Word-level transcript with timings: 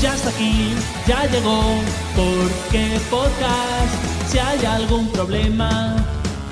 ya 0.00 0.14
está 0.14 0.30
aquí, 0.30 0.74
ya 1.06 1.26
llegó, 1.26 1.62
porque 2.14 3.00
podcast, 3.10 4.30
si 4.30 4.38
hay 4.38 4.64
algún 4.64 5.08
problema 5.08 5.96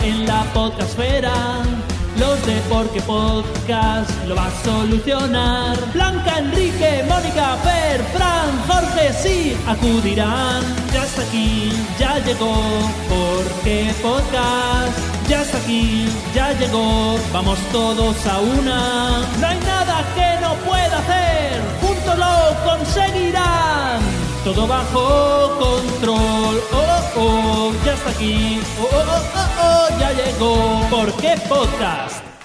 en 0.03 0.27
la 0.27 0.45
podcastfera, 0.53 1.63
los 2.19 2.47
de 2.47 2.55
Porque 2.71 3.01
Podcast 3.03 4.11
lo 4.27 4.35
va 4.35 4.47
a 4.47 4.65
solucionar. 4.65 5.77
Blanca, 5.93 6.39
Enrique, 6.39 7.05
Mónica, 7.09 7.57
Fer, 7.63 8.03
Fran, 8.15 8.49
Jorge, 8.67 9.13
sí, 9.13 9.57
acudirán. 9.67 10.63
Ya 10.93 11.05
está 11.05 11.23
aquí, 11.23 11.71
ya 11.99 12.19
llegó, 12.25 12.55
Porque 13.09 13.93
Podcast. 14.03 14.99
Ya 15.29 15.43
está 15.43 15.59
aquí, 15.59 16.07
ya 16.35 16.53
llegó, 16.53 17.19
vamos 17.33 17.59
todos 17.73 18.17
a 18.27 18.39
una. 18.41 19.19
No 19.41 19.47
hay 19.47 19.59
nada 19.59 20.05
que 20.15 20.41
no 20.41 20.55
pueda 20.65 20.99
hacer, 20.99 21.36
lo 22.17 22.55
conseguirán. 22.65 24.01
Todo 24.45 24.67
bajo 24.67 25.59
control, 25.59 26.61
oh, 26.73 27.03
oh, 27.17 27.73
ya 27.85 27.95
está 27.95 28.11
aquí, 28.11 28.61
oh, 28.81 28.89
oh, 28.93 29.05
oh, 29.09 29.23
oh, 29.35 29.49
oh, 29.63 30.01
ya 30.01 30.13
llegó. 30.13 30.87
¿Por 30.89 31.13
qué 31.15 31.35
podcast? 31.49 32.36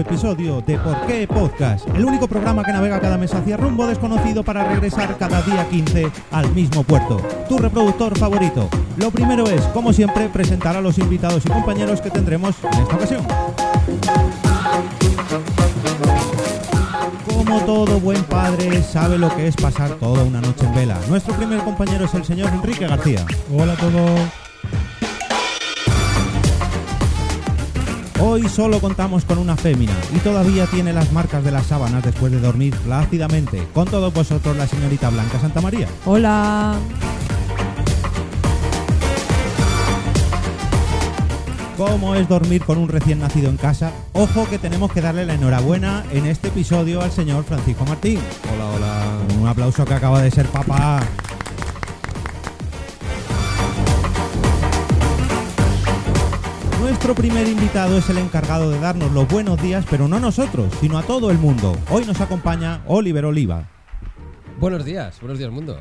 Episodio 0.00 0.60
de 0.60 0.78
Por 0.78 1.06
qué 1.06 1.26
Podcast, 1.26 1.86
el 1.94 2.04
único 2.04 2.26
programa 2.28 2.62
que 2.64 2.72
navega 2.72 3.00
cada 3.00 3.16
mes 3.16 3.34
hacia 3.34 3.56
rumbo 3.56 3.86
desconocido 3.86 4.42
para 4.42 4.64
regresar 4.64 5.16
cada 5.18 5.42
día 5.42 5.68
15 5.68 6.10
al 6.30 6.50
mismo 6.52 6.82
puerto, 6.82 7.20
tu 7.48 7.58
reproductor 7.58 8.16
favorito. 8.18 8.68
Lo 8.96 9.10
primero 9.10 9.46
es, 9.46 9.60
como 9.68 9.92
siempre, 9.92 10.28
presentar 10.28 10.76
a 10.76 10.80
los 10.80 10.98
invitados 10.98 11.44
y 11.46 11.48
compañeros 11.48 12.00
que 12.00 12.10
tendremos 12.10 12.54
en 12.62 12.82
esta 12.82 12.96
ocasión. 12.96 13.26
Como 17.26 17.60
todo 17.60 18.00
buen 18.00 18.22
padre 18.24 18.82
sabe 18.82 19.18
lo 19.18 19.34
que 19.34 19.48
es 19.48 19.56
pasar 19.56 19.90
toda 19.94 20.22
una 20.24 20.40
noche 20.40 20.66
en 20.66 20.74
vela. 20.74 20.98
Nuestro 21.08 21.34
primer 21.34 21.60
compañero 21.60 22.06
es 22.06 22.14
el 22.14 22.24
señor 22.24 22.50
Enrique 22.52 22.86
García. 22.86 23.24
Hola 23.52 23.74
a 23.74 23.76
todos. 23.76 24.43
Hoy 28.26 28.48
solo 28.48 28.80
contamos 28.80 29.26
con 29.26 29.36
una 29.36 29.54
fémina 29.54 29.92
y 30.16 30.18
todavía 30.20 30.64
tiene 30.64 30.94
las 30.94 31.12
marcas 31.12 31.44
de 31.44 31.50
las 31.50 31.66
sábanas 31.66 32.02
después 32.02 32.32
de 32.32 32.40
dormir 32.40 32.74
plácidamente. 32.74 33.68
Con 33.74 33.86
todos 33.86 34.14
vosotros 34.14 34.56
la 34.56 34.66
señorita 34.66 35.10
Blanca 35.10 35.38
Santa 35.38 35.60
María. 35.60 35.86
Hola. 36.06 36.74
¿Cómo 41.76 42.14
es 42.14 42.26
dormir 42.26 42.64
con 42.64 42.78
un 42.78 42.88
recién 42.88 43.18
nacido 43.18 43.50
en 43.50 43.58
casa? 43.58 43.92
Ojo 44.14 44.48
que 44.48 44.58
tenemos 44.58 44.90
que 44.90 45.02
darle 45.02 45.26
la 45.26 45.34
enhorabuena 45.34 46.02
en 46.10 46.24
este 46.24 46.48
episodio 46.48 47.02
al 47.02 47.12
señor 47.12 47.44
Francisco 47.44 47.84
Martín. 47.84 48.20
Hola, 48.54 48.70
hola. 48.70 49.02
Un 49.38 49.46
aplauso 49.46 49.84
que 49.84 49.92
acaba 49.92 50.22
de 50.22 50.30
ser 50.30 50.46
papá. 50.46 51.02
Nuestro 56.84 57.14
primer 57.14 57.48
invitado 57.48 57.96
es 57.96 58.10
el 58.10 58.18
encargado 58.18 58.68
de 58.70 58.78
darnos 58.78 59.10
los 59.10 59.26
buenos 59.26 59.60
días, 59.62 59.86
pero 59.88 60.06
no 60.06 60.16
a 60.16 60.20
nosotros, 60.20 60.70
sino 60.82 60.98
a 60.98 61.02
todo 61.02 61.30
el 61.30 61.38
mundo. 61.38 61.74
Hoy 61.88 62.04
nos 62.04 62.20
acompaña 62.20 62.82
Oliver 62.86 63.24
Oliva. 63.24 63.70
Buenos 64.60 64.84
días, 64.84 65.18
buenos 65.18 65.38
días 65.38 65.50
mundo. 65.50 65.80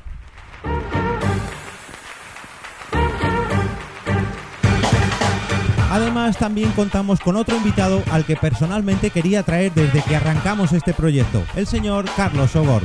Además, 5.91 6.37
también 6.37 6.71
contamos 6.71 7.19
con 7.19 7.35
otro 7.35 7.57
invitado 7.57 8.01
al 8.09 8.23
que 8.23 8.37
personalmente 8.37 9.09
quería 9.09 9.43
traer 9.43 9.73
desde 9.73 10.01
que 10.03 10.15
arrancamos 10.15 10.71
este 10.71 10.93
proyecto, 10.93 11.43
el 11.57 11.67
señor 11.67 12.05
Carlos 12.15 12.55
Ogor. 12.55 12.83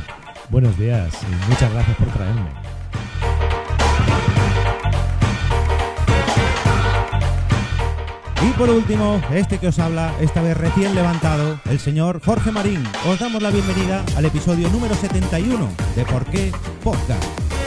Buenos 0.49 0.77
días 0.77 1.13
y 1.23 1.49
muchas 1.49 1.71
gracias 1.71 1.95
por 1.95 2.07
traerme. 2.09 2.78
Y 8.41 8.51
por 8.53 8.69
último, 8.69 9.21
este 9.33 9.57
que 9.57 9.67
os 9.67 9.79
habla, 9.79 10.13
esta 10.21 10.41
vez 10.41 10.55
recién 10.55 10.95
levantado, 10.95 11.59
el 11.69 11.77
señor 11.77 12.21
Jorge 12.23 12.51
Marín. 12.51 12.81
Os 13.05 13.19
damos 13.19 13.41
la 13.41 13.49
bienvenida 13.49 14.05
al 14.15 14.25
episodio 14.25 14.69
número 14.69 14.95
71 14.95 15.67
de 15.95 16.05
Por 16.05 16.25
qué 16.25 16.51
Podcast. 16.81 17.58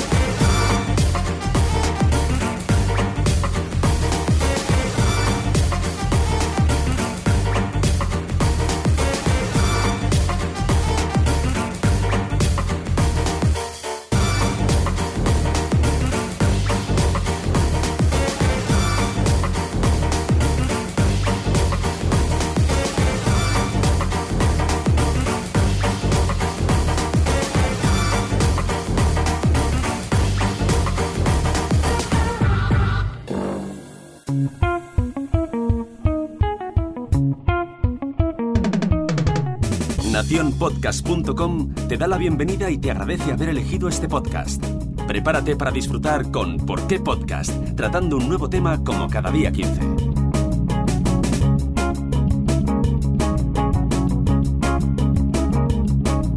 Naciónpodcast.com 40.42 41.72
te 41.88 41.97
da 41.97 42.08
la 42.08 42.19
bienvenida 42.19 42.69
y 42.69 42.76
te 42.76 42.91
agradece 42.91 43.30
haber 43.30 43.50
elegido 43.50 43.88
este 43.88 44.08
podcast. 44.08 44.60
Prepárate 45.06 45.54
para 45.54 45.70
disfrutar 45.70 46.32
con 46.32 46.56
¿Por 46.56 46.84
qué 46.88 46.98
podcast? 46.98 47.53
Tratando 47.76 48.16
un 48.16 48.26
nuevo 48.26 48.50
tema 48.50 48.82
como 48.82 49.08
cada 49.08 49.31
día 49.31 49.52
15. 49.52 49.81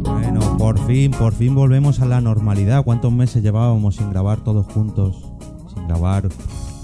Bueno, 0.04 0.56
por 0.56 0.78
fin, 0.86 1.10
por 1.10 1.32
fin 1.32 1.56
volvemos 1.56 1.98
a 1.98 2.06
la 2.06 2.20
normalidad. 2.20 2.84
¿Cuántos 2.84 3.12
meses 3.12 3.42
llevábamos 3.42 3.96
sin 3.96 4.10
grabar 4.10 4.38
todos 4.38 4.66
juntos? 4.66 5.32
Sin 5.74 5.88
grabar 5.88 6.28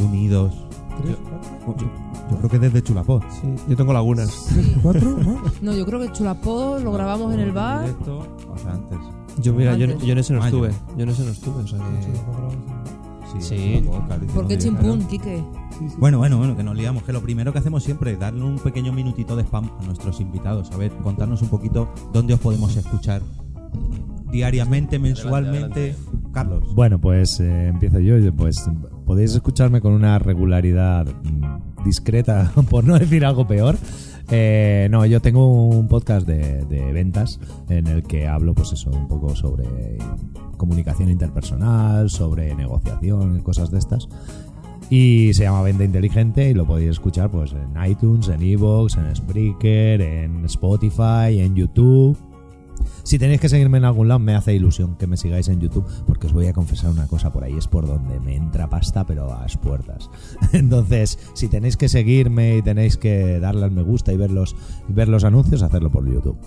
unidos. 0.01 0.53
¿Tres, 1.01 1.17
cuatro? 1.65 2.02
Yo 2.33 2.39
creo 2.39 2.51
que 2.51 2.59
desde 2.59 2.83
Chulapot. 2.83 3.23
Sí, 3.31 3.55
yo 3.69 3.77
tengo 3.77 3.93
lagunas. 3.93 4.49
¿Cuatro? 4.83 5.17
¿Más? 5.19 5.63
No, 5.63 5.73
yo 5.75 5.85
creo 5.87 6.01
que 6.01 6.11
Chulapó 6.13 6.79
lo 6.83 6.93
grabamos 6.93 7.33
en 7.35 7.41
el 7.41 7.53
bar. 7.53 7.83
Directo, 7.85 8.19
o 8.53 8.59
sea, 8.59 8.73
antes. 8.73 8.99
Yo, 9.41 9.55
mira, 9.55 9.77
yo, 9.77 9.85
Antes. 9.85 10.03
yo 10.07 10.13
en 10.13 10.19
ese 10.19 10.33
no 10.35 10.41
Mayo. 10.41 10.67
estuve. 10.67 10.83
Yo 10.97 11.03
en 11.05 11.09
ese 11.09 11.25
no 11.25 11.31
estuve, 11.31 11.63
o 11.63 11.67
sea 11.67 11.79
que... 11.79 13.41
Sí. 13.41 13.83
Claro, 14.07 14.27
¿Por 14.35 14.47
qué 14.47 14.59
chimpún, 14.59 15.07
Quique? 15.07 15.43
Bueno, 15.97 16.19
bueno, 16.19 16.37
bueno, 16.37 16.55
que 16.55 16.63
nos 16.63 16.77
liamos. 16.77 17.03
Que 17.03 17.13
lo 17.15 17.23
primero 17.23 17.53
que 17.53 17.61
hacemos 17.61 17.83
siempre 17.83 18.13
es 18.13 18.21
darle 18.21 18.45
un 18.45 18.59
pequeño 18.59 18.93
minutito 18.93 19.37
de 19.37 19.43
spam 19.43 19.71
a 19.81 19.85
nuestros 19.85 20.21
invitados. 20.21 20.71
A 20.71 20.77
ver, 20.77 20.93
contarnos 21.03 21.41
un 21.41 21.49
poquito 21.49 21.89
dónde 22.13 22.35
os 22.35 22.41
podemos 22.41 22.77
escuchar 22.77 23.23
diariamente, 24.31 24.99
mensualmente. 24.99 25.97
Carlos. 26.33 26.75
Bueno, 26.75 26.99
pues 27.01 27.41
eh, 27.41 27.69
empiezo 27.69 28.01
yo. 28.01 28.19
y, 28.19 28.31
Pues 28.31 28.69
podéis 29.07 29.35
escucharme 29.35 29.81
con 29.81 29.93
una 29.93 30.19
regularidad 30.19 31.07
mm, 31.07 31.72
discreta, 31.85 32.53
por 32.71 32.85
no 32.85 32.99
decir 32.99 33.25
algo 33.25 33.47
peor. 33.47 33.77
Eh, 34.31 34.89
no, 34.91 35.05
yo 35.05 35.21
tengo 35.21 35.69
un 35.69 35.89
podcast 35.89 36.27
de, 36.27 36.93
ventas 36.93 37.39
en 37.69 37.87
el 37.87 38.03
que 38.03 38.27
hablo, 38.29 38.55
pues 38.55 38.73
eso, 38.73 38.91
un 38.91 39.09
poco 39.09 39.35
sobre 39.37 39.65
comunicación 40.57 41.11
interpersonal, 41.11 42.09
sobre 42.09 42.55
negociación 42.55 43.41
cosas 43.41 43.71
de 43.71 43.79
estas. 43.79 44.09
Y 44.91 45.33
se 45.35 45.45
llama 45.45 45.63
Venta 45.63 45.85
Inteligente 45.85 46.51
y 46.51 46.55
lo 46.55 46.67
podéis 46.67 46.91
escuchar 46.91 47.31
pues 47.31 47.53
en 47.53 47.91
iTunes, 47.91 48.29
en 48.29 48.43
Evox, 48.43 48.97
en 48.97 49.15
Spreaker, 49.15 50.01
en 50.01 50.45
Spotify, 50.45 51.41
en 51.41 51.55
YouTube. 51.55 52.17
Si 53.03 53.19
tenéis 53.19 53.41
que 53.41 53.49
seguirme 53.49 53.79
en 53.79 53.85
algún 53.85 54.09
lado, 54.09 54.21
me 54.21 54.35
hace 54.35 54.55
ilusión 54.55 54.97
que 54.97 55.07
me 55.07 55.17
sigáis 55.17 55.49
en 55.49 55.61
YouTube, 55.61 55.87
porque 56.07 56.27
os 56.27 56.33
voy 56.33 56.47
a 56.47 56.53
confesar 56.53 56.91
una 56.91 57.07
cosa, 57.07 57.33
por 57.33 57.45
ahí 57.45 57.57
es 57.57 57.69
por 57.69 57.87
donde 57.87 58.21
me 58.21 58.37
entra 58.37 58.71
pasta, 58.71 59.05
pero 59.07 59.33
a 59.33 59.43
las 59.43 59.57
puertas. 59.57 60.11
Entonces, 60.53 61.19
si 61.35 61.49
tenéis 61.49 61.77
que 61.77 61.89
seguirme 61.89 62.57
y 62.57 62.63
tenéis 62.63 62.97
que 62.97 63.41
darle 63.41 63.65
al 63.65 63.71
me 63.71 63.83
gusta 63.83 64.13
y 64.13 64.17
ver 64.17 64.31
los, 64.31 64.55
ver 64.89 65.09
los 65.09 65.25
anuncios, 65.25 65.63
hacerlo 65.63 65.91
por 65.91 66.09
YouTube. 66.09 66.39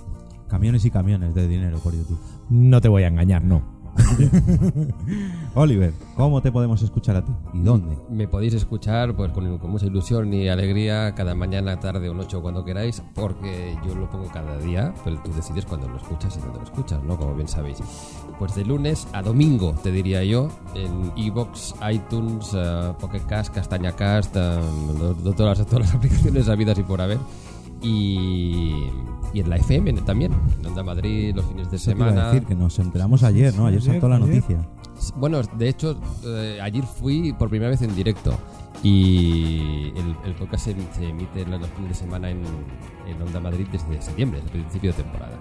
Camiones 0.48 0.86
y 0.86 0.92
camiones 0.92 1.34
de 1.34 1.48
dinero 1.48 1.80
por 1.80 1.94
YouTube. 1.94 2.20
No 2.50 2.80
te 2.80 2.88
voy 2.88 3.04
a 3.04 3.08
engañar, 3.08 3.44
no. 3.44 3.75
Oliver, 5.56 5.94
¿cómo 6.16 6.42
te 6.42 6.52
podemos 6.52 6.82
escuchar 6.82 7.16
a 7.18 7.26
ti? 7.26 7.32
¿Y 7.54 7.62
dónde? 7.62 7.98
Me 8.10 8.28
podéis 8.28 8.54
escuchar 8.54 9.16
pues 9.16 9.32
con, 9.32 9.60
mucha 9.70 9.86
ilusión 9.86 10.34
y 10.34 10.50
alegría 10.50 11.14
cada 11.16 11.36
mañana, 11.36 11.80
tarde 11.80 12.10
o 12.10 12.14
noche 12.14 12.38
o 12.38 12.42
cuando 12.42 12.66
queráis, 12.66 13.02
porque 13.14 13.78
yo 13.86 13.96
lo 13.96 14.10
pongo 14.10 14.28
cada 14.32 14.58
día, 14.60 14.94
pero 15.04 15.22
tú 15.24 15.32
decides 15.34 15.66
cuándo 15.66 15.88
lo 15.88 15.98
escuchas 15.98 16.36
y 16.36 16.40
cuándo 16.40 16.60
lo 16.60 16.66
escuchas, 16.66 17.04
¿no? 17.04 17.18
Como 17.18 17.36
bien 17.36 17.48
sabéis. 17.48 17.80
Pues 18.38 18.56
de 18.56 18.66
lunes 18.66 19.08
a 19.14 19.22
domingo, 19.22 19.76
te 19.82 19.92
diría 19.92 20.24
yo, 20.24 20.50
en 20.74 21.12
Evox, 21.16 21.76
iTunes, 21.90 22.52
eh, 22.54 22.94
Pocket 23.00 23.26
Cast, 23.28 23.54
Castaña 23.54 23.94
Cast, 23.94 24.36
eh, 24.36 24.60
todas, 25.38 25.60
las, 25.60 25.68
todas 25.68 25.86
las 25.86 25.96
aplicaciones 25.96 26.50
habidas 26.50 26.78
y 26.78 26.84
por 26.84 27.02
haber. 27.02 27.20
Y, 27.86 28.90
y 29.34 29.40
en 29.42 29.50
la 29.50 29.58
FM 29.58 29.94
también, 30.02 30.34
en 30.60 30.66
Onda 30.66 30.84
Madrid, 30.84 31.34
los 31.36 31.46
fines 31.46 31.70
de 31.70 31.78
Eso 31.78 31.92
te 31.92 31.98
iba 31.98 32.08
a 32.08 32.10
semana. 32.12 32.28
decir 32.32 32.48
que 32.48 32.56
nos 32.56 32.78
enteramos 32.80 33.22
ayer, 33.24 33.54
¿no? 33.56 33.68
Ayer 33.68 33.80
ayer, 33.80 33.92
saltó 33.94 34.10
la 34.10 34.16
ayer. 34.16 34.28
noticia. 34.28 34.68
Bueno, 35.18 35.42
de 35.58 35.70
hecho, 35.70 36.00
eh, 36.26 36.60
ayer 36.62 36.84
fui 36.84 37.34
por 37.34 37.50
primera 37.50 37.70
vez 37.70 37.82
en 37.82 37.96
directo 37.96 38.34
y 38.82 39.90
el, 39.96 40.16
el 40.26 40.36
podcast 40.36 40.66
se, 40.66 40.76
se 40.94 41.10
emite 41.10 41.46
los 41.46 41.68
fines 41.70 41.90
de 41.90 41.96
semana 41.96 42.30
en, 42.30 42.42
en 43.08 43.22
Onda 43.22 43.40
Madrid 43.40 43.68
desde 43.72 44.02
septiembre, 44.02 44.42
desde 44.42 44.58
el 44.58 44.64
principio 44.64 44.92
de 44.94 45.04
temporada. 45.04 45.38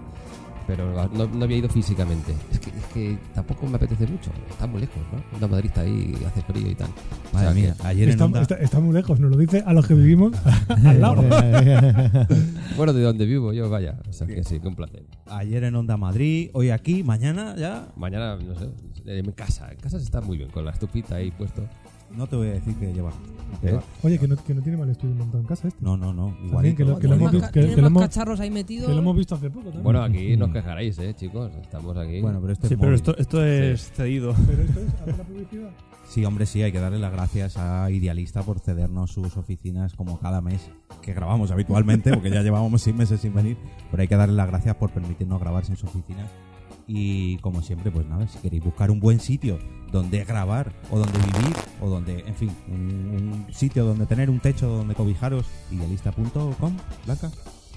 Pero 0.66 1.08
no, 1.12 1.26
no 1.26 1.44
había 1.44 1.58
ido 1.58 1.68
físicamente. 1.68 2.32
Es 2.50 2.58
que, 2.58 2.70
es 2.70 2.84
que 2.94 3.18
tampoco 3.34 3.66
me 3.66 3.76
apetece 3.76 4.06
mucho. 4.06 4.30
Está 4.48 4.66
muy 4.66 4.80
lejos, 4.80 4.96
¿no? 5.12 5.22
Onda 5.34 5.46
Madrid 5.46 5.66
está 5.66 5.82
ahí, 5.82 6.14
hace 6.26 6.40
frío 6.42 6.70
y 6.70 6.74
tal. 6.74 6.88
O 7.34 7.38
sea 7.38 7.50
mía, 7.50 7.74
que- 7.80 7.86
ayer 7.86 8.04
en 8.04 8.10
Está, 8.10 8.24
Onda... 8.24 8.40
está- 8.42 8.54
está 8.56 8.80
muy 8.80 8.94
lejos, 8.94 9.20
nos 9.20 9.30
lo 9.30 9.36
dice 9.36 9.62
a 9.66 9.72
los 9.74 9.86
que 9.86 9.92
vivimos 9.94 10.32
al 10.84 11.00
lado. 11.00 11.22
bueno, 12.76 12.92
de 12.92 13.02
donde 13.02 13.26
vivo 13.26 13.52
yo, 13.52 13.68
vaya. 13.68 13.98
O 14.08 14.12
sea 14.12 14.26
que 14.26 14.42
sí, 14.44 14.58
que 14.60 14.68
un 14.68 14.74
placer. 14.76 15.04
Ayer 15.26 15.64
en 15.64 15.74
Onda 15.76 15.96
Madrid, 15.96 16.50
hoy 16.54 16.70
aquí, 16.70 17.02
mañana 17.02 17.54
ya... 17.56 17.88
Mañana, 17.96 18.36
no 18.36 18.54
sé, 18.58 18.68
en 19.06 19.30
casa. 19.32 19.70
En 19.70 19.78
casa 19.78 19.98
se 19.98 20.04
está 20.04 20.20
muy 20.20 20.38
bien, 20.38 20.48
con 20.50 20.64
la 20.64 20.70
estupita 20.70 21.16
ahí 21.16 21.30
puesto. 21.30 21.62
No 22.16 22.26
te 22.26 22.36
voy 22.36 22.48
a 22.48 22.52
decir 22.52 22.74
que 22.76 22.92
lleva. 22.92 23.12
¿Eh? 23.62 23.78
Oye, 24.02 24.18
que 24.18 24.28
no, 24.28 24.36
que 24.36 24.54
no 24.54 24.62
tiene 24.62 24.78
mal 24.78 24.88
estudio 24.90 25.14
montado 25.14 25.40
en 25.40 25.46
casa 25.46 25.68
este. 25.68 25.84
No, 25.84 25.96
no, 25.96 26.12
no. 26.12 26.36
Igualito. 26.44 26.76
que 26.76 26.84
lo- 26.84 26.98
que 26.98 27.74
que- 27.74 27.82
más 27.90 28.02
cacharros 28.04 28.40
ahí 28.40 28.50
metidos. 28.50 28.86
Que 28.88 28.92
lo 28.94 29.00
hemos 29.00 29.16
visto 29.16 29.34
hace 29.34 29.48
poco 29.50 29.64
también. 29.66 29.82
Bueno, 29.84 30.02
aquí 30.02 30.36
no 30.36 30.46
os 30.46 30.52
quejaréis, 30.52 30.98
¿eh, 30.98 31.14
chicos? 31.14 31.52
Estamos 31.62 31.96
aquí. 31.96 32.20
Bueno, 32.20 32.40
pero 32.40 32.52
este 32.52 32.68
Sí, 32.68 32.74
es 32.74 32.78
pero 32.80 32.90
móvil. 32.90 32.94
esto, 33.00 33.16
esto 33.18 33.44
es 33.44 33.92
cedido. 33.92 34.34
Pero 34.46 34.62
esto 34.62 34.80
es 34.80 34.94
hacer 34.94 35.18
la 35.18 35.24
publicidad. 35.24 35.70
Sí, 36.08 36.24
hombre, 36.24 36.44
sí, 36.46 36.62
hay 36.62 36.70
que 36.70 36.78
darle 36.80 36.98
las 36.98 37.12
gracias 37.12 37.56
a 37.56 37.90
Idealista 37.90 38.42
por 38.42 38.60
cedernos 38.60 39.10
sus 39.10 39.36
oficinas 39.38 39.94
como 39.94 40.18
cada 40.20 40.40
mes 40.42 40.70
que 41.00 41.14
grabamos 41.14 41.50
habitualmente, 41.50 42.12
porque 42.12 42.30
ya 42.30 42.42
llevábamos 42.42 42.82
seis 42.82 42.94
meses 42.94 43.20
sin 43.20 43.34
venir, 43.34 43.56
pero 43.90 44.02
hay 44.02 44.08
que 44.08 44.16
darle 44.16 44.34
las 44.36 44.46
gracias 44.46 44.76
por 44.76 44.90
permitirnos 44.90 45.40
grabar 45.40 45.64
en 45.68 45.76
su 45.76 45.86
oficina. 45.86 46.26
Y 46.86 47.38
como 47.38 47.62
siempre, 47.62 47.90
pues 47.90 48.06
nada, 48.06 48.28
si 48.28 48.38
queréis 48.38 48.62
buscar 48.62 48.90
un 48.90 49.00
buen 49.00 49.20
sitio 49.20 49.58
donde 49.90 50.24
grabar 50.24 50.72
o 50.90 50.98
donde 50.98 51.18
vivir 51.18 51.56
o 51.80 51.88
donde, 51.88 52.24
en 52.26 52.34
fin, 52.34 52.50
un, 52.68 53.44
un 53.46 53.54
sitio 53.54 53.84
donde 53.86 54.06
tener 54.06 54.28
un 54.28 54.40
techo 54.40 54.68
donde 54.68 54.94
cobijaros, 54.94 55.46
idealista.com, 55.70 56.76
Blanca, 57.06 57.30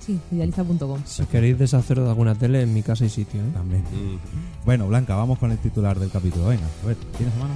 Sí, 0.07 0.17
idealista.com. 0.31 1.01
Si 1.03 1.25
queréis 1.25 1.59
deshaceros 1.59 2.05
de 2.05 2.11
alguna 2.11 2.33
tele, 2.33 2.61
en 2.61 2.73
mi 2.73 2.81
casa 2.81 3.03
hay 3.03 3.09
sitio. 3.09 3.41
¿eh? 3.41 3.51
también. 3.53 3.81
Mm. 3.81 4.65
Bueno, 4.65 4.87
Blanca, 4.87 5.15
vamos 5.15 5.37
con 5.37 5.51
el 5.51 5.57
titular 5.57 5.99
del 5.99 6.09
capítulo. 6.09 6.47
Venga, 6.47 6.65
a 6.81 6.87
ver, 6.87 6.95
¿tienes 7.17 7.35
a 7.35 7.39
mano? 7.39 7.53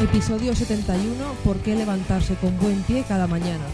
Episodio 0.00 0.54
71. 0.54 1.24
¿Por 1.42 1.56
qué 1.56 1.74
levantarse 1.74 2.36
con 2.36 2.56
buen 2.60 2.80
pie 2.82 3.04
cada 3.08 3.26
mañana? 3.26 3.64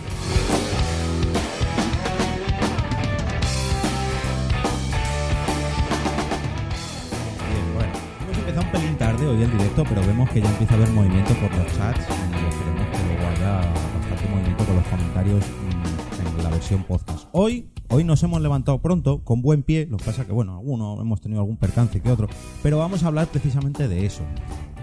Bien, 7.50 7.74
bueno. 7.74 7.92
Hemos 8.22 8.38
empezado 8.38 8.64
un 8.64 8.72
pelín 8.72 8.96
tarde 8.96 9.26
hoy 9.26 9.42
el 9.42 9.50
directo, 9.50 9.84
pero 9.86 10.00
vemos 10.06 10.30
que 10.30 10.40
ya 10.40 10.48
empieza 10.48 10.72
a 10.72 10.76
haber 10.78 10.88
movimiento 10.88 11.34
por 11.34 11.54
los 11.56 11.66
chats 11.76 12.00
y 12.00 12.48
esperemos 12.48 12.86
que 12.88 13.06
luego 13.06 13.28
haya 13.28 13.56
bastante 13.98 14.28
movimiento 14.30 14.64
con 14.64 14.76
los 14.76 14.86
comentarios 14.86 15.44
mm, 15.44 16.38
en 16.38 16.42
la 16.42 16.48
versión 16.48 16.84
podcast. 16.84 17.28
Hoy, 17.32 17.68
hoy 17.88 18.04
nos 18.04 18.22
hemos 18.22 18.40
levantado 18.40 18.78
pronto, 18.78 19.20
con 19.24 19.42
buen 19.42 19.62
pie, 19.62 19.86
lo 19.90 19.96
que 19.96 20.04
pasa 20.04 20.24
que, 20.24 20.32
bueno, 20.32 20.56
algunos 20.56 21.00
hemos 21.00 21.20
tenido 21.20 21.40
algún 21.40 21.56
percance 21.56 22.00
que 22.00 22.10
otro, 22.10 22.28
pero 22.62 22.78
vamos 22.78 23.02
a 23.02 23.08
hablar 23.08 23.28
precisamente 23.28 23.88
de 23.88 24.06
eso. 24.06 24.22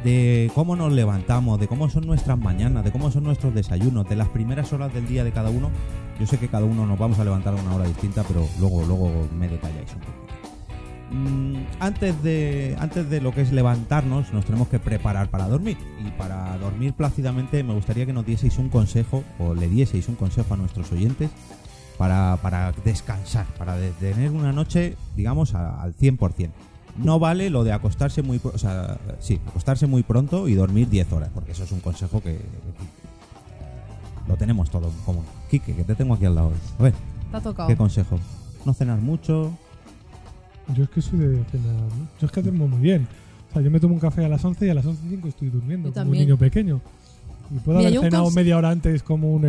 De 0.03 0.49
cómo 0.55 0.75
nos 0.75 0.91
levantamos, 0.91 1.59
de 1.59 1.67
cómo 1.67 1.87
son 1.89 2.07
nuestras 2.07 2.37
mañanas, 2.37 2.83
de 2.83 2.91
cómo 2.91 3.11
son 3.11 3.23
nuestros 3.23 3.53
desayunos, 3.53 4.09
de 4.09 4.15
las 4.15 4.29
primeras 4.29 4.73
horas 4.73 4.91
del 4.93 5.07
día 5.07 5.23
de 5.23 5.31
cada 5.31 5.51
uno. 5.51 5.69
Yo 6.19 6.25
sé 6.25 6.39
que 6.39 6.47
cada 6.47 6.65
uno 6.65 6.87
nos 6.87 6.97
vamos 6.97 7.19
a 7.19 7.23
levantar 7.23 7.55
a 7.55 7.61
una 7.61 7.75
hora 7.75 7.85
distinta, 7.85 8.23
pero 8.27 8.47
luego, 8.59 8.83
luego 8.85 9.11
me 9.37 9.47
detalláis 9.47 9.93
un 9.93 9.99
poquito. 9.99 10.21
Mm, 11.11 11.55
antes 11.81 12.23
de 12.23 12.77
antes 12.79 13.09
de 13.09 13.19
lo 13.19 13.33
que 13.33 13.41
es 13.41 13.51
levantarnos 13.51 14.31
nos 14.31 14.45
tenemos 14.45 14.69
que 14.69 14.79
preparar 14.79 15.29
para 15.29 15.45
dormir 15.49 15.75
y 15.99 16.09
para 16.11 16.57
dormir 16.57 16.93
plácidamente 16.93 17.63
me 17.63 17.73
gustaría 17.73 18.05
que 18.05 18.13
nos 18.13 18.25
dieseis 18.25 18.57
un 18.57 18.69
consejo 18.69 19.21
o 19.37 19.53
le 19.53 19.67
dieseis 19.67 20.07
un 20.07 20.15
consejo 20.15 20.53
a 20.53 20.57
nuestros 20.57 20.89
oyentes 20.93 21.29
para, 22.01 22.35
para 22.41 22.71
descansar 22.83 23.45
para 23.59 23.77
de- 23.77 23.91
tener 23.91 24.31
una 24.31 24.51
noche 24.51 24.97
digamos 25.15 25.53
a- 25.53 25.79
al 25.83 25.93
100% 25.93 26.49
no 26.97 27.19
vale 27.19 27.51
lo 27.51 27.63
de 27.63 27.73
acostarse 27.73 28.23
muy 28.23 28.39
pro- 28.39 28.53
o 28.55 28.57
sea 28.57 28.97
sí 29.19 29.39
acostarse 29.47 29.85
muy 29.85 30.01
pronto 30.01 30.47
y 30.47 30.55
dormir 30.55 30.89
10 30.89 31.13
horas 31.13 31.29
porque 31.31 31.51
eso 31.51 31.63
es 31.63 31.71
un 31.71 31.79
consejo 31.79 32.19
que 32.19 32.39
lo 34.27 34.35
tenemos 34.35 34.71
todo 34.71 34.87
en 34.87 34.93
común 35.05 35.23
Quique 35.51 35.75
que 35.75 35.83
te 35.83 35.93
tengo 35.93 36.15
aquí 36.15 36.25
al 36.25 36.33
lado 36.33 36.51
a 36.79 36.83
ver 36.83 36.93
Te 37.29 37.37
ha 37.37 37.41
tocado. 37.41 37.67
qué 37.69 37.75
consejo 37.77 38.17
no 38.65 38.73
cenar 38.73 38.97
mucho 38.99 39.51
Yo 40.75 40.83
es 40.85 40.89
que 40.89 41.03
soy 41.03 41.19
de 41.19 41.43
cenar. 41.51 41.75
¿no? 41.75 42.07
Yo 42.19 42.25
es 42.25 42.31
que 42.31 42.41
duermo 42.41 42.67
muy 42.67 42.79
bien. 42.79 43.07
O 43.49 43.53
sea, 43.53 43.61
yo 43.61 43.69
me 43.69 43.79
tomo 43.79 43.93
un 43.95 43.99
café 43.99 44.23
a 44.25 44.29
las 44.29 44.43
11 44.45 44.65
y 44.65 44.69
a 44.69 44.73
las 44.73 44.85
11.05 44.85 45.27
estoy 45.27 45.49
durmiendo 45.49 45.89
Yo 45.89 45.93
como 45.93 46.11
un 46.11 46.17
niño 46.17 46.37
pequeño. 46.37 46.79
Y 47.53 47.59
puedo 47.59 47.79
Mira, 47.79 47.89
haber 47.89 48.01
cenado 48.01 48.31
media 48.31 48.57
hora 48.57 48.69
antes 48.69 49.03
como 49.03 49.33
un 49.33 49.41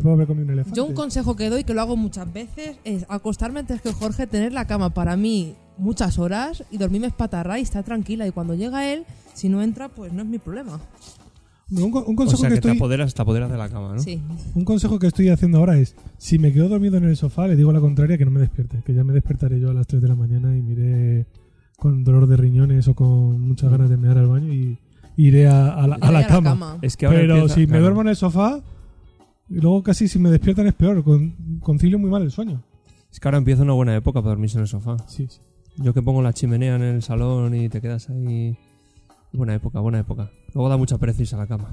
puedo 0.00 0.14
haber 0.14 0.26
comido 0.26 0.46
un 0.46 0.52
elefante. 0.52 0.76
Yo 0.76 0.86
un 0.86 0.94
consejo 0.94 1.36
que 1.36 1.50
doy, 1.50 1.64
que 1.64 1.74
lo 1.74 1.80
hago 1.82 1.96
muchas 1.96 2.32
veces, 2.32 2.76
es 2.84 3.04
acostarme 3.08 3.60
antes 3.60 3.80
que 3.82 3.92
Jorge, 3.92 4.26
tener 4.26 4.52
la 4.52 4.66
cama 4.66 4.90
para 4.94 5.16
mí 5.16 5.54
muchas 5.78 6.18
horas 6.18 6.64
y 6.70 6.78
dormirme 6.78 7.08
espatarra 7.08 7.58
y 7.58 7.62
estar 7.62 7.84
tranquila. 7.84 8.26
Y 8.26 8.30
cuando 8.30 8.54
llega 8.54 8.90
él, 8.92 9.04
si 9.34 9.48
no 9.48 9.62
entra, 9.62 9.88
pues 9.88 10.12
no 10.12 10.22
es 10.22 10.28
mi 10.28 10.38
problema. 10.38 10.80
un, 11.70 11.90
co- 11.90 12.04
un 12.04 12.14
O 12.14 12.16
consejo 12.16 12.40
sea 12.40 12.48
que 12.50 12.54
que 12.56 12.60
te 12.60 12.68
estoy, 12.68 12.78
apoderas, 12.78 13.14
te 13.14 13.22
apoderas 13.22 13.50
de 13.50 13.56
la 13.58 13.68
cama, 13.68 13.94
¿no? 13.94 13.98
Sí. 14.02 14.20
un 14.54 14.64
consejo 14.64 14.98
que 14.98 15.06
estoy 15.08 15.28
haciendo 15.28 15.58
ahora 15.58 15.78
es, 15.78 15.94
si 16.18 16.38
me 16.38 16.52
quedo 16.52 16.68
dormido 16.68 16.96
en 16.98 17.04
el 17.04 17.16
sofá, 17.16 17.46
le 17.48 17.56
digo 17.56 17.72
la 17.72 17.80
contraria 17.80 18.16
que 18.18 18.24
no 18.24 18.30
me 18.30 18.40
despierte, 18.40 18.82
que 18.84 18.94
ya 18.94 19.04
me 19.04 19.12
despertaré 19.12 19.58
yo 19.60 19.70
a 19.70 19.74
las 19.74 19.86
3 19.86 20.00
de 20.02 20.08
la 20.08 20.14
mañana 20.14 20.56
y 20.56 20.62
miré 20.62 21.26
con 21.78 22.04
dolor 22.04 22.26
de 22.26 22.36
riñones 22.36 22.86
o 22.88 22.94
con 22.94 23.40
muchas 23.40 23.70
ganas 23.70 23.90
de 23.90 23.96
mear 23.96 24.16
al 24.18 24.28
baño 24.28 24.52
y 24.52 24.78
iré 25.16 25.46
a, 25.48 25.74
a 25.74 25.86
la, 25.86 25.96
a 25.96 26.10
la 26.12 26.26
cama. 26.26 26.78
Es 26.82 26.96
que 26.96 27.06
ahora 27.06 27.18
Pero 27.18 27.34
empieza- 27.36 27.54
si 27.54 27.66
me 27.66 27.78
duermo 27.78 28.00
en 28.02 28.08
el 28.08 28.16
sofá, 28.16 28.60
y 29.48 29.60
luego 29.60 29.82
casi 29.82 30.08
si 30.08 30.18
me 30.18 30.30
despiertan 30.30 30.66
es 30.66 30.74
peor, 30.74 31.02
con, 31.04 31.58
concilio 31.60 31.98
muy 31.98 32.10
mal 32.10 32.22
el 32.22 32.30
sueño. 32.30 32.62
Es 33.10 33.20
que 33.20 33.28
ahora 33.28 33.38
empieza 33.38 33.62
una 33.62 33.74
buena 33.74 33.94
época 33.94 34.20
para 34.20 34.30
dormirse 34.30 34.56
en 34.56 34.62
el 34.62 34.68
sofá. 34.68 34.96
Sí, 35.06 35.26
sí. 35.28 35.40
Yo 35.76 35.92
que 35.94 36.02
pongo 36.02 36.22
la 36.22 36.32
chimenea 36.32 36.76
en 36.76 36.82
el 36.82 37.02
salón 37.02 37.54
y 37.54 37.68
te 37.68 37.80
quedas 37.80 38.08
ahí. 38.10 38.56
Buena 39.32 39.54
época, 39.54 39.80
buena 39.80 39.98
época. 39.98 40.30
Luego 40.54 40.68
da 40.68 40.76
mucha 40.76 40.98
pereza 40.98 41.22
irse 41.22 41.34
a 41.34 41.38
la 41.38 41.46
cama. 41.46 41.70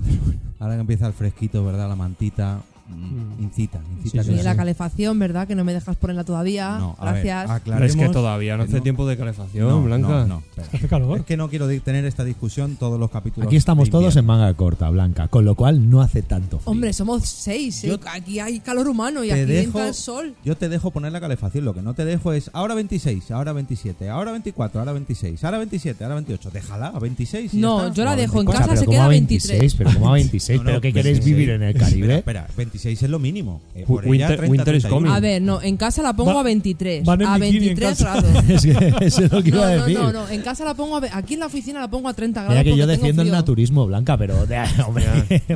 Ahora 0.60 0.76
que 0.76 0.82
empieza 0.82 1.08
el 1.08 1.14
fresquito, 1.14 1.64
¿verdad? 1.66 1.90
La 1.90 1.96
mantita 1.98 2.62
mm, 2.90 3.44
incita, 3.44 3.80
incita 4.04 4.24
Sí, 4.24 4.30
que 4.30 4.36
Y 4.40 4.44
la 4.44 4.56
calefacción, 4.56 5.18
¿verdad? 5.20 5.48
Que 5.48 5.56
no 5.56 5.64
me 5.64 5.74
dejas 5.74 5.96
ponerla 5.98 6.24
todavía. 6.24 6.78
No, 6.80 6.96
a 7.00 7.12
ver, 7.14 7.24
Gracias. 7.26 7.50
aclaremos 7.52 7.96
es 7.96 7.96
que 8.08 8.10
todavía 8.14 8.58
no 8.58 8.64
hace 8.64 8.78
no. 8.78 8.84
tiempo 8.84 9.08
de 9.08 9.18
calefacción, 9.18 9.68
No, 9.68 9.82
Blanca. 9.84 10.26
No. 10.26 10.44
Hace 10.74 10.88
calor. 10.88 11.20
Es 11.20 11.26
que 11.26 11.38
no 11.38 11.50
quiero 11.50 11.68
tener 11.82 12.06
esta 12.06 12.24
discusión 12.24 12.76
todos 12.78 13.00
los 13.00 13.10
capítulos. 13.10 13.48
Aquí 13.48 13.56
estamos 13.56 13.90
todos 13.90 14.16
en 14.16 14.26
manga 14.26 14.54
corta, 14.54 14.90
Blanca, 14.90 15.28
con 15.28 15.46
lo 15.46 15.56
cual 15.56 15.90
no 15.90 16.02
hace 16.02 16.22
tanto 16.22 16.60
frío. 16.60 16.72
Hombre, 16.72 16.94
somos 16.94 17.28
seis. 17.28 17.84
¿eh? 17.84 17.90
Yo- 17.90 18.00
Aquí 18.12 18.40
hay 18.40 18.60
calor 18.60 18.88
humano 18.88 19.24
y 19.24 19.32
aquí 19.32 19.42
dejo- 19.42 19.64
entra 19.66 19.88
el 19.88 19.94
sol. 19.94 20.36
Yo 20.44 20.58
te 20.58 20.68
dejo 20.70 20.92
poner 20.92 21.12
la 21.12 21.20
calefacción, 21.22 21.66
lo 21.66 21.74
que 21.74 21.82
no 21.82 21.94
te 21.94 22.06
dejo 22.06 22.34
es 22.34 22.50
ahora 22.54 22.74
26, 22.76 23.32
ahora 23.32 23.54
27, 23.54 24.10
ahora 24.10 24.32
24, 24.32 24.80
ahora 24.80 24.94
26, 24.94 25.44
ahora 25.44 25.58
27, 25.60 26.04
ahora 26.04 26.16
28. 26.16 26.50
Déjala 26.52 26.88
a 26.88 27.00
26. 27.00 27.54
y 27.54 27.58
ya 27.58 27.62
No, 27.62 27.82
está. 27.88 27.94
yo 27.94 28.06
la 28.06 28.16
dejo 28.16 28.40
en 28.42 28.46
24. 28.48 28.50
O 28.50 28.54
sea, 28.54 28.60
casa 28.60 28.68
pero 28.70 28.80
se 28.80 28.96
queda 28.96 29.06
a 29.06 29.08
23. 29.10 29.60
26, 29.60 29.76
pero 29.78 29.94
como 29.94 30.10
a 30.10 30.14
26, 30.14 30.58
No, 30.60 30.64
no, 30.64 30.70
pero 30.70 30.82
¿qué 30.82 30.94
queréis 30.94 31.18
26. 31.20 31.36
vivir 31.36 31.50
en 31.52 31.64
el 31.64 31.74
Caribe? 31.76 32.16
espera, 32.18 32.48
26 32.58 32.79
es 32.86 33.02
lo 33.04 33.20
mínimo. 33.20 33.62
Eh, 33.76 33.86
ella, 33.88 34.02
Winter- 34.04 34.38
30, 34.38 34.52
Winter 34.52 34.76
is 34.76 34.84
31. 34.84 34.96
coming. 35.08 35.12
A 35.12 35.20
ver, 35.20 35.42
no, 35.42 35.62
en 35.62 35.78
casa 35.78 36.02
la 36.02 36.14
pongo 36.16 36.34
Va- 36.34 36.40
a 36.42 36.44
23. 36.44 37.06
van 37.06 37.22
en 37.22 37.28
A 37.28 37.38
bikini 37.38 37.70
en 37.70 37.76
23 37.76 37.90
casa. 37.98 38.22
grados. 38.22 38.50
es 38.50 38.62
que 38.64 39.06
eso 39.06 39.24
es 39.26 39.32
lo 39.32 39.44
que 39.44 39.52
No, 39.52 39.58
iba 39.58 39.68
a 39.68 39.76
no, 39.76 39.82
decir. 39.86 40.00
no, 40.00 40.12
no, 40.14 40.30
en 40.30 40.42
casa 40.42 40.66
la 40.66 40.74
pongo 40.74 40.98
a 40.98 41.02
aquí 41.14 41.34
en 41.36 41.40
la 41.42 41.46
oficina 41.48 41.80
la 41.80 41.90
pongo 41.90 42.10
a 42.10 42.14
30 42.14 42.42
grados. 42.44 42.58
Mira 42.58 42.64
que 42.72 42.78
yo 42.78 42.88
defiendo 42.88 43.22
el 43.22 43.32
naturismo, 43.32 43.86
Blanca, 43.88 44.18
pero 44.18 44.46
de, 44.46 44.58
hombre, 44.88 45.06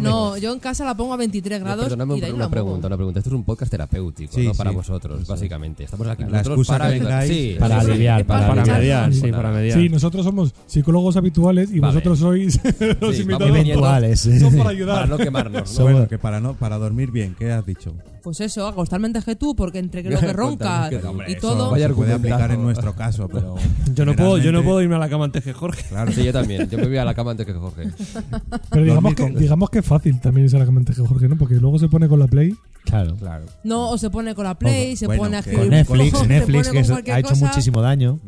No, 0.01 0.38
yo 0.38 0.53
en 0.53 0.60
casa 0.60 0.86
la 0.86 0.96
pongo 0.96 1.13
a 1.13 1.18
23 1.18 1.60
grados 1.62 1.84
Perdóname 1.86 2.18
y 2.18 2.20
de 2.22 2.25
ahí 2.27 2.32
una 2.32 2.50
pregunta, 2.50 2.88
una 2.88 2.96
pregunta. 2.98 3.20
Esto 3.20 3.30
es 3.30 3.36
un 3.36 3.44
podcast 3.44 3.72
terapéutico, 3.72 4.34
Sí, 4.34 4.48
¿no? 4.48 4.53
Para 4.53 4.70
sí. 4.72 4.75
vosotros, 4.75 5.27
básicamente. 5.27 5.84
Estamos 5.84 6.08
aquí 6.08 6.24
La 6.24 6.39
nosotros 6.39 6.68
para 6.68 6.92
que 6.94 7.58
para 7.60 7.80
aliviar, 7.80 8.25
para 8.25 8.48
Para 8.48 8.62
aliviar. 8.62 8.80
mediar, 8.80 9.13
sí, 9.13 9.20
Pues 9.22 9.32
para 9.34 9.51
mediar. 9.51 9.80
Sí, 9.80 9.89
nosotros 9.89 10.25
somos 10.25 10.53
psicólogos 10.68 11.15
habituales 11.18 11.70
y 11.72 11.80
vosotros 11.80 12.20
sois 12.20 12.60
los 13.01 13.20
invitados. 13.20 13.58
Son 13.63 13.82
para 13.82 14.58
Para 14.58 14.70
ayudar. 14.70 15.10
no 15.10 15.18
quemarnos, 15.18 15.62
¿no? 15.62 15.65
Somos- 15.68 15.92
Bueno, 15.94 16.08
que 16.08 16.18
para 16.18 16.39
no 16.39 16.53
para 16.56 16.77
dormir 16.77 17.12
bien, 17.13 17.36
¿qué 17.39 17.51
has 17.51 17.65
dicho? 17.65 17.93
Pues 18.24 18.39
eso, 18.41 18.65
acostarme 18.67 19.08
antes 19.08 19.24
que 19.25 19.36
tú, 19.36 19.55
porque 19.55 19.79
entre 19.79 20.01
que 20.03 20.10
lo 20.10 20.20
que 20.20 20.34
roncas 20.34 20.89
También 20.89 21.01
que- 21.01 21.08
Hombre, 21.08 21.27
y 21.29 21.34
eso 21.34 21.41
todo. 21.41 21.72
Vaya 21.72 21.88
se 21.88 21.93
puede 21.93 22.13
aplicar 22.13 22.51
en 22.51 22.62
nuestro 22.62 22.93
caso, 22.96 23.27
pero 23.29 23.55
Yo 23.96 24.05
no, 24.05 24.15
puedo, 24.15 24.38
yo 24.38 24.51
no 24.51 24.63
puedo 24.63 24.82
irme 24.82 24.96
a 24.96 25.00
la 25.00 25.08
cama 25.10 25.25
antes 25.25 25.43
que 25.43 25.53
Jorge. 25.53 25.84
Claro, 25.89 26.12
Sí, 26.12 26.24
yo 26.24 26.34
también. 26.34 26.70
Yo 26.70 26.77
me 26.77 26.88
voy 26.88 26.98
a 26.98 27.05
la 27.05 27.13
cama 27.13 27.32
antes 27.32 27.46
que 27.46 27.53
Jorge. 27.53 27.89
Pero 28.72 28.84
digamos 28.86 29.13
que, 29.15 29.24
con- 29.24 29.36
digamos 29.36 29.70
que 29.70 29.79
es 29.79 29.86
fácil 29.86 30.20
también 30.20 30.46
irse 30.46 30.55
a 30.55 30.60
la 30.60 30.65
cama 30.65 30.79
antes 30.79 30.96
que 30.96 31.05
Jorge, 31.05 31.27
¿no? 31.29 31.38
Porque 31.38 31.55
luego 31.55 31.77
se 31.79 31.88
pone 31.89 32.08
con 32.10 32.20
la 32.20 32.27
Play. 32.27 32.55
Claro. 32.86 33.15
claro. 33.15 33.46
No, 33.63 33.89
o 33.91 33.98
se 33.98 34.10
pone 34.10 34.34
con 34.36 34.43
la 34.46 34.58
Play, 34.58 34.96
se 34.96 35.05
Bueno, 35.05 35.24
pone 35.24 35.38
a 35.38 35.43
que- 35.43 35.51
escribir 35.51 35.86
Con 35.86 35.98
Netflix, 36.00 36.20
se 36.20 36.27
Netflix 36.27 36.67
pone 36.70 36.82
que 36.82 37.12
con 37.12 37.15
ha 37.15 37.20
hecho 37.20 37.29
cosa. 37.29 37.46
muchísimo 37.46 37.82
daño. 37.82 38.20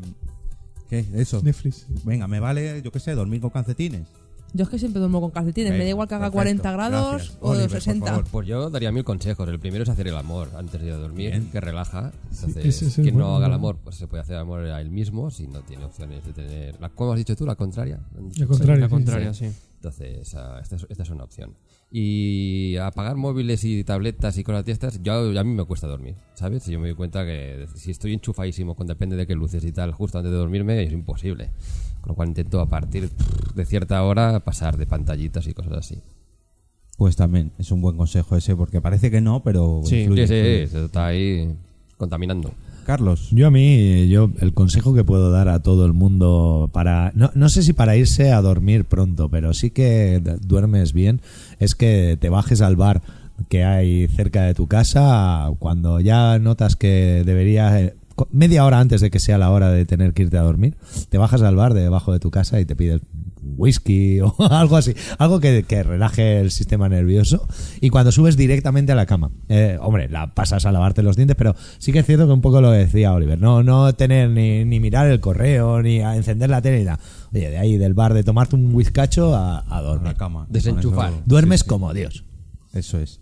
¿Qué? 0.90 1.04
Eso. 1.16 1.42
Netflix. 1.44 1.88
Venga, 2.04 2.28
me 2.28 2.40
vale, 2.40 2.82
yo 2.84 2.92
qué 2.92 3.00
sé, 3.00 3.14
dormir 3.16 3.42
con 3.42 3.50
calcetines. 3.50 4.08
Yo 4.56 4.64
es 4.64 4.70
que 4.70 4.80
siempre 4.80 5.00
duermo 5.00 5.20
con 5.20 5.32
calcetines, 5.32 5.74
me 5.74 5.80
da 5.80 5.90
igual 5.90 6.08
que 6.08 6.16
haga 6.16 6.32
Perfecto, 6.32 6.62
40 6.64 6.72
grados 6.72 7.12
gracias. 7.16 7.38
o 7.42 7.50
Oliver, 7.50 7.70
por 7.70 7.82
60. 7.82 8.06
favor. 8.08 8.26
Pues 8.32 8.48
yo 8.48 8.70
daría 8.70 8.90
mil 8.94 9.04
consejos. 9.04 9.50
El 9.50 9.60
primero 9.60 9.84
es 9.84 9.90
hacer 9.90 10.08
el 10.08 10.16
amor 10.16 10.50
antes 10.58 10.82
de 10.82 10.92
dormir, 10.92 11.32
Bien. 11.32 11.52
que 11.52 11.60
relaja. 11.60 12.14
Entonces, 12.32 12.66
ese 12.66 12.86
es 12.86 12.98
el 13.00 13.04
quien 13.04 13.18
no 13.18 13.36
haga 13.36 13.48
el 13.48 13.54
amor, 13.54 13.78
pues 13.84 13.98
se 13.98 14.08
puede 14.08 14.22
hacer 14.24 14.38
amor 14.38 14.62
a 14.62 14.80
él 14.80 14.90
mismo 14.92 15.30
si 15.30 15.48
no 15.48 15.62
tiene 15.64 15.84
opciones 15.84 16.24
de 16.26 16.32
tener. 16.32 16.80
La, 16.80 16.88
¿Cómo 16.88 17.12
has 17.12 17.18
dicho 17.18 17.36
tú? 17.36 17.46
¿La 17.46 17.56
contraria? 17.56 18.00
La 18.38 18.48
contraria, 18.48 18.80
La 18.82 18.88
sí. 18.88 18.92
contraria, 18.92 19.34
sí. 19.34 19.46
Entonces, 19.76 20.34
ah, 20.36 20.60
esta, 20.64 20.78
es, 20.78 20.88
esta 20.90 21.04
es 21.04 21.10
una 21.10 21.26
opción. 21.26 21.54
Y 21.92 22.78
apagar 22.78 23.16
móviles 23.16 23.64
y 23.66 23.84
tabletas 23.84 24.38
y 24.38 24.44
cosas 24.44 24.66
de 24.66 24.72
estas, 24.72 25.02
yo, 25.04 25.14
a 25.40 25.44
mí 25.44 25.54
me 25.54 25.64
cuesta 25.66 25.86
dormir, 25.88 26.16
¿sabes? 26.34 26.66
Yo 26.66 26.80
me 26.80 26.88
doy 26.88 26.96
cuenta 26.96 27.24
que 27.26 27.68
si 27.76 27.92
estoy 27.92 28.14
enchufadísimo 28.14 28.76
con 28.76 28.88
depende 28.88 29.16
de 29.16 29.28
qué 29.28 29.36
luces 29.36 29.64
y 29.64 29.72
tal, 29.72 29.92
justo 29.92 30.18
antes 30.18 30.32
de 30.32 30.38
dormirme, 30.38 30.82
es 30.84 30.92
imposible. 30.92 31.52
Con 32.06 32.10
lo 32.12 32.16
cual 32.16 32.28
intento 32.28 32.60
a 32.62 32.70
partir 32.70 33.10
de 33.56 33.66
cierta 33.66 34.04
hora 34.04 34.40
pasar 34.42 34.78
de 34.78 34.86
pantallitas 34.86 35.48
y 35.48 35.54
cosas 35.56 35.74
así. 35.74 35.98
Pues 36.98 37.16
también 37.16 37.52
es 37.58 37.72
un 37.72 37.82
buen 37.82 37.98
consejo 37.98 38.36
ese, 38.38 38.56
porque 38.56 38.80
parece 38.80 39.10
que 39.10 39.22
no, 39.22 39.42
pero 39.42 39.82
Sí, 39.86 40.02
influye, 40.02 40.28
Sí, 40.28 40.34
sí, 40.34 40.40
influye. 40.40 40.68
se 40.68 40.86
está 40.86 41.08
ahí 41.08 41.56
contaminando. 41.98 42.52
Carlos, 42.86 43.30
Yo 43.32 43.48
a 43.48 43.52
mí, 43.52 44.08
yo 44.10 44.30
el 44.42 44.54
consejo 44.54 44.94
que 44.94 45.04
puedo 45.04 45.32
dar 45.32 45.50
a 45.50 45.64
todo 45.64 45.88
el 45.88 45.94
mundo 45.94 46.70
para, 46.72 47.12
no, 47.16 47.32
no 47.34 47.50
sé 47.50 47.64
si 47.64 47.74
para 47.74 47.96
irse 47.98 48.32
a 48.32 48.40
dormir 48.44 48.86
pronto, 48.86 49.28
pero 49.30 49.56
sí 49.56 49.72
que 49.72 50.22
duermes 50.42 50.94
bien, 50.94 51.22
es 51.58 51.74
que 51.74 52.16
te 52.22 52.30
bajes 52.30 52.62
al 52.62 52.76
bar 52.76 53.02
que 53.50 53.64
hay 53.64 54.08
cerca 54.08 54.44
de 54.44 54.54
tu 54.54 54.68
casa 54.68 55.50
cuando 55.58 56.00
ya 56.00 56.38
notas 56.38 56.76
que 56.76 57.24
deberías, 57.26 57.74
eh, 57.82 57.96
media 58.32 58.66
hora 58.66 58.80
antes 58.80 59.02
de 59.02 59.12
que 59.12 59.20
sea 59.20 59.38
la 59.38 59.52
hora 59.52 59.72
de 59.72 59.86
tener 59.86 60.14
que 60.14 60.24
irte 60.24 60.38
a 60.38 60.42
dormir, 60.42 60.76
te 61.10 61.18
bajas 61.18 61.42
al 61.42 61.56
bar 61.56 61.74
de 61.74 61.82
debajo 61.82 62.12
de 62.12 62.20
tu 62.20 62.32
casa 62.32 62.60
y 62.60 62.66
te 62.66 62.76
pides 62.76 63.02
whisky 63.58 64.20
o 64.22 64.34
algo 64.50 64.78
así, 64.78 64.94
algo 65.20 65.40
que, 65.40 65.64
que 65.64 65.84
relaje 65.84 66.40
el 66.40 66.52
sistema 66.52 66.90
nervioso 66.90 67.48
y 67.80 67.90
cuando 67.90 68.12
subes 68.12 68.38
directamente 68.38 68.92
a 68.92 68.96
la 68.96 69.06
cama, 69.06 69.32
eh, 69.50 69.78
hombre, 69.82 70.10
la 70.10 70.34
pasas 70.34 70.66
a 70.66 70.72
lavarte 70.72 71.04
los 71.04 71.16
dientes, 71.16 71.38
pero 71.38 71.56
sí 71.78 71.92
que 71.92 72.00
es 72.00 72.06
cierto 72.06 72.26
que 72.26 72.34
un 72.34 72.42
poco 72.42 72.60
lo 72.62 72.72
decía 72.72 73.14
Oliver, 73.14 73.40
no, 73.40 73.64
no 73.64 73.94
tener 73.94 74.30
ni, 74.30 74.66
ni 74.66 74.80
mirar 74.80 75.08
el 75.08 75.20
correo, 75.20 75.82
ni 75.82 76.00
a 76.02 76.16
encender 76.16 76.50
la 76.50 76.62
tele, 76.62 76.80
ni 76.80 76.86
nada. 76.86 77.00
Oye, 77.34 77.50
de 77.50 77.58
ahí 77.58 77.78
del 77.78 77.94
bar, 77.94 78.14
de 78.14 78.24
tomarte 78.24 78.56
un 78.56 78.74
whiskacho 78.74 79.36
a, 79.36 79.60
a 79.60 79.76
a 79.78 79.82
dormir. 79.82 80.08
la 80.08 80.14
cama. 80.16 80.48
Desenchufar. 80.50 81.12
Duermes 81.26 81.62
sí, 81.62 81.64
sí. 81.64 81.70
como 81.70 81.94
Dios. 81.94 82.24
Eso 82.74 83.00
es. 83.00 83.20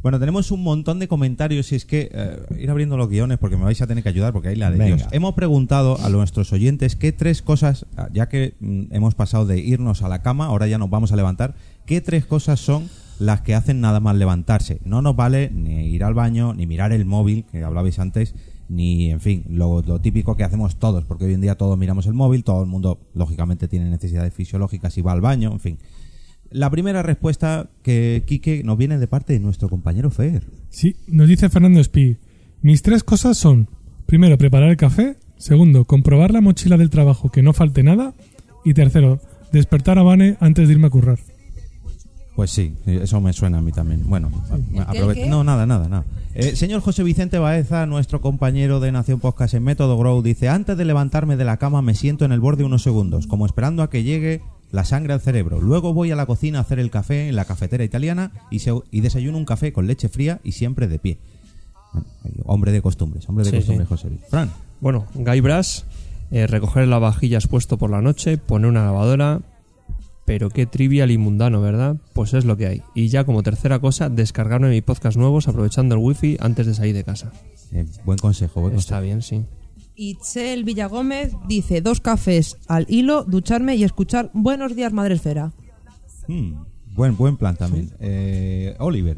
Bueno, 0.00 0.20
tenemos 0.20 0.52
un 0.52 0.62
montón 0.62 1.00
de 1.00 1.08
comentarios 1.08 1.72
y 1.72 1.74
es 1.74 1.84
que 1.84 2.08
eh, 2.12 2.38
ir 2.56 2.70
abriendo 2.70 2.96
los 2.96 3.08
guiones 3.08 3.38
porque 3.38 3.56
me 3.56 3.64
vais 3.64 3.82
a 3.82 3.86
tener 3.88 4.04
que 4.04 4.08
ayudar 4.08 4.32
porque 4.32 4.48
hay 4.48 4.56
la 4.56 4.70
de 4.70 4.78
Venga. 4.78 4.96
Dios. 4.96 5.08
Hemos 5.10 5.34
preguntado 5.34 5.98
a 6.00 6.08
nuestros 6.08 6.52
oyentes 6.52 6.94
qué 6.94 7.10
tres 7.10 7.42
cosas, 7.42 7.84
ah, 7.96 8.08
ya 8.12 8.28
que 8.28 8.54
mm, 8.60 8.94
hemos 8.94 9.16
pasado 9.16 9.44
de 9.44 9.58
irnos 9.58 10.02
a 10.02 10.08
la 10.08 10.22
cama, 10.22 10.46
ahora 10.46 10.68
ya 10.68 10.78
nos 10.78 10.88
vamos 10.88 11.10
a 11.10 11.16
levantar, 11.16 11.56
qué 11.84 12.00
tres 12.00 12.24
cosas 12.24 12.60
son 12.60 12.88
las 13.18 13.40
que 13.40 13.56
hacen 13.56 13.80
nada 13.80 13.98
más 13.98 14.14
levantarse. 14.14 14.78
No 14.84 15.02
nos 15.02 15.16
vale 15.16 15.50
ni 15.50 15.88
ir 15.88 16.04
al 16.04 16.14
baño, 16.14 16.54
ni 16.54 16.68
mirar 16.68 16.92
el 16.92 17.04
móvil, 17.04 17.44
que 17.50 17.64
hablabais 17.64 17.98
antes, 17.98 18.36
ni, 18.68 19.10
en 19.10 19.20
fin, 19.20 19.44
lo, 19.48 19.82
lo 19.82 20.00
típico 20.00 20.36
que 20.36 20.44
hacemos 20.44 20.76
todos, 20.76 21.04
porque 21.04 21.24
hoy 21.24 21.34
en 21.34 21.40
día 21.40 21.56
todos 21.56 21.76
miramos 21.76 22.06
el 22.06 22.14
móvil, 22.14 22.44
todo 22.44 22.62
el 22.62 22.68
mundo, 22.68 23.00
lógicamente, 23.14 23.66
tiene 23.66 23.90
necesidades 23.90 24.32
fisiológicas 24.32 24.96
y 24.96 25.02
va 25.02 25.10
al 25.10 25.20
baño, 25.20 25.50
en 25.50 25.60
fin. 25.60 25.78
La 26.50 26.70
primera 26.70 27.02
respuesta 27.02 27.68
que 27.82 28.22
Quique 28.26 28.62
nos 28.64 28.78
viene 28.78 28.98
de 28.98 29.06
parte 29.06 29.34
de 29.34 29.40
nuestro 29.40 29.68
compañero 29.68 30.10
Fer. 30.10 30.44
Sí, 30.70 30.96
nos 31.06 31.28
dice 31.28 31.50
Fernando 31.50 31.80
Espí. 31.80 32.16
Mis 32.62 32.82
tres 32.82 33.04
cosas 33.04 33.36
son, 33.36 33.68
primero, 34.06 34.38
preparar 34.38 34.70
el 34.70 34.76
café, 34.76 35.16
segundo, 35.36 35.84
comprobar 35.84 36.32
la 36.32 36.40
mochila 36.40 36.78
del 36.78 36.90
trabajo 36.90 37.30
que 37.30 37.42
no 37.42 37.52
falte 37.52 37.82
nada 37.82 38.14
y 38.64 38.72
tercero, 38.74 39.20
despertar 39.52 39.98
a 39.98 40.02
Vane 40.02 40.36
antes 40.40 40.66
de 40.66 40.74
irme 40.74 40.86
a 40.86 40.90
currar. 40.90 41.18
Pues 42.34 42.50
sí, 42.50 42.74
eso 42.86 43.20
me 43.20 43.32
suena 43.32 43.58
a 43.58 43.60
mí 43.60 43.72
también. 43.72 44.08
Bueno, 44.08 44.30
no, 45.28 45.44
nada, 45.44 45.66
nada, 45.66 45.88
nada. 45.88 46.04
Eh, 46.34 46.54
señor 46.54 46.80
José 46.80 47.02
Vicente 47.02 47.38
Baeza, 47.38 47.84
nuestro 47.86 48.20
compañero 48.20 48.78
de 48.78 48.92
Nación 48.92 49.18
Podcast 49.18 49.54
en 49.54 49.64
Método 49.64 49.98
Grow, 49.98 50.22
dice, 50.22 50.48
antes 50.48 50.78
de 50.78 50.84
levantarme 50.84 51.36
de 51.36 51.44
la 51.44 51.56
cama 51.56 51.82
me 51.82 51.94
siento 51.94 52.24
en 52.24 52.32
el 52.32 52.40
borde 52.40 52.64
unos 52.64 52.82
segundos, 52.82 53.26
como 53.26 53.44
esperando 53.44 53.82
a 53.82 53.90
que 53.90 54.04
llegue 54.04 54.40
la 54.70 54.84
sangre 54.84 55.12
al 55.14 55.20
cerebro. 55.20 55.60
Luego 55.60 55.94
voy 55.94 56.10
a 56.10 56.16
la 56.16 56.26
cocina 56.26 56.58
a 56.58 56.62
hacer 56.62 56.78
el 56.78 56.90
café 56.90 57.28
en 57.28 57.36
la 57.36 57.44
cafetera 57.44 57.84
italiana 57.84 58.32
y, 58.50 58.58
se- 58.60 58.72
y 58.90 59.00
desayuno 59.00 59.38
un 59.38 59.44
café 59.44 59.72
con 59.72 59.86
leche 59.86 60.08
fría 60.08 60.40
y 60.44 60.52
siempre 60.52 60.88
de 60.88 60.98
pie. 60.98 61.18
Bueno, 61.92 62.42
hombre 62.44 62.72
de 62.72 62.82
costumbres, 62.82 63.28
hombre 63.28 63.44
de 63.44 63.50
Sí, 63.50 63.56
costumbres, 63.56 63.88
sí. 63.88 63.94
José. 63.94 64.08
Fran, 64.28 64.50
Bueno, 64.80 65.06
Guy 65.14 65.40
Brass, 65.40 65.86
eh, 66.30 66.46
recoger 66.46 66.82
el 66.84 66.90
lavavajillas 66.90 67.46
puesto 67.46 67.78
por 67.78 67.90
la 67.90 68.02
noche, 68.02 68.36
poner 68.38 68.68
una 68.70 68.84
lavadora. 68.84 69.40
Pero 70.26 70.50
qué 70.50 70.66
trivial 70.66 71.10
y 71.10 71.16
mundano, 71.16 71.62
¿verdad? 71.62 71.96
Pues 72.12 72.34
es 72.34 72.44
lo 72.44 72.58
que 72.58 72.66
hay. 72.66 72.82
Y 72.94 73.08
ya 73.08 73.24
como 73.24 73.42
tercera 73.42 73.78
cosa, 73.78 74.10
descargarme 74.10 74.68
mi 74.68 74.82
podcast 74.82 75.16
nuevos 75.16 75.48
aprovechando 75.48 75.94
el 75.94 76.02
wifi 76.02 76.36
antes 76.38 76.66
de 76.66 76.74
salir 76.74 76.94
de 76.94 77.02
casa. 77.02 77.32
eh, 77.72 77.86
buen 78.04 78.18
consejo, 78.18 78.60
buen 78.60 78.74
Está 78.76 78.96
consejo. 78.96 79.02
bien, 79.04 79.22
sí. 79.22 79.44
Itzel 79.98 80.62
Villagómez 80.62 81.32
dice 81.48 81.80
dos 81.80 82.00
cafés 82.00 82.56
al 82.68 82.86
hilo, 82.88 83.24
ducharme 83.24 83.74
y 83.74 83.82
escuchar 83.82 84.30
Buenos 84.32 84.76
días 84.76 84.92
Madre 84.92 85.16
Esfera. 85.16 85.52
Mm, 86.28 86.52
buen, 86.94 87.16
buen 87.16 87.36
plan 87.36 87.56
también. 87.56 87.90
Eh, 87.98 88.76
Oliver, 88.78 89.16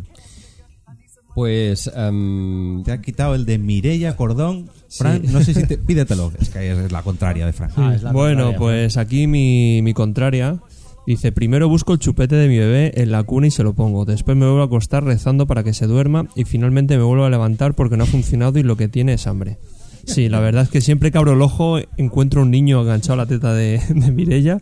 Pues 1.35 1.91
em, 1.95 2.83
te 2.83 2.93
ha 2.93 3.03
quitado 3.03 3.35
el 3.35 3.45
de 3.45 3.59
Mireia 3.59 4.17
Cordón. 4.17 4.71
Fran, 4.89 5.23
no 5.31 5.43
sé 5.45 5.53
si 5.53 5.67
te... 5.67 5.77
Pídetelo. 5.77 6.33
Es 6.41 6.49
que 6.49 6.73
es 6.73 6.91
la 6.91 7.03
contraria 7.03 7.45
de 7.45 7.53
Fran. 7.53 7.71
Bueno, 8.13 8.55
pues 8.57 8.97
aquí 8.97 9.27
mi, 9.27 9.83
mi 9.83 9.93
contraria 9.93 10.61
dice, 11.07 11.31
primero 11.31 11.69
busco 11.69 11.93
el 11.93 11.99
chupete 11.99 12.37
de 12.37 12.49
mi 12.49 12.59
bebé 12.59 12.93
en 12.97 13.11
la 13.11 13.23
cuna 13.23 13.49
y 13.49 13.51
se 13.51 13.65
lo 13.65 13.75
pongo, 13.75 14.05
después 14.07 14.37
me 14.37 14.47
vuelvo 14.47 14.63
a 14.63 14.67
acostar 14.67 15.05
rezando 15.05 15.47
para 15.47 15.63
que 15.63 15.75
se 15.75 15.87
duerma 15.87 16.29
y 16.37 16.45
finalmente 16.45 16.97
me 16.97 17.03
vuelvo 17.03 17.25
a 17.25 17.31
levantar 17.31 17.75
porque 17.75 17.97
no 17.97 18.05
ha 18.05 18.07
funcionado 18.07 18.59
y 18.59 18.63
lo 18.63 18.77
que 18.77 18.89
tiene 18.89 19.15
es 19.15 19.27
hambre. 19.27 19.59
Sí, 20.05 20.29
la 20.29 20.41
verdad 20.41 20.65
es 20.65 20.71
que 20.71 20.81
siempre 20.81 21.11
que 21.11 21.19
abro 21.19 21.33
el 21.33 21.43
ojo 21.43 21.79
encuentro 21.97 22.43
un 22.43 22.51
niño 22.51 22.81
enganchado 22.81 23.15
a 23.15 23.25
la 23.25 23.27
teta 23.27 23.55
de, 23.55 23.81
de 23.89 24.11
Mirella. 24.11 24.61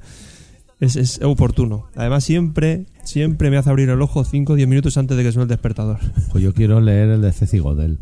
Es, 0.80 0.94
es 0.96 1.20
oportuno. 1.22 1.88
Además 1.96 2.22
siempre, 2.22 2.86
siempre 3.02 3.50
me 3.50 3.56
hace 3.56 3.70
abrir 3.70 3.88
el 3.88 4.00
ojo 4.00 4.24
5 4.24 4.52
o 4.52 4.56
10 4.56 4.68
minutos 4.68 4.96
antes 4.96 5.16
de 5.16 5.24
que 5.24 5.32
suene 5.32 5.44
el 5.44 5.48
despertador. 5.48 5.98
Pues 6.30 6.44
yo 6.44 6.54
quiero 6.54 6.80
leer 6.80 7.08
el 7.08 7.22
de 7.22 7.32
Ceci 7.32 7.58
Godel. 7.58 7.98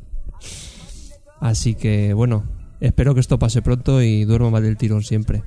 Así 1.41 1.75
que 1.75 2.13
bueno, 2.13 2.45
espero 2.81 3.15
que 3.15 3.21
esto 3.21 3.39
pase 3.39 3.63
pronto 3.63 4.03
y 4.03 4.25
duermo 4.25 4.51
más 4.51 4.63
del 4.63 4.77
tirón 4.77 5.03
siempre. 5.03 5.43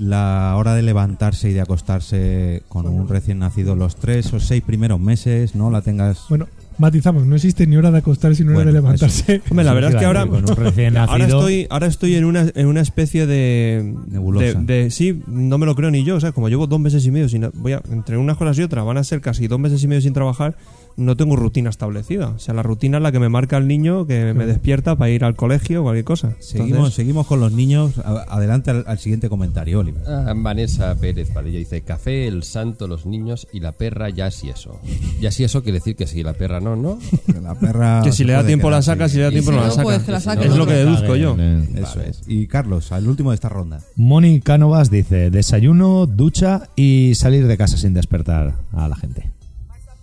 La 0.00 0.54
hora 0.56 0.74
de 0.74 0.82
levantarse 0.82 1.50
y 1.50 1.52
de 1.52 1.60
acostarse 1.60 2.62
con 2.68 2.86
un 2.86 3.06
recién 3.06 3.38
nacido 3.38 3.76
los 3.76 3.96
tres 3.96 4.32
o 4.32 4.40
seis 4.40 4.62
primeros 4.62 4.98
meses, 4.98 5.54
no 5.54 5.70
la 5.70 5.82
tengas... 5.82 6.24
Bueno, 6.30 6.46
matizamos, 6.78 7.26
no 7.26 7.36
existe 7.36 7.66
ni 7.66 7.76
hora 7.76 7.90
de 7.90 7.98
acostarse 7.98 8.42
ni 8.42 8.48
hora 8.48 8.54
Bueno, 8.56 8.70
de 8.72 8.78
levantarse. 8.78 9.42
Hombre, 9.50 9.64
la 9.64 9.74
verdad 9.74 9.90
es 9.90 9.96
que 9.98 10.04
ahora, 10.06 10.24
decir, 10.24 10.42
con 10.44 10.50
un 10.50 10.56
recién 10.64 10.96
ahora 10.96 11.18
nacido- 11.18 11.38
estoy, 11.40 11.66
ahora 11.68 11.86
estoy 11.86 12.14
en 12.14 12.24
una, 12.24 12.46
en 12.54 12.66
una 12.66 12.80
especie 12.80 13.26
de 13.26 13.94
Nebulosa. 14.08 14.58
De, 14.62 14.84
de- 14.84 14.90
sí, 14.90 15.20
no 15.26 15.58
me 15.58 15.66
lo 15.66 15.74
creo 15.74 15.90
ni 15.90 16.02
yo. 16.02 16.16
O 16.16 16.20
sea, 16.20 16.32
como 16.32 16.48
llevo 16.48 16.66
dos 16.66 16.80
meses 16.80 17.04
y 17.04 17.10
medio 17.10 17.28
sin, 17.28 17.50
voy 17.56 17.72
a, 17.74 17.82
entre 17.92 18.16
unas 18.16 18.38
cosas 18.38 18.58
y 18.58 18.62
otras, 18.62 18.86
van 18.86 18.96
a 18.96 19.04
ser 19.04 19.20
casi 19.20 19.48
dos 19.48 19.60
meses 19.60 19.82
y 19.84 19.86
medio 19.88 20.00
sin 20.00 20.14
trabajar. 20.14 20.56
No 21.00 21.16
tengo 21.16 21.34
rutina 21.36 21.70
establecida. 21.70 22.28
O 22.28 22.38
sea, 22.38 22.54
la 22.54 22.62
rutina 22.62 22.98
es 22.98 23.02
la 23.02 23.10
que 23.12 23.18
me 23.18 23.28
marca 23.28 23.56
el 23.56 23.66
niño 23.66 24.06
que 24.06 24.34
me 24.34 24.46
despierta 24.46 24.96
para 24.96 25.10
ir 25.10 25.24
al 25.24 25.34
colegio 25.34 25.80
o 25.80 25.82
cualquier 25.84 26.04
cosa. 26.04 26.34
Seguimos, 26.38 26.70
Entonces, 26.70 26.94
seguimos 26.94 27.26
con 27.26 27.40
los 27.40 27.52
niños. 27.52 27.98
A- 27.98 28.26
Adelante 28.28 28.70
al, 28.70 28.84
al 28.86 28.98
siguiente 28.98 29.28
comentario, 29.28 29.80
Oliver. 29.80 30.02
ah, 30.06 30.32
Vanessa 30.36 30.94
Pérez 30.96 31.30
Padilla 31.30 31.58
dice, 31.58 31.82
café, 31.82 32.26
el 32.28 32.42
santo, 32.42 32.86
los 32.86 33.06
niños 33.06 33.48
y 33.52 33.60
la 33.60 33.72
perra 33.72 34.10
ya 34.10 34.30
sí 34.30 34.48
eso. 34.50 34.78
Ya 35.20 35.30
sí 35.30 35.42
eso 35.44 35.62
quiere 35.62 35.78
decir 35.78 35.96
que 35.96 36.06
sí, 36.06 36.22
la 36.22 36.34
perra 36.34 36.60
no, 36.60 36.76
¿no? 36.76 36.98
La 37.42 37.54
perra... 37.54 38.00
que 38.04 38.12
si 38.12 38.18
se 38.18 38.24
le 38.24 38.32
da 38.34 38.40
puede 38.40 38.48
tiempo 38.48 38.70
la 38.70 38.76
quedar 38.76 38.82
saca, 38.84 39.08
si 39.08 39.16
le 39.16 39.22
da 39.24 39.30
tiempo 39.30 39.50
si 39.50 39.56
no 39.56 39.62
la 39.64 39.70
saca. 39.70 39.82
pues 39.82 40.02
que 40.02 40.12
la 40.12 40.20
saque 40.20 40.44
es 40.46 40.56
lo 40.56 40.66
que 40.66 40.74
otro. 40.74 40.84
deduzco 40.90 41.16
yo. 41.16 41.36
Eso 41.76 42.00
es. 42.02 42.22
Y 42.26 42.46
Carlos, 42.46 42.92
el 42.92 43.08
último 43.08 43.30
de 43.30 43.34
esta 43.36 43.48
ronda. 43.48 43.80
Moni 43.96 44.40
Cánovas 44.40 44.90
dice, 44.90 45.30
desayuno, 45.30 46.06
ducha 46.06 46.68
y 46.76 47.14
salir 47.14 47.46
de 47.46 47.56
casa 47.56 47.76
sin 47.76 47.94
despertar 47.94 48.54
a 48.72 48.88
la 48.88 48.96
gente. 48.96 49.30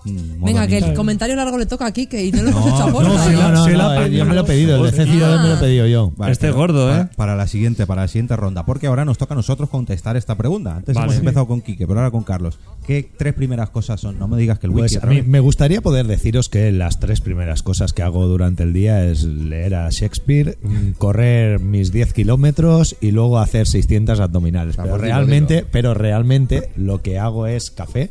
Mm, 0.07 0.43
Venga, 0.43 0.67
que 0.67 0.77
el 0.77 0.93
comentario 0.93 1.35
largo 1.35 1.57
le 1.57 1.65
toca 1.65 1.85
a 1.87 1.91
Kike 1.91 2.25
y 2.25 2.31
no 2.31 2.43
lo 2.43 2.49
hemos 2.49 2.65
No, 2.65 2.67
hecho 2.75 2.83
a 2.83 2.87
no, 2.87 2.93
Borja. 2.93 3.09
no, 3.09 3.31
No, 3.31 3.41
no, 3.41 3.51
no, 3.51 3.63
Se 3.65 3.71
la 3.73 3.83
no, 3.83 3.93
eh, 3.93 3.97
pedido. 4.05 4.17
yo 4.17 4.25
me 4.25 4.35
lo 4.35 4.41
he 4.41 4.43
pedido, 4.43 4.85
el 4.85 4.91
de 4.91 5.05
me 5.05 5.15
lo 5.15 5.53
he 5.53 5.57
pedido 5.57 5.87
yo. 5.87 6.13
Vale, 6.15 6.31
Este 6.31 6.47
pero 6.47 6.57
gordo, 6.57 6.87
para, 6.89 7.01
¿eh? 7.01 7.09
Para 7.15 7.35
la 7.35 7.47
siguiente, 7.47 7.85
para 7.85 8.01
la 8.03 8.07
siguiente 8.07 8.35
ronda, 8.35 8.65
porque 8.65 8.87
ahora 8.87 9.05
nos 9.05 9.17
toca 9.17 9.33
a 9.33 9.37
nosotros 9.37 9.69
contestar 9.69 10.17
esta 10.17 10.35
pregunta. 10.35 10.75
Antes 10.77 10.95
Vale. 10.95 11.07
hemos 11.07 11.17
empezado 11.19 11.47
con 11.47 11.61
Quique, 11.61 11.85
pero 11.87 11.99
ahora 11.99 12.11
con 12.11 12.23
Carlos. 12.23 12.59
¿Qué 12.85 13.09
tres 13.17 13.33
primeras 13.33 13.69
cosas 13.69 13.99
son? 13.99 14.17
No 14.17 14.27
me 14.27 14.37
digas 14.37 14.59
que 14.59 14.67
el 14.67 14.73
Pues 14.73 14.83
wiki 14.91 14.95
a 14.95 14.99
otra 14.99 15.09
mí 15.09 15.15
vez. 15.17 15.27
me 15.27 15.39
gustaría 15.39 15.81
poder 15.81 16.07
deciros 16.07 16.47
que 16.49 16.71
las 16.71 16.99
tres 16.99 17.21
primeras 17.21 17.63
cosas 17.63 17.93
que 17.93 18.03
hago 18.03 18.27
durante 18.27 18.63
el 18.63 18.73
día 18.73 19.03
es 19.05 19.23
leer 19.23 19.75
a 19.75 19.89
Shakespeare, 19.89 20.57
mm, 20.63 20.91
correr 20.97 21.59
mis 21.59 21.91
10 21.91 22.13
kilómetros 22.13 22.95
y 23.01 23.11
luego 23.11 23.39
hacer 23.39 23.67
600 23.67 24.19
abdominales. 24.19 24.77
Ah, 24.79 24.83
Pero 24.83 24.95
pues 24.95 25.03
dilo, 25.03 25.15
realmente, 25.15 25.55
dilo. 25.55 25.67
pero 25.71 25.93
realmente 25.93 26.69
lo 26.77 27.01
que 27.01 27.19
hago 27.19 27.47
es 27.47 27.71
café. 27.71 28.09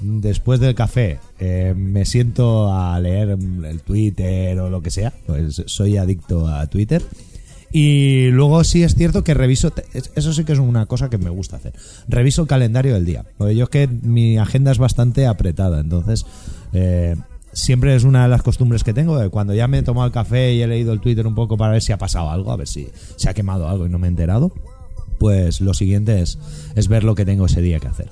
Después 0.00 0.60
del 0.60 0.74
café 0.76 1.18
eh, 1.40 1.74
me 1.76 2.04
siento 2.04 2.72
a 2.72 2.98
leer 3.00 3.30
el 3.30 3.80
Twitter 3.80 4.58
o 4.60 4.70
lo 4.70 4.80
que 4.80 4.90
sea. 4.90 5.12
Pues 5.26 5.62
soy 5.66 5.96
adicto 5.96 6.46
a 6.46 6.66
Twitter. 6.68 7.02
Y 7.72 8.28
luego 8.30 8.64
sí 8.64 8.82
es 8.82 8.94
cierto 8.94 9.24
que 9.24 9.34
reviso, 9.34 9.72
es- 9.92 10.10
eso 10.14 10.32
sí 10.32 10.44
que 10.44 10.52
es 10.52 10.58
una 10.58 10.86
cosa 10.86 11.10
que 11.10 11.18
me 11.18 11.28
gusta 11.30 11.56
hacer. 11.56 11.74
Reviso 12.08 12.42
el 12.42 12.48
calendario 12.48 12.94
del 12.94 13.04
día. 13.04 13.24
Porque 13.36 13.54
yo 13.56 13.64
es 13.64 13.70
que 13.70 13.88
mi 13.88 14.38
agenda 14.38 14.70
es 14.70 14.78
bastante 14.78 15.26
apretada, 15.26 15.80
entonces 15.80 16.24
eh, 16.72 17.16
siempre 17.52 17.94
es 17.94 18.04
una 18.04 18.22
de 18.22 18.28
las 18.28 18.42
costumbres 18.42 18.84
que 18.84 18.94
tengo. 18.94 19.18
de 19.18 19.28
cuando 19.28 19.52
ya 19.52 19.68
me 19.68 19.78
he 19.78 19.82
tomado 19.82 20.06
el 20.06 20.12
café 20.12 20.54
y 20.54 20.62
he 20.62 20.66
leído 20.66 20.92
el 20.94 21.00
Twitter 21.00 21.26
un 21.26 21.34
poco 21.34 21.56
para 21.58 21.72
ver 21.72 21.82
si 21.82 21.92
ha 21.92 21.98
pasado 21.98 22.30
algo, 22.30 22.52
a 22.52 22.56
ver 22.56 22.68
si 22.68 22.88
se 23.16 23.28
ha 23.28 23.34
quemado 23.34 23.68
algo 23.68 23.84
y 23.86 23.90
no 23.90 23.98
me 23.98 24.06
he 24.06 24.10
enterado, 24.10 24.50
pues 25.18 25.60
lo 25.60 25.74
siguiente 25.74 26.22
es, 26.22 26.38
es 26.74 26.88
ver 26.88 27.04
lo 27.04 27.14
que 27.14 27.26
tengo 27.26 27.46
ese 27.46 27.60
día 27.60 27.80
que 27.80 27.88
hacer. 27.88 28.08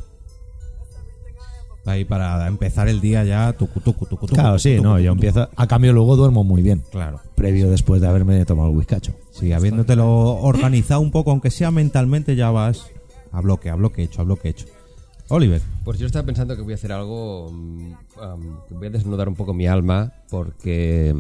Ahí 1.87 2.05
para 2.05 2.47
empezar 2.49 2.89
el 2.89 3.01
día 3.01 3.25
ya, 3.25 3.53
tucu, 3.53 3.81
tucu, 3.81 4.07
tucu, 4.07 4.27
tucu, 4.27 4.35
Claro, 4.35 4.51
tucu, 4.57 4.59
sí, 4.61 4.77
tucu, 4.77 4.83
no, 4.83 4.91
tucu, 4.95 5.03
yo 5.05 5.13
tucu. 5.13 5.27
empiezo. 5.27 5.49
A 5.57 5.67
cambio, 5.67 5.93
luego 5.93 6.17
duermo 6.17 6.43
muy 6.45 6.61
bien. 6.63 6.83
Claro. 6.91 7.21
Previo 7.35 7.71
después 7.71 8.01
de 8.01 8.09
haberme 8.09 8.45
tomado 8.45 8.71
el 8.71 8.77
whiskacho. 8.77 9.13
Sí, 9.31 9.53
habiéndotelo 9.53 10.07
organizado 10.43 11.01
un 11.01 11.11
poco, 11.11 11.31
aunque 11.31 11.51
sea 11.51 11.71
mentalmente, 11.71 12.35
ya 12.37 12.51
vas 12.51 12.87
a 13.33 13.41
bloque, 13.41 13.71
a 13.71 13.75
bloque 13.77 14.03
hecho, 14.03 14.21
a 14.21 14.25
bloque 14.25 14.49
hecho. 14.49 14.67
Oliver, 15.29 15.61
Pues 15.85 15.99
yo 15.99 16.07
estaba 16.07 16.25
pensando 16.25 16.55
que 16.57 16.63
voy 16.63 16.73
a 16.73 16.77
hacer 16.77 16.93
algo, 16.93 17.51
mm, 17.51 17.93
um, 18.23 18.57
que 18.69 18.75
voy 18.75 18.87
a 18.87 18.91
desnudar 18.91 19.29
un 19.29 19.35
poco 19.35 19.55
mi 19.55 19.67
alma, 19.67 20.13
porque 20.31 21.13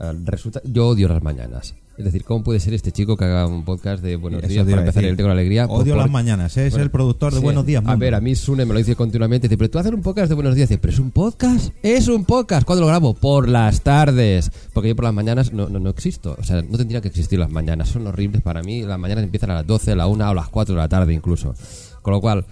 mm, 0.00 0.24
resulta, 0.24 0.60
yo 0.64 0.88
odio 0.88 1.08
las 1.08 1.22
mañanas. 1.22 1.74
Es 1.96 2.04
decir, 2.04 2.24
¿cómo 2.24 2.42
puede 2.42 2.58
ser 2.58 2.74
este 2.74 2.90
chico 2.90 3.16
que 3.16 3.24
haga 3.24 3.46
un 3.46 3.64
podcast 3.64 4.02
de 4.02 4.16
buenos 4.16 4.42
Eso 4.42 4.48
días 4.52 4.64
para 4.64 4.78
a 4.78 4.80
empezar 4.80 5.02
decir. 5.02 5.10
el 5.10 5.16
día 5.16 5.24
con 5.26 5.30
alegría? 5.30 5.68
Pues 5.68 5.82
Odio 5.82 5.92
por- 5.94 6.02
las 6.02 6.10
mañanas, 6.10 6.56
¿eh? 6.56 6.66
es 6.66 6.72
Bueno, 6.72 6.84
el 6.86 6.90
productor 6.90 7.32
de 7.32 7.38
sí. 7.38 7.44
Buenos 7.44 7.64
Días. 7.66 7.84
A 7.84 7.90
Mundo. 7.90 7.98
ver, 8.00 8.14
a 8.16 8.20
mí 8.20 8.34
Sune 8.34 8.64
me 8.64 8.72
lo 8.72 8.78
dice 8.78 8.96
continuamente. 8.96 9.46
Dice, 9.46 9.56
pero 9.56 9.70
tú 9.70 9.78
hacer 9.78 9.94
un 9.94 10.02
podcast 10.02 10.28
de 10.28 10.34
buenos 10.34 10.56
días. 10.56 10.68
Dice, 10.68 10.80
pero 10.80 10.92
es 10.92 10.98
un 10.98 11.12
podcast. 11.12 11.72
Es 11.84 12.08
un 12.08 12.24
podcast. 12.24 12.66
¿Cuándo 12.66 12.80
lo 12.80 12.88
grabo? 12.88 13.14
Por 13.14 13.48
las 13.48 13.82
tardes. 13.82 14.50
Porque 14.72 14.88
yo 14.88 14.96
por 14.96 15.04
las 15.04 15.14
mañanas 15.14 15.52
no, 15.52 15.68
no, 15.68 15.78
no 15.78 15.90
existo. 15.90 16.36
O 16.36 16.42
sea, 16.42 16.62
no 16.62 16.76
tendría 16.76 17.00
que 17.00 17.06
existir 17.08 17.38
las 17.38 17.50
mañanas. 17.52 17.90
Son 17.90 18.04
horribles 18.08 18.42
para 18.42 18.62
mí. 18.64 18.82
Las 18.82 18.98
mañanas 18.98 19.22
empiezan 19.22 19.50
a 19.52 19.54
las 19.54 19.66
12, 19.66 19.92
a 19.92 19.96
la 19.96 20.08
1 20.08 20.24
o 20.26 20.28
a 20.30 20.34
las 20.34 20.48
4 20.48 20.74
de 20.74 20.80
la 20.80 20.88
tarde 20.88 21.14
incluso. 21.14 21.54
Con 22.02 22.12
lo 22.12 22.20
cual, 22.20 22.44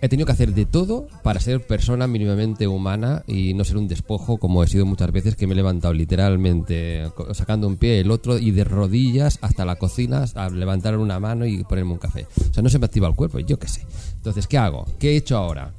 he 0.00 0.08
tenido 0.08 0.26
que 0.26 0.32
hacer 0.32 0.54
de 0.54 0.66
todo 0.66 1.08
para 1.22 1.40
ser 1.40 1.66
persona 1.66 2.06
mínimamente 2.06 2.66
humana 2.66 3.22
y 3.26 3.54
no 3.54 3.64
ser 3.64 3.76
un 3.76 3.88
despojo 3.88 4.38
como 4.38 4.62
he 4.62 4.68
sido 4.68 4.86
muchas 4.86 5.10
veces 5.12 5.36
que 5.36 5.46
me 5.46 5.54
he 5.54 5.56
levantado 5.56 5.94
literalmente 5.94 7.10
sacando 7.32 7.66
un 7.66 7.76
pie 7.76 8.00
el 8.00 8.10
otro 8.10 8.38
y 8.38 8.50
de 8.50 8.64
rodillas 8.64 9.38
hasta 9.40 9.64
la 9.64 9.76
cocina 9.76 10.24
a 10.34 10.50
levantar 10.50 10.96
una 10.98 11.18
mano 11.20 11.46
y 11.46 11.64
ponerme 11.64 11.92
un 11.92 11.98
café. 11.98 12.26
O 12.50 12.54
sea, 12.54 12.62
no 12.62 12.68
se 12.68 12.78
me 12.78 12.86
activa 12.86 13.08
el 13.08 13.14
cuerpo, 13.14 13.38
yo 13.38 13.58
qué 13.58 13.68
sé. 13.68 13.86
Entonces, 14.16 14.46
¿qué 14.46 14.58
hago? 14.58 14.86
¿Qué 14.98 15.10
he 15.10 15.16
hecho 15.16 15.36
ahora? 15.36 15.72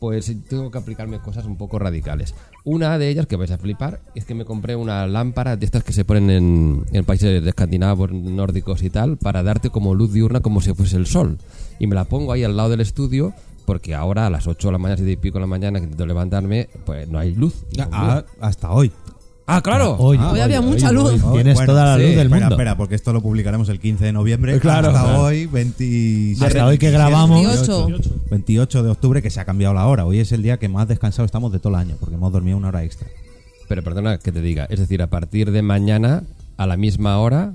Pues 0.00 0.32
tengo 0.48 0.70
que 0.70 0.78
aplicarme 0.78 1.18
cosas 1.18 1.44
un 1.44 1.56
poco 1.56 1.78
radicales. 1.78 2.34
Una 2.64 2.98
de 2.98 3.08
ellas, 3.08 3.26
que 3.26 3.36
vais 3.36 3.50
a 3.50 3.58
flipar, 3.58 4.00
es 4.14 4.24
que 4.24 4.34
me 4.34 4.44
compré 4.44 4.76
una 4.76 5.06
lámpara 5.06 5.56
de 5.56 5.64
estas 5.64 5.82
que 5.82 5.92
se 5.92 6.04
ponen 6.04 6.30
en, 6.30 6.84
en 6.92 7.04
países 7.04 7.44
escandinavos, 7.44 8.12
nórdicos 8.12 8.82
y 8.82 8.90
tal, 8.90 9.16
para 9.16 9.42
darte 9.42 9.70
como 9.70 9.94
luz 9.94 10.12
diurna 10.12 10.40
como 10.40 10.60
si 10.60 10.72
fuese 10.74 10.96
el 10.96 11.06
sol. 11.06 11.38
Y 11.80 11.86
me 11.86 11.94
la 11.94 12.04
pongo 12.04 12.32
ahí 12.32 12.44
al 12.44 12.56
lado 12.56 12.70
del 12.70 12.80
estudio, 12.80 13.32
porque 13.68 13.94
ahora 13.94 14.26
a 14.26 14.30
las 14.30 14.46
8 14.46 14.68
de 14.68 14.72
la 14.72 14.78
mañana, 14.78 14.96
7 14.96 15.12
y 15.12 15.16
pico 15.18 15.36
de 15.36 15.42
la 15.42 15.46
mañana, 15.46 15.78
que 15.78 15.84
intento 15.84 16.06
levantarme, 16.06 16.70
pues 16.86 17.06
no 17.06 17.18
hay 17.18 17.34
luz. 17.34 17.66
Ah, 17.92 18.24
hasta 18.40 18.70
hoy. 18.70 18.90
Ah, 19.46 19.60
claro. 19.60 19.94
Hoy, 19.98 20.16
Hoy 20.16 20.40
había 20.40 20.62
mucha 20.62 20.90
luz. 20.90 21.22
hoy 21.22 21.34
Tienes 21.34 21.54
Bueno, 21.54 21.72
toda 21.74 21.84
la 21.84 21.96
sí, 21.96 22.00
luz 22.06 22.10
del 22.16 22.26
espera, 22.28 22.40
mundo. 22.46 22.54
espera, 22.54 22.76
porque 22.78 22.94
esto 22.94 23.12
lo 23.12 23.20
publicaremos 23.20 23.68
el 23.68 23.78
15 23.78 24.06
de 24.06 24.12
noviembre. 24.14 24.58
Claro, 24.58 24.88
hasta 24.88 25.02
claro. 25.02 25.22
hoy, 25.22 25.44
27, 25.44 26.46
Hasta 26.46 26.64
hoy 26.66 26.78
que 26.78 26.90
grabamos. 26.90 27.44
28. 27.44 28.00
28 28.30 28.82
de 28.84 28.88
octubre, 28.90 29.20
que 29.20 29.28
se 29.28 29.38
ha 29.40 29.44
cambiado 29.44 29.74
la 29.74 29.86
hora. 29.86 30.06
Hoy 30.06 30.20
es 30.20 30.32
el 30.32 30.42
día 30.42 30.56
que 30.58 30.70
más 30.70 30.88
descansado 30.88 31.26
estamos 31.26 31.52
de 31.52 31.58
todo 31.58 31.74
el 31.74 31.78
año, 31.78 31.96
porque 32.00 32.14
hemos 32.14 32.32
dormido 32.32 32.56
una 32.56 32.68
hora 32.68 32.84
extra. 32.84 33.06
Pero 33.68 33.82
perdona 33.82 34.16
que 34.16 34.32
te 34.32 34.40
diga, 34.40 34.64
es 34.70 34.80
decir, 34.80 35.02
a 35.02 35.10
partir 35.10 35.50
de 35.50 35.60
mañana, 35.60 36.22
a 36.56 36.66
la 36.66 36.78
misma 36.78 37.18
hora, 37.18 37.52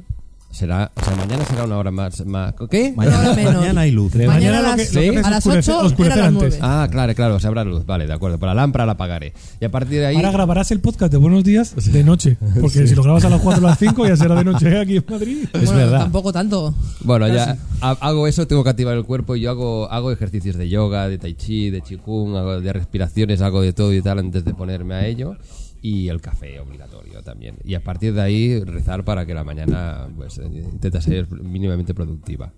será. 0.54 0.92
O 0.96 1.04
sea, 1.04 1.16
mañana 1.16 1.44
será 1.46 1.64
una 1.66 1.78
hora 1.78 1.92
más. 1.92 2.26
más 2.26 2.54
¿Qué? 2.70 2.94
Mañana, 2.96 3.34
menos. 3.36 3.56
mañana 3.56 3.82
hay 3.82 3.92
luz. 3.92 4.16
Mañana, 4.16 4.34
Mañana 4.34 4.58
a 4.58 4.62
lo 4.62 4.68
las, 4.68 4.76
que- 4.90 4.94
lo 4.96 5.02
que 5.02 5.10
haces 5.10 5.20
es 5.20 5.26
a 5.26 5.30
las 5.30 5.46
oscurece- 5.46 5.72
8 5.74 5.86
oscurecer 5.88 6.18
era 6.20 6.32
las 6.32 6.34
antes. 6.44 6.58
9. 6.60 6.60
Ah, 6.62 6.88
claro, 6.90 7.16
claro, 7.16 7.40
se 7.40 7.48
habrá 7.48 7.64
luz. 7.64 7.86
Vale, 7.86 8.08
de 8.08 8.14
acuerdo. 8.14 8.38
Por 8.40 8.48
la 8.48 8.54
lámpara 8.54 8.86
la 8.86 8.94
apagaré. 8.94 9.34
Y 9.60 9.66
a 9.66 9.72
partir 9.72 10.00
de 10.00 10.06
ahí. 10.08 10.16
Ahora 10.16 10.32
grabarás 10.32 10.72
el 10.72 10.80
podcast 10.80 11.12
de 11.12 11.18
Buenos 11.18 11.44
Días 11.44 11.74
de 11.92 12.04
noche. 12.04 12.38
Porque 12.62 12.88
si 12.88 12.96
lo 12.96 13.04
grabas 13.04 13.26
a 13.26 13.30
las 13.30 13.42
4 13.42 13.64
o 13.64 13.68
las 13.68 13.80
5 13.80 14.08
ya 14.08 14.16
será 14.16 14.36
de 14.36 14.44
noche 14.46 14.80
aquí 14.80 14.98
en 14.98 15.06
Madrid. 15.10 15.44
Es 15.54 15.66
Bueno, 15.66 15.74
verdad. 15.76 16.00
Tampoco 16.02 16.32
tanto. 16.32 16.74
Bueno, 17.04 17.28
ya 17.28 17.58
ha- 17.82 17.98
hago 18.00 18.28
eso, 18.28 18.48
tengo 18.48 18.64
que 18.64 18.70
activar 18.70 18.96
el 18.96 19.04
cuerpo 19.04 19.36
y 19.36 19.42
yo 19.42 19.50
hago, 19.52 19.92
hago 19.92 20.12
ejercicios 20.12 20.56
de 20.56 20.70
yoga, 20.70 21.08
de 21.08 21.18
tai 21.18 21.34
chi, 21.36 21.70
de 21.70 21.82
chikung, 21.82 22.36
hago 22.38 22.62
de 22.62 22.74
respiraciones, 22.74 23.42
hago 23.42 23.62
de 23.62 23.74
todo 23.74 23.94
y 23.94 24.02
tal 24.02 24.20
antes 24.20 24.46
de 24.46 24.54
ponerme 24.54 24.94
a 24.96 25.06
ello. 25.08 25.36
Y 25.84 26.08
el 26.08 26.22
café 26.22 26.60
obligatorio 26.62 27.22
también. 27.24 27.58
Y 27.66 27.76
a 27.76 27.84
partir 27.84 28.14
de 28.14 28.22
ahí 28.22 28.64
rezar 28.64 29.04
para 29.04 29.26
que 29.26 29.34
la 29.34 29.44
mañana 29.44 30.08
pues 30.16 30.38
eh, 30.38 30.46
intenta 30.72 31.02
ser 31.02 31.30
mínimamente 31.30 31.94
productiva. 31.94 32.54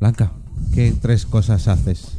Blanca, 0.00 0.32
¿qué 0.74 0.92
tres 1.00 1.24
cosas 1.24 1.68
haces? 1.68 2.16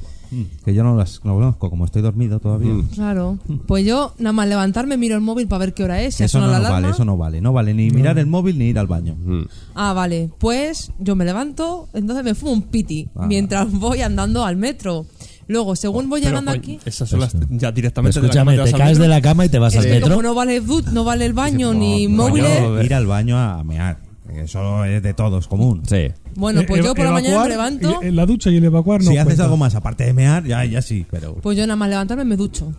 Que 0.64 0.74
yo 0.74 0.82
no 0.86 0.96
las 0.96 1.26
no 1.26 1.34
conozco, 1.34 1.70
como 1.70 1.84
estoy 1.84 2.02
dormido 2.02 2.40
todavía. 2.40 2.72
Mm. 2.72 2.84
Claro. 2.94 3.38
Pues 3.68 3.86
yo, 3.86 4.14
nada 4.18 4.32
más 4.32 4.48
levantarme, 4.48 4.96
miro 4.96 5.16
el 5.16 5.22
móvil 5.22 5.50
para 5.50 5.60
ver 5.60 5.74
qué 5.74 5.84
hora 5.84 6.02
es. 6.02 6.16
Si 6.16 6.24
Eso 6.24 6.40
no, 6.40 6.48
la 6.48 6.60
vale, 6.70 6.90
eso 6.90 7.04
no 7.04 7.18
vale. 7.18 7.42
No 7.42 7.52
vale 7.52 7.74
ni 7.74 7.90
mirar 7.90 8.18
el 8.18 8.28
móvil 8.28 8.58
ni 8.58 8.68
ir 8.70 8.80
al 8.80 8.88
baño. 8.88 9.16
Mm. 9.16 9.42
Ah, 9.76 9.92
vale. 9.92 10.30
Pues 10.40 10.94
yo 11.00 11.18
me 11.18 11.26
levanto, 11.26 11.90
entonces 11.94 12.24
me 12.24 12.34
fumo 12.34 12.54
un 12.54 12.62
piti 12.62 13.10
Ah. 13.14 13.26
mientras 13.28 13.70
voy 13.74 14.04
andando 14.04 14.46
al 14.46 14.56
metro. 14.56 15.06
Luego, 15.52 15.76
según 15.76 16.10
voy 16.10 16.22
Pero, 16.22 16.32
llegando 16.32 16.52
aquí. 16.52 16.80
Esas 16.86 17.10
son 17.10 17.20
las. 17.20 17.36
Ya 17.50 17.72
directamente. 17.72 18.20
de 18.20 18.22
la 18.22 18.28
Escúchame, 18.28 18.56
cama 18.56 18.66
te 18.72 18.78
caes 18.78 18.98
de 18.98 19.08
la 19.08 19.22
cama 19.22 19.46
y 19.46 19.50
te 19.50 19.60
vas 19.60 19.76
al 19.76 19.84
metro. 19.88 20.10
como 20.10 20.22
no 20.22 20.34
vale, 20.34 20.56
el 20.58 20.66
du- 20.66 20.82
no 20.94 21.04
vale 21.04 21.26
el 21.26 21.34
baño 21.34 21.74
ni 21.74 22.08
No, 22.08 22.24
móviles. 22.30 22.86
ir 22.86 22.94
al 22.94 23.06
baño 23.06 23.38
a 23.38 23.64
mear. 23.64 23.98
Eso 24.34 24.86
es 24.86 25.04
de 25.04 25.14
todos, 25.14 25.48
común. 25.50 25.84
Sí. 25.86 26.08
Bueno, 26.36 26.62
pues 26.66 26.80
Eh, 26.80 26.86
yo 26.86 26.96
por 26.96 27.04
la 27.04 27.12
mañana 27.12 27.44
me 27.44 27.50
levanto. 27.50 28.02
En 28.02 28.16
la 28.16 28.26
ducha 28.26 28.50
y 28.50 28.56
el 28.58 28.64
evacuar 28.64 29.02
no 29.04 29.12
si 29.12 29.18
haces 29.18 29.26
cuenta. 29.26 29.44
algo 29.44 29.58
más 29.58 29.76
aparte 29.76 30.06
de 30.06 30.14
mear, 30.14 30.46
ya, 30.46 30.64
ya 30.64 30.82
sí, 30.82 31.06
pero... 31.12 31.36
Pues 31.36 31.58
yo 31.58 31.68
nada 31.68 31.76
más 31.76 31.90
levantarme 31.90 32.24
me 32.24 32.38
ducho. 32.38 32.72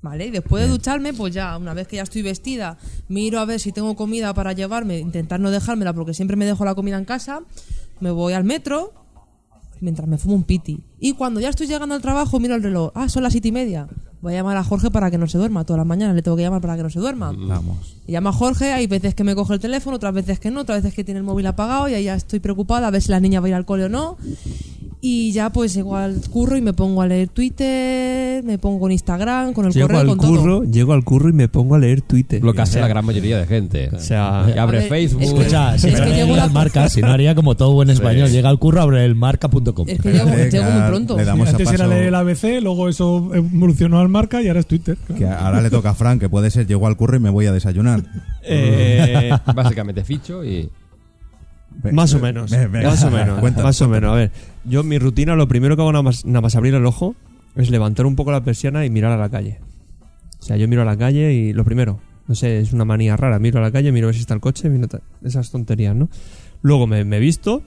¿Vale? 0.00 0.26
Y 0.26 0.30
después 0.30 0.62
de 0.62 0.68
ducharme, 0.68 1.12
pues 1.12 1.34
ya, 1.34 1.56
una 1.56 1.74
vez 1.74 1.88
que 1.88 1.96
ya 1.96 2.02
estoy 2.02 2.22
vestida, 2.22 2.76
miro 3.08 3.40
a 3.40 3.44
ver 3.44 3.58
si 3.58 3.72
tengo 3.72 3.96
comida 3.96 4.32
para 4.34 4.52
llevarme, 4.52 4.98
intentar 5.00 5.40
no 5.40 5.50
dejármela 5.50 5.92
porque 5.92 6.14
siempre 6.14 6.36
me 6.36 6.44
dejo 6.44 6.64
la 6.64 6.74
comida 6.76 6.98
en 6.98 7.04
casa, 7.04 7.40
me 8.00 8.10
voy 8.12 8.32
al 8.32 8.44
metro 8.44 8.92
mientras 9.80 10.08
me 10.08 10.18
fumo 10.18 10.36
un 10.36 10.44
piti. 10.44 10.80
Y 11.04 11.14
cuando 11.14 11.40
ya 11.40 11.48
estoy 11.48 11.66
llegando 11.66 11.96
al 11.96 12.00
trabajo, 12.00 12.38
miro 12.38 12.54
el 12.54 12.62
reloj. 12.62 12.92
Ah, 12.94 13.08
son 13.08 13.24
las 13.24 13.32
siete 13.32 13.48
y 13.48 13.52
media. 13.52 13.88
Voy 14.20 14.34
a 14.34 14.36
llamar 14.36 14.56
a 14.56 14.62
Jorge 14.62 14.88
para 14.88 15.10
que 15.10 15.18
no 15.18 15.26
se 15.26 15.36
duerma. 15.36 15.64
Todas 15.64 15.78
las 15.78 15.86
mañanas 15.86 16.14
le 16.14 16.22
tengo 16.22 16.36
que 16.36 16.44
llamar 16.44 16.60
para 16.60 16.76
que 16.76 16.84
no 16.84 16.90
se 16.90 17.00
duerma. 17.00 17.32
Vamos. 17.36 17.96
Y 18.06 18.12
llama 18.12 18.30
a 18.30 18.32
Jorge, 18.32 18.72
hay 18.72 18.86
veces 18.86 19.12
que 19.16 19.24
me 19.24 19.34
coge 19.34 19.54
el 19.54 19.58
teléfono, 19.58 19.96
otras 19.96 20.14
veces 20.14 20.38
que 20.38 20.52
no, 20.52 20.60
otras 20.60 20.80
veces 20.80 20.94
que 20.94 21.02
tiene 21.02 21.18
el 21.18 21.24
móvil 21.24 21.48
apagado 21.48 21.88
y 21.88 21.94
ahí 21.94 22.04
ya 22.04 22.14
estoy 22.14 22.38
preocupada 22.38 22.86
a 22.86 22.90
ver 22.92 23.02
si 23.02 23.10
la 23.10 23.18
niña 23.18 23.40
va 23.40 23.46
a 23.46 23.48
ir 23.48 23.54
al 23.56 23.66
cole 23.66 23.86
o 23.86 23.88
no. 23.88 24.16
Y 25.04 25.32
ya 25.32 25.50
pues 25.50 25.74
llego 25.74 25.96
al 25.96 26.20
curro 26.30 26.56
y 26.56 26.60
me 26.60 26.72
pongo 26.74 27.02
a 27.02 27.08
leer 27.08 27.26
Twitter, 27.28 28.44
me 28.44 28.56
pongo 28.56 28.86
en 28.86 28.92
Instagram, 28.92 29.52
con 29.52 29.66
el 29.66 29.72
Llego 29.72 29.88
correo, 29.88 30.00
al 30.00 30.06
con 30.06 30.18
curro, 30.18 30.42
todo. 30.60 30.70
llego 30.70 30.92
al 30.92 31.02
curro 31.02 31.28
y 31.28 31.32
me 31.32 31.48
pongo 31.48 31.74
a 31.74 31.80
leer 31.80 32.02
Twitter. 32.02 32.40
Lo 32.40 32.52
que 32.54 32.62
hace 32.62 32.80
la 32.80 32.86
gran 32.86 33.04
mayoría 33.04 33.36
de 33.38 33.46
gente. 33.46 33.90
O 33.92 33.98
sea, 33.98 34.46
Y 34.54 34.56
abre 34.56 34.78
ver, 34.78 34.88
Facebook. 34.88 35.22
es 35.22 35.32
que- 35.32 35.38
Escucha, 35.40 35.76
si 35.76 35.88
Es 35.88 36.00
que 36.00 36.06
no 36.06 36.14
llego 36.14 36.36
la- 36.36 36.48
marcas, 36.50 36.92
si 36.92 37.00
no 37.00 37.08
haría 37.12 37.34
como 37.34 37.56
todo 37.56 37.72
buen 37.72 37.90
español. 37.90 38.30
Llega 38.30 38.48
al 38.48 38.60
curro, 38.60 38.80
abre 38.80 39.04
el 39.04 39.16
marca.com. 39.16 39.88
Es 39.88 40.00
que 40.00 40.12
llego, 40.12 40.30
llego 40.30 40.70
muy 40.70 40.82
pronto. 40.88 41.16
le 41.16 41.24
damos 41.24 41.48
a 41.48 41.50
Antes 41.50 41.68
era 41.72 41.86
paso- 41.88 41.92
el 41.98 42.14
ABC, 42.14 42.60
luego 42.62 42.88
eso 42.88 43.28
evolucionó 43.34 43.98
al 43.98 44.08
marca 44.08 44.40
y 44.40 44.46
ahora 44.46 44.60
es 44.60 44.66
Twitter. 44.66 44.96
Que 45.18 45.26
ahora 45.26 45.60
le 45.62 45.70
toca 45.70 45.90
a 45.90 45.94
Frank, 45.94 46.20
que 46.20 46.28
puede 46.28 46.48
ser, 46.52 46.68
llego 46.68 46.86
al 46.86 46.96
curro 46.96 47.16
y 47.16 47.20
me 47.20 47.30
voy 47.30 47.46
a 47.46 47.52
desayunar. 47.52 48.04
eh, 48.44 49.30
Básicamente 49.52 50.04
ficho 50.04 50.44
y. 50.44 50.70
Más 51.90 52.14
o 52.14 52.18
menos. 52.20 52.50
Más 52.72 53.02
o 53.04 53.10
menos. 53.10 53.42
Más 53.56 53.80
o 53.82 53.88
menos. 53.88 54.12
A 54.12 54.14
ver, 54.14 54.30
yo 54.64 54.82
mi 54.82 54.98
rutina, 54.98 55.34
lo 55.34 55.48
primero 55.48 55.74
que 55.76 55.82
hago 55.82 55.92
nada 55.92 56.02
más, 56.02 56.24
nada 56.24 56.40
más 56.42 56.54
abrir 56.54 56.74
el 56.74 56.86
ojo 56.86 57.14
es 57.56 57.70
levantar 57.70 58.06
un 58.06 58.14
poco 58.16 58.30
la 58.32 58.42
persiana 58.44 58.84
y 58.86 58.90
mirar 58.90 59.12
a 59.12 59.16
la 59.16 59.28
calle. 59.28 59.58
O 60.40 60.42
sea, 60.44 60.56
yo 60.56 60.66
miro 60.68 60.82
a 60.82 60.84
la 60.84 60.96
calle 60.96 61.32
y 61.32 61.52
lo 61.52 61.64
primero, 61.64 62.00
no 62.28 62.34
sé, 62.34 62.60
es 62.60 62.72
una 62.72 62.84
manía 62.84 63.16
rara. 63.16 63.38
Miro 63.38 63.58
a 63.58 63.62
la 63.62 63.70
calle, 63.70 63.92
miro 63.92 64.06
a 64.06 64.08
ver 64.08 64.14
si 64.14 64.20
está 64.22 64.34
el 64.34 64.40
coche, 64.40 64.68
miro 64.68 64.88
esas 65.24 65.50
tonterías, 65.50 65.94
¿no? 65.94 66.08
Luego 66.62 66.86
me, 66.86 67.04
me 67.04 67.18
visto 67.18 67.62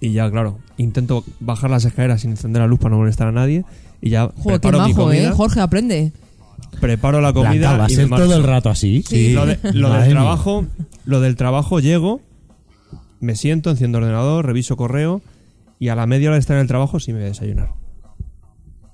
y 0.00 0.12
ya, 0.12 0.30
claro, 0.30 0.58
intento 0.76 1.24
bajar 1.40 1.70
las 1.70 1.84
escaleras 1.84 2.20
sin 2.22 2.30
encender 2.30 2.62
la 2.62 2.68
luz 2.68 2.78
para 2.78 2.90
no 2.90 2.98
molestar 2.98 3.28
a 3.28 3.32
nadie 3.32 3.64
y 4.00 4.10
ya 4.10 4.26
Joder, 4.26 4.60
qué 4.60 4.68
preparo 4.68 4.84
mi 4.84 4.92
majo, 4.92 5.04
comida. 5.04 5.28
¿eh? 5.28 5.32
Jorge, 5.32 5.60
aprende. 5.60 6.12
preparo 6.80 7.20
la 7.20 7.32
comida 7.32 7.50
Blanca, 7.74 7.76
¿va 7.78 7.84
a 7.86 7.90
y 7.90 7.94
ser 7.94 8.04
me 8.04 8.10
marcho. 8.10 8.24
todo 8.26 8.36
el 8.36 8.42
rato 8.42 8.70
así? 8.70 9.02
Sí, 9.06 9.32
lo, 9.32 9.46
de- 9.46 9.58
lo 9.72 9.88
Madre 9.88 10.02
del 10.04 10.12
mía. 10.14 10.20
trabajo, 10.22 10.64
lo 11.04 11.20
del 11.20 11.36
trabajo 11.36 11.80
llego, 11.80 12.20
me 13.20 13.34
siento, 13.36 13.70
enciendo 13.70 13.98
el 13.98 14.04
ordenador, 14.04 14.46
reviso 14.46 14.76
correo 14.76 15.22
y 15.78 15.88
a 15.88 15.94
la 15.94 16.06
media 16.06 16.28
hora 16.28 16.36
de 16.36 16.40
estar 16.40 16.56
en 16.56 16.62
el 16.62 16.68
trabajo 16.68 17.00
sí 17.00 17.12
me 17.12 17.18
voy 17.18 17.26
a 17.26 17.28
desayunar. 17.28 17.70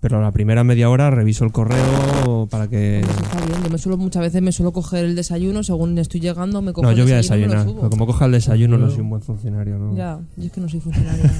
Pero 0.00 0.18
a 0.18 0.20
la 0.20 0.32
primera 0.32 0.64
media 0.64 0.90
hora 0.90 1.12
reviso 1.12 1.44
el 1.44 1.52
correo 1.52 2.48
para 2.50 2.66
que 2.68 3.00
Eso 3.00 3.10
está 3.10 3.46
bien. 3.46 3.62
Yo 3.62 3.70
me 3.70 3.78
suelo, 3.78 3.96
muchas 3.98 4.20
veces 4.22 4.42
me 4.42 4.50
suelo 4.50 4.72
coger 4.72 5.04
el 5.04 5.14
desayuno, 5.14 5.62
según 5.62 5.96
estoy 5.96 6.18
llegando, 6.20 6.60
me 6.60 6.72
cojo 6.72 6.84
No, 6.86 6.90
el 6.90 6.96
yo 6.96 7.04
voy 7.04 7.12
a 7.12 7.16
desayuno 7.18 7.46
y 7.46 7.48
me 7.50 7.54
lo 7.54 7.60
desayunar. 7.60 7.72
subo. 7.72 7.80
Pero 7.82 7.90
como 7.90 8.06
coja 8.06 8.24
el 8.24 8.32
desayuno 8.32 8.78
no 8.78 8.90
soy 8.90 9.00
un 9.00 9.10
buen 9.10 9.22
funcionario, 9.22 9.78
¿no? 9.78 9.94
Ya, 9.96 10.18
yo 10.36 10.44
es 10.46 10.50
que 10.52 10.60
no 10.60 10.68
soy 10.68 10.80
funcionaria. 10.80 11.30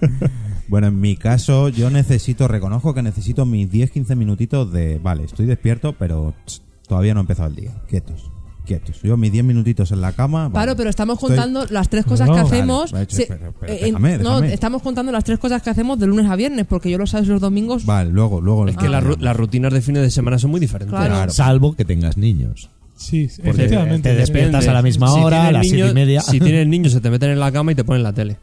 Bueno, 0.68 0.86
en 0.86 1.00
mi 1.00 1.16
caso, 1.16 1.68
yo 1.68 1.90
necesito, 1.90 2.46
reconozco 2.46 2.94
que 2.94 3.02
necesito 3.02 3.44
mis 3.44 3.68
10-15 3.72 4.14
minutitos 4.14 4.72
de. 4.72 5.00
Vale, 5.00 5.24
estoy 5.24 5.44
despierto, 5.46 5.96
pero 5.98 6.32
tss, 6.46 6.62
todavía 6.86 7.12
no 7.12 7.18
ha 7.18 7.22
empezado 7.22 7.48
el 7.48 7.56
día. 7.56 7.72
Quietos, 7.88 8.29
quietos. 8.78 9.02
Yo 9.02 9.16
mis 9.16 9.32
10 9.32 9.44
minutitos 9.44 9.90
en 9.90 10.00
la 10.00 10.12
cama. 10.12 10.44
vale. 10.48 10.52
Claro, 10.52 10.76
pero 10.76 10.90
estamos 10.90 11.14
Estoy- 11.16 11.30
contando 11.30 11.66
las 11.70 11.88
tres 11.88 12.04
cosas 12.04 12.28
No, 12.28 12.34
que 12.34 12.40
hacemos. 12.40 12.92
vale, 12.92 13.06
se- 13.08 13.26
pero- 13.26 13.52
pero 13.58 13.72
eh, 13.72 13.76
en- 13.80 13.84
déjame, 13.86 14.18
No, 14.18 14.30
déjame. 14.36 14.54
estamos 14.54 14.82
contando 14.82 15.10
las 15.10 15.24
tres 15.24 15.38
cosas 15.40 15.60
que 15.62 15.70
hacemos 15.70 15.98
de 15.98 16.06
lunes 16.06 16.26
a 16.30 16.36
viernes, 16.36 16.66
porque 16.68 16.90
yo 16.90 16.98
los 16.98 17.10
sábados 17.10 17.28
y 17.28 17.32
los 17.32 17.40
domingos. 17.40 17.84
Vale, 17.84 18.10
luego, 18.10 18.40
luego. 18.40 18.68
Es 18.68 18.76
que 18.76 18.86
Ah, 18.86 18.90
las 18.90 19.04
ru- 19.04 19.18
las 19.18 19.36
rutinas 19.36 19.72
de 19.72 19.80
fines 19.82 20.02
de 20.02 20.10
semana 20.10 20.38
son 20.38 20.50
muy 20.52 20.60
diferentes. 20.60 20.90
Claro. 20.96 21.14
Claro. 21.14 21.32
Salvo 21.32 21.74
que 21.74 21.84
tengas 21.84 22.16
niños. 22.16 22.70
Sí, 22.96 23.28
Porque 23.36 23.50
efectivamente. 23.50 24.10
te 24.10 24.14
despiertas 24.16 24.68
a 24.68 24.72
la 24.74 24.82
misma 24.82 25.08
Si 25.12 25.20
hora, 25.20 25.46
a 25.48 25.52
las 25.52 25.62
siete 25.62 25.76
y 25.78 25.80
niños- 25.80 25.94
media. 25.94 26.20
Si 26.20 26.38
tienes 26.38 26.66
niños 26.68 26.92
se 26.92 27.00
te 27.00 27.10
meten 27.10 27.30
en 27.30 27.40
la 27.40 27.50
cama 27.50 27.72
y 27.72 27.74
te 27.74 27.82
ponen 27.82 28.02
la 28.02 28.12
tele. 28.12 28.36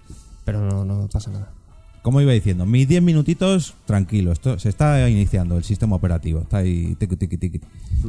Pero 0.46 0.62
no, 0.62 0.84
no 0.84 1.08
pasa 1.08 1.30
nada. 1.32 1.50
Como 2.08 2.22
iba 2.22 2.32
diciendo, 2.32 2.66
mis 2.66 2.88
10 2.88 3.04
minutitos, 3.04 3.74
tranquilo. 3.84 4.32
Esto, 4.32 4.58
se 4.60 4.70
está 4.70 5.10
iniciando 5.10 5.58
el 5.58 5.66
sistema 5.66 5.98
operativo. 5.98 6.40
Está 6.40 6.60
ahí. 6.60 6.96
tiqui, 6.98 7.18
tiqui, 7.18 7.36
tiqui. 7.36 7.60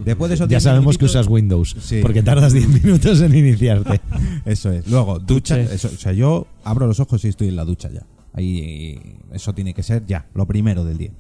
Después 0.05 0.29
de 0.29 0.37
esos 0.37 0.47
Ya 0.47 0.59
10 0.59 0.63
sabemos 0.63 0.97
que 0.97 1.07
usas 1.07 1.27
Windows, 1.27 1.75
Sí. 1.81 1.99
porque 2.01 2.23
tardas 2.23 2.53
10 2.53 2.69
minutos 2.85 3.21
en 3.23 3.35
iniciarte. 3.35 4.01
Eso 4.45 4.71
es. 4.71 4.87
Luego, 4.89 5.19
ducha. 5.19 5.59
Eso, 5.59 5.89
o 5.93 5.99
sea, 5.99 6.13
yo 6.13 6.47
abro 6.63 6.87
los 6.87 7.01
ojos 7.01 7.25
y 7.25 7.29
estoy 7.29 7.49
en 7.49 7.57
la 7.57 7.65
ducha 7.65 7.91
ya. 7.91 8.07
Ahí, 8.35 9.01
eso 9.33 9.53
tiene 9.53 9.75
que 9.75 9.83
ser 9.83 10.07
ya, 10.07 10.27
lo 10.33 10.47
primero 10.47 10.85
del 10.85 10.97
día. 10.97 11.11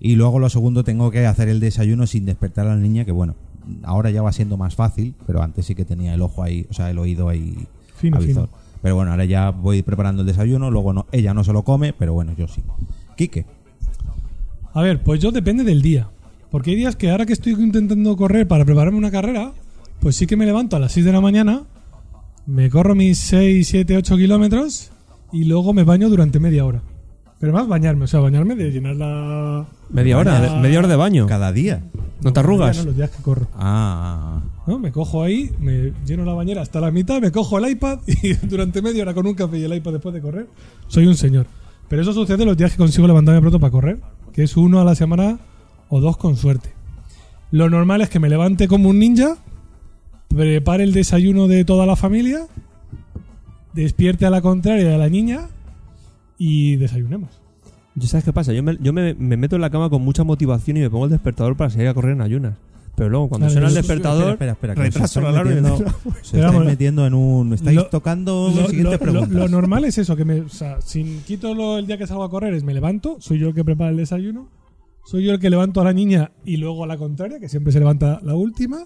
Y 0.00 0.14
luego, 0.14 0.38
lo 0.38 0.48
segundo, 0.48 0.84
tengo 0.84 1.10
que 1.10 1.26
hacer 1.26 1.50
el 1.50 1.60
desayuno 1.60 2.06
sin 2.06 2.24
despertar 2.24 2.66
a 2.66 2.70
la 2.74 2.80
niña, 2.80 3.04
que 3.04 3.12
bueno, 3.12 3.34
ahora 3.82 4.10
ya 4.10 4.22
va 4.22 4.32
siendo 4.32 4.56
más 4.56 4.74
fácil, 4.74 5.14
pero 5.26 5.42
antes 5.42 5.66
sí 5.66 5.74
que 5.74 5.84
tenía 5.84 6.14
el 6.14 6.22
ojo 6.22 6.42
ahí, 6.42 6.66
o 6.70 6.72
sea, 6.72 6.88
el 6.88 6.98
oído 6.98 7.28
ahí. 7.28 7.66
Fino, 7.96 8.16
avizor. 8.16 8.48
fino. 8.48 8.61
Pero 8.82 8.96
bueno, 8.96 9.12
ahora 9.12 9.24
ya 9.24 9.50
voy 9.50 9.82
preparando 9.82 10.22
el 10.22 10.26
desayuno, 10.26 10.70
luego 10.70 10.92
no, 10.92 11.06
ella 11.12 11.32
no 11.32 11.44
se 11.44 11.52
lo 11.52 11.62
come, 11.62 11.92
pero 11.92 12.12
bueno, 12.12 12.34
yo 12.36 12.48
sí. 12.48 12.62
Quique. 13.16 13.46
A 14.74 14.82
ver, 14.82 15.02
pues 15.02 15.20
yo 15.20 15.30
depende 15.30 15.64
del 15.64 15.82
día. 15.82 16.08
Porque 16.50 16.70
hay 16.70 16.76
días 16.76 16.96
que 16.96 17.10
ahora 17.10 17.24
que 17.24 17.32
estoy 17.32 17.52
intentando 17.52 18.16
correr 18.16 18.46
para 18.46 18.64
prepararme 18.64 18.98
una 18.98 19.10
carrera, 19.10 19.52
pues 20.00 20.16
sí 20.16 20.26
que 20.26 20.36
me 20.36 20.44
levanto 20.44 20.76
a 20.76 20.80
las 20.80 20.92
6 20.92 21.06
de 21.06 21.12
la 21.12 21.20
mañana, 21.20 21.62
me 22.44 22.68
corro 22.68 22.94
mis 22.94 23.18
6, 23.20 23.66
7, 23.66 23.96
8 23.96 24.16
kilómetros 24.16 24.90
y 25.32 25.44
luego 25.44 25.72
me 25.72 25.84
baño 25.84 26.08
durante 26.08 26.40
media 26.40 26.64
hora. 26.64 26.82
Pero 27.38 27.52
más 27.52 27.66
bañarme, 27.66 28.04
o 28.04 28.06
sea, 28.06 28.20
bañarme 28.20 28.54
de 28.54 28.70
llenar 28.70 28.96
la... 28.96 29.66
Media 29.90 30.18
hora, 30.18 30.60
media 30.60 30.78
hora 30.78 30.88
de 30.88 30.96
baño. 30.96 31.26
Cada 31.26 31.52
día. 31.52 31.82
¿No 32.20 32.32
te 32.32 32.40
arrugas? 32.40 32.78
No, 32.78 32.84
los 32.84 32.96
días 32.96 33.10
que 33.10 33.22
corro. 33.22 33.48
Ah, 33.54 33.58
ah, 33.58 34.42
ah. 34.44 34.51
¿No? 34.66 34.78
Me 34.78 34.92
cojo 34.92 35.22
ahí, 35.22 35.50
me 35.58 35.92
lleno 36.06 36.24
la 36.24 36.34
bañera 36.34 36.62
hasta 36.62 36.80
la 36.80 36.90
mitad, 36.90 37.20
me 37.20 37.30
cojo 37.30 37.58
el 37.58 37.70
iPad 37.70 38.00
y 38.06 38.34
durante 38.34 38.82
media 38.82 39.02
hora 39.02 39.14
con 39.14 39.26
un 39.26 39.34
café 39.34 39.58
y 39.58 39.64
el 39.64 39.74
iPad 39.74 39.92
después 39.92 40.14
de 40.14 40.20
correr, 40.20 40.46
soy 40.88 41.06
un 41.06 41.16
señor. 41.16 41.46
Pero 41.88 42.02
eso 42.02 42.12
sucede 42.12 42.44
los 42.44 42.56
días 42.56 42.72
que 42.72 42.78
consigo 42.78 43.06
levantarme 43.06 43.40
pronto 43.40 43.60
para 43.60 43.70
correr, 43.70 44.00
que 44.32 44.42
es 44.42 44.56
uno 44.56 44.80
a 44.80 44.84
la 44.84 44.94
semana 44.94 45.38
o 45.88 46.00
dos 46.00 46.16
con 46.16 46.36
suerte. 46.36 46.72
Lo 47.50 47.68
normal 47.68 48.00
es 48.00 48.08
que 48.08 48.18
me 48.18 48.30
levante 48.30 48.66
como 48.66 48.88
un 48.88 48.98
ninja, 48.98 49.36
prepare 50.28 50.84
el 50.84 50.94
desayuno 50.94 51.48
de 51.48 51.64
toda 51.66 51.84
la 51.84 51.96
familia, 51.96 52.46
despierte 53.74 54.24
a 54.24 54.30
la 54.30 54.40
contraria 54.40 54.88
de 54.88 54.96
la 54.96 55.10
niña 55.10 55.48
y 56.38 56.76
desayunemos. 56.76 57.30
¿Yo 57.94 58.08
sabes 58.08 58.24
qué 58.24 58.32
pasa? 58.32 58.54
Yo, 58.54 58.62
me, 58.62 58.78
yo 58.80 58.94
me 58.94 59.14
meto 59.14 59.56
en 59.56 59.60
la 59.60 59.68
cama 59.68 59.90
con 59.90 60.02
mucha 60.02 60.24
motivación 60.24 60.78
y 60.78 60.80
me 60.80 60.88
pongo 60.88 61.04
el 61.04 61.10
despertador 61.10 61.58
para 61.58 61.68
salir 61.68 61.88
a 61.88 61.94
correr 61.94 62.12
en 62.12 62.22
ayunas. 62.22 62.54
Pero 62.94 63.08
luego, 63.08 63.28
cuando 63.30 63.46
Vale, 63.46 63.52
suena 63.54 63.68
el 63.68 63.74
despertador, 63.74 64.32
Espera, 64.32 64.52
espera, 64.52 64.72
espera, 64.74 64.74
que 64.74 64.80
os 64.80 64.94
retraso 64.94 65.20
estáis 65.20 65.24
la 65.24 65.40
alarma 65.40 65.52
y 65.52 65.62
metiendo- 65.62 65.94
Se 66.22 66.36
estáis 66.36 66.44
vamos, 66.44 66.64
metiendo 66.66 67.06
en 67.06 67.14
un. 67.14 67.52
Estáis 67.54 67.76
lo- 67.76 67.86
tocando 67.86 68.52
Lo, 68.54 68.66
siguientes 68.68 68.84
lo- 68.84 68.90
lo- 68.90 68.98
preguntas. 68.98 69.30
lo 69.32 69.48
normal 69.48 69.84
es 69.86 69.96
eso, 69.98 70.14
que 70.14 70.24
me, 70.26 70.40
o 70.42 70.48
sea, 70.50 70.80
sin 70.82 71.22
quito 71.22 71.54
lo- 71.54 71.78
el 71.78 71.86
día 71.86 71.96
que 71.96 72.06
salgo 72.06 72.22
a 72.24 72.30
correr, 72.30 72.52
es 72.54 72.64
me 72.64 72.74
levanto, 72.74 73.16
soy 73.20 73.38
yo 73.38 73.48
el 73.48 73.54
que 73.54 73.64
prepara 73.64 73.90
el 73.90 73.96
desayuno, 73.96 74.48
soy 75.04 75.24
yo 75.24 75.32
el 75.32 75.40
que 75.40 75.48
levanto 75.48 75.80
a 75.80 75.84
la 75.84 75.92
niña 75.94 76.32
y 76.44 76.58
luego 76.58 76.84
a 76.84 76.86
la 76.86 76.98
contraria, 76.98 77.40
que 77.40 77.48
siempre 77.48 77.72
se 77.72 77.78
levanta 77.78 78.20
la 78.22 78.34
última, 78.34 78.84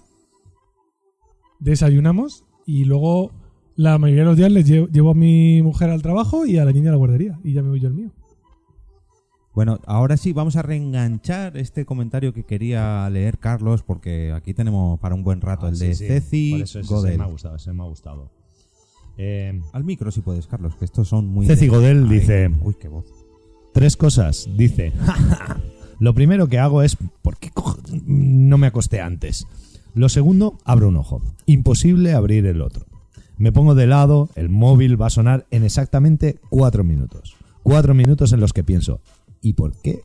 desayunamos 1.59 2.45
y 2.65 2.85
luego 2.85 3.31
la 3.75 3.97
mayoría 3.97 4.23
de 4.23 4.29
los 4.29 4.37
días 4.37 4.51
les 4.51 4.65
llevo, 4.67 4.87
llevo 4.87 5.11
a 5.11 5.15
mi 5.15 5.61
mujer 5.61 5.89
al 5.89 6.01
trabajo 6.01 6.45
y 6.45 6.57
a 6.57 6.65
la 6.65 6.71
niña 6.71 6.89
a 6.89 6.93
la 6.93 6.97
guardería 6.97 7.39
y 7.43 7.53
ya 7.53 7.61
me 7.61 7.69
voy 7.69 7.79
yo 7.79 7.87
el 7.89 7.93
mío. 7.93 8.11
Bueno, 9.57 9.79
ahora 9.87 10.17
sí, 10.17 10.33
vamos 10.33 10.55
a 10.55 10.61
reenganchar 10.61 11.57
este 11.57 11.83
comentario 11.83 12.31
que 12.31 12.43
quería 12.43 13.09
leer 13.09 13.39
Carlos, 13.39 13.81
porque 13.81 14.31
aquí 14.31 14.53
tenemos 14.53 14.99
para 14.99 15.15
un 15.15 15.23
buen 15.23 15.41
rato 15.41 15.67
el 15.67 15.79
de 15.79 15.95
Ceci 15.95 16.51
Por 16.51 16.61
eso 16.61 16.79
ese 16.79 16.87
Godel. 16.93 17.17
me 17.17 17.23
ha 17.23 17.27
gustado, 17.27 17.55
ese 17.55 17.73
me 17.73 17.81
ha 17.81 17.87
gustado. 17.87 18.29
Eh, 19.17 19.59
Al 19.73 19.83
micro 19.83 20.11
si 20.11 20.21
puedes, 20.21 20.45
Carlos, 20.45 20.75
que 20.75 20.85
estos 20.85 21.07
son 21.07 21.25
muy... 21.25 21.47
Ceci 21.47 21.69
Godel 21.69 22.07
dice- 22.07 22.51
Uy, 22.61 22.75
qué 22.79 22.87
voz. 22.87 23.05
Tres 23.73 23.97
cosas. 23.97 24.47
Dice, 24.55 24.93
lo 25.99 26.13
primero 26.13 26.45
que 26.45 26.59
hago 26.59 26.83
es, 26.83 26.95
¿por 27.23 27.37
qué 27.37 27.49
no 28.05 28.59
me 28.59 28.67
acosté 28.67 29.01
antes? 29.01 29.47
Lo 29.95 30.07
segundo, 30.07 30.59
abro 30.65 30.89
un 30.89 30.97
ojo. 30.97 31.23
Imposible 31.47 32.13
abrir 32.13 32.45
el 32.45 32.61
otro. 32.61 32.85
Me 33.37 33.51
pongo 33.51 33.73
de 33.73 33.87
lado, 33.87 34.29
el 34.35 34.49
móvil 34.49 35.01
va 35.01 35.07
a 35.07 35.09
sonar 35.09 35.47
en 35.49 35.63
exactamente 35.63 36.39
cuatro 36.51 36.83
minutos. 36.83 37.35
Cuatro 37.63 37.95
minutos 37.95 38.31
en 38.33 38.39
los 38.39 38.53
que 38.53 38.63
pienso, 38.63 39.01
¿y 39.47 39.53
por 39.53 39.73
qué 39.81 40.01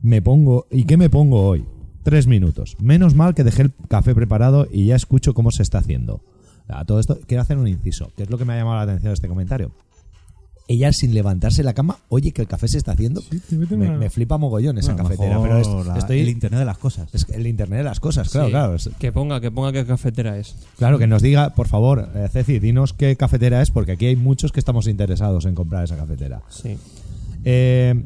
me 0.00 0.22
pongo, 0.22 0.66
y 0.70 0.84
qué 0.84 0.96
me 0.96 1.10
pongo 1.10 1.46
hoy? 1.46 1.64
Tres 2.02 2.26
minutos. 2.26 2.76
Menos 2.80 3.14
mal 3.14 3.34
que 3.34 3.44
dejé 3.44 3.62
el 3.62 3.72
café 3.88 4.14
preparado 4.14 4.66
y 4.70 4.86
ya 4.86 4.96
escucho 4.96 5.34
cómo 5.34 5.50
se 5.50 5.62
está 5.62 5.78
haciendo. 5.78 6.20
A 6.68 6.84
todo 6.84 7.00
esto, 7.00 7.18
quiero 7.26 7.42
hacer 7.42 7.56
un 7.58 7.66
inciso, 7.68 8.10
que 8.16 8.22
es 8.24 8.30
lo 8.30 8.38
que 8.38 8.44
me 8.44 8.52
ha 8.52 8.56
llamado 8.56 8.76
la 8.76 8.82
atención 8.82 9.10
de 9.10 9.14
este 9.14 9.28
comentario 9.28 9.70
ella 10.70 10.92
sin 10.92 11.14
levantarse 11.14 11.62
de 11.62 11.64
la 11.64 11.72
cama, 11.72 11.96
oye 12.10 12.30
que 12.32 12.42
el 12.42 12.46
café 12.46 12.68
se 12.68 12.76
está 12.76 12.92
haciendo. 12.92 13.22
Sí, 13.22 13.56
me, 13.56 13.74
una- 13.74 13.96
me 13.96 14.10
flipa 14.10 14.36
mogollón 14.36 14.76
esa 14.76 14.92
Bueno, 14.92 15.08
cafetera, 15.08 15.38
mejor 15.40 15.48
pero 15.48 15.80
es- 15.80 15.86
la- 15.86 15.96
estoy 15.96 16.20
el 16.20 16.28
internet 16.28 16.58
de 16.60 16.66
las 16.66 16.76
cosas. 16.76 17.08
es 17.14 17.26
el 17.30 17.46
internet 17.46 17.78
de 17.78 17.84
las 17.84 18.00
cosas, 18.00 18.28
claro, 18.28 18.46
Sí. 18.48 18.52
claro. 18.52 18.74
es- 18.74 18.90
Que 18.98 19.10
ponga, 19.10 19.40
que 19.40 19.50
ponga 19.50 19.72
qué 19.72 19.86
cafetera 19.86 20.36
es. 20.36 20.56
claro, 20.76 20.98
que 20.98 21.06
nos 21.06 21.22
diga, 21.22 21.54
por 21.54 21.68
favor, 21.68 22.10
eh, 22.14 22.28
Ceci, 22.30 22.58
dinos 22.58 22.92
qué 22.92 23.16
cafetera 23.16 23.62
es, 23.62 23.70
porque 23.70 23.92
aquí 23.92 24.04
hay 24.08 24.16
muchos 24.16 24.52
que 24.52 24.60
estamos 24.60 24.86
interesados 24.88 25.46
en 25.46 25.54
comprar 25.54 25.84
esa 25.84 25.96
cafetera. 25.96 26.42
Sí. 26.50 26.76
Eh, 27.46 28.04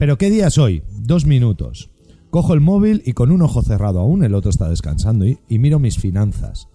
pero 0.00 0.16
¿qué 0.16 0.30
día 0.30 0.46
es 0.46 0.56
hoy? 0.56 0.82
Dos 0.96 1.26
minutos. 1.26 1.90
Cojo 2.30 2.54
el 2.54 2.62
móvil 2.62 3.02
y 3.04 3.12
con 3.12 3.30
un 3.30 3.42
ojo 3.42 3.60
cerrado 3.60 4.00
aún, 4.00 4.24
el 4.24 4.34
otro 4.34 4.50
está 4.50 4.66
descansando, 4.66 5.26
y, 5.26 5.38
miro 5.58 5.78
mis 5.78 5.98
finanzas. 5.98 6.68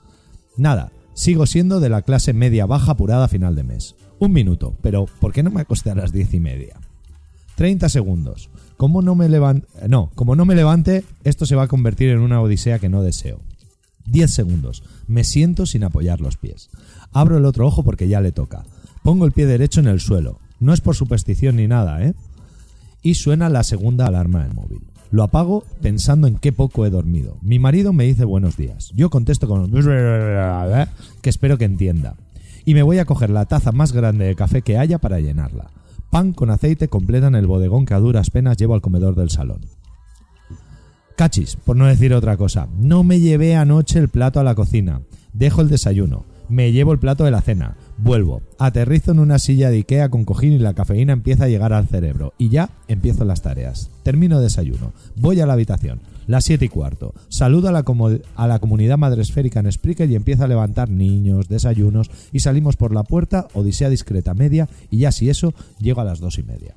Nada, 0.58 0.92
sigo 1.16 1.48
siendo 1.48 1.80
de 1.80 1.90
la 1.90 2.04
clase 2.04 2.34
media 2.34 2.68
baja 2.68 2.92
apurada 2.92 3.26
a 3.26 3.28
final 3.28 3.56
de 3.56 3.64
mes. 3.64 3.96
Un 4.20 4.32
minuto, 4.32 4.78
pero 4.84 5.08
¿por 5.20 5.34
qué 5.34 5.42
no 5.42 5.50
me 5.50 5.62
acosté 5.62 5.90
a 5.90 5.96
las 5.96 6.12
diez 6.12 6.36
y 6.36 6.40
media? 6.40 6.80
30 7.56 7.90
segundos. 7.90 8.52
Como 8.78 9.02
no 9.02 9.16
me 9.16 9.28
levante, 9.28 9.68
no, 9.88 10.12
como 10.14 10.36
no 10.36 10.46
me 10.46 10.54
levante, 10.54 11.04
esto 11.24 11.48
se 11.48 11.56
va 11.56 11.64
a 11.64 11.68
convertir 11.68 12.10
en 12.10 12.20
una 12.20 12.42
odisea 12.42 12.78
que 12.78 12.90
no 12.90 13.02
deseo. 13.02 13.40
10 14.06 14.32
segundos. 14.32 14.84
Me 15.08 15.24
siento 15.24 15.66
sin 15.66 15.84
apoyar 15.84 16.22
los 16.22 16.38
pies. 16.38 16.70
Abro 17.12 17.40
el 17.40 17.46
otro 17.46 17.66
ojo 17.66 17.82
porque 17.82 18.08
ya 18.08 18.22
le 18.22 18.32
toca. 18.32 18.66
Pongo 19.02 19.26
el 19.26 19.32
pie 19.32 19.48
derecho 19.48 19.80
en 19.80 19.88
el 19.88 20.00
suelo. 20.00 20.38
No 20.60 20.74
es 20.74 20.82
por 20.82 20.96
superstición 20.96 21.56
ni 21.56 21.68
nada, 21.68 22.04
¿eh? 22.04 22.14
Y 23.06 23.14
suena 23.14 23.50
la 23.50 23.62
segunda 23.62 24.08
alarma 24.08 24.44
del 24.44 24.56
móvil. 24.56 24.82
Lo 25.12 25.22
apago 25.22 25.64
pensando 25.80 26.26
en 26.26 26.38
qué 26.38 26.52
poco 26.52 26.88
he 26.88 26.90
dormido. 26.90 27.38
Mi 27.44 27.60
marido 27.60 27.94
me 27.94 28.06
dice 28.06 28.26
buenos 28.26 28.58
días. 28.58 28.92
Yo 28.96 29.12
contesto 29.12 29.48
con 29.48 29.72
que 29.72 31.30
espero 31.30 31.60
que 31.60 31.66
entienda. 31.66 32.16
Y 32.66 32.74
me 32.74 32.82
voy 32.82 32.98
a 32.98 33.06
coger 33.06 33.30
la 33.30 33.46
taza 33.46 33.72
más 33.72 33.92
grande 33.92 34.26
de 34.26 34.36
café 34.36 34.64
que 34.64 34.80
haya 34.80 34.98
para 34.98 35.20
llenarla. 35.20 35.70
Pan 36.10 36.34
con 36.34 36.50
aceite 36.50 36.88
completan 36.88 37.36
el 37.36 37.46
bodegón 37.46 37.86
que 37.86 37.94
a 37.94 38.00
duras 38.00 38.32
penas 38.32 38.58
llevo 38.58 38.74
al 38.74 38.82
comedor 38.82 39.14
del 39.14 39.30
salón. 39.30 39.62
Cachis, 41.16 41.58
por 41.58 41.76
no 41.76 41.86
decir 41.86 42.12
otra 42.12 42.38
cosa. 42.38 42.70
No 42.76 43.04
me 43.04 43.20
llevé 43.20 43.56
anoche 43.56 44.00
el 44.00 44.10
plato 44.10 44.40
a 44.40 44.44
la 44.44 44.56
cocina. 44.56 45.02
Dejo 45.32 45.62
el 45.62 45.70
desayuno. 45.70 46.26
Me 46.50 46.72
llevo 46.72 46.92
el 46.92 46.98
plato 46.98 47.24
de 47.24 47.30
la 47.30 47.42
cena. 47.42 47.78
Vuelvo. 47.98 48.42
Aterrizo 48.60 49.12
en 49.12 49.20
una 49.20 49.40
silla 49.40 49.70
de 49.70 49.78
Ikea 49.78 50.10
con 50.10 50.26
cojín 50.26 50.54
y 50.54 50.60
la 50.60 50.74
cafeína 50.74 51.14
empieza 51.14 51.46
a 51.46 51.48
llegar 51.48 51.72
al 51.74 51.88
cerebro. 51.88 52.34
Y 52.38 52.50
ya 52.50 52.70
empiezo 52.88 53.24
las 53.24 53.42
tareas. 53.42 53.90
Termino 54.04 54.42
desayuno. 54.42 54.92
Voy 55.16 55.40
a 55.40 55.46
la 55.46 55.54
habitación. 55.54 56.02
Las 56.28 56.44
siete 56.44 56.66
y 56.66 56.70
cuarto. 56.70 57.14
Saludo 57.30 57.70
a 57.70 57.72
la, 57.72 57.86
a 58.36 58.48
la 58.48 58.60
comunidad 58.60 58.98
madresférica 58.98 59.60
en 59.60 59.72
Spreaker 59.72 60.10
y 60.10 60.16
empiezo 60.16 60.44
a 60.44 60.48
levantar 60.48 60.90
niños, 60.90 61.48
desayunos 61.48 62.10
y 62.32 62.40
salimos 62.40 62.76
por 62.76 62.94
la 62.94 63.04
puerta, 63.04 63.48
odisea 63.54 63.90
discreta 63.90 64.34
media 64.34 64.68
y 64.90 65.00
ya 65.00 65.12
si 65.12 65.30
eso, 65.30 65.54
llego 65.80 66.02
a 66.02 66.06
las 66.06 66.20
dos 66.20 66.38
y 66.38 66.44
media. 66.44 66.76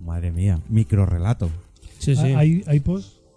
Madre 0.00 0.30
mía, 0.30 0.60
micro 0.68 1.06
relato. 1.06 1.50
Sí, 1.98 2.14
sí. 2.14 2.32
Ah, 2.32 2.38
Hay, 2.38 2.62
hay 2.66 2.80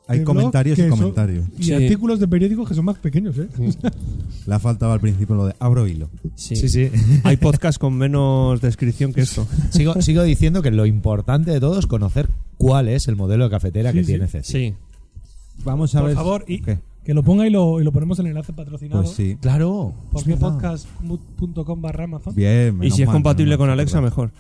Hay 0.08 0.24
comentarios 0.24 0.78
y 0.80 0.82
son- 0.82 0.90
comentarios. 0.92 1.46
y 1.60 1.64
Sí. 1.66 1.74
artículos 1.74 2.20
de 2.20 2.28
periódicos 2.28 2.68
que 2.70 2.76
son 2.76 2.86
más 2.86 2.98
pequeños, 2.98 3.38
¿eh? 3.38 3.48
Le 4.48 4.56
ha 4.56 4.60
faltado 4.60 4.92
al 4.94 5.00
principio 5.02 5.36
lo 5.36 5.46
de 5.48 5.56
abro 5.60 5.86
hilo. 5.88 6.10
Sí. 6.36 6.56
Sí, 6.56 6.70
sí. 6.70 6.90
Hay 7.24 7.38
podcast 7.38 7.78
con 7.80 7.94
menos 7.98 8.62
descripción 8.62 9.12
que 9.14 9.22
esto. 9.22 9.48
sigo, 9.72 10.02
sigo 10.02 10.24
diciendo 10.24 10.62
que 10.62 10.72
lo 10.72 10.86
importante 10.86 11.52
de 11.52 11.60
todo 11.60 11.78
es 11.80 11.88
conocer 11.88 12.30
cuál 12.58 12.88
es 12.88 13.08
el 13.08 13.16
modelo 13.16 13.44
de 13.46 13.50
cafetera 13.50 13.92
Sí, 13.92 13.98
que 13.98 14.04
sí. 14.04 14.12
tiene 14.12 14.28
Ceci. 14.28 14.52
Sí. 14.52 14.74
Vamos 15.66 15.94
a 15.96 16.00
Por 16.00 16.08
ver. 16.08 16.16
favor, 16.16 16.46
y 16.48 16.62
¿Qué? 16.62 16.80
Que 17.08 17.14
lo 17.14 17.24
ponga 17.24 17.48
y 17.48 17.50
lo, 17.50 17.80
y 17.80 17.86
lo 17.86 17.94
ponemos 17.94 18.20
en 18.20 18.26
el 18.26 18.32
enlace 18.32 18.52
patrocinado. 18.52 19.02
Pues 19.02 19.16
sí. 19.16 19.38
Claro. 19.40 19.94
Porque 20.12 20.36
podcast.com 20.36 21.82
barra 21.82 22.04
Amazon. 22.04 22.36
Bien. 22.36 22.84
Y 22.84 22.92
si 22.92 23.04
es 23.04 23.08
mal, 23.08 23.14
compatible 23.16 23.52
menos 23.52 23.60
con 23.60 23.68
mal, 23.68 23.80
Alexa, 23.80 24.02
mejor. 24.02 24.34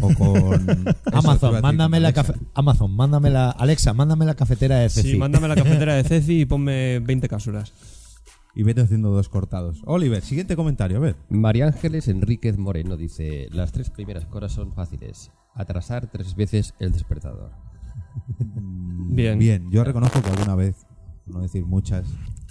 O 0.00 0.14
con. 0.14 0.66
Amazon, 1.12 1.60
mándame 1.60 1.98
la 1.98 2.12
cafe- 2.12 2.34
Amazon, 2.54 2.94
mándame 2.94 3.28
la 3.28 3.50
Alexa, 3.50 3.92
mándame 3.92 4.24
la 4.24 4.36
cafetera 4.36 4.76
de 4.78 4.88
Ceci. 4.88 5.10
Sí, 5.10 5.18
mándame 5.18 5.48
la 5.48 5.56
cafetera 5.56 5.96
de 5.96 6.04
Ceci 6.04 6.42
y 6.42 6.44
ponme 6.44 7.00
20 7.00 7.28
cápsulas. 7.28 7.72
Y 8.54 8.62
vete 8.62 8.82
haciendo 8.82 9.10
dos 9.10 9.28
cortados. 9.28 9.82
Oliver, 9.84 10.22
siguiente 10.22 10.54
comentario, 10.54 10.98
a 10.98 11.00
ver. 11.00 11.16
María 11.28 11.66
Ángeles 11.66 12.06
Enríquez 12.06 12.56
Moreno 12.56 12.96
dice: 12.96 13.48
Las 13.50 13.72
tres 13.72 13.90
primeras 13.90 14.26
cosas 14.26 14.52
son 14.52 14.72
fáciles. 14.72 15.32
Atrasar 15.56 16.06
tres 16.12 16.36
veces 16.36 16.72
el 16.78 16.92
despertador. 16.92 17.50
Bien. 18.38 19.40
Bien, 19.40 19.68
yo 19.72 19.82
reconozco 19.82 20.22
que 20.22 20.30
alguna 20.30 20.54
vez, 20.54 20.86
no 21.32 21.40
decir 21.40 21.64
muchas, 21.64 22.04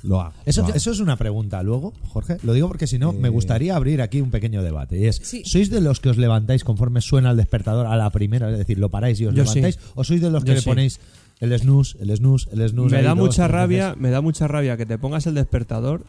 lo 0.04 0.20
hago. 0.22 0.34
Eso, 0.46 0.62
lo 0.62 0.68
hago. 0.68 0.76
eso 0.78 0.92
es 0.92 1.00
una 1.00 1.16
pregunta 1.16 1.62
luego, 1.64 1.94
Jorge. 2.10 2.38
Lo 2.44 2.54
digo 2.54 2.68
porque 2.68 2.88
si 2.88 2.98
no, 3.00 3.14
me 3.14 3.28
Eh. 3.28 3.32
gustaría 3.32 3.76
abrir 3.76 4.02
aquí 4.02 4.20
un 4.22 4.32
pequeño 4.32 4.64
debate. 4.64 5.00
Y 5.00 5.06
es, 5.06 5.18
Sí. 5.24 5.44
¿sois 5.46 5.70
de 5.70 5.80
los 5.82 6.00
que 6.00 6.10
os 6.10 6.18
levantáis 6.18 6.64
conforme 6.64 7.02
suena 7.02 7.32
el 7.32 7.38
despertador 7.38 7.86
a 7.86 7.96
la 7.96 8.10
primera? 8.10 8.52
Es 8.52 8.58
decir, 8.58 8.78
¿lo 8.80 8.90
paráis 8.90 9.20
y 9.22 9.28
os 9.28 9.36
Yo 9.36 9.46
sí. 9.46 9.60
levantáis? 9.62 9.80
¿O 9.96 10.04
sois 10.04 10.22
de 10.22 10.30
los 10.32 10.44
que 10.44 10.50
Yo 10.50 10.56
le 10.56 10.62
sí. 10.62 10.70
ponéis 10.70 11.00
el 11.40 11.58
snooze, 11.60 11.98
el 12.02 12.16
snooze, 12.18 12.50
el 12.52 12.68
snooze? 12.70 12.96
Me 12.96 13.04
da 13.04 13.10
dos, 13.12 13.20
mucha 13.20 13.48
rabia, 13.48 13.90
veces? 13.90 14.02
me 14.02 14.10
da 14.10 14.22
mucha 14.22 14.48
rabia 14.48 14.76
que 14.78 14.86
te 14.86 14.98
pongas 14.98 15.28
el 15.28 15.36
despertador 15.36 16.06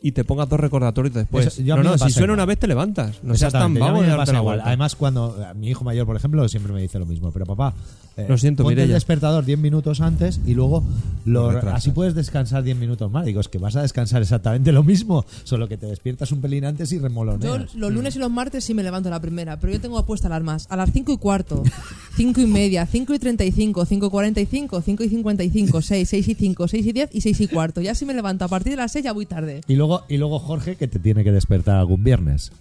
y 0.00 0.12
te 0.12 0.24
pongas 0.24 0.48
dos 0.48 0.60
recordatorios 0.60 1.14
después. 1.14 1.46
Eso- 1.46 1.62
yo 1.62 1.76
no, 1.76 1.82
no, 1.82 1.92
si 1.98 2.10
suena 2.10 2.26
igual. 2.26 2.30
una 2.30 2.44
vez 2.46 2.58
te 2.58 2.66
levantas. 2.68 3.22
No 3.22 3.34
seas 3.34 3.52
tan 3.52 3.74
yo 3.74 3.80
vago 3.80 4.02
de 4.02 4.08
darte 4.08 4.32
la 4.32 4.38
igual. 4.38 4.56
vuelta. 4.56 4.68
Además, 4.68 4.94
cuando 4.96 5.44
a 5.44 5.54
mi 5.54 5.68
hijo 5.70 5.84
mayor, 5.84 6.06
por 6.06 6.16
ejemplo, 6.16 6.48
siempre 6.48 6.72
me 6.72 6.80
dice 6.80 6.98
lo 6.98 7.06
mismo. 7.06 7.32
Pero 7.32 7.46
papá, 7.46 7.74
eh, 8.16 8.26
Lo 8.28 8.38
siento, 8.38 8.62
ponte 8.62 8.74
el 8.74 8.86
Mireia. 8.86 8.94
despertador 8.94 9.44
10 9.44 9.58
minutos 9.58 10.00
antes 10.00 10.40
y 10.46 10.54
luego 10.54 10.84
lo, 11.24 11.48
así 11.72 11.90
puedes 11.90 12.14
descansar 12.14 12.62
10 12.62 12.76
minutos 12.76 13.10
más. 13.10 13.24
Digo, 13.26 13.40
es 13.40 13.48
que 13.48 13.58
vas 13.58 13.74
a 13.76 13.82
descansar 13.82 14.22
exactamente 14.22 14.72
lo 14.72 14.82
mismo, 14.84 15.24
solo 15.44 15.68
que 15.68 15.76
te 15.76 15.86
despiertas 15.86 16.30
un 16.32 16.40
pelín 16.40 16.64
antes 16.64 16.90
y 16.92 16.96
Yo 16.96 17.02
remoloneas. 17.02 17.74
los 17.74 17.92
lunes 17.92 18.14
y 18.16 18.18
los 18.18 18.30
martes 18.30 18.64
sí 18.64 18.74
me 18.74 18.82
levanto 18.82 19.08
a 19.08 19.12
la 19.12 19.20
primera, 19.20 19.58
pero 19.60 19.72
yo 19.72 19.80
tengo 19.80 19.98
apuesta 19.98 20.26
alarmas 20.28 20.66
a 20.70 20.76
las 20.76 20.90
5 20.92 21.12
y 21.12 21.16
cuarto, 21.18 21.62
5 22.16 22.40
y 22.40 22.46
media, 22.46 22.86
5 22.86 23.14
y 23.14 23.18
35, 23.18 23.84
5 23.84 24.06
y 24.06 24.10
45, 24.10 24.80
5 24.82 25.02
y 25.04 25.08
55, 25.08 25.82
6, 25.82 26.08
6 26.08 26.28
y 26.28 26.34
5, 26.34 26.68
6 26.68 26.86
y 26.86 26.92
10 26.92 27.10
y 27.12 27.20
6 27.20 27.40
y 27.40 27.48
cuarto. 27.48 27.80
Ya 27.80 27.94
si 27.94 28.04
me 28.04 28.14
levanto 28.14 28.44
a 28.44 28.48
partir 28.48 28.72
de 28.72 28.76
las 28.78 28.92
6 28.92 29.04
ya 29.04 29.12
voy 29.12 29.26
tarde. 29.26 29.60
Y 29.68 29.74
luego, 29.76 29.87
y 30.08 30.16
luego 30.16 30.38
Jorge, 30.38 30.76
que 30.76 30.88
te 30.88 30.98
tiene 30.98 31.24
que 31.24 31.32
despertar 31.32 31.76
algún 31.76 32.02
viernes. 32.04 32.52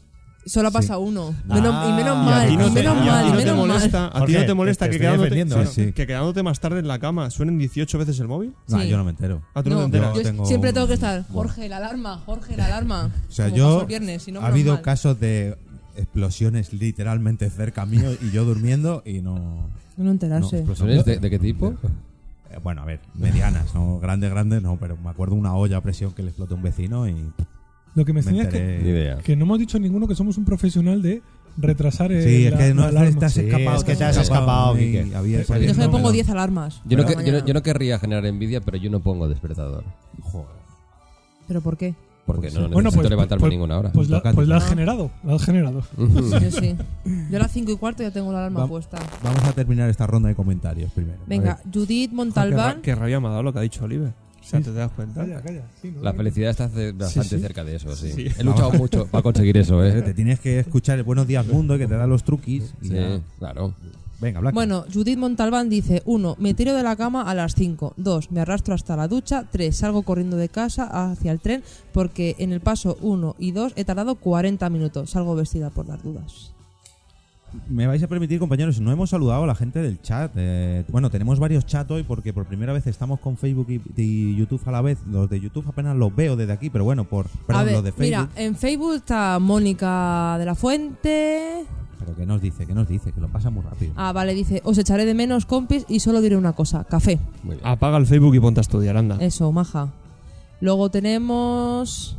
Solo 0.45 0.71
pasa 0.71 0.97
uno. 0.97 1.35
Menos- 1.45 1.73
Ah, 1.75 1.87
y 1.89 1.93
menos 1.93 2.15
y 2.15 2.19
a 2.19 2.23
mal, 2.23 2.47
ti 2.47 2.55
no 2.55 2.63
te- 2.67 2.71
menos 2.71 2.95
y 3.05 3.09
a 3.09 3.11
mal, 3.11 3.23
ti 3.23 3.27
y 3.27 3.31
no 3.31 3.37
te 3.37 3.43
menos 3.43 3.57
mal. 3.57 3.67
molesta, 3.67 4.05
a 4.07 4.11
ti 4.13 4.19
Jorge, 4.19 4.39
no 4.39 4.45
te 4.45 4.53
molesta 4.53 4.85
te 4.85 4.91
que, 4.91 4.97
quedándote, 4.99 5.41
¿eh? 5.41 5.45
Sí, 5.65 5.83
sí. 5.87 5.91
que 5.91 6.07
quedándote 6.07 6.41
más 6.43 6.59
tarde 6.61 6.79
en 6.79 6.87
la 6.87 6.99
cama 6.99 7.29
suenen 7.31 7.57
18 7.57 7.97
veces 7.97 8.17
el 8.21 8.29
móvil. 8.29 8.53
No, 8.69 8.79
Sí. 8.79 8.87
yo 8.87 8.95
no 8.97 9.03
me 9.03 9.09
entero. 9.09 9.41
Ah, 9.53 9.61
tú 9.61 9.69
no, 9.71 9.75
No, 9.75 9.81
te 9.81 9.85
enteras. 9.97 10.15
yo 10.15 10.21
tengo 10.23 10.45
siempre 10.45 10.69
un- 10.69 10.73
tengo 10.75 10.87
que 10.87 10.93
estar. 10.93 11.25
Jorge, 11.33 11.67
la 11.67 11.77
alarma, 11.77 12.21
Jorge, 12.25 12.55
la 12.55 12.67
alarma. 12.67 13.11
O 13.27 13.31
sea, 13.31 13.45
Como 13.47 13.57
yo. 13.57 13.81
el 13.81 13.87
viernes, 13.87 14.23
si 14.23 14.31
no, 14.31 14.39
ha 14.39 14.47
habido 14.47 14.73
mal. 14.75 14.81
casos 14.83 15.19
de 15.19 15.57
explosiones 15.97 16.71
literalmente 16.71 17.49
cerca 17.49 17.85
mío 17.85 18.11
y 18.21 18.31
yo 18.31 18.45
durmiendo 18.45 19.03
y 19.05 19.19
no. 19.21 19.69
No 19.97 20.11
enterarse. 20.11 20.55
no, 20.55 20.59
explosiones. 20.59 20.95
¿Explosiones 20.99 21.05
de, 21.05 21.19
de 21.19 21.29
qué 21.29 21.39
tipo? 21.39 21.73
Eh, 22.49 22.59
bueno, 22.63 22.81
a 22.81 22.85
ver, 22.85 22.99
medianas, 23.15 23.73
no 23.75 23.99
grandes, 23.99 24.29
grandes, 24.29 24.61
no, 24.61 24.77
pero 24.77 24.97
me 24.97 25.09
acuerdo 25.09 25.35
una 25.35 25.53
olla 25.55 25.77
a 25.77 25.81
presión 25.81 26.13
que 26.13 26.21
le 26.23 26.29
explotó 26.29 26.53
a 26.55 26.57
un 26.57 26.63
vecino 26.63 27.07
y 27.07 27.31
Lo 27.95 28.05
que 28.05 28.13
me 28.13 28.17
me 28.17 28.19
extraña 28.21 28.43
es 28.43 28.49
que, 28.49 29.17
que 29.23 29.35
no 29.35 29.45
hemos 29.45 29.59
dicho 29.59 29.79
ninguno 29.79 30.07
que 30.07 30.15
somos 30.15 30.37
un 30.37 30.45
profesional 30.45 31.01
de 31.01 31.21
retrasar 31.57 32.11
el, 32.11 32.23
Sí, 32.23 32.45
es 32.45 32.53
que 32.53 32.73
no 32.73 32.83
la 32.83 32.87
alarma. 33.01 33.19
te 33.19 33.25
has 33.25 33.33
Sí, 33.33 33.41
escapado. 33.41 33.77
es 33.77 33.83
que 33.83 33.95
te 33.95 34.03
has 34.03 34.17
escapado, 34.17 34.67
había 34.69 35.01
Yo 35.43 35.73
me 35.75 35.85
pongo 35.85 35.97
pero- 35.97 36.11
10 36.11 36.29
alarmas. 36.29 36.81
Yo 36.85 36.97
no, 36.97 37.05
que- 37.05 37.13
yo, 37.13 37.19
no, 37.19 37.23
mañana. 37.25 37.45
yo 37.45 37.53
no 37.53 37.63
querría 37.63 37.97
generar 37.99 38.25
envidia, 38.27 38.61
pero 38.61 38.77
yo 38.77 38.89
no 38.91 38.99
pongo 39.01 39.27
despertador. 39.27 39.83
¿Pero 41.47 41.61
por 41.61 41.77
qué? 41.77 41.95
Porque 42.27 42.51
no 42.51 42.59
Bueno, 42.69 42.77
necesito 42.81 43.01
pues- 43.01 43.09
levantarme 43.09 43.39
pues- 43.39 43.51
ninguna 43.51 43.77
hora. 43.79 43.91
Pues 43.91 44.09
la, 44.09 44.21
pues 44.21 44.47
la 44.47 44.57
has 44.57 44.67
generado. 44.69 45.09
La 45.23 45.33
has 45.35 45.43
generado. 45.45 45.81
Yo 45.97 46.51
sí. 46.51 46.75
Yo 47.31 47.37
a 47.37 47.39
las 47.39 47.51
5 47.51 47.71
y 47.71 47.77
cuarto 47.77 48.03
ya 48.03 48.11
tengo 48.11 48.31
la 48.31 48.39
alarma 48.39 48.59
Va- 48.61 48.67
puesta. 48.67 48.99
Vamos 49.23 49.43
a 49.45 49.53
terminar 49.53 49.89
esta 49.89 50.05
ronda 50.05 50.29
de 50.29 50.35
comentarios 50.35 50.91
primero. 50.91 51.17
Venga. 51.25 51.59
Judith 51.73 52.11
Montalbán. 52.11 52.81
qué 52.81 52.93
rabia 52.93 53.19
me 53.19 53.27
ha 53.27 53.31
dado 53.31 53.43
lo 53.43 53.53
que 53.53 53.59
ha 53.59 53.61
dicho 53.63 53.85
Oliver. 53.85 54.11
O 54.39 54.49
sea, 54.49 54.61
¿te 54.61 54.71
das 54.71 54.91
cuenta? 54.91 55.21
Calla, 55.21 55.41
calla. 55.41 55.61
Sí, 55.81 55.91
¿no? 55.93 56.03
La 56.03 56.13
felicidad 56.13 56.51
está 56.51 56.67
bastante 56.67 57.29
sí. 57.35 57.39
cerca 57.39 57.63
de 57.65 57.75
eso, 57.75 57.93
sí. 57.95 58.11
Sí. 58.13 58.27
He 58.37 58.43
luchado 58.43 58.71
mucho 58.73 59.05
para 59.07 59.21
conseguir 59.21 59.57
eso, 59.57 59.83
Eh, 59.83 59.97
¿eh? 59.99 60.01
Te 60.01 60.13
tienes 60.13 60.39
que 60.39 60.59
escuchar 60.59 60.97
el 60.97 61.03
Buenos 61.03 61.27
Días 61.27 61.45
Mundo 61.47 61.77
que 61.77 61.85
te 61.87 61.95
da 61.95 62.07
los 62.07 62.23
truquis. 62.23 62.73
y 62.81 62.87
Sí, 62.89 62.93
ya. 62.93 63.19
claro. 63.39 63.73
Venga, 64.19 64.39
Blanca. 64.39 64.55
Bueno, 64.55 64.85
Judith 64.91 65.17
Montalbán 65.17 65.69
dice: 65.69 66.01
1. 66.05 66.35
Me 66.39 66.53
tiro 66.53 66.73
de 66.73 66.83
la 66.83 66.95
cama 66.95 67.23
a 67.23 67.35
las 67.35 67.55
5. 67.55 67.93
2. 67.97 68.31
Me 68.31 68.41
arrastro 68.41 68.73
hasta 68.73 68.95
la 68.95 69.07
ducha. 69.07 69.45
3. 69.51 69.75
Salgo 69.75 70.03
corriendo 70.03 70.37
de 70.37 70.49
casa 70.49 71.11
hacia 71.11 71.31
el 71.31 71.39
tren 71.39 71.63
porque 71.93 72.35
en 72.39 72.51
el 72.51 72.61
paso 72.61 72.97
1 73.01 73.35
y 73.39 73.51
2 73.51 73.73
he 73.75 73.85
tardado 73.85 74.15
40 74.15 74.69
minutos. 74.69 75.11
Salgo 75.11 75.35
vestida 75.35 75.69
por 75.69 75.87
las 75.87 76.03
dudas. 76.03 76.53
Me 77.69 77.87
vais 77.87 78.03
a 78.03 78.07
permitir, 78.07 78.39
compañeros, 78.39 78.81
no 78.81 78.91
hemos 78.91 79.09
saludado 79.09 79.43
a 79.43 79.47
la 79.47 79.55
gente 79.55 79.81
del 79.81 80.01
chat. 80.01 80.31
Eh, 80.35 80.83
bueno, 80.89 81.09
tenemos 81.09 81.39
varios 81.39 81.65
chats 81.65 81.89
hoy 81.89 82.03
porque 82.03 82.33
por 82.33 82.45
primera 82.45 82.73
vez 82.73 82.85
estamos 82.87 83.19
con 83.19 83.37
Facebook 83.37 83.67
y, 83.69 83.81
y 83.95 84.35
YouTube 84.35 84.61
a 84.65 84.71
la 84.71 84.81
vez. 84.81 84.99
Los 85.07 85.29
de 85.29 85.39
YouTube 85.39 85.65
apenas 85.67 85.95
los 85.95 86.13
veo 86.13 86.35
desde 86.35 86.51
aquí, 86.51 86.69
pero 86.69 86.83
bueno, 86.83 87.05
por 87.05 87.27
perdón, 87.47 87.61
a 87.61 87.63
ver, 87.63 87.73
los 87.75 87.83
de 87.83 87.91
Facebook. 87.93 88.29
mira, 88.29 88.29
en 88.35 88.55
Facebook 88.55 88.95
está 88.95 89.39
Mónica 89.39 90.35
de 90.37 90.45
la 90.45 90.55
Fuente. 90.55 91.65
Pero 91.99 92.15
¿qué 92.15 92.25
nos 92.25 92.41
dice? 92.41 92.65
¿Qué 92.65 92.73
nos 92.73 92.87
dice? 92.87 93.11
Que 93.11 93.19
lo 93.21 93.27
pasa 93.27 93.49
muy 93.49 93.63
rápido. 93.63 93.93
Ah, 93.95 94.11
vale, 94.13 94.33
dice: 94.33 94.61
Os 94.63 94.77
echaré 94.77 95.05
de 95.05 95.13
menos, 95.13 95.45
compis, 95.45 95.85
y 95.89 95.99
solo 95.99 96.21
diré 96.21 96.37
una 96.37 96.53
cosa: 96.53 96.83
café. 96.83 97.19
Muy 97.43 97.55
bien. 97.55 97.67
Apaga 97.67 97.97
el 97.97 98.05
Facebook 98.05 98.35
y 98.35 98.39
ponte 98.39 98.59
a 98.59 98.61
estudiar, 98.61 98.97
anda. 98.97 99.17
Eso, 99.19 99.51
maja. 99.51 99.89
Luego 100.61 100.89
tenemos 100.89 102.17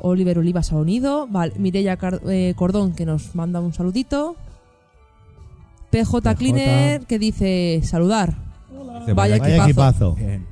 Oliver 0.00 0.38
Oliva 0.38 0.62
Saonido, 0.62 1.26
vale, 1.28 1.52
Mireia 1.58 1.96
Car- 1.96 2.20
eh, 2.28 2.54
Cordón 2.56 2.92
que 2.92 3.04
nos 3.06 3.34
manda 3.34 3.60
un 3.60 3.72
saludito. 3.72 4.36
PJ, 5.90 6.20
PJ. 6.20 6.34
Cleaner 6.36 7.06
que 7.06 7.18
dice 7.18 7.80
saludar. 7.82 8.36
Dice, 9.00 9.12
vaya 9.14 9.38
Vaya 9.38 9.64
equipazo. 9.64 10.14
Bien. 10.14 10.46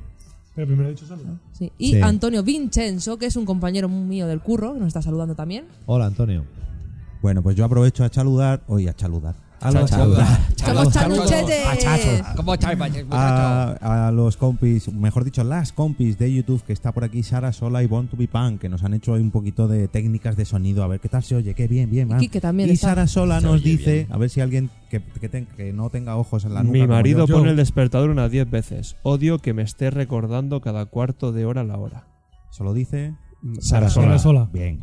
Pero 0.55 0.67
primero 0.67 0.89
he 0.89 0.91
dicho 0.93 1.05
salud. 1.05 1.23
Sí. 1.53 1.71
Y 1.77 1.91
Sí. 1.93 2.01
Antonio 2.01 2.41
Vincenzo, 2.41 3.17
que 3.17 3.27
es 3.27 3.35
un 3.35 3.45
compañero 3.45 3.87
mío 3.87 4.25
del 4.25 4.39
curro, 4.41 4.73
que 4.73 4.79
nos 4.79 4.87
está 4.87 5.01
saludando 5.03 5.35
también. 5.35 5.65
Hola, 5.85 6.07
Antonio. 6.07 6.43
Bueno, 7.27 7.43
pues 7.43 7.57
yo 7.57 7.65
aprovecho 7.65 8.05
a 8.05 8.07
saludar. 8.07 8.61
Hoy 8.67 8.87
a 8.87 8.93
saludar. 8.97 9.35
A 9.59 9.69
los, 9.69 9.91
a, 13.11 14.07
a 14.07 14.35
compis, 14.37 14.93
mejor 14.93 15.25
dicho, 15.25 15.43
las 15.43 15.73
compis 15.73 16.17
de 16.17 16.33
YouTube, 16.33 16.63
que 16.63 16.71
está 16.71 16.93
por 16.93 17.03
aquí 17.03 17.23
Sara 17.23 17.51
Sola 17.51 17.83
y 17.83 17.85
Born 17.85 18.07
to 18.07 18.15
be 18.15 18.29
Punk, 18.29 18.61
que 18.61 18.69
nos 18.69 18.81
han 18.83 18.93
hecho 18.93 19.11
hoy 19.11 19.19
un 19.19 19.31
poquito 19.31 19.67
de 19.67 19.89
técnicas 19.89 20.37
de 20.37 20.45
sonido, 20.45 20.85
a 20.85 20.87
ver 20.87 21.01
qué 21.01 21.09
tal 21.09 21.21
se 21.21 21.35
oye, 21.35 21.53
qué 21.53 21.67
bien, 21.67 21.89
bien. 21.91 22.07
Y 22.21 22.29
también 22.39 22.69
Y. 22.69 22.77
Sara 22.77 23.07
Sola 23.07 23.41
Se 23.41 23.47
nos 23.47 23.61
dice, 23.61 23.93
bien. 23.93 24.07
a 24.13 24.17
ver 24.17 24.29
si 24.29 24.39
alguien 24.39 24.69
que, 24.89 25.01
que, 25.01 25.27
ten- 25.27 25.47
que 25.57 25.73
no 25.73 25.89
tenga 25.89 26.15
ojos 26.15 26.45
en 26.45 26.53
la 26.53 26.63
nuca. 26.63 26.71
Mi 26.71 26.87
marido 26.87 27.25
yo. 27.25 27.33
pone 27.35 27.47
Yo- 27.47 27.51
el 27.51 27.57
despertador 27.57 28.09
unas 28.09 28.31
10 28.31 28.49
veces. 28.49 28.95
Odio 29.03 29.39
que 29.39 29.53
me 29.53 29.63
esté 29.63 29.89
recordando 29.89 30.61
cada 30.61 30.85
cuarto 30.85 31.33
de 31.33 31.45
hora 31.45 31.65
la 31.65 31.77
hora. 31.77 32.07
Solo 32.51 32.73
dice 32.73 33.15
Sara 33.59 33.89
Sola. 33.89 34.17
Sola. 34.17 34.47
Bien. 34.53 34.79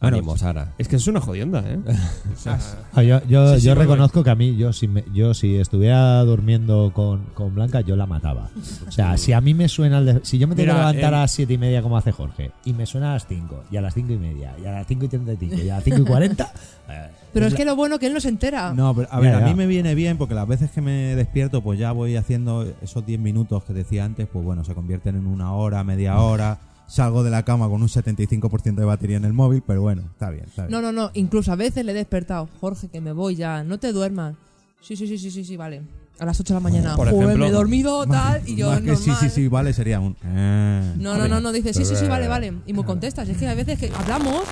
Ánimo, 0.00 0.36
Sara. 0.36 0.74
Es 0.78 0.86
que 0.86 0.94
es 0.94 1.08
una 1.08 1.20
jodienda, 1.20 1.64
¿eh? 1.66 1.76
O 2.32 2.36
sea, 2.38 2.56
Ah, 2.94 3.02
yo 3.02 3.20
yo, 3.26 3.54
Sí, 3.54 3.60
sí, 3.60 3.66
yo 3.66 3.72
vale, 3.72 3.82
reconozco 3.82 4.22
que 4.22 4.30
a 4.30 4.36
mí, 4.36 4.56
yo 4.56 4.72
si, 4.72 4.86
me- 4.86 5.04
yo 5.12 5.34
si 5.34 5.56
estuviera 5.56 6.22
durmiendo 6.22 6.92
con, 6.94 7.24
con 7.34 7.52
Blanca, 7.54 7.80
yo 7.80 7.96
la 7.96 8.06
mataba. 8.06 8.48
O 8.86 8.92
sea, 8.92 9.16
si 9.16 9.32
a 9.32 9.40
mí 9.40 9.54
me 9.54 9.68
suena 9.68 9.98
el 9.98 10.06
de- 10.06 10.20
Si 10.24 10.38
yo 10.38 10.46
me 10.46 10.54
tengo 10.54 10.66
que 10.68 10.72
Mira, 10.74 10.78
levantar 10.90 11.08
el- 11.12 11.14
a 11.18 11.20
las 11.22 11.32
7 11.32 11.52
y 11.54 11.58
media 11.58 11.82
como 11.82 11.96
hace 11.98 12.12
Jorge, 12.12 12.52
y 12.64 12.74
me 12.74 12.86
suena 12.86 13.10
a 13.10 13.14
las 13.14 13.26
5, 13.26 13.64
y 13.72 13.76
a 13.76 13.80
las 13.80 13.92
5 13.94 14.12
y 14.12 14.18
media, 14.18 14.54
y 14.62 14.66
a 14.66 14.70
las 14.72 14.86
5 14.86 15.04
y 15.06 15.08
35, 15.08 15.56
y 15.56 15.68
a 15.68 15.74
las 15.74 15.84
5 15.84 15.98
y 16.02 16.04
40... 16.04 16.52
eh, 16.90 17.08
Pero 17.32 17.46
es 17.46 17.54
que 17.54 17.64
lo 17.64 17.74
bueno 17.74 17.98
que 17.98 18.06
él 18.06 18.14
no 18.14 18.20
se 18.20 18.28
entera. 18.28 18.72
No, 18.72 18.94
pero 18.94 19.08
a 19.10 19.16
Ya, 19.16 19.20
ver, 19.20 19.34
a 19.34 19.40
ya. 19.40 19.46
mí 19.46 19.54
me 19.56 19.66
viene 19.66 19.96
bien 19.96 20.16
porque 20.16 20.34
las 20.34 20.46
veces 20.46 20.70
que 20.70 20.80
me 20.80 21.16
despierto, 21.16 21.60
pues 21.60 21.76
ya 21.76 21.90
voy 21.90 22.14
haciendo 22.14 22.64
esos 22.82 23.04
10 23.04 23.18
minutos 23.18 23.64
que 23.64 23.72
decía 23.72 24.04
antes, 24.04 24.28
pues 24.32 24.44
bueno, 24.44 24.62
se 24.64 24.74
convierten 24.74 25.16
en 25.16 25.26
una 25.26 25.52
hora, 25.54 25.82
media 25.82 26.20
hora. 26.20 26.58
Salgo 26.88 27.22
de 27.22 27.30
la 27.30 27.44
cama 27.44 27.68
con 27.68 27.82
un 27.82 27.88
75% 27.88 28.74
de 28.74 28.84
batería 28.84 29.18
en 29.18 29.24
el 29.26 29.32
móvil, 29.34 29.62
pero 29.66 29.82
bueno, 29.82 30.02
está 30.10 30.30
bien, 30.30 30.44
está 30.46 30.66
bien. 30.66 30.72
No, 30.72 30.80
no, 30.80 30.90
no. 30.90 31.10
Incluso 31.14 31.52
a 31.52 31.56
veces 31.56 31.84
le 31.84 31.92
he 31.92 31.94
despertado. 31.94 32.48
Jorge, 32.60 32.88
que 32.88 33.00
me 33.00 33.12
voy 33.12 33.36
ya. 33.36 33.62
No 33.62 33.78
te 33.78 33.92
duermas. 33.92 34.34
Sí, 34.80 34.96
sí, 34.96 35.06
sí, 35.06 35.18
sí, 35.18 35.30
sí, 35.30 35.44
sí, 35.44 35.56
vale. 35.56 35.82
A 36.18 36.24
las 36.24 36.40
8 36.40 36.54
de 36.54 36.54
la 36.54 36.60
mañana. 36.60 36.96
Por 36.96 37.08
Joder, 37.10 37.24
ejemplo- 37.26 37.44
me 37.44 37.48
he 37.48 37.52
dormido 37.52 38.06
tal 38.06 38.42
y 38.48 38.56
yo 38.56 38.70
Más 38.70 38.80
que 38.80 38.86
normal. 38.86 39.04
sí, 39.04 39.12
sí, 39.20 39.28
sí, 39.28 39.48
vale, 39.48 39.72
sería 39.72 40.00
un... 40.00 40.16
eh. 40.24 40.94
No, 40.98 41.16
no, 41.16 41.28
no, 41.28 41.40
no, 41.40 41.52
dice 41.52 41.72
sí, 41.74 41.84
sí, 41.84 41.94
sí, 41.94 42.06
vale, 42.08 42.26
vale. 42.26 42.54
Y 42.66 42.72
me 42.72 42.82
contestas. 42.84 43.28
Es 43.28 43.36
que 43.36 43.46
a 43.46 43.54
veces 43.54 43.78
que 43.78 43.92
hablamos. 43.94 44.42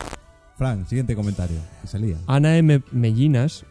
Frank, 0.59 0.87
siguiente 0.87 1.17
comentario. 1.17 1.57
Que 1.83 1.89
se 1.89 1.99
lía. 1.99 2.19
Ana 2.27 2.57
M. 2.59 2.83
Mellinas, 2.93 3.65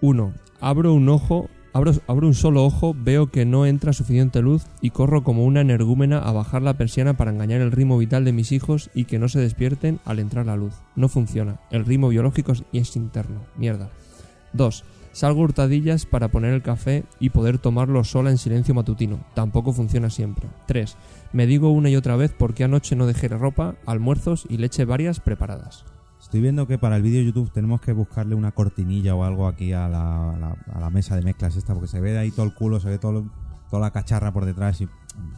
1. 0.00 0.32
Abro 0.60 0.94
un 0.94 1.08
ojo 1.08 1.48
Abro, 1.74 1.94
un 2.26 2.34
solo 2.34 2.64
ojo, 2.66 2.94
veo 2.98 3.30
que 3.30 3.46
no 3.46 3.64
entra 3.64 3.94
suficiente 3.94 4.42
luz 4.42 4.64
y 4.82 4.90
corro 4.90 5.24
como 5.24 5.46
una 5.46 5.62
energúmena 5.62 6.18
a 6.18 6.30
bajar 6.30 6.60
la 6.60 6.74
persiana 6.74 7.14
para 7.16 7.30
engañar 7.30 7.62
el 7.62 7.72
ritmo 7.72 7.96
vital 7.96 8.26
de 8.26 8.32
mis 8.32 8.52
hijos 8.52 8.90
y 8.94 9.04
que 9.06 9.18
no 9.18 9.28
se 9.30 9.40
despierten 9.40 9.98
al 10.04 10.18
entrar 10.18 10.44
la 10.44 10.56
luz. 10.56 10.74
No 10.96 11.08
funciona. 11.08 11.60
El 11.70 11.86
ritmo 11.86 12.08
biológico 12.10 12.52
es- 12.72 12.96
interno. 12.96 13.40
Mierda. 13.56 13.88
2. 14.52 14.84
Salgo 15.12 15.40
hurtadillas 15.42 16.04
para 16.04 16.28
poner 16.28 16.52
el 16.52 16.62
café 16.62 17.04
y 17.20 17.30
poder 17.30 17.58
tomarlo 17.58 18.04
sola 18.04 18.30
en 18.30 18.38
silencio 18.38 18.74
matutino. 18.74 19.20
Tampoco 19.34 19.72
funciona 19.72 20.10
siempre. 20.10 20.48
3. 20.66 20.96
Me 21.32 21.46
digo 21.46 21.70
una 21.70 21.88
y 21.88 21.96
otra 21.96 22.16
vez 22.16 22.32
por 22.32 22.52
qué 22.52 22.64
anoche 22.64 22.96
no 22.96 23.06
dejé 23.06 23.28
ropa, 23.28 23.76
almuerzos 23.86 24.44
y 24.50 24.58
leche 24.58 24.84
varias 24.84 25.20
preparadas. 25.20 25.84
Estoy 26.32 26.40
viendo 26.40 26.66
que 26.66 26.78
para 26.78 26.96
el 26.96 27.02
vídeo 27.02 27.18
de 27.20 27.26
YouTube 27.26 27.52
tenemos 27.52 27.82
que 27.82 27.92
buscarle 27.92 28.34
una 28.34 28.52
cortinilla 28.52 29.14
o 29.14 29.22
algo 29.22 29.46
aquí 29.46 29.74
a 29.74 29.86
la, 29.86 30.30
a 30.32 30.38
la- 30.38 30.56
a 30.72 30.80
la 30.80 30.88
mesa 30.88 31.14
de 31.14 31.20
mezclas 31.20 31.56
esta, 31.56 31.74
porque 31.74 31.88
se 31.88 32.00
ve 32.00 32.16
ahí 32.16 32.30
todo 32.30 32.46
el 32.46 32.54
culo, 32.54 32.80
se 32.80 32.88
ve 32.88 32.96
todo, 32.96 33.26
toda 33.68 33.80
la 33.82 33.90
cacharra 33.90 34.32
por 34.32 34.46
detrás 34.46 34.80
y... 34.80 34.88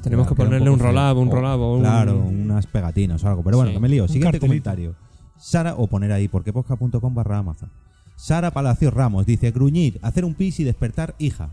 Tenemos 0.05 0.29
que 0.29 0.37
ponerle 0.37 0.71
un 0.71 0.79
feo. 0.79 0.93
roll-up, 0.93 1.19
un 1.21 1.33
roll-up 1.33 1.61
o 1.61 1.75
un- 1.75 1.81
Claro, 1.81 2.19
unas 2.21 2.69
pegatinas 2.69 3.25
o 3.25 3.29
algo. 3.29 3.43
Pero 3.43 3.57
bueno, 3.57 3.71
Sí. 3.73 3.75
que 3.75 3.81
me 3.81 3.89
lío. 3.89 4.05
Un 4.05 4.09
Siguiente 4.09 4.39
comentario. 4.39 4.95
Sara, 5.37 5.75
o 5.75 5.89
poner 5.89 6.13
ahí, 6.13 6.29
porqueposca.com 6.29 7.13
barra 7.13 7.39
Amazon. 7.39 7.73
Sara 8.15 8.53
Palacios 8.53 8.95
Ramos 8.95 9.27
dice, 9.27 9.51
gruñir, 9.51 9.99
hacer 10.01 10.25
un 10.25 10.35
pis 10.35 10.61
y 10.61 10.65
despertar 10.65 11.17
hija. 11.19 11.51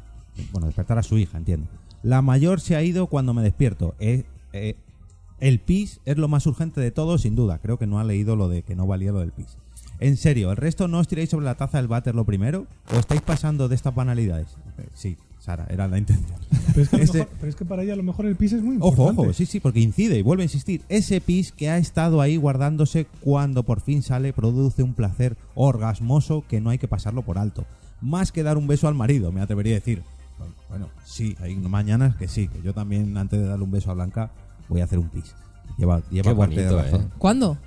Bueno, 0.52 0.68
despertar 0.68 1.00
a 1.00 1.04
su 1.04 1.18
hija, 1.18 1.40
entiendo. 1.40 1.66
La 2.04 2.22
mayor 2.22 2.60
se 2.60 2.76
ha 2.76 2.84
ido 2.84 3.08
cuando 3.08 3.34
me 3.34 3.42
despierto. 3.42 3.96
Eh, 3.98 4.24
eh, 4.54 4.76
el 5.42 5.60
pis 5.60 6.00
es 6.06 6.18
lo 6.18 6.28
más 6.30 6.46
urgente 6.48 6.80
de 6.80 6.92
todo, 6.92 7.18
sin 7.18 7.36
duda. 7.36 7.60
Creo 7.60 7.78
que 7.78 7.88
no 7.88 8.00
ha 8.00 8.04
leído 8.06 8.36
lo 8.38 8.48
de 8.48 8.64
que 8.64 8.76
no 8.76 8.88
valía 8.88 9.12
lo 9.12 9.20
del 9.20 9.34
pis. 9.34 9.58
En 10.00 10.16
serio, 10.18 10.50
¿el 10.52 10.58
resto 10.58 10.88
no 10.88 11.00
os 11.00 11.08
tiráis 11.08 11.30
sobre 11.30 11.46
la 11.46 11.56
taza 11.56 11.78
del 11.78 11.88
váter 11.88 12.16
lo 12.16 12.26
primero? 12.26 12.66
¿O 12.96 12.98
estáis 12.98 13.22
pasando 13.22 13.68
de 13.68 13.76
estas 13.76 13.94
banalidades? 13.94 14.48
Eh, 14.80 14.88
Sí, 14.96 15.18
Sara, 15.40 15.66
era 15.70 15.88
la 15.88 15.98
intención. 15.98 16.40
Pero 16.68 16.82
es, 16.84 16.90
que 16.90 16.98
mejor- 16.98 17.30
pero 17.40 17.50
es 17.50 17.56
que 17.56 17.66
para 17.66 17.84
ella 17.84 17.94
a 17.94 17.96
lo 17.98 18.04
mejor 18.04 18.26
el 18.28 18.36
pis 18.36 18.54
es 18.54 18.62
muy 18.64 18.78
Ojo, 18.78 18.90
importante. 18.90 19.22
ojo, 19.22 19.34
sí, 19.34 19.46
sí, 19.46 19.60
porque 19.60 19.80
incide 19.80 20.18
y 20.18 20.22
vuelve 20.22 20.44
a 20.44 20.46
insistir. 20.46 20.82
Ese 20.90 21.20
pis 21.22 21.52
que 21.52 21.70
ha 21.70 21.78
estado 21.78 22.22
ahí 22.22 22.38
guardándose 22.38 23.06
cuando 23.22 23.64
por 23.64 23.82
fin 23.82 24.02
sale 24.04 24.34
produce 24.34 24.82
un 24.84 24.94
placer 24.94 25.36
orgasmoso 25.56 26.44
que 26.48 26.62
no 26.62 26.70
hay 26.70 26.78
que 26.78 26.88
pasarlo 26.88 27.22
por 27.24 27.38
alto. 27.38 27.66
Más 28.02 28.32
que 28.32 28.44
dar 28.44 28.58
un 28.58 28.68
beso 28.68 28.88
al 28.88 28.96
marido, 28.96 29.32
me 29.32 29.42
atrevería 29.42 29.74
a 29.74 29.80
decir. 29.80 30.04
Bueno, 30.70 30.90
sí, 31.06 31.36
hay 31.42 31.56
mañanas 31.56 32.16
que 32.16 32.28
sí, 32.28 32.48
que 32.48 32.62
yo 32.64 32.74
también 32.74 33.16
antes 33.18 33.40
de 33.40 33.46
darle 33.46 33.64
un 33.66 33.72
beso 33.72 33.92
a 33.92 33.94
Blanca 33.94 34.32
voy 34.72 34.82
a 34.82 34.86
hacer 34.86 34.98
un 35.00 35.10
pis. 35.10 35.36
Lleva, 35.78 36.02
lleva 36.10 36.32
Qué 36.32 36.36
parte 36.38 36.56
de 36.64 36.72
razón. 36.72 37.02
¿eh? 37.02 37.08
¿Cuándo? 37.18 37.58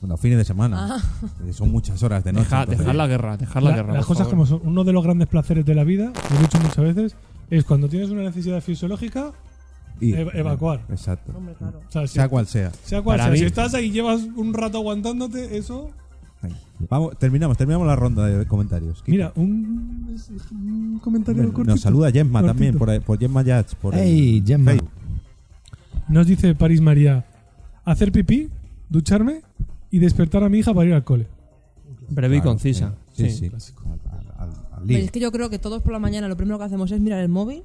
Bueno, 0.00 0.16
fines 0.16 0.38
de 0.38 0.44
semana. 0.44 0.96
Eh, 1.46 1.52
Son 1.52 1.70
muchas 1.70 2.02
horas 2.02 2.24
de 2.24 2.32
noche. 2.32 2.44
Deja, 2.44 2.60
entonces- 2.60 2.78
dejar 2.80 2.94
la 2.94 3.06
guerra, 3.06 3.36
dejar 3.36 3.62
la 3.62 3.70
La- 3.70 3.76
guerra. 3.76 3.92
las 3.94 4.06
cosas 4.06 4.28
favor. 4.28 4.30
como 4.30 4.46
son. 4.46 4.60
Uno 4.64 4.84
de 4.84 4.92
los 4.92 5.04
grandes 5.04 5.28
placeres 5.28 5.64
de 5.64 5.74
la 5.74 5.84
vida, 5.84 6.06
lo 6.30 6.36
he 6.36 6.40
dicho 6.40 6.58
muchas 6.60 6.84
veces, 6.84 7.16
es 7.50 7.64
cuando 7.64 7.88
tienes 7.88 8.10
una 8.10 8.22
necesidad 8.22 8.60
fisiológica, 8.62 9.32
y- 10.00 10.12
ev- 10.12 10.30
evacuar. 10.34 10.80
Exacto. 10.88 11.32
Hombre, 11.36 11.54
claro. 11.58 11.80
o 11.86 11.92
sea, 11.92 12.06
si, 12.06 12.14
Sea 12.14 12.28
cual 12.28 12.46
sea. 12.46 12.72
sea 12.84 13.02
cual 13.02 13.18
Para 13.18 13.24
sea, 13.24 13.32
mí- 13.32 13.38
si 13.40 13.44
estás 13.44 13.74
ahí 13.74 13.86
y 13.86 13.90
llevas 13.90 14.22
un 14.36 14.54
rato 14.54 14.78
aguantándote, 14.78 15.58
eso. 15.58 15.90
Vamos, 16.88 17.18
terminamos, 17.18 17.58
terminamos 17.58 17.86
la 17.86 17.94
ronda 17.96 18.24
de 18.24 18.46
comentarios. 18.46 19.04
Mira, 19.06 19.30
un, 19.36 20.16
un 20.52 20.98
comentario 21.00 21.42
Nos 21.42 21.52
cortito. 21.52 21.76
saluda 21.76 22.10
Gemma 22.10 22.40
cortito. 22.40 22.52
también, 22.54 22.78
por, 22.78 23.00
por 23.02 23.18
Gemma 23.18 23.42
Yats. 23.42 23.74
Por 23.74 23.94
el 23.94 24.00
Hey, 24.00 24.42
Gemma. 24.46 24.70
Facebook. 24.70 24.88
Nos 26.10 26.26
dice 26.26 26.54
París 26.54 26.80
María: 26.80 27.24
hacer 27.84 28.12
pipí, 28.12 28.48
ducharme 28.88 29.42
y 29.90 29.98
despertar 29.98 30.42
a 30.44 30.48
mi 30.48 30.58
hija 30.58 30.74
para 30.74 30.88
ir 30.88 30.94
al 30.94 31.04
cole. 31.04 31.26
Breve 32.08 32.36
y 32.36 32.40
Claro, 32.40 32.50
concisa. 32.52 32.94
Sí, 33.12 33.30
Sí. 33.30 33.48
sí. 33.48 33.74
Al, 33.86 34.20
al- 34.38 34.50
al- 34.72 34.86
Pero 34.86 34.98
es 34.98 35.10
que 35.10 35.20
yo 35.20 35.30
creo 35.32 35.48
que 35.50 35.58
todos 35.58 35.82
por 35.82 35.92
la 35.92 35.98
mañana 35.98 36.28
lo 36.28 36.36
primero 36.36 36.58
que 36.58 36.64
hacemos 36.64 36.90
es 36.90 37.00
mirar 37.00 37.20
el 37.20 37.28
móvil, 37.28 37.62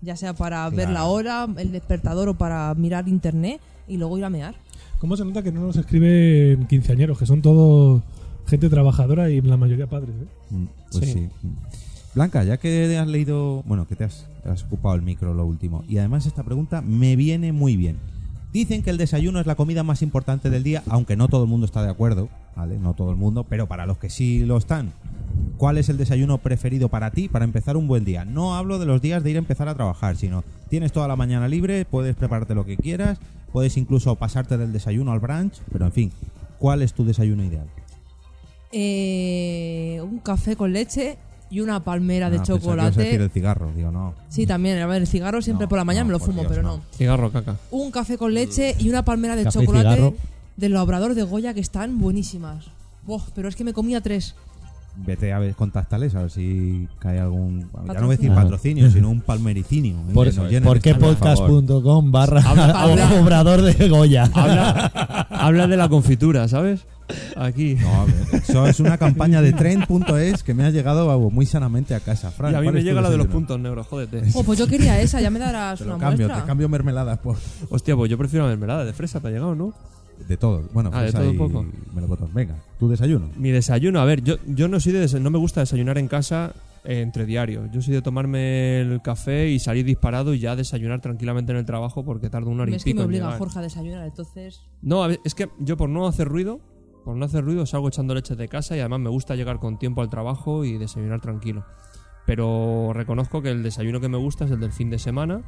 ya 0.00 0.16
sea 0.16 0.34
para 0.34 0.68
ver 0.70 0.90
la 0.90 1.04
hora, 1.04 1.48
el 1.56 1.72
despertador 1.72 2.28
o 2.28 2.34
para 2.38 2.72
mirar 2.74 3.08
internet 3.08 3.60
y 3.88 3.96
luego 3.96 4.16
ir 4.18 4.24
a 4.24 4.30
mear. 4.30 4.54
¿Cómo 5.00 5.16
se 5.16 5.24
nota 5.24 5.42
que 5.42 5.50
no 5.50 5.62
nos 5.62 5.76
escriben 5.76 6.66
quinceañeros, 6.66 7.18
que 7.18 7.26
son 7.26 7.40
todos 7.42 8.02
gente 8.46 8.68
trabajadora 8.68 9.30
y 9.30 9.40
la 9.40 9.56
mayoría 9.56 9.86
padres? 9.88 10.10
¿eh? 10.10 10.26
Mm, 10.54 10.64
Pues 10.92 11.04
sí. 11.06 11.12
Sí. 11.12 11.28
Blanca, 12.14 12.42
ya 12.42 12.56
que 12.56 12.98
has 12.98 13.06
leído, 13.06 13.62
bueno, 13.66 13.86
que 13.86 13.94
te 13.94 14.04
has, 14.04 14.26
te 14.42 14.50
has 14.50 14.64
ocupado 14.64 14.96
el 14.96 15.02
micro 15.02 15.32
lo 15.32 15.46
último, 15.46 15.84
y 15.88 15.98
además 15.98 16.26
esta 16.26 16.42
pregunta 16.42 16.82
me 16.82 17.14
viene 17.14 17.52
muy 17.52 17.76
bien. 17.76 17.98
Dicen 18.52 18.82
que 18.82 18.90
el 18.90 18.96
desayuno 18.96 19.38
es 19.38 19.46
la 19.46 19.54
comida 19.54 19.84
más 19.84 20.02
importante 20.02 20.50
del 20.50 20.64
día, 20.64 20.82
aunque 20.88 21.14
no 21.14 21.28
todo 21.28 21.44
el 21.44 21.48
mundo 21.48 21.66
está 21.66 21.84
de 21.84 21.90
acuerdo, 21.90 22.28
¿vale? 22.56 22.78
No 22.78 22.94
todo 22.94 23.10
el 23.12 23.16
mundo, 23.16 23.46
pero 23.48 23.68
para 23.68 23.86
los 23.86 23.98
que 23.98 24.10
sí 24.10 24.44
lo 24.44 24.56
están. 24.56 24.92
¿Cuál 25.56 25.78
es 25.78 25.88
el 25.88 25.98
desayuno 25.98 26.38
preferido 26.38 26.88
para 26.88 27.12
ti 27.12 27.28
para 27.28 27.44
empezar 27.44 27.76
un 27.76 27.86
buen 27.86 28.04
día? 28.04 28.24
No 28.24 28.56
hablo 28.56 28.80
de 28.80 28.86
los 28.86 29.00
días 29.00 29.22
de 29.22 29.30
ir 29.30 29.36
a 29.36 29.38
empezar 29.38 29.68
a 29.68 29.76
trabajar, 29.76 30.16
sino 30.16 30.42
tienes 30.68 30.90
toda 30.90 31.06
la 31.06 31.14
mañana 31.14 31.46
libre, 31.46 31.84
puedes 31.84 32.16
prepararte 32.16 32.56
lo 32.56 32.66
que 32.66 32.76
quieras, 32.76 33.20
puedes 33.52 33.76
incluso 33.76 34.16
pasarte 34.16 34.58
del 34.58 34.72
desayuno 34.72 35.12
al 35.12 35.20
brunch, 35.20 35.60
pero 35.70 35.86
en 35.86 35.92
fin, 35.92 36.12
¿cuál 36.58 36.82
es 36.82 36.92
tu 36.92 37.04
desayuno 37.04 37.44
ideal? 37.44 37.68
Eh, 38.72 40.00
un 40.02 40.18
café 40.18 40.56
con 40.56 40.72
leche 40.72 41.18
y 41.50 41.60
una 41.60 41.80
palmera 41.84 42.30
de 42.30 42.36
Ah, 42.36 42.38
pensaba 42.40 42.58
que 42.58 42.64
ibas 42.64 42.76
a 42.76 42.80
chocolate. 42.90 43.02
decir 43.04 43.20
el 43.20 43.30
cigarro, 43.30 43.70
digo, 43.74 43.90
no. 43.90 44.14
Sí, 44.28 44.46
también. 44.46 44.78
A 44.80 44.86
ver, 44.86 45.02
el 45.02 45.08
cigarro 45.08 45.42
siempre 45.42 45.64
No, 45.66 45.68
por 45.68 45.78
la 45.78 45.84
mañana 45.84 46.04
no, 46.04 46.08
me 46.08 46.12
lo 46.12 46.18
por 46.20 46.28
fumo, 46.28 46.40
Dios, 46.42 46.50
pero 46.52 46.62
no. 46.62 46.76
no. 46.76 46.82
Cigarro, 46.96 47.30
caca. 47.32 47.56
Un 47.70 47.90
café 47.90 48.16
con 48.16 48.32
leche 48.34 48.76
y 48.78 48.88
una 48.88 49.04
palmera 49.04 49.34
de 49.36 49.44
Café 49.44 49.58
y 49.58 49.62
chocolate 49.66 49.94
cigarro. 49.96 50.14
del 50.56 50.76
obrador 50.76 51.14
de 51.14 51.22
Goya 51.24 51.52
que 51.52 51.60
están 51.60 51.98
buenísimas. 51.98 52.66
Buah, 53.06 53.22
pero 53.34 53.48
es 53.48 53.56
que 53.56 53.64
me 53.64 53.72
comía 53.72 54.00
tres. 54.00 54.34
Vete 54.96 55.32
a 55.32 55.38
ver, 55.38 55.54
contáctales 55.54 56.14
a 56.16 56.22
ver 56.22 56.30
si 56.32 56.88
cae 56.98 57.20
algún. 57.20 57.70
Ya 57.86 57.94
no 57.94 58.06
voy 58.06 58.14
a 58.14 58.16
decir 58.16 58.28
Patrocinio. 58.28 58.34
patrocinio, 58.34 58.90
sino 58.90 59.08
un 59.08 59.20
palmericinio. 59.20 59.96
Por, 60.12 60.28
Que 60.28 60.36
nos 60.36 60.46
llenen 60.50 60.64
¿por 60.64 60.80
qué 60.80 60.94
podcast.com 60.96 62.10
barra 62.10 62.42
habla. 62.42 63.10
obrador 63.22 63.62
de 63.62 63.88
Goya? 63.88 64.28
Habla, 64.34 64.92
habla 65.40 65.66
de 65.66 65.76
la 65.76 65.88
confitura, 65.88 66.46
¿sabes? 66.48 66.86
Aquí. 67.36 67.74
No, 67.74 68.02
a 68.02 68.04
ver, 68.04 68.14
eso 68.42 68.66
es 68.66 68.78
una 68.80 68.96
campaña 68.96 69.42
de 69.42 69.52
tren.es 69.52 70.42
que 70.44 70.54
me 70.54 70.64
ha 70.64 70.70
llegado 70.70 71.18
muy 71.30 71.44
sanamente 71.46 71.94
a 71.94 72.00
casa. 72.00 72.30
Fran, 72.30 72.52
y 72.52 72.54
a 72.56 72.60
mí 72.60 72.66
¿cuál 72.66 72.74
me 72.74 72.82
llega 72.82 73.00
la 73.00 73.10
de 73.10 73.16
los 73.16 73.26
puntos 73.26 73.58
negros, 73.58 73.86
jódete. 73.86 74.22
Oh, 74.34 74.44
pues 74.44 74.58
yo 74.58 74.66
quería 74.68 75.00
esa, 75.00 75.20
ya 75.20 75.30
me 75.30 75.38
darás 75.40 75.78
Te 75.78 75.84
una 75.84 75.94
lo 75.94 75.98
cambio, 75.98 76.26
muestra. 76.26 76.42
te 76.44 76.46
cambio 76.48 76.68
mermeladas 76.68 77.18
por. 77.18 77.36
Hostia, 77.68 77.96
pues 77.96 78.10
yo 78.10 78.16
prefiero 78.16 78.44
la 78.44 78.50
mermelada 78.50 78.84
de 78.84 78.92
fresa, 78.92 79.20
te 79.20 79.28
ha 79.28 79.30
llegado, 79.30 79.54
¿no? 79.54 79.72
De 80.28 80.36
todo. 80.36 80.62
Bueno, 80.72 80.90
Ah, 80.92 81.02
de 81.02 81.12
todo 81.12 81.28
un 81.30 81.34
y 81.34 81.38
poco. 81.38 81.66
Venga, 82.34 82.54
tu 82.78 82.88
desayuno. 82.88 83.30
Mi 83.36 83.50
desayuno, 83.50 84.00
a 84.00 84.04
ver, 84.04 84.22
yo, 84.22 84.36
yo 84.46 84.68
no 84.68 84.78
soy 84.78 84.92
de 84.92 85.20
no 85.20 85.30
me 85.30 85.38
gusta 85.38 85.60
desayunar 85.60 85.98
en 85.98 86.08
casa 86.08 86.52
entre 86.84 87.26
diario. 87.26 87.66
Yo 87.66 87.82
soy 87.82 87.94
de 87.94 88.02
tomarme 88.02 88.80
el 88.80 89.02
café 89.02 89.48
y 89.48 89.58
salir 89.58 89.84
disparado 89.84 90.34
y 90.34 90.38
ya 90.38 90.56
desayunar 90.56 91.00
tranquilamente 91.00 91.52
en 91.52 91.58
el 91.58 91.64
trabajo 91.64 92.04
porque 92.04 92.30
tardo 92.30 92.50
una 92.50 92.62
hora 92.62 92.72
y 92.72 92.74
Es 92.76 92.84
que 92.84 92.94
me 92.94 93.02
obliga 93.02 93.26
llegar. 93.26 93.38
Jorge 93.38 93.58
a 93.58 93.62
desayunar, 93.62 94.06
entonces. 94.06 94.62
No, 94.82 95.04
a 95.04 95.12
es 95.12 95.34
que 95.34 95.48
yo 95.58 95.76
por 95.76 95.88
no 95.88 96.06
hacer 96.06 96.28
ruido, 96.28 96.60
por 97.04 97.16
no 97.16 97.24
hacer 97.24 97.44
ruido 97.44 97.66
salgo 97.66 97.88
echando 97.88 98.14
leche 98.14 98.36
de 98.36 98.48
casa 98.48 98.76
y 98.76 98.80
además 98.80 99.00
me 99.00 99.10
gusta 99.10 99.34
llegar 99.34 99.58
con 99.58 99.78
tiempo 99.78 100.02
al 100.02 100.10
trabajo 100.10 100.64
y 100.64 100.78
desayunar 100.78 101.20
tranquilo. 101.20 101.64
Pero 102.26 102.92
reconozco 102.92 103.42
que 103.42 103.50
el 103.50 103.62
desayuno 103.62 104.00
que 104.00 104.08
me 104.08 104.18
gusta 104.18 104.44
es 104.44 104.50
el 104.50 104.60
del 104.60 104.72
fin 104.72 104.90
de 104.90 104.98
semana. 104.98 105.42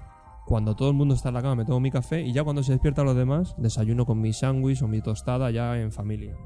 Cuando 0.46 0.74
todo 0.74 0.88
el 0.88 0.96
mundo 0.96 1.14
está 1.14 1.28
en 1.28 1.34
la 1.34 1.42
cama 1.42 1.54
me 1.54 1.64
tomo 1.64 1.78
mi 1.78 1.92
café 1.92 2.22
y 2.22 2.32
ya 2.32 2.42
cuando 2.42 2.64
se 2.64 2.72
despiertan 2.72 3.04
los 3.06 3.14
demás 3.14 3.54
desayuno 3.58 4.04
con 4.04 4.20
mi 4.20 4.32
sándwich 4.32 4.82
o 4.82 4.88
mi 4.88 5.00
tostada 5.00 5.50
ya 5.50 5.78
en 5.78 5.92
familia. 5.92 6.36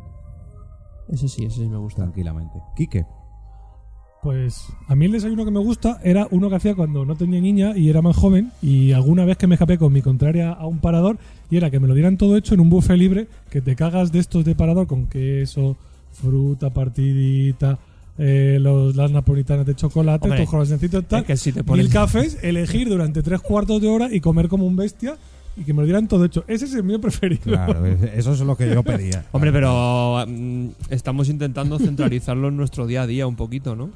Ese 1.09 1.29
sí, 1.29 1.45
ese 1.45 1.63
sí 1.63 1.69
me 1.69 1.79
gusta. 1.79 2.03
Tranquilamente. 2.03 2.61
Quique. 2.75 3.07
Pues 4.23 4.67
a 4.89 4.97
mí 4.97 5.05
el 5.07 5.13
desayuno 5.13 5.45
que 5.45 5.51
me 5.53 5.61
gusta 5.61 6.01
era 6.03 6.27
uno 6.33 6.49
que 6.51 6.57
hacía 6.57 6.75
cuando 6.75 7.05
no 7.05 7.15
tenía 7.15 7.41
niña 7.41 7.77
y 7.77 7.89
era 7.91 8.03
más 8.03 8.17
joven 8.17 8.51
y 8.61 8.91
alguna 8.93 9.25
vez 9.25 9.37
que 9.37 9.47
me 9.47 9.55
escapé 9.55 9.79
con 9.79 9.93
mi 9.93 10.03
contraria 10.03 10.51
a 10.53 10.67
un 10.67 10.79
parador 10.79 11.17
y 11.49 11.57
era 11.57 11.71
que 11.71 11.79
me 11.79 11.87
lo 11.87 11.95
dieran 11.95 12.17
todo 12.17 12.37
hecho 12.37 12.55
en 12.55 12.61
un 12.61 12.69
buffet 12.71 12.97
libre 12.97 13.29
que 13.51 13.61
te 13.61 13.77
cagas 13.77 14.11
de 14.11 14.19
estos 14.19 14.45
de 14.45 14.57
parador 14.57 14.89
con 14.89 15.07
queso, 15.07 15.77
fruta 16.13 16.71
partidita, 16.71 17.79
eh, 18.19 18.59
los, 18.61 18.97
las 18.97 19.11
napolitanas 19.13 19.65
de 19.67 19.77
chocolate, 19.77 20.25
Hombre, 20.25 20.41
tus 20.41 20.51
croissancitos 20.51 21.05
tal, 21.07 21.21
es 21.21 21.27
que 21.27 21.37
si 21.37 21.53
te 21.53 21.63
pones- 21.63 21.85
mil 21.85 21.93
cafés, 21.93 22.39
elegir 22.43 22.89
durante 22.89 23.23
tres 23.23 23.41
cuartos 23.43 23.81
de 23.81 23.87
hora 23.89 24.09
y 24.13 24.21
comer 24.21 24.49
como 24.49 24.67
un 24.67 24.75
bestia 24.75 25.17
y 25.57 25.65
que 25.65 25.73
me 25.73 25.81
lo 25.81 25.85
dieran 25.87 26.07
todo 26.09 26.25
hecho. 26.25 26.45
Ese 26.47 26.67
es 26.67 26.75
el 26.75 26.83
mío 26.85 27.01
preferido. 27.01 27.43
Claro, 27.45 27.85
es- 27.87 28.03
eso 28.15 28.33
es 28.35 28.41
lo 28.41 28.57
que 28.57 28.69
yo 28.69 28.83
pedía. 28.83 29.25
Hombre, 29.33 29.53
pero 29.53 30.25
mm, 30.27 30.67
estamos 30.91 31.29
intentando 31.29 31.79
centralizarlo 31.79 32.49
en 32.49 32.57
nuestro 32.57 32.87
día 32.87 33.03
a 33.03 33.07
día 33.07 33.27
un 33.27 33.37
poquito, 33.37 33.75
¿no? 33.75 33.91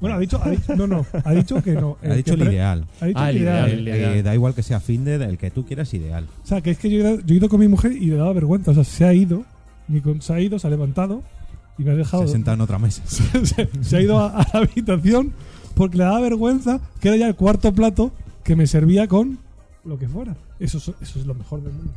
Bueno, 0.00 0.16
ha 0.16 0.18
dicho, 0.18 0.40
ha 0.42 0.50
dicho- 0.50 0.74
no, 0.74 0.86
no, 0.86 1.06
ha 1.24 1.32
dicho 1.32 1.62
que 1.62 1.72
no. 1.74 1.96
Ha 2.02 2.06
el 2.08 2.16
dicho 2.16 2.34
que 2.34 2.40
el 2.42 2.46
pre- 2.48 2.54
ideal. 2.56 2.86
Ha 3.00 3.06
dicho 3.06 3.18
Ah, 3.20 3.30
el 3.30 3.36
el 3.36 3.42
ideal. 3.42 4.14
eh, 4.16 4.22
da 4.24 4.34
igual 4.34 4.54
que 4.54 4.62
sea 4.62 4.80
fin 4.80 5.04
de 5.04 5.14
el 5.16 5.38
que 5.38 5.50
tú 5.50 5.64
quieras 5.64 5.92
ideal. 5.94 6.26
O 6.42 6.46
sea, 6.46 6.60
que 6.60 6.70
es 6.72 6.78
que 6.78 6.90
yo 6.90 6.96
he, 6.96 7.00
ido, 7.00 7.20
yo 7.20 7.34
he 7.34 7.36
ido 7.36 7.48
con 7.48 7.60
mi 7.60 7.68
mujer 7.68 7.92
y 7.92 8.06
le 8.06 8.16
daba 8.16 8.32
vergüenza. 8.32 8.72
O 8.72 8.74
sea, 8.74 8.82
se 8.84 9.04
ha 9.04 9.12
ido, 9.14 9.44
ni 9.88 10.00
con- 10.00 10.20
se 10.22 10.32
ha 10.32 10.40
ido, 10.40 10.58
se 10.58 10.66
ha 10.66 10.70
levantado 10.70 11.22
y 11.78 11.84
me 11.84 11.92
ha 11.92 11.94
dejado. 11.94 12.26
Se 12.26 12.32
senta 12.32 12.52
en 12.54 12.60
otra 12.62 12.78
mesa. 12.80 13.02
se, 13.06 13.68
se 13.80 13.96
ha 13.96 14.00
ido 14.00 14.18
a, 14.18 14.28
a 14.40 14.46
la 14.54 14.60
habitación 14.66 15.32
porque 15.74 15.98
le 15.98 16.04
daba 16.04 16.20
vergüenza 16.20 16.80
que 17.00 17.08
era 17.08 17.16
ya 17.18 17.28
el 17.28 17.34
cuarto 17.36 17.72
plato 17.72 18.12
que 18.44 18.56
me 18.56 18.66
servía 18.66 19.06
con 19.06 19.38
lo 19.84 19.98
que 19.98 20.08
fuera. 20.08 20.36
Eso, 20.58 20.78
es- 20.78 20.92
eso 21.00 21.18
es 21.20 21.26
lo 21.26 21.34
mejor 21.34 21.62
del 21.62 21.72
mundo. 21.72 21.92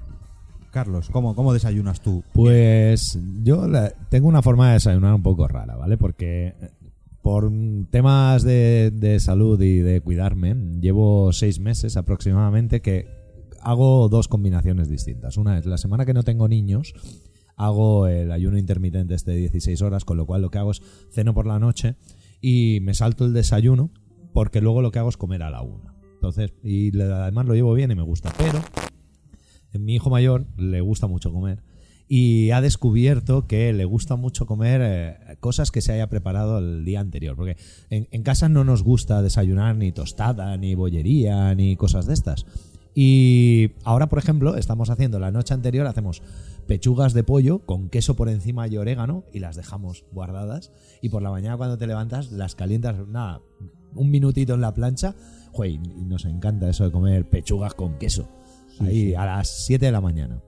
Carlos, 0.71 1.09
¿cómo, 1.09 1.36
cómo 1.36 1.53
desayunas 1.53 2.01
tú? 2.01 2.23
Pues 2.33 3.17
yo 3.43 3.67
la- 3.67 3.91
tengo 4.09 4.27
una 4.27 4.41
forma 4.41 4.67
de 4.67 4.73
desayunar 4.73 5.13
un 5.13 5.23
poco 5.23 5.47
rara, 5.47 5.75
¿vale? 5.75 5.97
Porque 5.97 6.53
por 7.21 7.49
temas 7.89 8.43
de, 8.43 8.91
de 8.93 9.19
salud 9.19 9.59
y 9.61 9.79
de 9.79 10.01
cuidarme, 10.01 10.53
llevo 10.81 11.31
seis 11.33 11.59
meses 11.59 11.95
aproximadamente 11.97 12.81
que 12.81 13.07
hago 13.61 14.09
dos 14.09 14.27
combinaciones 14.27 14.89
distintas. 14.89 15.38
Una 15.38 15.57
es 15.57 15.65
la 15.65 15.77
semana 15.77 16.05
que 16.05 16.13
no 16.13 16.23
tengo 16.23 16.47
niños, 16.47 16.93
hago 17.55 18.05
el 18.07 18.31
ayuno 18.31 18.57
intermitente 18.59 19.15
este 19.15 19.31
de 19.31 19.38
16 19.38 19.81
horas, 19.81 20.05
con 20.05 20.17
lo 20.17 20.25
cual 20.27 20.41
lo 20.43 20.51
que 20.51 20.57
hago 20.59 20.71
es 20.71 20.81
ceno 21.11 21.33
por 21.33 21.47
la 21.47 21.57
noche 21.57 21.95
y 22.41 22.79
me 22.81 22.93
salto 22.93 23.25
el 23.25 23.33
desayuno 23.33 23.89
porque 24.33 24.59
luego 24.61 24.81
lo 24.83 24.91
que 24.91 24.99
hago 24.99 25.09
es 25.09 25.17
comer 25.17 25.41
a 25.41 25.49
la 25.49 25.61
una. 25.63 25.95
Entonces, 26.28 26.53
y 26.63 26.99
además 27.01 27.45
lo 27.45 27.53
llevo 27.53 27.73
bien 27.73 27.91
y 27.91 27.95
me 27.95 28.03
gusta. 28.03 28.32
Pero 28.38 28.61
mi 29.80 29.95
hijo 29.95 30.09
mayor 30.09 30.45
le 30.57 30.82
gusta 30.82 31.07
mucho 31.07 31.32
comer 31.32 31.63
y 32.07 32.51
ha 32.51 32.61
descubierto 32.61 33.47
que 33.47 33.73
le 33.73 33.86
gusta 33.86 34.15
mucho 34.15 34.45
comer 34.45 34.82
eh, 34.84 35.38
cosas 35.39 35.71
que 35.71 35.82
se 35.82 35.91
haya 35.91 36.07
preparado 36.07 36.59
el 36.59 36.86
día 36.86 36.99
anterior. 36.99 37.36
Porque 37.36 37.57
en, 37.89 38.07
en 38.11 38.23
casa 38.23 38.49
no 38.49 38.63
nos 38.63 38.84
gusta 38.84 39.21
desayunar 39.21 39.76
ni 39.76 39.91
tostada, 39.91 40.55
ni 40.57 40.76
bollería, 40.76 41.53
ni 41.55 41.76
cosas 41.76 42.05
de 42.05 42.13
estas. 42.13 42.45
Y 42.93 43.71
ahora, 43.84 44.07
por 44.07 44.19
ejemplo, 44.19 44.55
estamos 44.55 44.89
haciendo 44.89 45.19
la 45.19 45.30
noche 45.30 45.53
anterior, 45.53 45.86
hacemos 45.86 46.21
pechugas 46.65 47.13
de 47.13 47.23
pollo 47.23 47.59
con 47.59 47.89
queso 47.89 48.15
por 48.15 48.30
encima 48.30 48.67
y 48.67 48.78
orégano 48.78 49.26
y 49.34 49.39
las 49.39 49.57
dejamos 49.57 50.05
guardadas. 50.11 50.71
Y 51.01 51.09
por 51.09 51.21
la 51.21 51.32
mañana 51.32 51.57
cuando 51.57 51.78
te 51.78 51.88
levantas 51.88 52.32
las 52.32 52.55
calientas, 52.55 52.95
nada, 53.07 53.41
un 53.96 54.10
minutito 54.12 54.54
en 54.54 54.62
la 54.62 54.74
plancha. 54.74 55.16
Jue, 55.52 55.70
y 55.70 55.78
nos 56.06 56.26
encanta 56.26 56.70
eso 56.70 56.84
de 56.84 56.91
comer 56.91 57.30
pechugas 57.30 57.74
con 57.74 57.98
queso. 57.98 58.28
Ahí 58.82 59.14
a 59.16 59.26
las 59.26 59.66
7 59.66 59.86
de 59.86 59.91
la 59.91 60.02
mañana. 60.02 60.41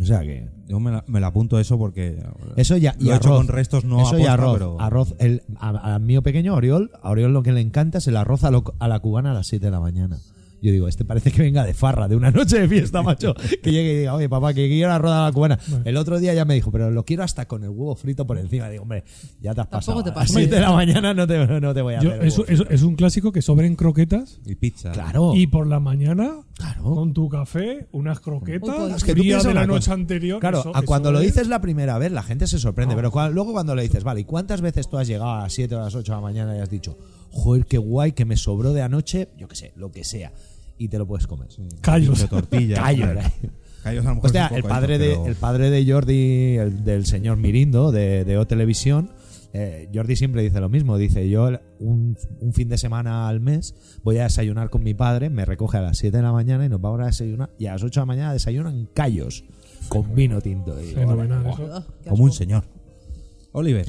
O 0.00 0.04
sea 0.04 0.20
que... 0.20 0.48
Yo 0.68 0.78
me 0.78 0.92
la, 0.92 1.04
me 1.08 1.18
la 1.18 1.26
apunto 1.26 1.58
eso 1.58 1.76
porque. 1.76 2.22
Eso 2.54 2.76
ya, 2.76 2.94
Lo 3.00 3.06
y 3.06 3.10
he 3.10 3.16
hecho 3.16 3.30
arroz. 3.30 3.38
con 3.38 3.48
restos 3.48 3.84
no 3.84 4.02
Eso 4.02 4.16
y 4.16 4.22
aposta, 4.26 4.32
arroz. 4.34 4.52
pero- 4.54 4.80
arroz 4.80 5.14
el, 5.18 5.42
a, 5.58 5.94
a 5.94 5.98
mío 5.98 6.22
pequeño, 6.22 6.54
Oriol, 6.54 6.92
a 7.02 7.10
Oriol 7.10 7.32
lo 7.32 7.42
que 7.42 7.50
le 7.50 7.60
encanta 7.60 7.98
es 7.98 8.06
el 8.06 8.16
arroz 8.16 8.44
a, 8.44 8.52
lo- 8.52 8.74
a 8.78 8.86
la 8.86 9.00
cubana 9.00 9.32
a 9.32 9.34
las 9.34 9.48
7 9.48 9.64
de 9.66 9.72
la 9.72 9.80
mañana. 9.80 10.18
Yo 10.60 10.72
digo, 10.72 10.88
este 10.88 11.04
parece 11.04 11.30
que 11.30 11.42
venga 11.42 11.64
de 11.64 11.72
farra, 11.74 12.08
de 12.08 12.16
una 12.16 12.30
noche 12.30 12.58
de 12.60 12.68
fiesta, 12.68 13.02
macho. 13.02 13.34
Que 13.62 13.70
llegue 13.70 13.92
y 13.92 13.96
diga, 13.98 14.14
oye, 14.14 14.28
papá, 14.28 14.52
que 14.54 14.68
quiero 14.68 14.92
arroz 14.92 15.12
a 15.12 15.24
la 15.26 15.32
cubana. 15.32 15.58
El 15.84 15.96
otro 15.96 16.18
día 16.18 16.34
ya 16.34 16.44
me 16.44 16.54
dijo, 16.54 16.72
pero 16.72 16.90
lo 16.90 17.04
quiero 17.04 17.22
hasta 17.22 17.46
con 17.46 17.62
el 17.62 17.70
huevo 17.70 17.94
frito 17.94 18.26
por 18.26 18.38
encima. 18.38 18.68
Digo, 18.68 18.82
hombre, 18.82 19.04
ya 19.40 19.54
te 19.54 19.60
has 19.60 19.68
Tampoco 19.70 20.02
pasado. 20.02 20.02
te 20.04 20.10
a 20.10 20.14
las 20.14 20.22
pases. 20.22 20.36
7 20.36 20.54
de 20.56 20.60
la 20.60 20.72
mañana 20.72 21.14
no 21.14 21.26
te, 21.26 21.60
no 21.60 21.74
te 21.74 21.82
voy 21.82 21.94
a 21.94 22.00
Yo- 22.00 22.10
hacer. 22.12 22.26
eso, 22.26 22.44
es 22.48 22.82
un 22.82 22.96
clásico 22.96 23.30
que 23.32 23.40
sobren 23.42 23.76
croquetas 23.76 24.40
Y 24.46 24.54
pizza. 24.56 24.90
Claro. 24.92 25.32
y 25.34 25.46
por 25.46 25.66
la 25.66 25.78
mañana 25.80 26.40
Claro. 26.54 26.82
con 26.82 27.12
tu 27.14 27.28
café, 27.28 27.86
unas 27.92 28.18
croquetas, 28.20 28.68
Uy, 28.68 28.74
pues- 28.78 28.96
Es 28.96 29.04
que 29.04 29.14
tú 29.14 29.22
de 29.22 29.54
la 29.54 29.66
noche 29.66 29.78
cosa. 29.78 29.92
anterior. 29.94 30.40
Claro, 30.40 30.60
eso- 30.60 30.76
a 30.76 30.82
cuando 30.82 31.12
lo 31.12 31.20
es- 31.20 31.26
dices 31.26 31.46
la 31.48 31.60
primera 31.60 31.98
vez, 31.98 32.10
la 32.10 32.22
gente 32.24 32.46
se 32.48 32.58
sorprende. 32.58 32.96
Pero 32.96 33.12
luego 33.30 33.52
cuando 33.52 33.74
le 33.76 33.82
dices, 33.82 34.02
vale, 34.02 34.22
¿y 34.22 34.24
cuántas 34.24 34.60
veces 34.60 34.88
tú 34.88 34.98
has 34.98 35.06
llegado 35.06 35.30
a 35.30 35.42
las 35.42 35.52
7 35.52 35.76
o 35.76 35.78
a 35.80 35.84
las 35.84 35.94
8 35.94 36.12
de 36.12 36.16
la 36.16 36.22
mañana 36.22 36.56
y 36.56 36.60
has 36.60 36.70
dicho, 36.70 36.98
joder, 37.30 37.66
qué 37.66 37.78
guay, 37.78 38.12
que 38.12 38.24
me 38.24 38.36
sobró 38.36 38.72
de 38.72 38.82
anoche, 38.82 39.28
yo 39.38 39.46
qué 39.48 39.54
sé, 39.54 39.72
lo 39.76 39.92
que 39.92 40.02
sea, 40.02 40.32
y 40.78 40.88
te 40.88 40.98
lo 40.98 41.06
puedes 41.06 41.26
comer? 41.26 41.48
Callos. 41.80 42.20
De 42.20 42.28
tortilla. 42.28 42.76
Callos, 42.82 43.10
eh. 43.10 43.50
Callos 43.82 44.04
a 44.06 44.08
lo 44.10 44.14
mejor 44.16 44.26
Hostia, 44.26 44.46
es 44.46 44.50
un 44.52 44.56
el 44.58 44.62
padre, 44.64 44.98
de, 44.98 45.08
pero- 45.10 45.26
el 45.26 45.34
padre 45.36 45.70
de 45.70 45.92
Jordi, 45.92 46.56
el- 46.56 46.84
del 46.84 47.06
señor 47.06 47.36
Mirindo, 47.36 47.92
de, 47.92 48.24
de 48.24 48.36
O 48.38 48.46
Televisión, 48.46 49.10
eh, 49.54 49.88
Jordi 49.94 50.14
siempre 50.16 50.42
dice 50.42 50.60
lo 50.60 50.68
mismo. 50.68 50.98
Dice, 50.98 51.28
yo 51.28 51.48
un, 51.80 52.16
un 52.40 52.52
fin 52.52 52.68
de 52.68 52.76
semana 52.78 53.28
al 53.28 53.40
mes 53.40 53.74
voy 54.02 54.18
a 54.18 54.24
desayunar 54.24 54.68
con 54.70 54.82
mi 54.82 54.94
padre, 54.94 55.30
me 55.30 55.44
recoge 55.44 55.78
a 55.78 55.80
las 55.82 55.98
7 55.98 56.16
de 56.16 56.22
la 56.22 56.32
mañana 56.32 56.64
y 56.66 56.68
nos 56.68 56.80
vamos 56.80 57.00
a 57.00 57.06
desayunar. 57.06 57.50
Y 57.58 57.66
a 57.66 57.72
las 57.72 57.82
8 57.82 58.00
de 58.00 58.02
la 58.02 58.06
mañana 58.06 58.32
desayunan 58.32 58.88
callos 58.94 59.44
con 59.88 60.14
vino 60.14 60.40
tinto. 60.42 60.78
Y 60.80 60.86
digo, 60.88 61.00
Fenomenal, 61.00 61.44
qué 62.02 62.10
Como 62.10 62.24
un 62.24 62.32
señor. 62.32 62.64
Oliver. 63.52 63.86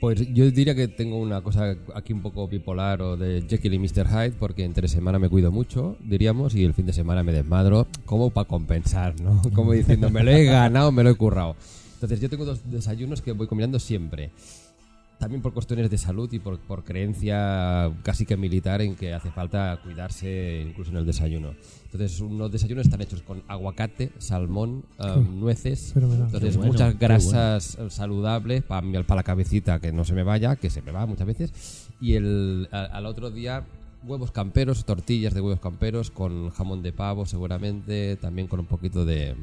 Pues 0.00 0.32
yo 0.32 0.48
diría 0.50 0.76
que 0.76 0.86
tengo 0.86 1.18
una 1.18 1.40
cosa 1.40 1.76
aquí 1.92 2.12
un 2.12 2.22
poco 2.22 2.46
bipolar 2.46 3.02
o 3.02 3.16
de 3.16 3.42
Jekyll 3.48 3.74
y 3.74 3.78
Mr. 3.80 4.06
Hyde, 4.06 4.32
porque 4.38 4.62
entre 4.62 4.86
semana 4.86 5.18
me 5.18 5.28
cuido 5.28 5.50
mucho, 5.50 5.96
diríamos, 6.00 6.54
y 6.54 6.64
el 6.64 6.72
fin 6.72 6.86
de 6.86 6.92
semana 6.92 7.24
me 7.24 7.32
desmadro, 7.32 7.88
como 8.04 8.30
para 8.30 8.46
compensar, 8.46 9.20
¿no? 9.20 9.42
Como 9.54 9.72
diciendo, 9.72 10.08
me 10.08 10.22
lo 10.22 10.30
he 10.30 10.44
ganado, 10.44 10.92
me 10.92 11.02
lo 11.02 11.10
he 11.10 11.14
currado. 11.14 11.56
Entonces 11.94 12.20
yo 12.20 12.30
tengo 12.30 12.44
dos 12.44 12.60
desayunos 12.70 13.22
que 13.22 13.32
voy 13.32 13.48
combinando 13.48 13.80
siempre. 13.80 14.30
También 15.18 15.42
por 15.42 15.52
cuestiones 15.52 15.90
de 15.90 15.98
salud 15.98 16.32
y 16.32 16.38
por, 16.38 16.58
por 16.60 16.84
creencia 16.84 17.90
casi 18.04 18.24
que 18.24 18.36
militar 18.36 18.80
en 18.82 18.94
que 18.94 19.12
hace 19.14 19.30
falta 19.32 19.78
cuidarse 19.82 20.64
incluso 20.68 20.92
en 20.92 20.98
el 20.98 21.06
desayuno. 21.06 21.54
Entonces 21.86 22.20
unos 22.20 22.52
desayunos 22.52 22.84
están 22.86 23.00
hechos 23.00 23.22
con 23.22 23.42
aguacate, 23.48 24.12
salmón, 24.18 24.84
um, 24.98 25.40
nueces, 25.40 25.92
entonces 26.26 26.56
bueno, 26.56 26.72
muchas 26.72 26.98
grasas 27.00 27.78
eh, 27.80 27.90
saludables 27.90 28.62
para 28.62 28.86
la 29.16 29.22
cabecita 29.24 29.80
que 29.80 29.92
no 29.92 30.04
se 30.04 30.14
me 30.14 30.22
vaya, 30.22 30.54
que 30.56 30.70
se 30.70 30.82
me 30.82 30.92
va 30.92 31.04
muchas 31.06 31.26
veces. 31.26 31.88
Y 32.00 32.14
el, 32.14 32.68
a- 32.70 32.84
al 32.84 33.04
otro 33.06 33.30
día 33.30 33.64
huevos 34.06 34.30
camperos, 34.30 34.84
tortillas 34.84 35.34
de 35.34 35.40
huevos 35.40 35.58
camperos 35.60 36.12
con 36.12 36.50
jamón 36.50 36.82
de 36.84 36.92
pavo 36.92 37.26
seguramente, 37.26 38.16
también 38.16 38.46
con 38.46 38.60
un 38.60 38.66
poquito 38.66 39.04
de, 39.04 39.34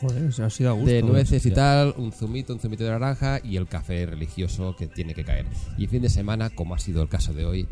Joder, 0.00 0.24
o 0.24 0.32
sea, 0.32 0.46
ha 0.46 0.50
sido 0.50 0.70
a 0.70 0.72
gusto. 0.72 0.90
de 0.90 1.02
nueces 1.02 1.44
y 1.46 1.50
tal, 1.50 1.94
un 1.98 2.12
zumito, 2.12 2.52
un 2.54 2.60
zumito 2.60 2.84
de 2.84 2.90
naranja 2.90 3.40
y 3.44 3.56
el 3.56 3.66
café 3.66 4.06
religioso 4.06 4.74
que 4.76 4.86
tiene 4.86 5.14
que 5.14 5.24
caer. 5.24 5.46
Y 5.76 5.86
fin 5.88 6.02
de 6.02 6.08
semana, 6.08 6.50
como 6.50 6.74
ha 6.74 6.78
sido 6.78 7.02
el 7.02 7.08
caso 7.08 7.32
de 7.34 7.44
hoy, 7.44 7.68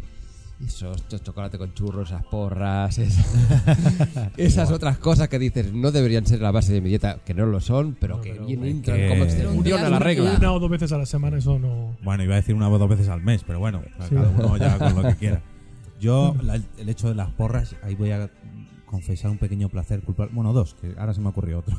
esos 0.65 1.07
cho- 1.09 1.19
chocolate 1.19 1.57
con 1.57 1.73
churros, 1.73 2.11
esas 2.11 2.25
porras, 2.27 2.99
es- 2.99 3.17
esas 4.37 4.71
otras 4.73 4.99
cosas 4.99 5.29
que 5.29 5.39
dices 5.39 5.73
no 5.73 5.91
deberían 5.93 6.27
ser 6.27 6.41
la 6.41 6.51
base 6.51 6.73
de 6.73 6.81
mi 6.81 6.89
dieta, 6.89 7.19
que 7.25 7.33
no 7.35 7.47
lo 7.47 7.61
son, 7.61 7.97
pero 7.99 8.21
que 8.21 8.33
bien 8.35 8.65
entran 8.65 8.97
que- 8.97 9.09
como 9.09 9.21
Pero 9.21 9.25
excepción 9.25 9.57
un 9.57 9.63
día 9.65 9.87
a 9.87 9.89
la 9.89 9.99
regla. 9.99 10.35
Una 10.37 10.53
o 10.53 10.59
dos 10.61 10.71
veces 10.71 10.93
a 10.93 10.99
la 10.99 11.07
semana, 11.07 11.39
eso 11.39 11.59
no. 11.59 11.97
Bueno, 12.03 12.25
iba 12.25 12.35
a 12.35 12.37
decir 12.37 12.55
una 12.55 12.69
o 12.69 12.79
dos 12.79 12.89
veces 12.89 13.09
al 13.09 13.23
mes, 13.23 13.43
pero 13.47 13.59
bueno, 13.59 13.83
Sí. 14.09 14.15
cada 14.15 14.29
uno 14.31 14.57
ya 14.57 14.79
con 14.79 14.95
lo 15.03 15.09
que 15.09 15.17
quiera. 15.17 15.43
Yo, 16.01 16.37
la- 16.43 16.57
el 16.57 16.89
hecho 16.89 17.09
de 17.09 17.15
las 17.15 17.31
porras, 17.31 17.75
ahí 17.83 17.95
voy 17.95 18.11
a 18.11 18.31
confesar 18.87 19.31
un 19.31 19.39
pequeño 19.39 19.69
placer 19.69 20.01
culpable. 20.03 20.33
Bueno, 20.35 20.53
dos, 20.53 20.75
que 20.75 20.95
ahora 20.99 21.15
se 21.15 21.21
me 21.21 21.29
ocurrió 21.29 21.59
otro. 21.61 21.77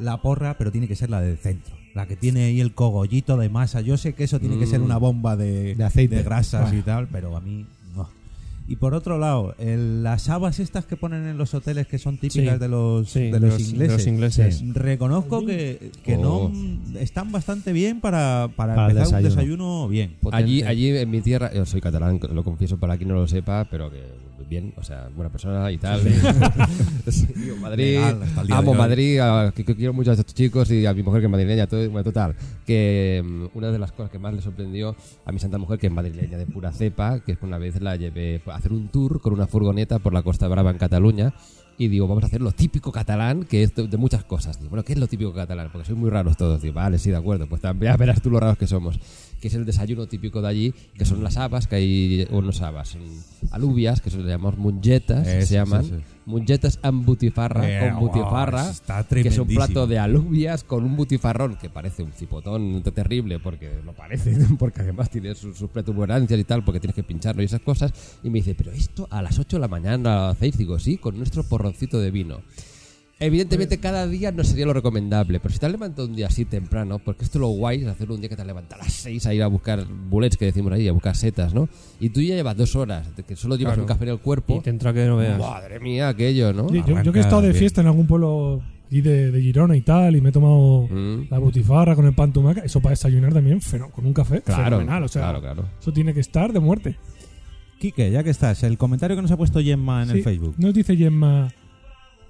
La 0.00 0.20
porra, 0.22 0.56
pero 0.58 0.70
tiene 0.72 0.88
que 0.88 0.96
ser 0.96 1.10
la 1.10 1.20
del 1.20 1.36
centro. 1.38 1.74
La 1.94 2.06
que 2.06 2.16
tiene 2.16 2.44
ahí 2.44 2.60
el 2.60 2.72
cogollito 2.72 3.36
de 3.36 3.48
masa. 3.48 3.80
Yo 3.80 3.96
sé 3.96 4.12
que 4.14 4.24
eso 4.24 4.38
tiene 4.38 4.58
que 4.58 4.66
ser 4.66 4.80
Mm. 4.80 4.84
una 4.84 4.96
bomba 4.96 5.36
de, 5.36 5.74
De 5.74 5.84
aceite. 5.84 6.22
grasas 6.22 6.70
Ah. 6.72 6.74
y 6.74 6.82
tal, 6.82 7.08
pero 7.08 7.36
a 7.36 7.40
mí 7.40 7.66
no. 7.96 8.08
Y 8.68 8.76
por 8.76 8.94
otro 8.94 9.18
lado, 9.18 9.56
el- 9.58 10.04
las 10.04 10.28
habas 10.28 10.60
estas 10.60 10.84
que 10.86 10.96
ponen 10.96 11.26
en 11.26 11.36
los 11.36 11.52
hoteles 11.54 11.88
que 11.88 11.98
son 11.98 12.16
típicas 12.18 12.54
Sí. 12.54 12.60
de 12.60 12.68
los, 12.68 13.10
Sí, 13.10 13.30
de 13.30 13.40
los 13.40 13.60
ingleses. 13.60 13.92
los 13.96 14.06
ingleses. 14.06 14.62
Reconozco 14.74 15.44
que, 15.44 15.90
que 16.04 16.14
Oh. 16.16 16.48
no 16.52 16.98
están 17.00 17.32
bastante 17.32 17.72
bien 17.72 18.00
para, 18.00 18.48
para, 18.54 18.74
empezar 18.86 19.06
un 19.08 19.12
desayuno. 19.24 19.28
desayuno 19.28 19.88
bien. 19.88 20.14
Allí, 20.30 20.62
allí 20.62 20.96
en 20.96 21.10
mi 21.10 21.20
tierra, 21.22 21.52
yo 21.52 21.66
soy 21.66 21.80
catalán, 21.80 22.20
lo 22.32 22.44
confieso 22.44 22.76
para 22.78 22.96
quien 22.96 23.08
no 23.08 23.16
lo 23.16 23.26
sepa, 23.26 23.66
pero 23.68 23.90
que 23.90 23.98
bien, 24.48 24.72
o 24.76 24.82
sea, 24.82 25.08
buena 25.14 25.30
persona 25.30 25.70
y 25.70 25.78
tal. 25.78 26.00
Sí, 27.08 27.26
digo, 27.34 27.56
Madrid, 27.56 27.96
Legal, 27.98 28.22
amo. 28.50 28.74
Madrid, 28.74 29.18
a- 29.20 29.52
que, 29.54 29.64
que 29.64 29.74
quiero 29.74 29.92
mucho 29.92 30.10
a 30.10 30.14
estos 30.14 30.34
chicos 30.34 30.70
y 30.70 30.86
a 30.86 30.94
mi 30.94 31.02
mujer 31.02 31.20
que 31.20 31.26
es 31.26 31.30
madrileña, 31.30 31.66
todo, 31.66 31.80
bueno, 31.90 32.04
total. 32.04 32.34
Que 32.66 33.22
mm, 33.24 33.56
una 33.56 33.70
de 33.70 33.78
las 33.78 33.92
cosas 33.92 34.10
que 34.10 34.18
más 34.18 34.32
le 34.34 34.42
sorprendió 34.42 34.94
a 35.24 35.32
mi 35.32 35.38
santa 35.38 35.58
mujer, 35.58 35.78
que 35.78 35.86
es 35.88 35.92
madrileña 35.92 36.38
de 36.38 36.46
pura 36.46 36.72
cepa, 36.72 37.20
que 37.20 37.32
es 37.32 37.38
que 37.38 37.46
una 37.46 37.58
vez 37.58 37.80
la 37.80 37.96
llevé 37.96 38.40
a 38.46 38.54
hacer 38.56 38.72
un 38.72 38.88
tour 38.88 39.20
con 39.20 39.32
una 39.32 39.46
furgoneta 39.46 39.98
por 39.98 40.12
la 40.12 40.22
Costa 40.22 40.46
Brava 40.48 40.70
en 40.70 40.78
Cataluña. 40.78 41.32
Y 41.80 41.88
digo, 41.88 42.06
vamos 42.06 42.22
a 42.24 42.26
hacer 42.26 42.42
lo 42.42 42.52
típico 42.52 42.92
catalán, 42.92 43.44
que 43.44 43.62
es 43.62 43.74
de, 43.74 43.88
de 43.88 43.96
muchas 43.96 44.22
cosas. 44.24 44.58
Digo, 44.58 44.68
bueno, 44.68 44.84
¿qué 44.84 44.92
es 44.92 44.98
lo 44.98 45.06
típico 45.06 45.32
catalán? 45.32 45.70
Porque 45.72 45.86
soy 45.86 45.96
muy 45.96 46.10
raros 46.10 46.36
todos. 46.36 46.60
Digo, 46.60 46.74
vale, 46.74 46.98
sí, 46.98 47.08
de 47.08 47.16
acuerdo. 47.16 47.48
Pues 47.48 47.62
también 47.62 47.96
verás 47.96 48.20
tú 48.20 48.28
lo 48.28 48.38
raros 48.38 48.58
que 48.58 48.66
somos. 48.66 49.00
Que 49.40 49.48
es 49.48 49.54
el 49.54 49.64
desayuno 49.64 50.06
típico 50.06 50.42
de 50.42 50.48
allí, 50.48 50.74
que 50.98 51.06
son 51.06 51.24
las 51.24 51.38
habas, 51.38 51.66
que 51.66 51.76
hay 51.76 52.28
unos 52.32 52.60
habas, 52.60 52.88
son 52.90 53.00
alubias, 53.50 54.02
que 54.02 54.10
se 54.10 54.18
le 54.18 54.28
llamamos 54.28 54.58
mungetas, 54.58 55.26
Eso, 55.26 55.46
se 55.46 55.54
llaman. 55.54 55.84
sí, 55.84 55.90
sí. 55.96 56.02
Mungetas 56.26 56.78
amb 56.82 57.04
butifarra, 57.04 57.62
Eh, 57.68 57.90
con 57.90 58.00
butifarra, 58.00 58.70
está 58.70 59.04
que 59.04 59.28
es 59.28 59.38
un 59.38 59.48
plato 59.48 59.86
de 59.86 59.98
alubias 59.98 60.64
con 60.64 60.84
un 60.84 60.96
butifarrón 60.96 61.56
que 61.56 61.70
parece 61.70 62.02
un 62.02 62.12
cipotón 62.12 62.82
terrible, 62.94 63.38
porque 63.38 63.80
lo 63.84 63.92
parece, 63.92 64.36
porque 64.58 64.82
además 64.82 65.10
tiene 65.10 65.34
sus, 65.34 65.56
sus 65.56 65.70
protuberancias 65.70 66.38
y 66.38 66.44
tal, 66.44 66.62
porque 66.64 66.80
tienes 66.80 66.94
que 66.94 67.02
pincharlo 67.02 67.42
y 67.42 67.46
esas 67.46 67.60
cosas. 67.62 67.92
Y 68.22 68.30
me 68.30 68.38
dice, 68.38 68.54
pero 68.54 68.70
esto 68.72 69.08
a 69.10 69.22
las 69.22 69.38
8 69.38 69.56
de 69.56 69.60
la 69.60 69.68
mañana 69.68 69.98
lo 69.98 70.24
hacéis, 70.26 70.56
digo, 70.58 70.78
sí, 70.78 70.98
con 70.98 71.16
nuestro 71.16 71.42
porroncito 71.42 71.98
de 71.98 72.10
vino. 72.10 72.42
Evidentemente 73.22 73.78
cada 73.78 74.06
día 74.06 74.32
no 74.32 74.42
sería 74.44 74.64
lo 74.64 74.72
recomendable, 74.72 75.40
pero 75.40 75.52
si 75.52 75.60
te 75.60 75.66
has 75.66 75.72
levantado 75.72 76.08
un 76.08 76.16
día 76.16 76.28
así 76.28 76.46
temprano, 76.46 76.98
porque 76.98 77.24
esto 77.24 77.38
lo 77.38 77.48
guay 77.48 77.82
es 77.82 77.86
hacerlo 77.88 78.14
un 78.14 78.20
día 78.20 78.30
que 78.30 78.36
te 78.36 78.44
levantas 78.46 78.80
a 78.80 78.84
las 78.84 78.92
6 78.94 79.26
a 79.26 79.34
ir 79.34 79.42
a 79.42 79.46
buscar 79.46 79.84
bullets 80.08 80.38
que 80.38 80.46
decimos 80.46 80.72
ahí, 80.72 80.88
a 80.88 80.92
buscar 80.92 81.14
setas, 81.14 81.52
¿no? 81.52 81.68
Y 82.00 82.08
tú 82.08 82.22
ya 82.22 82.34
llevas 82.34 82.56
dos 82.56 82.74
horas, 82.76 83.06
que 83.28 83.36
solo 83.36 83.56
llevas 83.56 83.72
Claro. 83.74 83.82
un 83.82 83.88
café 83.88 84.04
en 84.04 84.10
el 84.10 84.18
cuerpo. 84.20 84.56
Y 84.56 84.60
te 84.60 84.70
entra 84.70 84.94
que 84.94 85.04
no 85.04 85.18
veas. 85.18 85.38
Madre 85.38 85.78
mía, 85.80 86.08
aquello, 86.08 86.52
¿no? 86.54 86.68
Yo, 86.72 86.82
yo- 86.86 87.02
yo 87.02 87.12
que 87.12 87.18
he 87.18 87.22
estado 87.22 87.42
de 87.42 87.48
bien. 87.48 87.58
fiesta 87.58 87.82
en 87.82 87.88
algún 87.88 88.06
pueblo 88.06 88.62
aquí 88.86 89.02
de, 89.02 89.30
de 89.30 89.40
Girona 89.42 89.76
y 89.76 89.82
tal, 89.82 90.16
y 90.16 90.22
me 90.22 90.30
he 90.30 90.32
tomado 90.32 90.88
Mm. 90.90 91.26
la 91.30 91.38
butifarra 91.38 91.94
con 91.94 92.06
el 92.06 92.14
pan 92.14 92.32
tumaca, 92.32 92.62
eso 92.62 92.80
para 92.80 92.90
desayunar 92.92 93.34
también, 93.34 93.60
feno- 93.60 93.90
con 93.90 94.06
un 94.06 94.14
café, 94.14 94.40
Claro, 94.40 94.64
fenomenal. 94.64 95.02
O 95.04 95.08
sea, 95.08 95.22
claro, 95.24 95.40
claro. 95.42 95.64
eso 95.78 95.92
tiene 95.92 96.14
que 96.14 96.20
estar 96.20 96.54
de 96.54 96.60
muerte. 96.60 96.96
Quique, 97.78 98.10
ya 98.10 98.22
que 98.22 98.30
estás, 98.30 98.62
el 98.62 98.76
comentario 98.78 99.14
que 99.16 99.22
nos 99.22 99.30
ha 99.30 99.36
puesto 99.36 99.60
Gemma 99.60 100.02
en 100.02 100.08
Sí, 100.10 100.16
el 100.18 100.24
Facebook. 100.24 100.54
Nos 100.58 100.74
dice 100.74 100.96
Gemma 100.96 101.52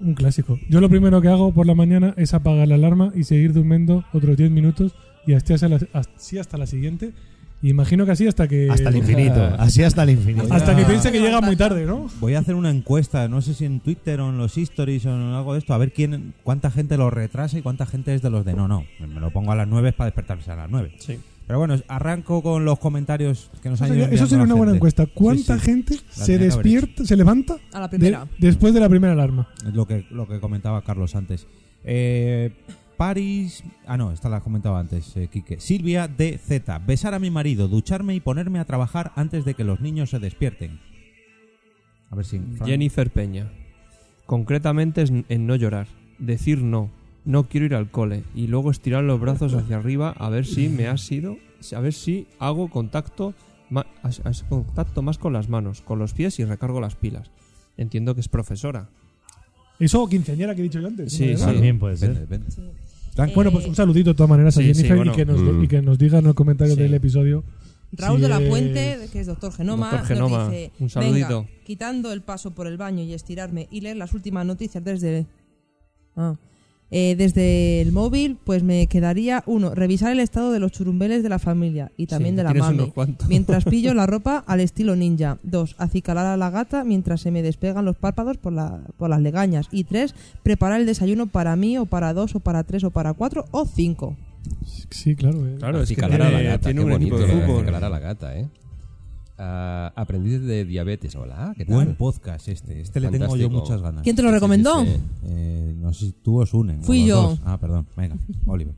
un 0.01 0.13
clásico. 0.13 0.59
Yo 0.69 0.81
lo 0.81 0.89
primero 0.89 1.21
que 1.21 1.27
hago 1.27 1.53
por 1.53 1.65
la 1.65 1.75
mañana 1.75 2.13
es 2.17 2.33
apagar 2.33 2.67
la 2.67 2.75
alarma 2.75 3.11
y 3.15 3.23
seguir 3.23 3.53
durmiendo 3.53 4.03
otros 4.13 4.37
10 4.37 4.51
minutos 4.51 4.93
y 5.25 5.33
así 5.33 5.53
hasta 5.53 5.69
la, 5.69 5.79
así 5.93 6.37
hasta 6.37 6.57
la 6.57 6.67
siguiente. 6.67 7.13
Y 7.63 7.69
imagino 7.69 8.05
que 8.05 8.11
así 8.11 8.27
hasta 8.27 8.47
que. 8.47 8.69
Hasta 8.71 8.89
el 8.89 8.97
infinito. 8.97 9.43
Así 9.59 9.83
hasta 9.83 10.01
el 10.03 10.11
infinito. 10.11 10.51
Hasta 10.51 10.75
que 10.75 10.83
piense 10.83 11.11
que 11.11 11.19
llega 11.19 11.41
muy 11.41 11.55
tarde, 11.55 11.85
¿no? 11.85 12.07
Voy 12.19 12.33
a 12.33 12.39
hacer 12.39 12.55
una 12.55 12.71
encuesta, 12.71 13.27
no 13.27 13.41
sé 13.41 13.53
si 13.53 13.65
en 13.65 13.79
Twitter 13.81 14.19
o 14.19 14.29
en 14.29 14.37
los 14.39 14.57
stories 14.57 15.05
o 15.05 15.13
en 15.13 15.21
algo 15.21 15.53
de 15.53 15.59
esto, 15.59 15.73
a 15.75 15.77
ver 15.77 15.93
quién, 15.93 16.33
cuánta 16.43 16.71
gente 16.71 16.97
lo 16.97 17.11
retrasa 17.11 17.59
y 17.59 17.61
cuánta 17.61 17.85
gente 17.85 18.15
es 18.15 18.23
de 18.23 18.31
los 18.31 18.45
de 18.45 18.55
no, 18.55 18.67
no. 18.67 18.85
Me 18.99 19.19
lo 19.19 19.29
pongo 19.29 19.51
a 19.51 19.55
las 19.55 19.67
9 19.67 19.93
para 19.93 20.07
despertarse 20.07 20.51
a 20.51 20.55
las 20.55 20.71
9. 20.71 20.93
Sí. 20.97 21.19
Pero 21.51 21.59
bueno, 21.59 21.75
arranco 21.89 22.41
con 22.41 22.63
los 22.63 22.79
comentarios 22.79 23.51
que 23.61 23.67
nos 23.67 23.81
Eso 23.81 23.91
han 23.91 23.97
ido 23.97 24.07
eso 24.07 24.25
sería 24.25 24.45
una 24.45 24.53
buena 24.55 24.71
gente. 24.71 24.77
encuesta. 24.77 25.05
¿Cuánta 25.05 25.55
Sí, 25.55 25.59
sí. 25.59 25.65
gente 25.65 25.95
La 25.95 26.25
se 26.25 26.37
despierta, 26.37 27.03
se 27.03 27.17
levanta 27.17 27.57
A 27.73 27.81
la 27.81 27.87
de- 27.89 27.97
primera. 27.99 28.25
después 28.39 28.73
de 28.73 28.79
la 28.79 28.87
primera 28.87 29.11
alarma? 29.11 29.49
Es 29.67 29.73
lo 29.73 29.85
que, 29.85 30.05
lo 30.11 30.29
que 30.29 30.39
comentaba 30.39 30.81
Carlos 30.81 31.13
antes. 31.13 31.47
Eh, 31.83 32.53
Paris. 32.95 33.65
Ah, 33.85 33.97
no, 33.97 34.13
esta 34.13 34.29
la 34.29 34.37
has 34.37 34.43
comentado 34.43 34.77
antes, 34.77 35.13
eh, 35.17 35.27
Quique. 35.29 35.59
Silvia 35.59 36.07
DZ. 36.07 36.79
Besar 36.87 37.13
a 37.15 37.19
mi 37.19 37.29
marido, 37.31 37.67
ducharme 37.67 38.15
y 38.15 38.21
ponerme 38.21 38.59
a 38.59 38.63
trabajar 38.65 39.11
antes 39.17 39.43
de 39.43 39.53
que 39.53 39.65
los 39.65 39.81
niños 39.81 40.09
se 40.11 40.19
despierten. 40.19 40.79
A 42.11 42.15
ver 42.15 42.23
si. 42.23 42.39
Jennifer 42.63 43.09
Peña. 43.11 43.51
Concretamente 44.25 45.01
es 45.01 45.11
en 45.27 45.47
no 45.47 45.57
llorar. 45.57 45.87
Decir 46.17 46.59
no. 46.61 46.91
No 47.25 47.47
quiero 47.47 47.65
ir 47.67 47.75
al 47.75 47.89
cole. 47.91 48.23
Y 48.35 48.47
luego 48.47 48.71
estirar 48.71 49.03
los 49.03 49.19
brazos 49.19 49.53
hacia 49.53 49.77
arriba 49.77 50.13
a 50.17 50.29
ver 50.29 50.45
si 50.45 50.69
me 50.69 50.87
ha 50.87 50.97
sido. 50.97 51.37
A 51.75 51.79
ver 51.79 51.93
si 51.93 52.27
hago 52.39 52.69
contacto, 52.69 53.33
ma- 53.69 53.85
as- 54.01 54.21
as- 54.25 54.43
contacto 54.43 55.01
más 55.03 55.17
con 55.19 55.31
las 55.33 55.47
manos, 55.49 55.81
con 55.81 55.99
los 55.99 56.13
pies 56.13 56.39
y 56.39 56.45
recargo 56.45 56.81
las 56.81 56.95
pilas. 56.95 57.29
Entiendo 57.77 58.15
que 58.15 58.21
es 58.21 58.27
profesora. 58.27 58.89
Eso 59.79 60.07
quinceañera 60.07 60.53
que 60.55 60.61
he 60.61 60.63
dicho 60.63 60.79
yo 60.79 60.87
antes. 60.87 61.13
Sí, 61.13 61.31
¿no? 61.33 61.37
sí. 61.37 61.45
También 61.45 61.79
puede 61.79 61.97
ser. 61.97 62.27
Eh, 62.29 63.31
Bueno, 63.35 63.51
pues 63.51 63.65
un 63.67 63.75
saludito 63.75 64.11
de 64.11 64.15
todas 64.15 64.29
maneras 64.29 64.57
a 64.57 64.61
Sí, 64.61 64.67
Jennifer 64.73 64.95
bueno. 64.95 65.11
y, 65.11 65.15
que 65.15 65.25
nos, 65.25 65.39
Mm. 65.41 65.63
y 65.63 65.67
que 65.67 65.81
nos 65.81 65.97
diga 65.99 66.19
en 66.19 66.25
el 66.27 66.33
comentario 66.35 66.75
Sí. 66.75 66.81
del 66.81 66.93
episodio. 66.93 67.43
Raúl 67.93 68.17
si 68.17 68.21
de 68.23 68.29
la 68.29 68.39
Puente, 68.39 68.97
que 69.11 69.19
es 69.19 69.27
doctor 69.27 69.51
Genoma, 69.51 69.91
Doctor 69.91 70.07
Genoma, 70.07 70.37
nos 70.45 70.51
dice, 70.51 70.71
un 70.79 70.89
saludito. 70.89 71.41
"Venga, 71.43 71.49
quitando 71.65 72.13
el 72.13 72.21
paso 72.21 72.51
por 72.51 72.65
el 72.67 72.77
baño 72.77 73.03
y 73.03 73.13
estirarme 73.13 73.67
y 73.69 73.81
leer 73.81 73.97
las 73.97 74.13
últimas 74.13 74.45
noticias 74.45 74.81
desde 74.83 75.25
ah, 76.15 76.35
eh, 76.91 77.15
desde 77.17 77.81
el 77.81 77.93
móvil, 77.93 78.37
pues 78.43 78.63
me 78.63 78.87
quedaría 78.87 79.43
uno, 79.45 79.73
revisar 79.73 80.11
el 80.11 80.19
estado 80.19 80.51
de 80.51 80.59
los 80.59 80.73
churumbeles 80.73 81.23
de 81.23 81.29
la 81.29 81.39
familia 81.39 81.91
y 81.95 82.07
también 82.07 82.33
Sí, 82.35 82.37
de 82.37 82.43
la 82.43 82.53
mami, 82.53 82.91
mientras 83.29 83.63
pillo 83.63 83.93
la 83.93 84.05
ropa 84.07 84.43
al 84.45 84.59
estilo 84.59 84.97
ninja. 84.97 85.37
Dos, 85.41 85.75
acicalar 85.77 86.25
a 86.25 86.35
la 86.35 86.49
gata 86.49 86.83
mientras 86.83 87.21
se 87.21 87.31
me 87.31 87.41
despegan 87.41 87.85
los 87.85 87.95
párpados 87.95 88.37
por, 88.37 88.51
la, 88.51 88.81
por 88.97 89.09
las 89.09 89.21
legañas. 89.21 89.67
Y 89.71 89.85
tres, 89.85 90.13
preparar 90.43 90.81
el 90.81 90.85
desayuno 90.85 91.27
para 91.27 91.55
mí 91.55 91.77
o 91.77 91.85
para 91.85 92.13
dos 92.13 92.35
o 92.35 92.39
para 92.41 92.63
tres 92.63 92.83
o 92.83 92.91
para 92.91 93.13
cuatro 93.13 93.45
o 93.51 93.65
cinco. 93.65 94.17
Sí, 94.89 95.15
claro. 95.15 95.47
eh. 95.47 95.55
Claro, 95.59 95.81
es 95.81 95.91
que 95.91 96.03
a 96.03 96.07
la 96.09 96.41
gata, 96.41 96.65
tiene 96.65 96.83
un 96.83 96.89
bonito 96.91 97.17
de 97.17 97.27
fútbol. 97.27 97.57
acicalar 97.57 97.85
a 97.85 97.89
la 97.89 97.99
gata, 97.99 98.37
¿eh? 98.37 98.47
Ah, 99.43 99.91
aprendiz 99.95 100.39
de 100.41 100.65
diabetes, 100.65 101.15
hola, 101.15 101.55
¿qué 101.57 101.65
tal? 101.65 101.73
Buen 101.73 101.95
podcast 101.95 102.47
este. 102.47 102.79
Este 102.79 102.99
le 102.99 103.07
tengo 103.09 103.25
yo 103.35 103.47
Fantástico. 103.49 103.59
muchas 103.59 103.81
ganas. 103.81 104.03
¿Quién 104.03 104.15
te 104.15 104.21
lo 104.21 104.29
recomendó? 104.29 104.81
Sí, 104.85 104.91
sí. 104.91 105.01
Eh, 105.25 105.73
no 105.77 105.91
sé 105.93 106.05
si 106.05 106.11
tú 106.11 106.39
os 106.41 106.53
unen. 106.53 106.83
Fui 106.83 107.07
yo. 107.07 107.21
dos. 107.29 107.41
Ah, 107.43 107.57
perdón. 107.59 107.87
Venga, 107.97 108.17
Oliver. 108.45 108.75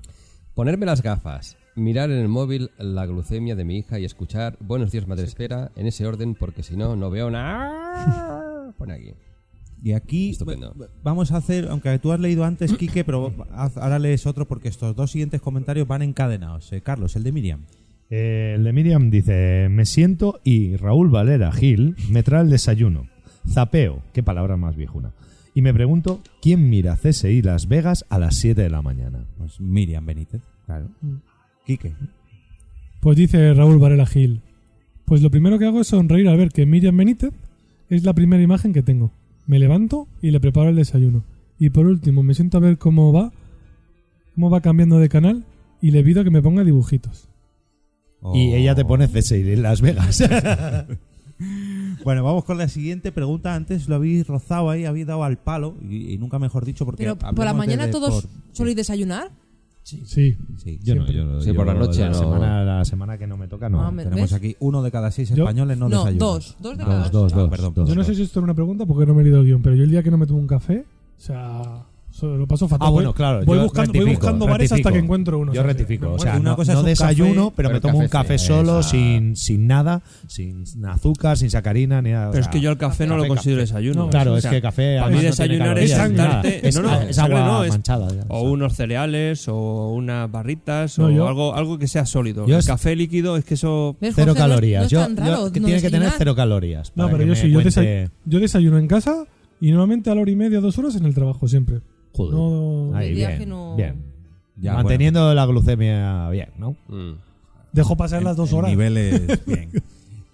Ponerme 0.55 0.85
las 0.85 1.01
gafas, 1.03 1.57
mirar 1.75 2.11
en 2.11 2.19
el 2.19 2.29
móvil 2.29 2.71
la 2.77 3.05
glucemia 3.05 3.57
de 3.57 3.65
mi 3.65 3.77
hija 3.79 3.99
y 3.99 4.05
escuchar 4.05 4.55
Buenos 4.61 4.91
días, 4.91 5.05
madre 5.05 5.25
espera, 5.25 5.71
en 5.75 5.85
ese 5.87 6.07
orden, 6.07 6.33
porque 6.33 6.63
si 6.63 6.77
no, 6.77 6.95
no 6.95 7.09
veo 7.09 7.29
nada. 7.29 8.71
Pone 8.77 8.93
aquí. 8.93 9.11
Y 9.81 9.91
aquí 9.91 10.29
Estupendo. 10.29 10.73
va- 10.81 10.87
vamos 11.03 11.33
a 11.33 11.37
hacer, 11.37 11.67
aunque 11.69 11.99
tú 11.99 12.13
has 12.13 12.19
leído 12.21 12.45
antes, 12.45 12.71
Quique, 12.77 13.03
pero 13.03 13.33
ahora 13.51 13.99
lees 13.99 14.25
otro 14.25 14.47
porque 14.47 14.69
estos 14.69 14.95
dos 14.95 15.11
siguientes 15.11 15.41
comentarios 15.41 15.85
van 15.89 16.03
encadenados. 16.03 16.71
Eh, 16.71 16.79
Carlos, 16.81 17.17
el 17.17 17.23
de 17.23 17.31
Miriam. 17.33 17.65
Eh, 18.15 18.53
el 18.57 18.63
de 18.63 18.73
Miriam 18.73 19.09
dice: 19.09 19.69
Me 19.71 19.87
siento 19.87 20.39
y 20.43 20.75
Raúl 20.75 21.09
Valera 21.09 21.51
Gil 21.51 21.95
me 22.11 22.21
trae 22.21 22.43
el 22.43 22.51
desayuno. 22.51 23.07
Zapeo, 23.49 24.03
qué 24.13 24.21
palabra 24.21 24.55
más 24.55 24.75
viejuna. 24.75 25.13
Y 25.55 25.63
me 25.63 25.73
pregunto: 25.73 26.21
¿quién 26.39 26.69
mira 26.69 26.95
CSI 26.95 27.41
Las 27.41 27.67
Vegas 27.67 28.05
a 28.09 28.19
las 28.19 28.35
7 28.35 28.61
de 28.61 28.69
la 28.69 28.83
mañana? 28.83 29.25
Pues 29.39 29.59
Miriam 29.59 30.05
Benítez, 30.05 30.43
claro. 30.67 30.89
Quique. 31.65 31.95
Pues 32.99 33.17
dice 33.17 33.51
Raúl 33.55 33.79
Varela 33.79 34.05
Gil. 34.05 34.41
Pues 35.05 35.23
lo 35.23 35.31
primero 35.31 35.57
que 35.57 35.65
hago 35.65 35.81
es 35.81 35.87
sonreír 35.87 36.27
al 36.27 36.37
ver 36.37 36.49
que 36.49 36.67
Miriam 36.67 36.95
Benítez 36.95 37.33
es 37.89 38.03
la 38.03 38.13
primera 38.13 38.43
imagen 38.43 38.73
que 38.73 38.83
tengo. 38.83 39.09
Me 39.47 39.57
levanto 39.57 40.07
y 40.21 40.29
le 40.29 40.39
preparo 40.39 40.69
el 40.69 40.75
desayuno. 40.75 41.23
Y 41.57 41.71
por 41.71 41.87
último 41.87 42.21
me 42.21 42.35
siento 42.35 42.57
a 42.57 42.61
ver 42.61 42.77
cómo 42.77 43.11
va, 43.11 43.31
cómo 44.35 44.51
va 44.51 44.61
cambiando 44.61 44.99
de 44.99 45.09
canal 45.09 45.45
y 45.81 45.89
le 45.89 46.03
pido 46.03 46.23
que 46.23 46.29
me 46.29 46.43
ponga 46.43 46.63
dibujitos. 46.63 47.32
Y 48.33 48.53
ella 48.53 48.75
te 48.75 48.85
pone 48.85 49.07
CSI 49.07 49.55
Las 49.57 49.81
Vegas. 49.81 50.23
Bueno, 52.05 52.23
vamos 52.23 52.43
con 52.45 52.57
la 52.57 52.67
siguiente 52.69 53.11
pregunta. 53.11 53.55
Antes 53.55 53.87
lo 53.89 53.95
habéis 53.95 54.27
rozado 54.27 54.69
ahí, 54.69 54.85
habéis 54.85 55.07
dado 55.07 55.23
al 55.23 55.37
palo 55.37 55.75
y, 55.89 56.13
y 56.13 56.17
nunca 56.17 56.39
mejor 56.39 56.63
dicho 56.65 56.85
porque 56.85 57.03
Pero 57.03 57.17
por 57.17 57.43
la 57.45 57.53
mañana 57.53 57.89
todos 57.89 58.27
soléis 58.53 58.75
desayunar. 58.77 59.31
Sí. 59.83 60.03
Sí. 60.05 60.37
yo 60.83 60.95
no, 60.95 61.05
yo 61.11 61.25
no. 61.25 61.41
Sí, 61.41 61.47
yo 61.47 61.55
por 61.55 61.65
la 61.67 61.73
noche 61.73 61.99
la 62.01 62.09
no. 62.09 62.13
Semana, 62.19 62.63
la 62.63 62.85
semana 62.85 63.17
que 63.17 63.27
no 63.27 63.35
me 63.35 63.47
toca, 63.49 63.67
no. 63.67 63.81
Ah, 63.83 63.91
me- 63.91 64.03
Tenemos 64.03 64.21
¿ves? 64.31 64.33
aquí 64.33 64.55
uno 64.59 64.81
de 64.81 64.91
cada 64.91 65.11
seis 65.11 65.29
Yo- 65.29 65.43
españoles 65.43 65.77
no, 65.77 65.89
No, 65.89 65.97
desayunan. 66.05 66.17
dos. 66.19 66.55
Dos 66.61 66.77
de 66.77 66.83
Dos, 66.83 66.93
cada 66.93 67.09
dos, 67.09 67.33
Ah, 67.33 67.35
dos. 67.35 67.49
perdón. 67.49 67.73
dos. 67.75 67.89
Yo 67.89 67.95
no 67.95 68.03
sé 68.05 68.15
si 68.15 68.21
esto 68.21 68.39
era 68.39 68.45
una 68.45 68.53
pregunta 68.53 68.85
porque 68.85 69.05
no 69.05 69.13
me 69.13 69.21
he 69.21 69.23
leído 69.25 69.39
el 69.41 69.45
guion, 69.45 69.61
pero 69.61 69.75
yo 69.75 69.83
el 69.83 69.91
día 69.91 70.01
que 70.03 70.11
no 70.11 70.17
me 70.17 70.25
tomo 70.25 70.39
un 70.39 70.47
café, 70.47 70.85
o 71.17 71.21
sea, 71.21 71.83
lo 72.21 72.47
paso 72.47 72.67
fatal. 72.67 72.87
Ah, 72.87 72.91
bueno, 72.91 73.13
claro. 73.13 73.43
Voy 73.45 73.57
yo 73.57 73.63
buscando, 73.63 73.91
voy 73.93 74.09
buscando 74.11 74.45
bares 74.45 74.71
hasta 74.71 74.91
que 74.91 74.99
encuentro 74.99 75.39
uno. 75.39 75.53
Yo 75.53 75.63
rectifico. 75.63 76.05
O 76.05 76.09
bueno, 76.11 76.23
sea, 76.23 76.39
una 76.39 76.51
no, 76.51 76.55
cosa 76.55 76.71
es 76.71 76.75
no 76.75 76.79
un 76.81 76.85
desayuno, 76.85 77.43
café, 77.45 77.53
pero 77.55 77.69
me 77.71 77.79
tomo 77.81 77.97
un 77.99 78.07
café 78.07 78.37
solo, 78.37 78.79
Esa. 78.81 78.89
sin, 78.89 79.35
sin 79.35 79.67
nada, 79.67 80.03
sin 80.27 80.63
azúcar, 80.85 81.37
sin 81.37 81.49
sacarina, 81.49 82.01
ni 82.01 82.11
nada. 82.11 82.29
o 82.29 82.31
Pero 82.31 82.43
es 82.43 82.47
que 82.49 82.59
yo 82.61 82.69
al 82.69 82.77
café 82.77 83.07
no 83.07 83.17
lo 83.17 83.27
considero 83.27 83.61
café. 83.61 83.73
desayuno. 83.73 84.03
No, 84.05 84.09
Claro, 84.09 84.33
O 84.33 84.37
es 84.37 84.45
que 84.45 84.61
café. 84.61 84.97
para 84.99 85.15
mí 85.15 85.21
desayunar 85.21 85.77
es 85.79 85.91
sentarte- 85.91 86.67
Es, 86.67 86.75
no, 86.75 86.83
no, 86.83 87.01
es 87.01 87.17
agua 87.17 87.39
no, 87.45 87.63
es- 87.63 87.69
manchada. 87.71 88.07
ya, 88.13 88.23
O 88.27 88.43
unos 88.43 88.75
cereales, 88.75 89.47
o 89.47 89.91
unas 89.93 90.29
barritas, 90.31 90.99
No, 90.99 91.05
o 91.07 91.27
algo, 91.27 91.55
algo 91.55 91.77
que 91.79 91.87
sea 91.87 92.05
sólido. 92.05 92.45
Yo 92.47 92.57
el 92.57 92.65
café 92.65 92.95
líquido 92.95 93.37
es 93.37 93.45
que 93.45 93.55
eso... 93.55 93.95
¿Ves, 93.99 94.13
Cero 94.15 94.33
calorías. 94.35 94.87
Tiene 94.87 95.81
que 95.81 95.89
tener 95.89 96.11
cero 96.17 96.35
calorías. 96.35 96.91
No, 96.95 97.09
pero 97.09 97.23
yo 97.23 97.35
sí, 97.35 97.51
yo 98.25 98.39
desayuno 98.39 98.77
en 98.77 98.87
casa 98.87 99.25
y 99.59 99.71
normalmente 99.71 100.09
a 100.09 100.15
la 100.15 100.21
hora 100.21 100.31
y 100.31 100.35
media, 100.35 100.59
dos 100.59 100.77
horas 100.77 100.95
en 100.95 101.05
el 101.05 101.13
trabajo, 101.15 101.47
siempre. 101.47 101.79
Joder. 102.13 102.33
No, 102.33 102.95
Ahí, 102.95 103.13
bien, 103.13 103.37
que 103.37 103.45
no- 103.45 103.75
bien. 103.75 104.03
Ya, 104.55 104.73
Manteniendo 104.75 105.33
la 105.33 105.45
glucemia 105.45 106.29
bien, 106.29 106.49
¿no? 106.57 106.75
Mm. 106.87 107.13
Dejo 107.73 107.97
pasar 107.97 108.21
las 108.21 108.37
dos 108.37 108.53
horas. 108.53 108.69
niveles 108.69 109.43
bien. 109.47 109.71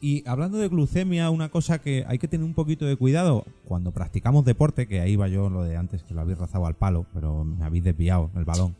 Y 0.01 0.27
hablando 0.27 0.57
de 0.57 0.67
glucemia, 0.67 1.29
una 1.29 1.49
cosa 1.49 1.79
que 1.79 2.05
hay 2.07 2.19
que 2.19 2.27
tener 2.27 2.45
un 2.45 2.53
poquito 2.53 2.85
de 2.85 2.95
cuidado 2.95 3.45
cuando 3.65 3.91
practicamos 3.91 4.45
deporte, 4.45 4.87
que 4.87 4.99
ahí 5.01 5.15
va 5.15 5.27
yo 5.27 5.49
lo 5.49 5.63
de 5.63 5.75
antes 5.77 6.03
que 6.03 6.13
lo 6.13 6.21
habéis 6.21 6.37
rozado 6.37 6.65
al 6.65 6.75
palo, 6.75 7.05
pero 7.13 7.43
me 7.43 7.63
habéis 7.65 7.83
desviado 7.85 8.29
el 8.35 8.45
balón. 8.45 8.75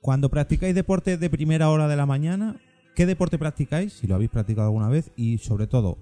Cuando 0.00 0.28
practicáis 0.28 0.74
deporte 0.74 1.16
de 1.16 1.30
primera 1.30 1.68
hora 1.70 1.86
de 1.88 1.96
la 1.96 2.06
mañana, 2.06 2.56
¿qué 2.96 3.06
deporte 3.06 3.38
practicáis? 3.38 3.92
Si 3.92 4.06
lo 4.06 4.14
habéis 4.14 4.30
practicado 4.30 4.66
alguna 4.68 4.88
vez 4.88 5.10
y 5.16 5.38
sobre 5.38 5.66
todo, 5.66 5.98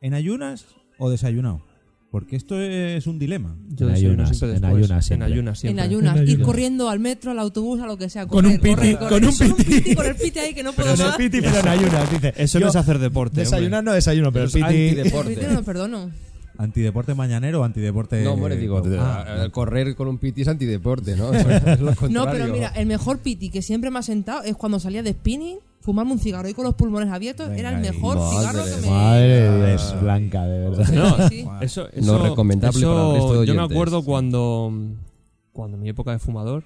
¿en 0.00 0.14
ayunas 0.14 0.66
o 0.98 1.10
desayunado? 1.10 1.60
Porque 2.14 2.36
esto 2.36 2.60
es 2.60 3.08
un 3.08 3.18
dilema. 3.18 3.56
Yo 3.70 3.88
En 3.88 3.94
desayuno 3.94 4.22
ayunas, 4.22 4.28
siempre 4.28 4.48
en 4.50 4.62
después. 4.62 4.84
ayunas 4.84 5.04
siempre. 5.04 5.26
En 5.26 5.32
ayunas 5.32 5.64
En 5.64 5.80
ayunas, 5.80 6.16
En 6.16 6.22
ir 6.22 6.28
ayunas. 6.28 6.46
corriendo 6.46 6.88
al 6.88 7.00
metro, 7.00 7.32
al 7.32 7.40
autobús, 7.40 7.80
a 7.80 7.86
lo 7.86 7.98
que 7.98 8.08
sea. 8.08 8.28
Con 8.28 8.46
un 8.46 8.56
correr, 8.58 8.76
piti, 8.76 8.94
correr, 8.94 9.08
con 9.08 9.24
un 9.24 9.36
correr. 9.36 9.54
Piti. 9.66 9.94
Con 9.96 10.06
el 10.06 10.14
piti 10.14 10.38
ahí 10.38 10.54
que 10.54 10.62
no 10.62 10.72
Pero 10.74 10.90
puedo 10.90 10.96
no 11.02 11.08
más. 11.08 11.16
piti, 11.16 11.40
pero 11.40 11.58
en 11.58 11.66
ayunas, 11.66 12.10
dice. 12.12 12.32
Eso 12.36 12.60
Yo 12.60 12.66
no 12.66 12.70
es 12.70 12.76
hacer 12.76 13.00
deporte. 13.00 13.40
Desayunar 13.40 13.80
hombre. 13.80 13.90
no 13.90 13.94
desayuno, 13.96 14.30
pero 14.30 14.44
el 14.44 14.50
piti... 14.52 14.62
antideporte. 14.62 15.32
El 15.32 15.38
piti 15.40 15.46
no 15.48 15.54
lo 15.54 15.64
perdono. 15.64 16.10
¿Antideporte 16.56 17.14
mañanero 17.16 17.62
o 17.62 17.64
antideporte...? 17.64 18.22
No, 18.22 18.34
hombre, 18.34 18.56
digo, 18.58 18.80
Ah, 19.00 19.48
correr 19.50 19.96
con 19.96 20.06
un 20.06 20.18
piti 20.18 20.42
es 20.42 20.46
antideporte, 20.46 21.16
¿no? 21.16 21.34
es 21.34 21.80
lo 21.80 21.94
No, 22.10 22.26
pero 22.30 22.46
mira, 22.46 22.68
el 22.76 22.86
mejor 22.86 23.18
piti 23.18 23.50
que 23.50 23.60
siempre 23.60 23.90
me 23.90 23.98
ha 23.98 24.02
sentado 24.02 24.44
es 24.44 24.54
cuando 24.54 24.78
salía 24.78 25.02
de 25.02 25.14
spinning, 25.14 25.58
fumarme 25.84 26.12
un 26.12 26.18
cigarro 26.18 26.48
y 26.48 26.54
con 26.54 26.64
los 26.64 26.74
pulmones 26.74 27.10
abiertos. 27.10 27.46
Venga 27.48 27.60
era 27.60 27.68
el 27.70 27.76
ahí. 27.84 27.92
mejor 27.92 28.16
Madre 28.16 28.36
cigarro 28.38 28.64
que 28.64 28.80
me. 28.80 28.90
Madre 28.90 29.28
de 29.28 29.68
Dios, 29.68 29.96
Blanca, 30.00 30.44
de 30.46 30.58
verdad. 30.70 30.88
No, 30.94 31.28
Sí, 31.28 31.42
sí. 31.42 31.48
Eso, 31.60 31.82
No 31.82 31.88
eso- 32.16 32.18
recomendable 32.24 32.78
eso- 32.78 32.92
para 32.94 33.06
el 33.08 33.14
resto 33.14 33.40
de 33.42 33.46
Yo 33.46 33.54
me 33.54 33.62
acuerdo 33.62 34.02
cuando, 34.02 34.72
cuando 35.52 35.76
en 35.76 35.82
mi 35.82 35.88
época 35.90 36.12
de 36.12 36.18
fumador, 36.18 36.64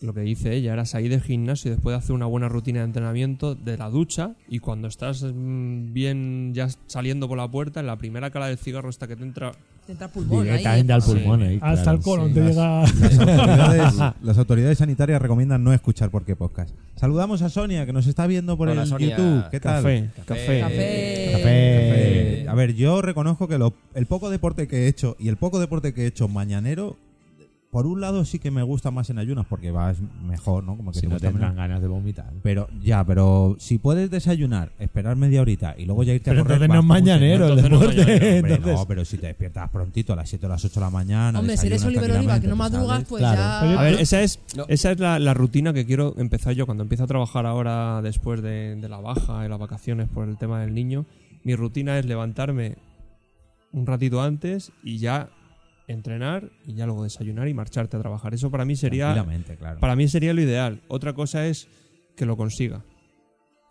lo 0.00 0.12
que 0.14 0.20
dice 0.20 0.54
ella 0.54 0.72
era 0.72 0.84
salir 0.86 1.10
del 1.10 1.22
gimnasio 1.22 1.70
y 1.70 1.74
después 1.74 1.92
de 1.94 1.98
hacer 1.98 2.12
una 2.14 2.26
buena 2.26 2.48
rutina 2.48 2.80
de 2.80 2.86
entrenamiento 2.86 3.54
de 3.54 3.76
la 3.78 3.88
ducha 3.90 4.34
y 4.48 4.58
cuando 4.58 4.88
estás 4.88 5.22
mm, 5.22 5.92
bien 5.92 6.52
ya 6.54 6.68
saliendo 6.86 7.28
por 7.28 7.36
la 7.38 7.50
puerta, 7.50 7.80
en 7.80 7.86
la 7.86 7.96
primera 7.96 8.30
cala 8.30 8.48
del 8.48 8.58
cigarro 8.58 8.88
hasta 8.88 9.06
que 9.06 9.16
te 9.16 9.22
entra... 9.22 9.52
Te 9.86 9.92
entra 9.92 10.08
pulmón 10.08 10.40
ahí. 10.40 10.44
Directamente 10.48 10.92
al 10.94 11.02
Sí. 11.02 11.10
pulmón. 11.12 11.42
ahí, 11.42 11.58
Hasta 11.60 11.90
el 11.90 12.00
colon 12.00 12.28
sí, 12.28 12.34
te 12.34 12.40
las- 12.40 12.54
llega. 12.54 12.80
Las 12.80 13.18
autoridades, 13.18 14.14
las 14.22 14.38
autoridades 14.38 14.78
sanitarias 14.78 15.20
recomiendan 15.20 15.62
no 15.62 15.72
escuchar 15.74 16.10
por 16.10 16.24
qué 16.24 16.34
podcast. 16.36 16.74
Saludamos 16.96 17.42
a 17.42 17.50
Sonia, 17.50 17.84
que 17.84 17.92
nos 17.92 18.06
está 18.06 18.26
viendo 18.26 18.56
por 18.56 18.68
Hola, 18.68 18.82
el 18.82 18.88
Sonia. 18.88 19.10
YouTube. 19.10 19.50
¿Qué 19.50 19.60
tal? 19.60 19.82
Café, 19.82 20.10
café. 20.26 20.60
Café. 20.60 21.30
Café. 21.32 22.46
A 22.48 22.54
ver, 22.54 22.74
yo 22.74 23.02
reconozco 23.02 23.46
que 23.48 23.58
lo- 23.58 23.74
el 23.94 24.06
poco 24.06 24.30
deporte 24.30 24.66
que 24.68 24.84
he 24.84 24.88
hecho 24.88 25.16
y 25.18 25.28
el 25.28 25.36
poco 25.36 25.60
deporte 25.60 25.92
que 25.92 26.04
he 26.04 26.06
hecho 26.06 26.28
mañanero, 26.28 26.96
por 27.74 27.86
un 27.88 28.00
lado 28.00 28.24
sí 28.24 28.38
que 28.38 28.52
me 28.52 28.62
gusta 28.62 28.92
más 28.92 29.10
en 29.10 29.18
ayunas 29.18 29.46
porque 29.48 29.72
vas 29.72 29.96
mejor, 30.24 30.62
¿no? 30.62 30.76
Como 30.76 30.92
que 30.92 31.00
Si 31.00 31.08
te 31.08 31.12
no 31.12 31.18
tendrán 31.18 31.50
menos. 31.50 31.56
ganas 31.56 31.82
de 31.82 31.88
vomitar. 31.88 32.32
Pero 32.40 32.68
ya, 32.80 33.02
pero 33.04 33.56
si 33.58 33.78
puedes 33.78 34.12
desayunar, 34.12 34.70
esperar 34.78 35.16
media 35.16 35.40
horita 35.40 35.74
y 35.76 35.84
luego 35.84 36.04
ya 36.04 36.12
irte 36.12 36.30
Pero 36.30 36.42
a 36.42 36.44
correr. 36.44 36.62
entonces 36.62 36.74
no 36.76 36.80
es 36.80 36.86
mañanero 36.86 37.48
el 37.48 37.56
no 37.68 37.78
deporte. 37.80 38.84
pero 38.86 39.04
si 39.04 39.18
te 39.18 39.26
despiertas 39.26 39.68
prontito 39.70 40.12
a 40.12 40.16
las 40.16 40.28
7 40.28 40.46
o 40.46 40.48
las 40.48 40.64
8 40.64 40.72
de 40.72 40.80
la 40.86 40.90
mañana. 40.90 41.40
Hombre, 41.40 41.56
si 41.56 41.66
eres 41.66 41.84
Oliver 41.84 42.12
Oliva, 42.12 42.38
que 42.38 42.46
no 42.46 42.52
te 42.54 42.58
madrugas, 42.58 43.04
pues 43.08 43.20
Claro. 43.20 43.40
ya. 43.72 43.80
A 43.80 43.82
ver, 43.82 43.94
esa 43.94 44.22
es, 44.22 44.38
No. 44.56 44.66
esa 44.68 44.92
es 44.92 45.00
la, 45.00 45.18
la 45.18 45.34
rutina 45.34 45.72
que 45.72 45.84
quiero 45.84 46.14
empezar 46.16 46.52
yo 46.54 46.66
cuando 46.66 46.84
empiezo 46.84 47.02
a 47.02 47.06
trabajar 47.08 47.44
ahora 47.44 48.00
después 48.02 48.40
de, 48.40 48.76
de 48.76 48.88
la 48.88 48.98
baja 49.00 49.44
y 49.44 49.48
las 49.48 49.58
vacaciones 49.58 50.08
por 50.08 50.28
el 50.28 50.38
tema 50.38 50.60
del 50.60 50.74
niño. 50.74 51.06
Mi 51.42 51.56
rutina 51.56 51.98
es 51.98 52.06
levantarme 52.06 52.76
un 53.72 53.84
ratito 53.84 54.22
antes 54.22 54.70
y 54.84 54.98
ya 54.98 55.28
entrenar 55.86 56.50
y 56.66 56.74
ya 56.74 56.86
luego 56.86 57.04
desayunar 57.04 57.48
y 57.48 57.54
marcharte 57.54 57.96
a 57.96 58.00
trabajar. 58.00 58.34
Eso 58.34 58.50
para 58.50 58.64
mí 58.64 58.76
sería 58.76 59.12
claro. 59.58 59.80
para 59.80 59.96
mí 59.96 60.08
sería 60.08 60.32
lo 60.34 60.40
ideal. 60.40 60.80
Otra 60.88 61.12
cosa 61.12 61.46
es 61.46 61.68
que 62.16 62.26
lo 62.26 62.36
consiga. 62.36 62.82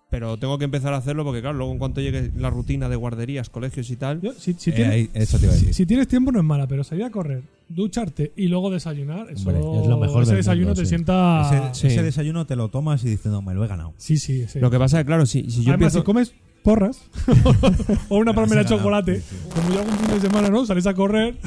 Pero 0.10 0.38
tengo 0.38 0.60
que 0.60 0.66
empezar 0.66 0.94
a 0.94 0.98
hacerlo 0.98 1.24
porque 1.24 1.42
claro, 1.42 1.58
luego 1.58 1.72
en 1.72 1.80
cuanto 1.80 2.00
llegue 2.00 2.30
la 2.38 2.52
rutina 2.52 2.88
de 2.88 2.96
guarderías, 2.96 3.50
colegios 3.50 3.90
y 3.90 3.96
tal, 3.96 4.22
Yo, 4.22 4.32
si, 4.34 4.54
si 4.54 4.70
Eh, 4.70 4.74
tienes, 4.74 4.94
ahí- 4.94 5.10
eso 5.16 5.40
te 5.40 5.46
iba 5.46 5.54
a 5.54 5.56
decir. 5.56 5.70
si, 5.70 5.74
si 5.74 5.86
tienes 5.88 6.08
tiempo 6.08 6.32
no 6.32 6.38
es 6.38 6.46
mala, 6.46 6.68
pero 6.68 6.84
salir 6.84 7.04
a 7.06 7.10
correr, 7.10 7.42
ducharte 7.68 8.32
y 8.36 8.48
luego 8.48 8.70
desayunar, 8.70 9.32
eso 9.32 9.50
Hombre, 9.50 9.82
es 9.82 9.88
lo 9.88 9.98
mejor 9.98 10.22
ese 10.22 10.36
desayuno 10.36 10.68
mundo, 10.68 10.82
te 10.82 10.86
sí. 10.86 10.90
sienta... 10.90 11.70
ese, 11.72 11.80
sí. 11.82 11.88
ese 11.88 12.04
desayuno 12.04 12.46
te 12.46 12.56
lo 12.56 12.70
tomas 12.70 13.04
y 13.04 13.10
dices, 13.10 13.32
no, 13.32 13.42
me 13.42 13.56
lo 13.56 13.66
he 13.66 13.68
ganado. 13.68 13.96
Sí, 13.98 14.18
sí, 14.18 14.46
sí. 14.48 14.60
lo 14.60 14.70
que 14.70 14.78
pasa 14.78 15.00
es 15.00 15.04
que 15.04 15.08
claro, 15.08 15.26
si, 15.26 15.50
si 15.50 15.64
yo 15.64 15.72
Además, 15.72 15.74
empiezo 15.74 16.00
si 16.02 16.04
comes 16.04 16.34
porras 16.64 17.02
o 18.10 18.18
una 18.18 18.34
palmera 18.34 18.64
de 18.64 18.70
chocolate, 18.70 19.22
como 19.54 19.74
yo 19.74 19.80
algún 19.82 19.98
fin 19.98 20.08
de 20.16 20.22
semana, 20.22 20.50
¿no? 20.50 20.66
Sales 20.66 20.88
a 20.88 20.94
correr 20.94 21.38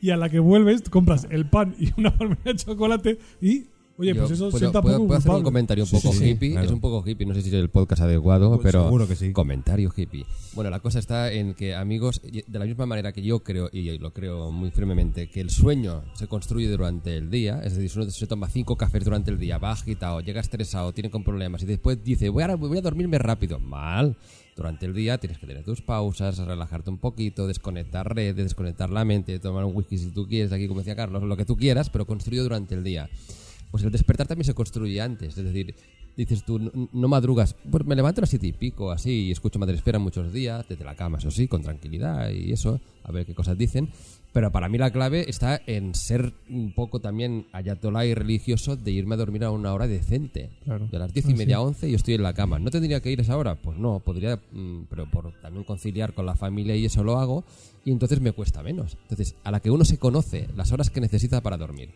y 0.00 0.10
a 0.10 0.16
la 0.16 0.28
que 0.28 0.38
vuelves 0.40 0.82
compras 0.90 1.26
el 1.30 1.46
pan 1.46 1.74
y 1.78 1.90
una 1.98 2.16
palmera 2.16 2.42
de 2.44 2.56
chocolate 2.56 3.18
y, 3.40 3.66
oye, 3.96 4.12
Yo 4.14 4.22
pues 4.22 4.32
eso 4.32 4.46
puedo, 4.50 4.58
sienta 4.58 4.82
puedo- 4.82 4.96
poco 4.96 5.06
puedo 5.06 5.18
hacer 5.18 5.30
un 5.30 5.42
comentario 5.44 5.84
un 5.84 5.90
poco 5.90 6.12
sí, 6.12 6.18
sí, 6.18 6.24
hippie. 6.30 6.50
claro. 6.50 6.66
Es 6.66 6.72
un 6.72 6.80
poco 6.80 7.08
hippie, 7.08 7.24
no 7.26 7.34
sé 7.34 7.42
si 7.42 7.48
es 7.48 7.54
el 7.54 7.68
podcast 7.70 8.02
adecuado, 8.02 8.50
Pues 8.56 8.62
pero 8.64 8.84
seguro 8.84 9.06
que 9.06 9.14
sí. 9.16 9.32
comentario 9.32 9.92
hippie. 9.96 10.26
Bueno, 10.54 10.70
la 10.70 10.80
cosa 10.80 10.98
está 10.98 11.30
en 11.32 11.54
que, 11.54 11.74
amigos, 11.74 12.20
de 12.22 12.58
la 12.58 12.64
misma 12.64 12.86
manera 12.86 13.12
que 13.12 13.22
yo 13.22 13.40
creo, 13.44 13.68
y 13.72 13.96
lo 13.98 14.12
creo 14.12 14.50
muy 14.50 14.70
firmemente, 14.72 15.28
que 15.28 15.40
el 15.40 15.50
sueño 15.50 16.02
se 16.14 16.26
construye 16.26 16.68
durante 16.68 17.16
el 17.16 17.30
día, 17.30 17.60
es 17.64 17.74
decir, 17.76 17.90
si 17.90 17.98
uno 18.00 18.10
se 18.10 18.26
toma 18.26 18.48
cinco 18.48 18.76
cafés 18.76 19.04
durante 19.04 19.30
el 19.30 19.38
día, 19.38 19.58
va 19.58 19.70
agitado, 19.72 20.20
llega 20.20 20.40
estresado, 20.40 20.92
tiene 20.92 21.10
con 21.10 21.22
problemas 21.24 21.62
y 21.62 21.66
después 21.66 22.02
dice, 22.02 22.28
voy 22.28 22.42
a, 22.42 22.54
voy 22.56 22.78
a 22.78 22.82
dormirme 22.82 23.18
rápido. 23.18 23.58
Mal. 23.60 24.16
Durante 24.56 24.86
el 24.86 24.94
día 24.94 25.18
tienes 25.18 25.38
que 25.38 25.46
tener 25.46 25.64
tus 25.64 25.82
pausas, 25.82 26.38
relajarte 26.38 26.90
un 26.90 26.98
poquito, 26.98 27.46
desconectar 27.46 28.14
redes, 28.14 28.36
desconectar 28.36 28.90
la 28.90 29.04
mente, 29.04 29.38
tomar 29.40 29.64
un 29.64 29.74
whisky 29.74 29.98
si 29.98 30.10
tú 30.10 30.28
quieres, 30.28 30.52
aquí 30.52 30.68
como 30.68 30.80
decía 30.80 30.94
Carlos, 30.94 31.22
lo 31.24 31.36
que 31.36 31.44
tú 31.44 31.56
quieras, 31.56 31.90
pero 31.90 32.06
construido 32.06 32.44
durante 32.44 32.74
el 32.74 32.84
día. 32.84 33.10
Pues 33.70 33.82
el 33.82 33.90
despertar 33.90 34.28
también 34.28 34.44
se 34.44 34.54
construye 34.54 35.00
antes, 35.00 35.36
es 35.36 35.44
decir, 35.44 35.74
dices 36.16 36.44
tú, 36.44 36.88
no, 36.92 37.08
madrugas, 37.08 37.56
pues 37.68 37.84
me 37.84 37.96
levanto 37.96 38.20
a 38.20 38.22
las 38.22 38.30
siete 38.30 38.46
y 38.46 38.52
pico, 38.52 38.92
así, 38.92 39.24
y 39.24 39.32
escucho 39.32 39.58
Madre 39.58 39.74
Espera 39.74 39.98
muchos 39.98 40.32
días, 40.32 40.64
desde 40.68 40.84
la 40.84 40.94
cama, 40.94 41.18
eso 41.18 41.32
sí, 41.32 41.48
con 41.48 41.62
tranquilidad 41.62 42.30
y 42.30 42.52
eso, 42.52 42.80
a 43.02 43.10
ver 43.10 43.26
qué 43.26 43.34
cosas 43.34 43.58
dicen, 43.58 43.90
pero 44.34 44.50
para 44.50 44.68
mí 44.68 44.78
la 44.78 44.90
clave 44.90 45.30
está 45.30 45.62
en 45.64 45.94
ser 45.94 46.34
un 46.50 46.74
poco 46.74 47.00
también 47.00 47.46
ayatolá 47.52 48.04
y 48.04 48.14
religioso 48.14 48.74
de 48.74 48.90
irme 48.90 49.14
a 49.14 49.18
dormir 49.18 49.44
a 49.44 49.52
una 49.52 49.72
hora 49.72 49.86
decente. 49.86 50.50
Claro. 50.64 50.88
De 50.88 50.98
las 50.98 51.14
diez 51.14 51.28
y 51.28 51.34
media 51.34 51.58
a 51.58 51.60
once 51.60 51.88
yo 51.88 51.94
estoy 51.94 52.14
en 52.14 52.24
la 52.24 52.34
cama. 52.34 52.58
¿No 52.58 52.68
tendría 52.72 53.00
que 53.00 53.12
ir 53.12 53.20
a 53.20 53.22
esa 53.22 53.38
hora? 53.38 53.54
Pues 53.54 53.78
no, 53.78 54.00
podría, 54.00 54.40
mm, 54.50 54.86
pero 54.90 55.08
por 55.08 55.32
también 55.40 55.62
conciliar 55.62 56.14
con 56.14 56.26
la 56.26 56.34
familia 56.34 56.74
y 56.74 56.84
eso 56.84 57.04
lo 57.04 57.20
hago, 57.20 57.44
y 57.84 57.92
entonces 57.92 58.20
me 58.20 58.32
cuesta 58.32 58.60
menos. 58.64 58.98
Entonces, 59.02 59.36
a 59.44 59.52
la 59.52 59.60
que 59.60 59.70
uno 59.70 59.84
se 59.84 59.98
conoce 59.98 60.48
las 60.56 60.72
horas 60.72 60.90
que 60.90 61.00
necesita 61.00 61.40
para 61.40 61.56
dormir 61.56 61.90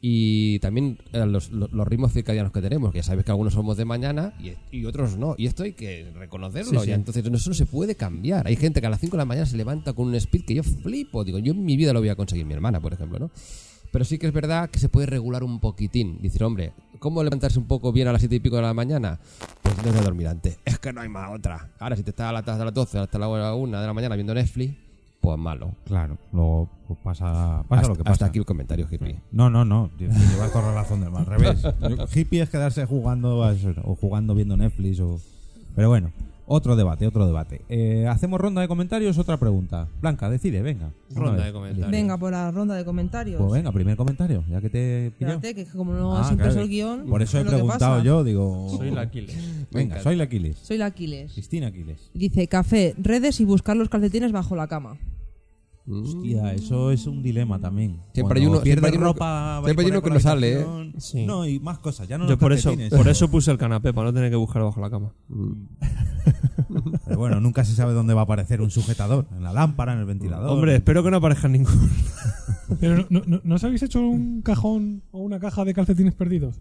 y 0.00 0.58
también 0.60 0.98
eh, 1.12 1.26
los, 1.26 1.50
los- 1.50 1.72
los 1.72 1.88
ritmos 1.88 2.12
circadianos 2.12 2.52
que 2.52 2.60
tenemos, 2.62 2.92
que 2.92 2.98
ya 2.98 3.02
sabes 3.02 3.24
que 3.24 3.30
algunos 3.32 3.52
somos 3.54 3.76
de 3.76 3.84
mañana 3.84 4.32
y, 4.38 4.52
y 4.76 4.84
otros 4.84 5.16
no, 5.16 5.34
y 5.36 5.46
esto 5.46 5.64
hay 5.64 5.72
que 5.72 6.10
reconocerlo, 6.14 6.80
Sí, 6.80 6.84
sí. 6.86 6.90
y 6.90 6.94
entonces 6.94 7.24
eso 7.24 7.50
no 7.50 7.54
se 7.54 7.66
puede 7.66 7.94
cambiar. 7.96 8.46
Hay 8.46 8.56
gente 8.56 8.80
que 8.80 8.86
a 8.86 8.90
las 8.90 9.00
5 9.00 9.12
de 9.16 9.18
la 9.18 9.24
mañana 9.24 9.46
se 9.46 9.56
levanta 9.56 9.92
con 9.92 10.06
un 10.08 10.14
speed 10.14 10.44
que 10.44 10.54
yo 10.54 10.62
flipo, 10.62 11.24
digo, 11.24 11.38
yo 11.38 11.52
en 11.52 11.64
mi 11.64 11.76
vida 11.76 11.92
lo 11.92 12.00
voy 12.00 12.10
a 12.10 12.14
conseguir, 12.16 12.46
mi 12.46 12.54
hermana, 12.54 12.80
por 12.80 12.92
ejemplo, 12.92 13.18
¿no? 13.18 13.30
Pero 13.90 14.04
sí 14.04 14.18
que 14.18 14.26
es 14.26 14.32
verdad 14.34 14.68
que 14.68 14.78
se 14.78 14.90
puede 14.90 15.06
regular 15.06 15.42
un 15.42 15.60
poquitín. 15.60 16.20
Decir, 16.20 16.44
hombre, 16.44 16.74
¿cómo 16.98 17.24
levantarse 17.24 17.58
un 17.58 17.66
poco 17.66 17.90
bien 17.90 18.06
a 18.06 18.12
las 18.12 18.20
7 18.20 18.34
y 18.36 18.40
pico 18.40 18.56
de 18.56 18.62
la 18.62 18.74
mañana? 18.74 19.18
Pues 19.62 19.76
no 19.82 19.90
de 19.90 20.00
dormir 20.02 20.28
antes. 20.28 20.58
Es 20.66 20.78
que 20.78 20.92
no 20.92 21.00
hay 21.00 21.08
más 21.08 21.30
otra. 21.34 21.70
Ahora, 21.78 21.96
si 21.96 22.02
te 22.02 22.10
estás 22.10 22.26
a 22.28 22.32
las, 22.32 22.46
hasta 22.46 22.64
las 22.66 22.74
12, 22.74 22.98
hasta 22.98 23.18
la 23.18 23.54
1 23.54 23.80
de 23.80 23.86
la 23.86 23.94
mañana 23.94 24.14
viendo 24.14 24.34
Netflix, 24.34 24.76
pues 25.20 25.38
malo. 25.38 25.72
Claro, 25.84 26.16
luego 26.32 26.68
pues 26.86 26.98
pasa, 27.00 27.64
pasa 27.68 27.80
hasta, 27.80 27.88
lo 27.88 27.96
que 27.96 28.04
pasa. 28.04 28.12
hasta 28.12 28.26
aquí 28.26 28.38
el 28.38 28.44
comentario 28.44 28.86
hippie. 28.90 29.20
No, 29.32 29.50
no, 29.50 29.64
no. 29.64 29.90
Llevas 29.98 30.52
toda 30.52 30.68
la 30.68 30.74
razón 30.74 31.00
del 31.00 31.10
mal. 31.10 31.20
Al 31.20 31.26
revés. 31.26 31.62
Hippie 32.14 32.40
es 32.40 32.50
quedarse 32.50 32.86
jugando 32.86 33.44
a 33.44 33.52
eso, 33.52 33.72
o 33.84 33.94
jugando 33.94 34.34
viendo 34.34 34.56
Netflix 34.56 35.00
o. 35.00 35.20
Pero 35.74 35.88
bueno, 35.88 36.12
otro 36.48 36.74
debate, 36.76 37.06
otro 37.06 37.26
debate. 37.26 37.62
Eh, 37.68 38.06
¿Hacemos 38.08 38.40
ronda 38.40 38.60
de 38.62 38.68
comentarios? 38.68 39.16
Otra 39.18 39.36
pregunta. 39.36 39.86
Blanca, 40.00 40.28
decide, 40.30 40.62
venga. 40.62 40.90
Ronda 41.14 41.36
vez. 41.36 41.46
de 41.46 41.52
comentarios. 41.52 41.90
Venga, 41.90 42.16
por 42.18 42.32
la 42.32 42.50
ronda 42.50 42.74
de 42.74 42.84
comentarios. 42.84 43.38
Pues 43.40 43.52
venga, 43.52 43.70
primer 43.72 43.96
comentario, 43.96 44.42
ya 44.48 44.60
que 44.60 44.70
te 44.70 45.06
he 45.06 45.10
pillado. 45.12 45.36
Espérate, 45.36 45.64
que 45.64 45.70
como 45.70 45.92
no 45.94 46.16
Ah, 46.16 46.22
has 46.22 46.30
impreso 46.32 46.52
claro. 46.54 46.64
el 46.64 46.68
guion. 46.70 47.06
Por 47.06 47.22
eso 47.22 47.38
he 47.38 47.42
es 47.42 47.46
preguntado 47.46 48.02
yo, 48.02 48.24
digo. 48.24 48.68
soy 48.76 48.90
la 48.90 49.02
Aquiles. 49.02 49.36
Venga, 49.70 50.00
soy 50.02 50.16
la 50.16 50.24
Aquiles. 50.24 50.58
Soy 50.58 50.78
la 50.78 50.86
Aquiles. 50.86 51.32
Cristina 51.32 51.68
Aquiles. 51.68 52.10
Dice 52.14 52.48
café, 52.48 52.94
redes 52.98 53.40
y 53.40 53.44
buscar 53.44 53.76
los 53.76 53.88
calcetines 53.88 54.32
bajo 54.32 54.56
la 54.56 54.66
cama. 54.66 54.96
Hostia, 55.90 56.52
eso 56.52 56.90
es 56.90 57.06
un 57.06 57.22
dilema 57.22 57.58
también. 57.58 57.98
Siempre 58.12 58.40
hay 58.40 58.46
uno- 58.46 58.60
pierdes 58.60 58.82
siempre 58.82 58.90
hay 58.90 58.96
uno- 58.98 59.06
ropa, 59.12 59.60
siempre 59.64 59.70
hay 59.70 59.76
vais 59.76 59.90
uno 59.90 60.00
por 60.02 60.10
que 60.10 60.14
no 60.14 60.20
sale, 60.20 60.60
¿eh? 60.60 60.66
Sí. 60.98 61.24
No, 61.26 61.46
y 61.46 61.58
más 61.60 61.78
cosas, 61.78 62.06
ya 62.08 62.18
no 62.18 62.24
Yo 62.24 62.30
los 62.32 62.38
por 62.38 62.52
eso, 62.52 62.70
calcetines. 62.70 62.98
por 62.98 63.08
eso 63.08 63.30
puse 63.30 63.50
el 63.50 63.58
canapé, 63.58 63.92
para 63.94 64.08
no 64.08 64.12
tener 64.14 64.30
que 64.30 64.36
buscar 64.36 64.62
bajo 64.62 64.80
la 64.80 64.90
cama. 64.90 65.12
Pero 67.06 67.18
bueno, 67.18 67.40
nunca 67.40 67.64
se 67.64 67.74
sabe 67.74 67.92
dónde 67.94 68.14
va 68.14 68.20
a 68.20 68.24
aparecer 68.24 68.60
un 68.60 68.70
sujetador. 68.70 69.26
En 69.36 69.42
la 69.42 69.52
lámpara, 69.52 69.92
en 69.94 70.00
el 70.00 70.04
ventilador. 70.04 70.50
Hombre, 70.50 70.76
espero 70.76 71.02
que 71.02 71.10
no 71.10 71.16
aparezca 71.16 71.48
ninguno. 71.48 71.88
Pero 72.80 73.06
no, 73.08 73.22
no, 73.26 73.40
¿no 73.42 73.54
os 73.54 73.64
habéis 73.64 73.82
hecho 73.82 74.00
un 74.00 74.42
cajón 74.42 75.02
o 75.10 75.20
una 75.20 75.38
caja 75.40 75.64
de 75.64 75.72
calcetines 75.72 76.14
perdidos? 76.14 76.60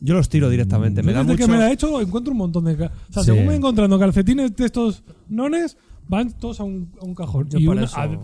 Yo 0.00 0.14
los 0.14 0.28
tiro 0.28 0.48
directamente. 0.50 1.02
Me 1.02 1.08
Yo 1.12 1.14
da 1.14 1.20
desde 1.24 1.32
mucho... 1.32 1.46
que 1.46 1.50
me 1.52 1.58
la 1.58 1.70
he 1.70 1.72
hecho 1.72 2.00
encuentro 2.00 2.32
un 2.32 2.38
montón 2.38 2.64
de... 2.66 2.76
ca- 2.76 2.92
O 3.08 3.12
sea, 3.12 3.22
Sí. 3.22 3.30
según 3.30 3.46
me 3.46 3.56
encontrando 3.56 3.98
calcetines 3.98 4.54
de 4.54 4.64
estos 4.66 5.02
nones, 5.28 5.76
van 6.06 6.30
todos 6.38 6.60
a 6.60 6.64
un, 6.64 6.92
a 7.00 7.04
un 7.04 7.14
cajón. 7.14 7.48
Yo 7.48 7.58
y 7.58 7.64
por 7.66 7.76
una- 7.76 7.84
eso- 7.86 7.96
a, 7.96 8.02
a 8.04 8.18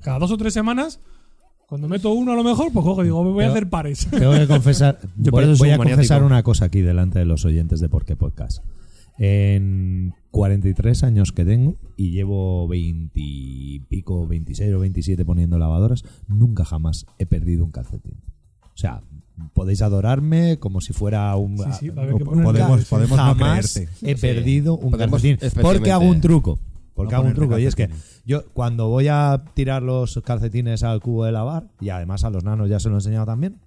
cada 0.00 0.18
dos 0.18 0.30
o 0.30 0.36
tres 0.36 0.52
semanas, 0.54 1.00
cuando 1.66 1.88
meto 1.88 2.12
uno 2.12 2.32
a 2.32 2.36
lo 2.36 2.44
mejor, 2.44 2.72
pues 2.72 2.84
cojo 2.84 3.00
y 3.02 3.04
digo, 3.06 3.22
voy 3.24 3.32
a 3.32 3.36
Pero- 3.46 3.50
hacer 3.52 3.68
pares. 3.70 4.06
Tengo 4.10 4.32
que 4.32 4.46
confesar, 4.46 4.98
Yo 5.16 5.30
voy, 5.30 5.44
voy 5.44 5.70
a 5.70 5.78
maniático. 5.78 5.96
confesar 5.96 6.22
una 6.22 6.42
cosa 6.42 6.66
aquí 6.66 6.80
delante 6.80 7.18
de 7.18 7.24
los 7.24 7.44
oyentes 7.44 7.80
de 7.80 7.88
Por 7.88 8.04
qué 8.04 8.16
Podcast. 8.16 8.62
En 9.18 10.12
43 10.32 11.04
años 11.04 11.30
que 11.32 11.44
tengo 11.44 11.76
y 11.96 12.10
llevo 12.10 12.66
20 12.66 13.12
y 13.14 13.78
pico, 13.88 14.26
26 14.26 14.74
o 14.74 14.80
27 14.80 15.24
poniendo 15.24 15.56
lavadoras, 15.58 16.02
nunca 16.26 16.64
jamás 16.64 17.06
he 17.18 17.26
perdido 17.26 17.64
un 17.64 17.70
calcetín. 17.70 18.16
O 18.62 18.76
sea, 18.76 19.02
podéis 19.52 19.82
adorarme 19.82 20.58
como 20.58 20.80
si 20.80 20.92
fuera 20.92 21.34
un... 21.36 21.58
Sí, 21.58 21.64
sí, 21.78 21.88
va 21.90 22.02
a 22.02 22.04
haber 22.06 22.14
nunca- 22.14 22.24
que 22.24 22.30
poner 22.30 22.44
Podemos- 22.44 22.84
podemos 22.86 23.16
no 23.16 23.24
jamás 23.24 23.72
creerte. 23.72 23.92
he 24.02 24.16
perdido 24.16 24.74
un 24.76 24.90
Podemos 24.90 25.12
calcetín. 25.22 25.34
especialmente- 25.34 25.78
Porque 25.78 25.92
hago 25.92 26.04
un 26.06 26.20
truco. 26.20 26.58
Porque 26.94 27.12
No 27.12 27.18
hago 27.18 27.28
un 27.28 27.34
truco. 27.34 27.58
Y 27.58 27.66
es 27.66 27.74
que 27.74 27.90
yo 28.24 28.44
cuando 28.52 28.88
voy 28.88 29.08
a 29.08 29.44
tirar 29.54 29.82
los 29.82 30.20
calcetines 30.24 30.82
al 30.82 31.00
cubo 31.00 31.24
de 31.24 31.32
lavar, 31.32 31.68
y 31.80 31.88
además 31.90 32.24
a 32.24 32.30
los 32.30 32.44
nanos 32.44 32.68
ya 32.68 32.80
se 32.80 32.88
lo 32.88 32.94
he 32.94 32.98
enseñado 32.98 33.26
también, 33.26 33.60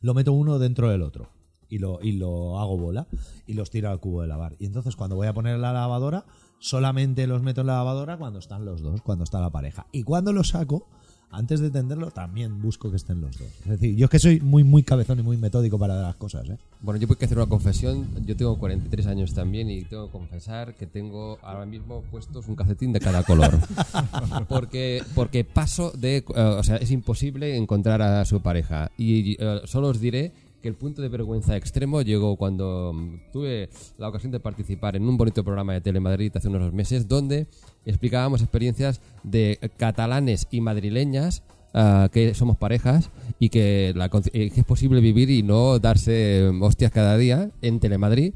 lo 0.00 0.14
meto 0.14 0.32
uno 0.32 0.58
dentro 0.58 0.90
del 0.90 1.02
otro 1.02 1.30
y 1.68 1.78
lo, 1.78 2.00
y 2.02 2.12
lo 2.12 2.58
hago 2.58 2.76
bola 2.76 3.06
y 3.46 3.54
los 3.54 3.70
tiro 3.70 3.90
al 3.90 4.00
cubo 4.00 4.20
de 4.20 4.28
lavar. 4.28 4.54
Y 4.58 4.66
entonces 4.66 4.96
cuando 4.96 5.16
voy 5.16 5.26
a 5.26 5.32
poner 5.32 5.58
la 5.58 5.72
lavadora, 5.72 6.26
solamente 6.58 7.26
los 7.26 7.42
meto 7.42 7.62
en 7.62 7.68
la 7.68 7.76
lavadora 7.76 8.18
cuando 8.18 8.38
están 8.38 8.66
los 8.66 8.82
dos, 8.82 9.00
cuando 9.00 9.24
está 9.24 9.40
la 9.40 9.50
pareja. 9.50 9.86
Y 9.90 10.02
cuando 10.02 10.32
los 10.34 10.48
saco, 10.48 10.88
antes 11.32 11.60
de 11.60 11.70
tenderlo, 11.70 12.10
también 12.10 12.60
busco 12.60 12.90
que 12.90 12.96
estén 12.96 13.20
los 13.20 13.38
dos. 13.38 13.48
Es 13.62 13.68
decir, 13.68 13.96
yo 13.96 14.04
es 14.04 14.10
que 14.10 14.18
soy 14.18 14.40
muy, 14.40 14.64
muy 14.64 14.82
cabezón 14.82 15.18
y 15.18 15.22
muy 15.22 15.38
metódico 15.38 15.78
para 15.78 16.00
las 16.00 16.14
cosas. 16.16 16.48
¿eh? 16.50 16.58
Bueno, 16.80 17.00
yo 17.00 17.08
a 17.10 17.24
hacer 17.24 17.38
una 17.38 17.48
confesión. 17.48 18.06
Yo 18.26 18.36
tengo 18.36 18.58
43 18.58 19.06
años 19.06 19.32
también 19.32 19.70
y 19.70 19.82
tengo 19.84 20.06
que 20.06 20.12
confesar 20.12 20.74
que 20.74 20.86
tengo 20.86 21.38
ahora 21.42 21.64
mismo 21.64 22.02
puestos 22.10 22.48
un 22.48 22.54
calcetín 22.54 22.92
de 22.92 23.00
cada 23.00 23.22
color. 23.22 23.58
porque, 24.48 25.02
porque 25.14 25.44
paso 25.44 25.90
de. 25.92 26.18
eh, 26.18 26.24
o 26.34 26.62
sea, 26.62 26.76
es 26.76 26.90
imposible 26.90 27.56
encontrar 27.56 28.02
a 28.02 28.24
su 28.26 28.42
pareja. 28.42 28.90
Y 28.98 29.42
eh, 29.42 29.62
solo 29.64 29.88
os 29.88 30.00
diré 30.00 30.32
que 30.62 30.68
el 30.68 30.74
punto 30.74 31.02
de 31.02 31.08
vergüenza 31.08 31.56
extremo 31.56 32.02
llegó 32.02 32.36
cuando 32.36 32.92
mm, 32.94 33.32
tuve 33.32 33.68
la 33.98 34.08
ocasión 34.08 34.32
de 34.32 34.40
participar 34.40 34.96
en 34.96 35.08
un 35.08 35.16
bonito 35.16 35.44
programa 35.44 35.74
de 35.74 35.80
Telemadrid 35.80 36.34
hace 36.36 36.48
unos 36.48 36.72
meses 36.72 37.08
donde 37.08 37.48
explicábamos 37.84 38.40
experiencias 38.40 39.00
de 39.24 39.58
catalanes 39.76 40.46
y 40.50 40.60
madrileñas 40.60 41.42
ah, 41.74 42.08
que 42.12 42.34
somos 42.34 42.56
parejas 42.56 43.10
y 43.40 43.48
que, 43.48 43.92
que 44.32 44.52
es 44.54 44.64
posible 44.64 45.00
vivir 45.00 45.28
y 45.30 45.42
no 45.42 45.78
darse 45.80 46.48
mm, 46.52 46.62
hostias 46.62 46.92
cada 46.92 47.18
día 47.18 47.50
en 47.60 47.80
Telemadrid. 47.80 48.32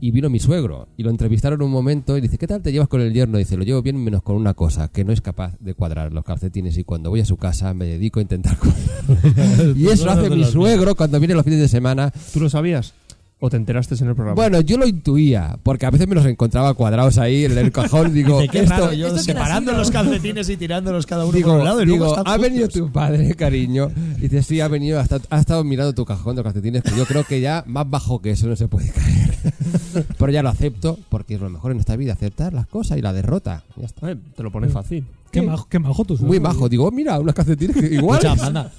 Y 0.00 0.10
vino 0.12 0.30
mi 0.30 0.40
suegro 0.40 0.88
y 0.96 1.02
lo 1.02 1.10
entrevistaron 1.10 1.60
un 1.62 1.70
momento 1.70 2.16
y 2.16 2.20
dice, 2.20 2.38
¿qué 2.38 2.46
tal 2.46 2.62
te 2.62 2.72
llevas 2.72 2.88
con 2.88 3.00
el 3.00 3.12
yerno? 3.12 3.38
Dice, 3.38 3.56
lo 3.56 3.64
llevo 3.64 3.82
bien 3.82 4.02
menos 4.02 4.22
con 4.22 4.36
una 4.36 4.54
cosa, 4.54 4.88
que 4.88 5.04
no 5.04 5.12
es 5.12 5.20
capaz 5.20 5.56
de 5.60 5.74
cuadrar 5.74 6.12
los 6.12 6.24
calcetines 6.24 6.78
y 6.78 6.84
cuando 6.84 7.10
voy 7.10 7.20
a 7.20 7.24
su 7.24 7.36
casa 7.36 7.74
me 7.74 7.84
dedico 7.84 8.18
a 8.18 8.22
intentar 8.22 8.56
cuadrar. 8.58 9.76
y 9.76 9.88
eso 9.88 10.08
hace 10.08 10.30
mi 10.30 10.44
suegro 10.44 10.94
cuando 10.94 11.18
viene 11.18 11.34
los 11.34 11.44
fines 11.44 11.60
de 11.60 11.68
semana. 11.68 12.12
¿Tú 12.32 12.40
lo 12.40 12.48
sabías? 12.48 12.94
¿O 13.42 13.48
te 13.48 13.56
enteraste 13.56 13.94
en 13.94 14.08
el 14.08 14.14
programa? 14.14 14.34
Bueno, 14.34 14.60
yo 14.60 14.76
lo 14.76 14.86
intuía, 14.86 15.58
porque 15.62 15.86
a 15.86 15.90
veces 15.90 16.06
me 16.06 16.14
los 16.14 16.26
encontraba 16.26 16.74
cuadrados 16.74 17.16
ahí 17.16 17.46
en 17.46 17.56
el 17.56 17.72
cajón. 17.72 18.12
Digo, 18.14 18.38
Dice, 18.38 18.52
qué 18.52 18.58
esto, 18.60 18.70
raro, 18.70 18.92
yo 18.92 19.06
esto 19.06 19.18
que 19.18 19.24
separando 19.24 19.72
los 19.72 19.90
calcetines 19.90 20.46
y 20.50 20.58
tirándolos 20.58 21.06
cada 21.06 21.24
uno 21.24 21.32
Digo, 21.32 21.52
por 21.52 21.60
un 21.60 21.64
lado 21.64 21.82
y 21.82 21.86
luego 21.86 22.04
digo, 22.04 22.18
están 22.18 22.32
ha 22.32 22.36
venido 22.36 22.66
juntos". 22.66 22.80
tu 22.82 22.92
padre, 22.92 23.34
cariño. 23.34 23.90
Y 24.18 24.22
dice, 24.22 24.42
sí, 24.42 24.60
ha 24.60 24.68
venido, 24.68 25.00
hasta, 25.00 25.20
ha 25.30 25.40
estado 25.40 25.64
mirando 25.64 25.94
tu 25.94 26.04
cajón 26.04 26.36
de 26.36 26.42
calcetines, 26.42 26.82
que 26.82 26.94
yo 26.94 27.06
creo 27.06 27.24
que 27.24 27.40
ya 27.40 27.64
más 27.66 27.88
bajo 27.88 28.20
que 28.20 28.32
eso 28.32 28.46
no 28.46 28.56
se 28.56 28.68
puede 28.68 28.90
caer. 28.90 29.34
Pero 30.18 30.30
ya 30.30 30.42
lo 30.42 30.50
acepto, 30.50 30.98
porque 31.08 31.36
es 31.36 31.40
lo 31.40 31.48
mejor 31.48 31.72
en 31.72 31.80
esta 31.80 31.96
vida, 31.96 32.12
aceptar 32.12 32.52
las 32.52 32.66
cosas 32.66 32.98
y 32.98 33.00
la 33.00 33.14
derrota. 33.14 33.64
Ya 33.76 33.86
está. 33.86 34.10
Eh, 34.10 34.16
te 34.36 34.42
lo 34.42 34.52
pone 34.52 34.68
fácil. 34.68 35.06
Qué 35.30 35.42
majo, 35.42 35.66
qué 35.68 35.78
majo 35.78 36.04
tu 36.04 36.14
Muy 36.14 36.18
suegro, 36.38 36.42
bajo. 36.42 36.66
¿eh? 36.66 36.68
Digo, 36.70 36.84
"Oh, 36.86 36.90
mira, 36.90 37.18
unos 37.20 37.34
calcetines 37.34 37.76
que 37.76 37.86
igual. 37.94 38.20
Escucha, 38.24 38.42
manda. 38.42 38.72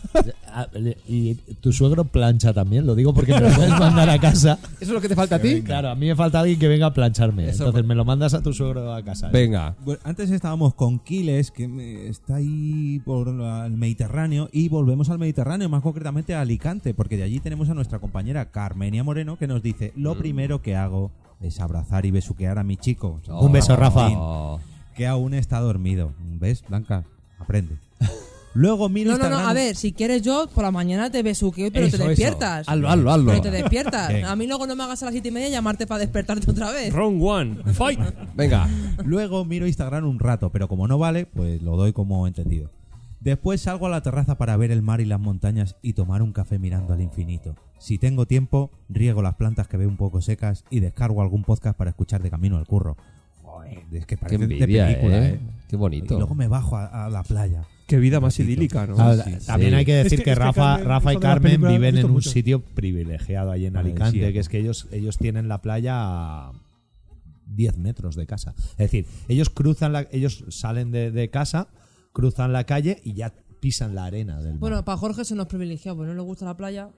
Ah, 0.53 0.67
Y 1.07 1.35
tu 1.61 1.71
suegro 1.71 2.03
plancha 2.03 2.51
también, 2.53 2.85
lo 2.85 2.93
digo 2.93 3.13
porque 3.13 3.33
me 3.33 3.39
lo 3.41 3.49
puedes 3.55 3.69
mandar 3.79 4.09
a 4.09 4.19
casa. 4.19 4.59
¿Eso 4.73 4.75
es 4.81 4.89
lo 4.89 4.99
que 5.01 5.07
te 5.07 5.15
falta 5.15 5.37
a 5.37 5.39
ti? 5.39 5.61
Claro, 5.61 5.89
a 5.89 5.95
mí 5.95 6.07
me 6.07 6.15
falta 6.15 6.41
alguien 6.41 6.59
que 6.59 6.67
venga 6.67 6.87
a 6.87 6.93
plancharme. 6.93 7.47
Eso- 7.49 7.63
Entonces 7.65 7.85
me 7.87 7.95
lo 7.95 8.03
mandas 8.03 8.33
a 8.33 8.41
tu 8.41 8.53
suegro 8.53 8.93
a 8.93 9.01
casa. 9.03 9.27
¿eh? 9.27 9.31
Venga. 9.31 9.75
Bueno, 9.85 10.01
antes 10.03 10.29
estábamos 10.31 10.73
con 10.73 10.99
Quiles, 10.99 11.51
que 11.51 11.67
me- 11.69 12.07
está 12.07 12.35
ahí 12.35 12.99
por 13.05 13.27
la- 13.29 13.65
el 13.65 13.77
Mediterráneo, 13.77 14.49
y 14.51 14.67
volvemos 14.67 15.09
al 15.09 15.19
Mediterráneo, 15.19 15.69
más 15.69 15.81
concretamente 15.81 16.35
a 16.35 16.41
Alicante, 16.41 16.93
porque 16.93 17.15
de 17.17 17.23
allí 17.23 17.39
tenemos 17.39 17.69
a 17.69 17.73
nuestra 17.73 17.99
compañera 17.99 18.51
Carmenia 18.51 19.03
Moreno, 19.03 19.37
que 19.37 19.47
nos 19.47 19.63
dice, 19.63 19.93
lo 19.95 20.17
primero 20.17 20.61
que 20.61 20.75
hago 20.75 21.11
es 21.39 21.59
abrazar 21.61 22.05
y 22.05 22.11
besuquear 22.11 22.59
a 22.59 22.63
mi 22.63 22.75
chico. 22.77 23.19
Un 23.29 23.51
beso, 23.53 23.75
Rafa. 23.75 24.09
Oh. 24.09 24.59
Que 24.95 25.07
aún 25.07 25.33
está 25.33 25.59
dormido. 25.59 26.13
¿Ves, 26.39 26.63
Blanca? 26.67 27.03
Aprende. 27.39 27.75
Luego 28.53 28.89
miro 28.89 29.11
No, 29.11 29.17
no, 29.17 29.29
no, 29.29 29.37
Instagram- 29.37 29.49
a 29.49 29.53
ver, 29.53 29.75
si 29.77 29.93
quieres 29.93 30.21
yo, 30.23 30.47
por 30.53 30.65
la 30.65 30.71
mañana 30.71 31.09
te 31.09 31.23
besuqueo, 31.23 31.71
pero 31.71 31.85
Eso, 31.85 31.95
te 31.95 32.03
eso. 32.03 32.09
despiertas. 32.09 32.67
Hazlo, 32.67 32.89
hazlo, 32.89 33.11
hazlo. 33.11 33.31
Pero 33.31 33.41
te 33.43 33.51
despiertas. 33.51 34.09
Bien. 34.09 34.25
A 34.25 34.35
mí 34.35 34.45
luego 34.45 34.67
no 34.67 34.75
me 34.75 34.83
hagas 34.83 35.01
a 35.01 35.05
las 35.05 35.13
siete 35.13 35.29
y 35.29 35.31
media 35.31 35.47
llamarte 35.47 35.87
para 35.87 35.99
despertarte 35.99 36.51
otra 36.51 36.69
vez. 36.71 36.93
Round 36.93 37.21
one. 37.23 37.55
Fight. 37.73 37.99
Venga. 38.35 38.67
Luego 39.05 39.45
miro 39.45 39.67
Instagram 39.67 40.05
un 40.05 40.19
rato, 40.19 40.49
pero 40.51 40.67
como 40.67 40.85
no 40.89 40.97
vale, 40.97 41.25
pues 41.27 41.61
lo 41.61 41.77
doy 41.77 41.93
como 41.93 42.27
entendido. 42.27 42.69
Después 43.21 43.61
salgo 43.61 43.85
a 43.85 43.89
la 43.89 44.01
terraza 44.01 44.37
para 44.37 44.57
ver 44.57 44.71
el 44.71 44.81
mar 44.81 44.99
y 44.99 45.05
las 45.05 45.19
montañas 45.19 45.77
y 45.81 45.93
tomar 45.93 46.21
un 46.21 46.33
café 46.33 46.59
mirando 46.59 46.93
al 46.93 47.01
infinito. 47.01 47.55
Si 47.77 47.99
tengo 47.99 48.25
tiempo, 48.25 48.69
riego 48.89 49.21
las 49.21 49.35
plantas 49.35 49.67
que 49.67 49.77
veo 49.77 49.87
un 49.87 49.95
poco 49.97 50.21
secas 50.21 50.65
y 50.69 50.81
descargo 50.81 51.21
algún 51.21 51.43
podcast 51.43 51.77
para 51.77 51.91
escuchar 51.91 52.21
de 52.21 52.29
camino 52.31 52.57
al 52.57 52.65
curro. 52.67 52.97
Es 53.91 54.05
que 54.05 54.15
Qué 54.15 54.17
parece 54.17 54.47
de 54.47 54.57
película, 54.57 54.89
eh. 55.27 55.29
¿eh? 55.35 55.39
Qué 55.69 55.75
Y 55.75 55.79
bonito. 55.79 56.17
luego 56.17 56.35
me 56.35 56.47
bajo 56.47 56.77
a, 56.77 57.05
a 57.05 57.09
la 57.09 57.23
playa. 57.23 57.63
Qué 57.87 57.97
vida 57.99 58.19
más 58.19 58.39
idílica, 58.39 58.87
¿no? 58.87 58.95
Ah, 58.97 59.15
Sí, 59.15 59.45
También 59.45 59.71
sí. 59.71 59.75
hay 59.77 59.85
que 59.85 59.95
decir 59.95 60.13
Es 60.13 60.19
que- 60.19 60.23
que, 60.23 60.31
es 60.31 60.35
que 60.37 60.43
Rafa, 60.43 60.61
Carmen, 60.75 60.87
Rafa 60.87 61.13
y 61.13 61.17
Carmen 61.17 61.43
película, 61.51 61.71
viven 61.71 61.97
en 61.97 62.05
un 62.05 62.11
mucho. 62.11 62.29
sitio 62.29 62.61
privilegiado 62.61 63.51
ahí 63.51 63.65
en 63.65 63.75
Alicante, 63.77 64.25
sí. 64.27 64.33
que 64.33 64.39
es 64.39 64.47
que 64.49 64.59
ellos, 64.59 64.87
ellos 64.91 65.17
tienen 65.17 65.47
la 65.49 65.61
playa 65.61 65.93
a 65.97 66.51
10 67.47 67.77
metros 67.77 68.15
de 68.15 68.25
casa. 68.27 68.53
Es 68.71 68.77
decir, 68.77 69.05
ellos 69.27 69.49
cruzan 69.49 69.91
la, 69.93 70.07
ellos 70.11 70.45
salen 70.49 70.91
de, 70.91 71.11
de 71.11 71.29
casa, 71.29 71.67
cruzan 72.13 72.53
la 72.53 72.63
calle 72.65 73.01
y 73.03 73.13
ya 73.13 73.33
pisan 73.59 73.93
la 73.93 74.05
arena 74.05 74.37
del 74.41 74.53
mar. 74.53 74.59
Bueno, 74.59 74.85
para 74.85 74.97
Jorge 74.97 75.23
eso 75.23 75.35
no 75.35 75.43
es 75.43 75.47
privilegiado, 75.49 75.97
pues 75.97 76.07
no 76.07 76.15
le 76.15 76.21
gusta 76.21 76.45
la 76.45 76.55
playa. 76.57 76.89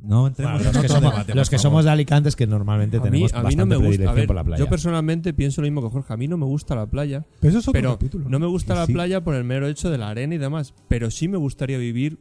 No 0.00 0.28
entremos 0.28 0.62
Bueno, 0.62 0.72
los 0.72 0.80
que, 0.82 0.88
somos, 0.88 1.10
debate, 1.12 1.34
los 1.34 1.50
que 1.50 1.58
somos 1.58 1.84
de 1.84 1.90
Alicante 1.90 2.28
es 2.28 2.36
que 2.36 2.46
normalmente 2.46 2.98
A 2.98 3.00
mí, 3.00 3.04
tenemos 3.10 3.32
a 3.34 3.38
mí 3.38 3.42
bastante 3.44 3.74
no 3.74 3.80
me 3.80 3.86
gusta. 3.88 4.10
A 4.10 4.12
ver, 4.12 4.26
por 4.28 4.36
la 4.36 4.44
playa. 4.44 4.64
yo 4.64 4.68
personalmente 4.70 5.34
pienso 5.34 5.60
lo 5.60 5.66
mismo 5.66 5.82
que 5.82 5.88
Jorge. 5.88 6.12
A 6.12 6.16
mí 6.16 6.28
no 6.28 6.36
me 6.36 6.46
gusta 6.46 6.76
la 6.76 6.86
playa. 6.86 7.26
Pero 7.40 7.50
eso 7.50 7.58
es 7.58 7.64
otro 7.68 7.72
pero 7.80 7.92
capítulo. 7.94 8.28
no 8.28 8.38
me 8.38 8.46
gusta 8.46 8.74
Sí, 8.74 8.78
la 8.80 8.86
sí. 8.86 8.92
playa 8.92 9.24
por 9.24 9.34
el 9.34 9.42
mero 9.44 9.66
hecho 9.66 9.90
de 9.90 9.98
la 9.98 10.08
arena 10.10 10.34
y 10.36 10.38
demás. 10.38 10.72
Pero 10.86 11.10
sí 11.10 11.26
me 11.26 11.36
gustaría 11.36 11.78
vivir 11.78 12.18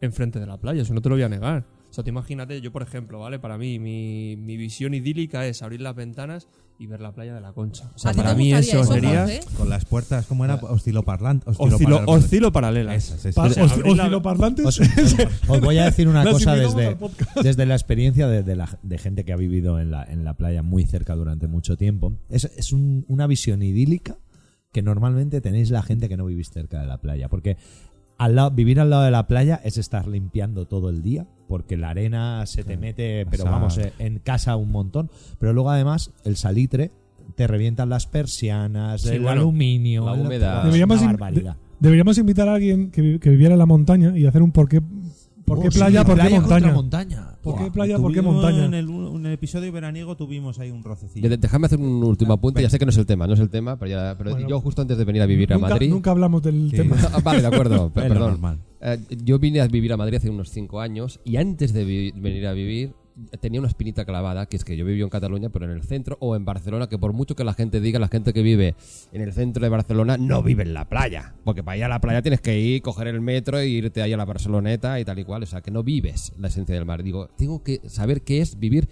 enfrente 0.00 0.40
de 0.40 0.46
la 0.46 0.58
playa, 0.58 0.82
eso 0.82 0.94
no 0.94 1.00
te 1.00 1.08
lo 1.08 1.14
voy 1.14 1.22
a 1.22 1.28
negar. 1.28 1.64
O 1.96 1.98
sea, 1.98 2.04
te 2.04 2.10
imagínate, 2.10 2.60
yo 2.60 2.72
por 2.72 2.82
ejemplo, 2.82 3.20
¿vale? 3.20 3.38
Para 3.38 3.56
mí, 3.56 3.78
mi, 3.78 4.36
mi 4.36 4.58
visión 4.58 4.92
idílica 4.92 5.46
es 5.46 5.62
abrir 5.62 5.80
las 5.80 5.94
ventanas 5.96 6.46
y 6.78 6.86
ver 6.86 7.00
la 7.00 7.12
playa 7.12 7.34
de 7.34 7.40
la 7.40 7.54
Concha. 7.54 7.90
O 7.94 7.98
sea, 7.98 8.10
¿A 8.10 8.12
ti 8.14 8.18
para 8.20 8.34
mí 8.34 8.52
eso 8.52 8.82
eso, 8.82 8.92
sería 8.92 9.20
Jorge? 9.22 9.40
Con 9.56 9.70
las 9.70 9.86
puertas, 9.86 10.26
¿cómo 10.26 10.44
era? 10.44 10.56
Osciloparlante. 10.56 11.46
oscilo, 11.48 12.02
oscilo 12.06 12.52
paralelas. 12.52 13.26
Osciloparlantes. 13.34 14.66
Os, 14.66 14.80
os- 15.48 15.60
voy 15.62 15.78
a 15.78 15.84
decir 15.86 16.08
una 16.08 16.22
cosa 16.30 16.54
desde, 16.54 16.96
desde 17.42 17.66
la 17.66 17.74
experiencia 17.74 18.28
de, 18.28 18.42
de 18.42 18.56
la- 18.56 18.78
de 18.82 18.98
gente 18.98 19.24
que 19.24 19.32
ha 19.32 19.36
vivido 19.36 19.80
en 19.80 19.90
la, 19.90 20.04
en 20.04 20.24
la 20.24 20.34
playa 20.34 20.62
muy 20.62 20.84
cerca 20.84 21.14
durante 21.14 21.46
mucho 21.46 21.76
tiempo. 21.76 22.12
Es, 22.28 22.44
es 22.44 22.72
un- 22.72 23.04
una 23.08 23.26
visión 23.26 23.62
idílica 23.62 24.18
que 24.72 24.82
normalmente 24.82 25.40
tenéis 25.40 25.70
la 25.70 25.82
gente 25.82 26.08
que 26.08 26.16
no 26.16 26.26
vivís 26.26 26.50
cerca 26.50 26.80
de 26.80 26.86
la 26.86 26.98
playa. 27.00 27.28
Porque 27.28 27.56
al 28.18 28.34
lado, 28.36 28.50
vivir 28.50 28.80
al 28.80 28.90
lado 28.90 29.02
de 29.04 29.10
la 29.10 29.26
playa 29.26 29.60
es 29.64 29.78
estar 29.78 30.06
limpiando 30.06 30.66
todo 30.66 30.90
el 30.90 31.02
día, 31.02 31.26
porque 31.48 31.76
la 31.76 31.90
arena 31.90 32.44
se 32.46 32.64
te 32.64 32.76
mete, 32.76 33.26
pero 33.30 33.44
vamos, 33.44 33.78
eh, 33.78 33.92
en 33.98 34.18
casa 34.18 34.56
un 34.56 34.70
montón. 34.70 35.10
Pero 35.38 35.52
luego 35.52 35.70
además 35.70 36.12
el 36.24 36.36
salitre 36.36 36.90
te 37.34 37.46
revientan 37.46 37.88
las 37.88 38.06
persianas, 38.06 39.02
Sí, 39.02 39.10
el 39.10 39.22
bueno, 39.22 39.40
aluminio, 39.42 40.04
la 40.06 40.12
humedad. 40.14 40.64
Deberíamos, 40.64 40.98
una 40.98 41.06
in- 41.06 41.12
barbaridad. 41.16 41.54
de- 41.54 41.60
deberíamos 41.80 42.18
invitar 42.18 42.48
a 42.48 42.54
alguien 42.54 42.90
que, 42.90 43.02
vi- 43.02 43.18
que 43.18 43.30
viviera 43.30 43.54
en 43.54 43.58
la 43.58 43.66
montaña 43.66 44.16
y 44.16 44.26
hacer 44.26 44.42
un 44.42 44.52
por 44.52 44.68
qué, 44.68 44.80
por 45.44 45.60
qué 45.60 45.68
Oh, 45.68 45.70
sí, 45.70 45.78
playa, 45.78 46.04
por 46.04 46.18
qué 46.20 46.30
montaña. 46.30 46.72
montaña. 46.72 47.32
¿Por 47.42 47.58
qué 47.62 47.70
playa, 47.70 47.96
por 47.98 48.12
qué 48.12 48.22
montaña? 48.22 48.64
En 48.64 48.74
el, 48.74 48.88
en 48.88 49.24
el 49.26 49.32
episodio 49.32 49.70
veraniego 49.70 50.16
tuvimos 50.16 50.58
ahí 50.58 50.70
un 50.72 50.82
rocecillo. 50.82 51.28
De- 51.28 51.36
Déjame 51.36 51.66
hacer 51.66 51.78
un 51.78 52.02
último 52.02 52.32
apunte. 52.32 52.60
Ya 52.60 52.68
sé 52.70 52.78
que 52.78 52.84
no 52.86 52.90
es 52.90 52.96
el 52.98 53.06
tema, 53.06 53.26
no 53.28 53.34
es 53.34 53.40
el 53.40 53.50
tema, 53.50 53.76
pero, 53.78 53.90
ya- 53.90 54.14
pero 54.18 54.30
Bueno. 54.32 54.48
yo 54.48 54.60
justo 54.60 54.82
antes 54.82 54.98
de 54.98 55.04
venir 55.04 55.22
a 55.22 55.26
vivir 55.26 55.52
a 55.52 55.58
Madrid. 55.58 55.88
nunca 55.90 56.10
hablamos 56.10 56.42
del 56.42 56.70
Sí. 56.70 56.76
tema. 56.78 56.96
Ah, 57.14 57.20
vale, 57.22 57.40
de 57.42 57.46
acuerdo, 57.46 57.90
perdón. 57.94 58.18
normal. 58.18 58.58
Eh, 58.80 58.98
yo 59.24 59.38
vine 59.38 59.60
a 59.60 59.68
vivir 59.68 59.92
a 59.92 59.96
Madrid 59.96 60.16
hace 60.16 60.30
unos 60.30 60.50
5 60.50 60.80
años 60.80 61.20
y 61.24 61.36
antes 61.36 61.72
de 61.72 62.12
venir 62.14 62.46
a 62.46 62.52
vivir 62.52 62.94
tenía 63.40 63.60
una 63.60 63.68
espinita 63.68 64.04
clavada, 64.04 64.46
que 64.46 64.56
es 64.56 64.64
que 64.64 64.76
yo 64.76 64.84
viví 64.84 65.02
en 65.02 65.08
Cataluña, 65.08 65.48
pero 65.48 65.64
en 65.64 65.70
el 65.70 65.82
centro 65.82 66.16
o 66.20 66.36
en 66.36 66.44
Barcelona, 66.44 66.88
que 66.88 66.98
por 66.98 67.12
mucho 67.12 67.34
que 67.34 67.44
la 67.44 67.54
gente 67.54 67.80
diga, 67.80 67.98
la 67.98 68.08
gente 68.08 68.32
que 68.32 68.42
vive 68.42 68.74
en 69.12 69.22
el 69.22 69.32
centro 69.32 69.62
de 69.62 69.68
Barcelona 69.68 70.16
no 70.18 70.42
vive 70.42 70.62
en 70.62 70.74
la 70.74 70.88
playa. 70.88 71.34
Porque 71.44 71.62
para 71.62 71.78
ir 71.78 71.84
a 71.84 71.88
la 71.88 72.00
playa 72.00 72.22
tienes 72.22 72.40
que 72.40 72.58
ir, 72.58 72.82
coger 72.82 73.08
el 73.08 73.20
metro 73.20 73.58
e 73.58 73.68
irte 73.68 74.02
ahí 74.02 74.12
a 74.12 74.16
la 74.16 74.24
Barceloneta 74.24 75.00
y 75.00 75.04
tal 75.04 75.18
y 75.18 75.24
cual. 75.24 75.42
O 75.42 75.46
sea, 75.46 75.62
que 75.62 75.70
no 75.70 75.82
vives 75.82 76.32
la 76.38 76.48
esencia 76.48 76.74
del 76.74 76.84
mar. 76.84 77.02
Digo, 77.02 77.28
tengo 77.36 77.62
que 77.62 77.80
saber 77.88 78.22
qué 78.22 78.40
es 78.40 78.58
vivir 78.58 78.88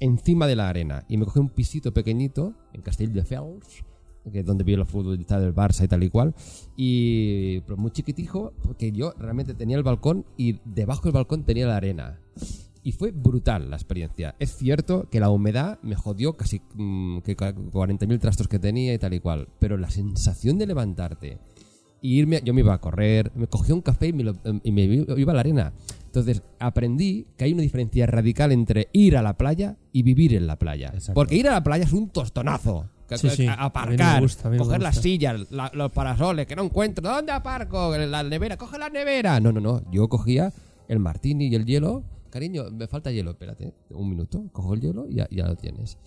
encima 0.00 0.46
de 0.46 0.56
la 0.56 0.68
arena. 0.68 1.04
Y 1.08 1.16
me 1.16 1.24
cogí 1.24 1.38
un 1.38 1.48
pisito 1.48 1.94
pequeñito 1.94 2.54
en 2.74 2.82
Castelldefels 2.82 3.84
que 4.30 4.40
es 4.40 4.44
donde 4.46 4.64
vive 4.64 4.80
el 4.80 4.86
futbolista 4.86 5.40
del 5.40 5.54
Barça 5.54 5.84
y 5.84 5.88
tal 5.88 6.02
y 6.04 6.10
cual. 6.10 6.34
Y 6.76 7.60
pero 7.62 7.76
muy 7.76 7.90
chiquitijo, 7.90 8.52
porque 8.62 8.92
yo 8.92 9.12
realmente 9.18 9.54
tenía 9.54 9.76
el 9.76 9.82
balcón 9.82 10.24
y 10.36 10.58
debajo 10.64 11.04
del 11.04 11.12
balcón 11.12 11.44
tenía 11.44 11.66
la 11.66 11.76
arena. 11.76 12.20
Y 12.84 12.92
fue 12.92 13.12
brutal 13.12 13.70
la 13.70 13.76
experiencia. 13.76 14.34
Es 14.40 14.56
cierto 14.56 15.08
que 15.08 15.20
la 15.20 15.30
humedad 15.30 15.78
me 15.82 15.94
jodió 15.94 16.36
casi 16.36 16.60
mm, 16.74 17.18
que 17.20 17.36
ca- 17.36 17.54
40.000 17.54 18.18
trastos 18.18 18.48
que 18.48 18.58
tenía 18.58 18.92
y 18.92 18.98
tal 18.98 19.14
y 19.14 19.20
cual. 19.20 19.48
Pero 19.60 19.76
la 19.78 19.88
sensación 19.90 20.58
de 20.58 20.66
levantarte 20.66 21.38
y 22.00 22.18
irme, 22.18 22.40
yo 22.44 22.52
me 22.52 22.62
iba 22.62 22.74
a 22.74 22.80
correr, 22.80 23.30
me 23.36 23.46
cogía 23.46 23.76
un 23.76 23.82
café 23.82 24.08
y 24.08 24.12
me, 24.12 24.24
lo- 24.24 24.36
y 24.64 24.72
me 24.72 24.82
iba 24.82 25.30
a 25.32 25.34
la 25.34 25.40
arena. 25.40 25.72
Entonces 26.06 26.42
aprendí 26.58 27.26
que 27.36 27.44
hay 27.44 27.52
una 27.52 27.62
diferencia 27.62 28.04
radical 28.06 28.50
entre 28.50 28.88
ir 28.92 29.16
a 29.16 29.22
la 29.22 29.36
playa 29.38 29.76
y 29.92 30.02
vivir 30.02 30.34
en 30.34 30.48
la 30.48 30.58
playa. 30.58 30.88
Exacto. 30.92 31.14
Porque 31.14 31.36
ir 31.36 31.46
a 31.48 31.52
la 31.52 31.62
playa 31.62 31.84
es 31.84 31.92
un 31.92 32.08
tostonazo. 32.08 32.88
Sí, 33.18 33.46
Aparcar, 33.48 34.20
gusta, 34.22 34.50
coger 34.56 34.80
las 34.82 34.96
sillas, 34.96 35.50
la- 35.50 35.70
los 35.74 35.90
parasoles, 35.92 36.46
que 36.46 36.56
no 36.56 36.62
encuentro. 36.64 37.08
¿Dónde 37.08 37.32
aparco? 37.32 37.96
La 37.96 38.22
nevera, 38.22 38.56
coge 38.56 38.78
la 38.78 38.88
nevera. 38.88 39.40
No, 39.40 39.52
no, 39.52 39.60
no. 39.60 39.82
Yo 39.90 40.08
cogía 40.08 40.52
el 40.88 40.98
martini 40.98 41.46
y 41.48 41.54
el 41.54 41.64
hielo. 41.66 42.02
Cariño, 42.30 42.64
me 42.70 42.86
falta 42.86 43.10
hielo, 43.10 43.32
espérate. 43.32 43.74
Un 43.90 44.08
minuto. 44.10 44.44
Cojo 44.52 44.74
el 44.74 44.80
hielo 44.80 45.06
y 45.08 45.16
ya, 45.16 45.28
ya 45.30 45.46
lo 45.46 45.56
tienes. 45.56 45.98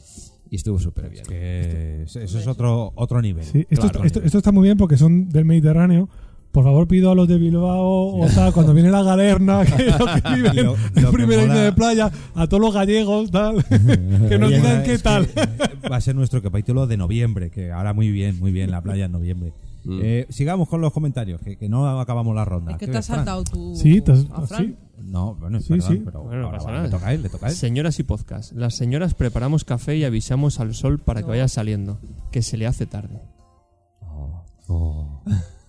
Y 0.50 0.56
estuvo 0.56 0.80
súper 0.80 1.10
bien. 1.10 1.24
Que 1.26 2.04
eso 2.04 2.20
es 2.22 2.48
otro, 2.48 2.92
otro 2.96 3.22
nivel. 3.22 3.44
Sí, 3.46 3.66
esto, 3.70 3.90
Claro. 3.90 4.06
esto, 4.06 4.22
esto 4.22 4.38
está 4.40 4.52
muy 4.52 4.64
bien 4.64 4.78
porque 4.78 4.98
son 4.98 5.30
del 5.30 5.46
Mediterráneo. 5.46 6.10
Por 6.56 6.64
favor, 6.64 6.88
pido 6.88 7.12
a 7.12 7.16
los 7.16 7.28
de 7.28 7.38
Bilbao 7.38 8.16
o 8.16 8.28
tal, 8.34 8.54
cuando 8.54 8.74
viene 8.74 8.90
la 8.90 9.04
galerna, 9.04 9.66
que, 9.78 9.84
los 9.86 10.10
que 10.22 10.36
viven 10.36 10.56
Lo- 10.66 10.76
lo 11.02 11.12
que 11.12 11.18
primera 11.18 11.42
mola- 11.42 11.54
línea 11.54 11.64
de 11.66 11.74
playa, 11.74 12.12
a 12.34 12.48
todos 12.48 12.62
los 12.62 12.74
gallegos, 12.74 13.30
tal, 13.30 13.64
que 14.30 14.40
nos 14.40 14.50
digan 14.50 14.84
qué 14.84 14.98
tal. 14.98 15.28
Va 15.92 15.98
a 15.98 16.02
ser 16.02 16.16
nuestro 16.16 16.42
capítulo 16.42 16.88
de 16.88 16.96
noviembre, 16.96 17.52
que 17.52 17.72
ahora 17.74 17.94
muy 17.94 18.10
bien, 18.10 18.40
muy 18.40 18.52
bien, 18.54 18.72
la 18.72 18.82
playa 18.82 19.06
en 19.06 19.12
noviembre. 19.12 19.52
Mm. 19.84 20.00
Eh, 20.02 20.26
sigamos 20.30 20.70
con 20.70 20.80
los 20.80 20.94
comentarios, 20.94 21.42
que, 21.42 21.58
que 21.58 21.68
no 21.68 22.00
acabamos 22.00 22.34
la 22.34 22.46
ronda. 22.46 22.72
Es 22.72 22.78
que 22.78 22.86
¿Qué 22.86 22.92
te 22.94 22.98
has 23.00 23.06
saltado 23.06 23.44
tú 23.44 23.76
Sí, 23.76 24.00
te 24.02 24.14
has- 24.14 24.26
a 24.32 24.48
Fran. 24.48 24.66
sí. 24.66 24.76
No, 25.04 25.36
bueno, 25.36 25.60
Sí, 25.60 25.68
perdón, 25.74 25.88
sí. 25.92 26.02
pero 26.06 26.24
Bueno, 26.24 26.52
no 26.52 26.58
ahora, 26.58 26.84
le 26.84 26.90
toca 26.90 27.08
a 27.08 27.14
él, 27.14 27.22
le 27.22 27.28
toca 27.30 27.48
a 27.48 27.50
él. 27.50 27.56
Señoras 27.56 28.00
y 28.00 28.04
podcast. 28.04 28.54
Las 28.54 28.76
señoras 28.76 29.14
preparamos 29.14 29.66
café 29.66 29.98
y 29.98 30.06
avisamos 30.06 30.62
al 30.62 30.74
sol 30.74 31.00
para 31.00 31.22
que 31.22 31.28
vaya 31.28 31.50
saliendo, 31.50 32.00
que 32.32 32.42
se 32.42 32.56
le 32.58 32.66
hace 32.66 32.86
tarde. 32.86 33.20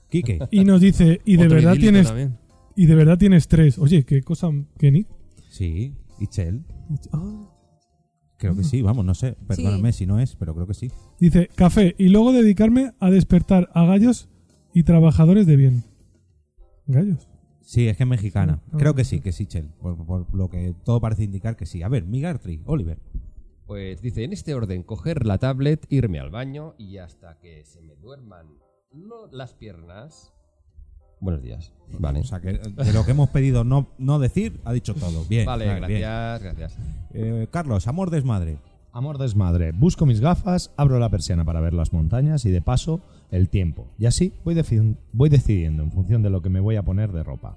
Quique, 0.08 0.38
Y 0.50 0.64
nos 0.64 0.80
dice, 0.80 1.20
y 1.24 1.36
de 1.36 1.44
Otro 1.44 1.56
verdad 1.56 1.72
idílico 1.74 1.90
tienes 1.90 2.06
también. 2.08 2.38
y 2.76 2.86
de 2.86 2.94
verdad 2.94 3.18
tienes 3.18 3.48
tres. 3.48 3.78
Oye, 3.78 4.04
qué 4.04 4.22
cosa, 4.22 4.50
qué 4.78 4.90
ni. 4.90 5.06
sí, 5.50 5.94
Itzel. 6.20 6.64
Ah, 7.12 7.52
Creo 8.38 8.54
que 8.54 8.64
sí, 8.64 8.82
vamos, 8.82 9.04
no 9.04 9.14
sé. 9.14 9.34
Perdóname 9.48 9.92
si 9.92 10.04
no 10.06 10.20
es, 10.20 10.36
pero 10.36 10.54
creo 10.54 10.66
que 10.66 10.74
sí. 10.74 10.90
Dice, 11.18 11.48
café 11.54 11.94
y 11.98 12.10
luego 12.10 12.32
dedicarme 12.32 12.92
a 13.00 13.10
despertar 13.10 13.70
a 13.72 13.86
gallos 13.86 14.28
y 14.74 14.82
trabajadores 14.82 15.46
de 15.46 15.56
bien. 15.56 15.84
¿Gallos? 16.86 17.28
Sí, 17.62 17.88
es 17.88 17.96
que 17.96 18.02
es 18.04 18.08
mexicana. 18.08 18.60
Ah, 18.72 18.76
Creo 18.78 18.92
ah, 18.92 18.94
que 18.94 19.04
sí, 19.04 19.20
que 19.20 19.32
sí, 19.32 19.46
Chel. 19.46 19.70
Por, 19.80 20.04
por 20.06 20.34
lo 20.36 20.48
que 20.50 20.74
todo 20.84 21.00
parece 21.00 21.24
indicar 21.24 21.56
que 21.56 21.64
sí. 21.66 21.82
A 21.82 21.88
ver, 21.88 22.04
Migartri, 22.04 22.60
Oliver. 22.66 22.98
Pues 23.66 24.00
dice, 24.02 24.22
en 24.22 24.32
este 24.34 24.54
orden, 24.54 24.82
coger 24.82 25.26
la 25.26 25.38
tablet, 25.38 25.84
irme 25.90 26.20
al 26.20 26.30
baño 26.30 26.74
y 26.78 26.98
hasta 26.98 27.38
que 27.40 27.64
se 27.64 27.80
me 27.80 27.96
duerman 27.96 28.46
lo- 28.96 29.28
las 29.30 29.52
piernas... 29.54 30.32
Buenos 31.18 31.42
días. 31.42 31.72
Vale. 31.98 32.20
O 32.20 32.24
sea, 32.24 32.40
que 32.40 32.52
de 32.52 32.92
lo 32.92 33.04
que 33.06 33.12
hemos 33.12 33.30
pedido 33.30 33.64
no, 33.64 33.88
no 33.96 34.18
decir, 34.18 34.60
ha 34.66 34.72
dicho 34.74 34.94
todo. 34.94 35.24
Bien. 35.24 35.46
Vale, 35.46 35.64
bien. 35.64 35.78
gracias, 35.78 36.42
gracias. 36.42 36.78
Eh, 37.14 37.46
Carlos, 37.50 37.86
amor 37.88 38.10
desmadre. 38.10 38.58
Amor 38.92 39.16
desmadre. 39.16 39.72
Busco 39.72 40.04
mis 40.04 40.20
gafas, 40.20 40.72
abro 40.76 40.98
la 40.98 41.08
persiana 41.08 41.42
para 41.44 41.60
ver 41.60 41.72
las 41.72 41.92
montañas 41.94 42.44
y 42.44 42.50
de 42.50 42.60
paso 42.60 43.00
el 43.30 43.48
tiempo. 43.48 43.86
Y 43.98 44.04
así 44.04 44.34
voy 44.44 44.54
decidiendo 44.54 45.82
en 45.82 45.90
función 45.90 46.22
de 46.22 46.28
lo 46.28 46.42
que 46.42 46.50
me 46.50 46.60
voy 46.60 46.76
a 46.76 46.82
poner 46.82 47.12
de 47.12 47.22
ropa. 47.22 47.56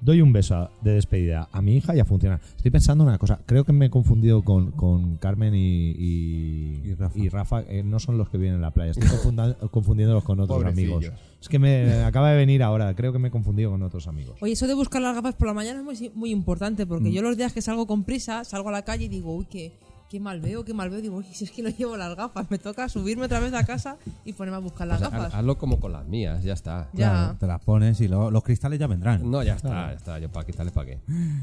Doy 0.00 0.20
un 0.22 0.32
beso 0.32 0.70
de 0.80 0.92
despedida 0.92 1.48
a 1.50 1.60
mi 1.60 1.76
hija 1.76 1.94
y 1.96 2.00
a 2.00 2.04
funcionar. 2.04 2.40
Estoy 2.56 2.70
pensando 2.70 3.02
una 3.04 3.18
cosa. 3.18 3.40
Creo 3.46 3.64
que 3.64 3.72
me 3.72 3.86
he 3.86 3.90
confundido 3.90 4.42
con, 4.42 4.70
con 4.72 5.16
Carmen 5.16 5.54
y, 5.56 5.90
y, 5.90 6.94
Y 7.16 7.28
Rafa. 7.28 7.62
eh, 7.62 7.82
no 7.82 7.98
son 7.98 8.16
los 8.16 8.28
que 8.28 8.38
vienen 8.38 8.60
a 8.60 8.62
la 8.62 8.70
playa. 8.70 8.92
Estoy 8.92 9.08
confundiéndolos 9.70 10.22
con 10.24 10.38
otros 10.40 10.64
amigos. 10.64 11.04
Es 11.40 11.48
que 11.48 11.58
me 11.58 12.02
acaba 12.04 12.30
de 12.30 12.36
venir 12.36 12.62
ahora. 12.62 12.94
Creo 12.94 13.12
que 13.12 13.18
me 13.18 13.28
he 13.28 13.30
confundido 13.30 13.70
con 13.70 13.82
otros 13.82 14.06
amigos. 14.08 14.36
Oye, 14.40 14.52
eso 14.52 14.66
de 14.66 14.74
buscar 14.74 15.02
las 15.02 15.14
gafas 15.14 15.34
por 15.34 15.48
la 15.48 15.54
mañana 15.54 15.80
es 15.80 15.84
muy, 16.00 16.10
muy 16.14 16.30
importante 16.30 16.84
Mm. 16.84 16.88
porque 16.88 17.12
yo 17.12 17.22
los 17.22 17.36
días 17.36 17.52
que 17.52 17.60
salgo 17.62 17.86
con 17.86 18.04
prisa, 18.04 18.44
salgo 18.44 18.68
a 18.68 18.72
la 18.72 18.82
calle 18.82 19.06
y 19.06 19.08
digo, 19.08 19.34
uy, 19.34 19.46
qué, 19.50 19.72
qué 20.10 20.20
mal 20.20 20.40
veo, 20.40 20.64
qué 20.64 20.74
mal 20.74 20.90
veo. 20.90 21.00
Digo, 21.00 21.16
uy, 21.16 21.24
si 21.32 21.44
es 21.44 21.50
que 21.50 21.62
no 21.62 21.68
llevo 21.70 21.96
las 21.96 22.16
gafas, 22.16 22.50
me 22.50 22.58
toca 22.58 22.88
subirme 22.88 23.24
otra 23.26 23.40
vez 23.40 23.52
a 23.54 23.64
casa 23.64 23.96
y 24.24 24.32
ponerme 24.32 24.56
a 24.56 24.60
buscar 24.60 24.86
las 24.86 24.98
Pues 25.00 25.10
gafas. 25.10 25.34
hazlo 25.34 25.58
como 25.58 25.80
con 25.80 25.92
las 25.92 26.06
mías, 26.06 26.42
ya 26.42 26.52
está. 26.54 26.88
Ya. 26.92 27.10
Claro, 27.10 27.36
te 27.38 27.46
las 27.46 27.60
pones 27.60 28.00
y 28.00 28.08
luego 28.08 28.30
los 28.30 28.42
cristales 28.42 28.78
ya 28.78 28.86
vendrán. 28.86 29.30
No, 29.30 29.42
ya 29.42 29.54
está, 29.54 29.68
ya 29.88 29.92
está. 29.92 30.18
Yo 30.18 30.30
para 30.30 30.46
quitarles 30.46 30.72
para 30.72 30.86
qué. 30.86 30.98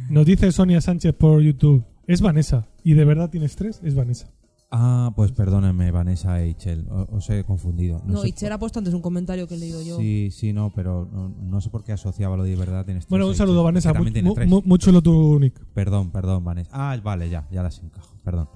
Nos 0.09 0.26
dice 0.26 0.51
Sonia 0.51 0.82
Sánchez 0.82 1.13
por 1.16 1.41
YouTube. 1.41 1.84
Es 2.07 2.22
Vanessa. 2.22 2.68
¿Y 2.84 2.93
de 2.93 3.03
verdad 3.03 3.30
tienes 3.32 3.55
tres? 3.55 3.80
Es 3.84 3.95
Vanessa. 3.95 4.28
Ah, 4.72 5.13
pues 5.16 5.32
perdónenme, 5.32 5.91
Vanessa 5.91 6.41
e 6.43 6.53
Chel. 6.55 6.86
o- 6.89 7.16
Os 7.18 7.30
he 7.30 7.43
confundido. 7.43 8.01
No, 8.05 8.22
sé 8.22 8.30
y 8.30 8.32
Cher 8.34 8.51
ha 8.51 8.57
puesto 8.59 8.80
antes 8.80 8.93
un 8.93 9.01
comentario 9.01 9.47
que 9.47 9.55
he 9.55 9.57
leído 9.57 9.82
yo. 9.82 9.97
Sí, 9.97 10.30
sí, 10.32 10.51
no, 10.53 10.72
pero 10.76 11.07
no, 11.11 11.30
no 11.30 11.61
sé 11.61 11.70
por 11.70 11.84
qué 11.84 11.93
asociaba 11.93 12.36
lo 12.36 12.43
de 12.43 12.55
verdad. 12.55 12.84
Tienes 12.84 13.07
Bueno, 13.07 13.26
tres, 13.26 13.36
un 13.36 13.38
saludo. 13.38 13.63
Vanessa. 13.63 13.93
Muy 13.93 14.80
chulo 14.80 15.01
tu 15.01 15.39
nick. 15.39 15.63
Perdón, 15.74 16.11
perdón, 16.11 16.43
Vanessa. 16.43 16.72
Ah, 16.74 16.97
vale, 17.01 17.30
ya, 17.30 17.47
ya 17.51 17.63
las 17.63 17.80
encajo. 17.80 18.16
Perdón. 18.24 18.49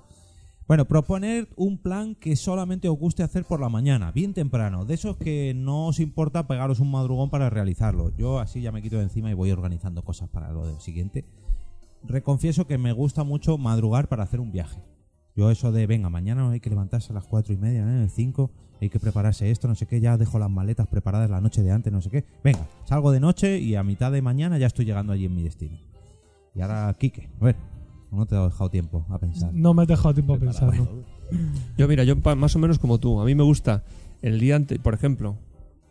Bueno, 0.67 0.85
proponer 0.85 1.47
un 1.55 1.77
plan 1.79 2.13
que 2.15 2.35
solamente 2.35 2.89
os 2.89 2.97
guste 2.99 3.23
hacer 3.23 3.43
por 3.45 3.59
la 3.59 3.69
mañana, 3.69 4.11
bien 4.11 4.33
temprano. 4.33 4.85
De 4.85 4.93
esos 4.95 5.17
que 5.17 5.53
no 5.55 5.87
os 5.87 5.99
importa 5.99 6.47
pegaros 6.47 6.79
un 6.79 6.91
madrugón 6.91 7.29
para 7.31 7.49
realizarlo. 7.49 8.15
Yo 8.17 8.39
así 8.39 8.61
ya 8.61 8.71
me 8.71 8.81
quito 8.81 8.97
de 8.97 9.03
encima 9.03 9.31
y 9.31 9.33
voy 9.35 9.51
organizando 9.51 10.03
cosas 10.03 10.29
para 10.29 10.51
lo 10.51 10.67
del 10.67 10.79
siguiente. 10.79 11.25
Reconfieso 12.03 12.67
que 12.67 12.77
me 12.77 12.93
gusta 12.93 13.23
mucho 13.23 13.57
madrugar 13.57 14.09
para 14.09 14.23
hacer 14.23 14.39
un 14.39 14.51
viaje. 14.51 14.79
Yo 15.39 15.49
eso 15.49 15.71
de, 15.71 15.87
venga, 15.87 16.09
mañana 16.09 16.49
hay 16.51 16.59
que 16.59 16.69
levantarse 16.69 17.13
a 17.13 17.15
las 17.15 17.23
cuatro 17.23 17.53
y 17.53 17.57
media, 17.57 17.85
¿eh? 17.87 18.09
cinco, 18.09 18.51
hay 18.81 18.89
que 18.89 18.99
prepararse 18.99 19.49
esto, 19.49 19.69
no 19.69 19.75
sé 19.75 19.85
qué, 19.85 20.01
ya 20.01 20.17
dejo 20.17 20.37
las 20.37 20.49
maletas 20.49 20.85
preparadas 20.87 21.29
la 21.29 21.39
noche 21.39 21.63
de 21.63 21.71
antes, 21.71 21.93
no 21.93 22.01
sé 22.01 22.09
qué. 22.09 22.25
Venga, 22.43 22.67
salgo 22.83 23.09
de 23.13 23.21
noche 23.21 23.57
y 23.57 23.75
a 23.75 23.83
mitad 23.83 24.11
de 24.11 24.21
mañana 24.21 24.57
ya 24.57 24.67
estoy 24.67 24.83
llegando 24.83 25.13
allí 25.13 25.23
en 25.23 25.33
mi 25.33 25.41
destino. 25.41 25.77
Y 26.53 26.59
ahora, 26.59 26.93
Quique, 26.99 27.29
a 27.39 27.45
ver, 27.45 27.55
no 28.11 28.25
te 28.25 28.35
he 28.35 28.37
dejado 28.37 28.69
tiempo 28.69 29.05
a 29.07 29.17
pensar. 29.17 29.53
No 29.53 29.73
me 29.73 29.83
has 29.83 29.87
dejado 29.87 30.13
tiempo 30.13 30.33
a 30.33 30.39
pensar. 30.39 30.77
¿no? 30.77 30.89
Yo, 31.77 31.87
mira, 31.87 32.03
yo 32.03 32.17
más 32.17 32.57
o 32.57 32.59
menos 32.59 32.77
como 32.77 32.97
tú. 32.97 33.21
A 33.21 33.23
mí 33.23 33.33
me 33.33 33.43
gusta 33.43 33.85
el 34.21 34.41
día 34.41 34.57
antes, 34.57 34.77
por 34.79 34.93
ejemplo, 34.93 35.37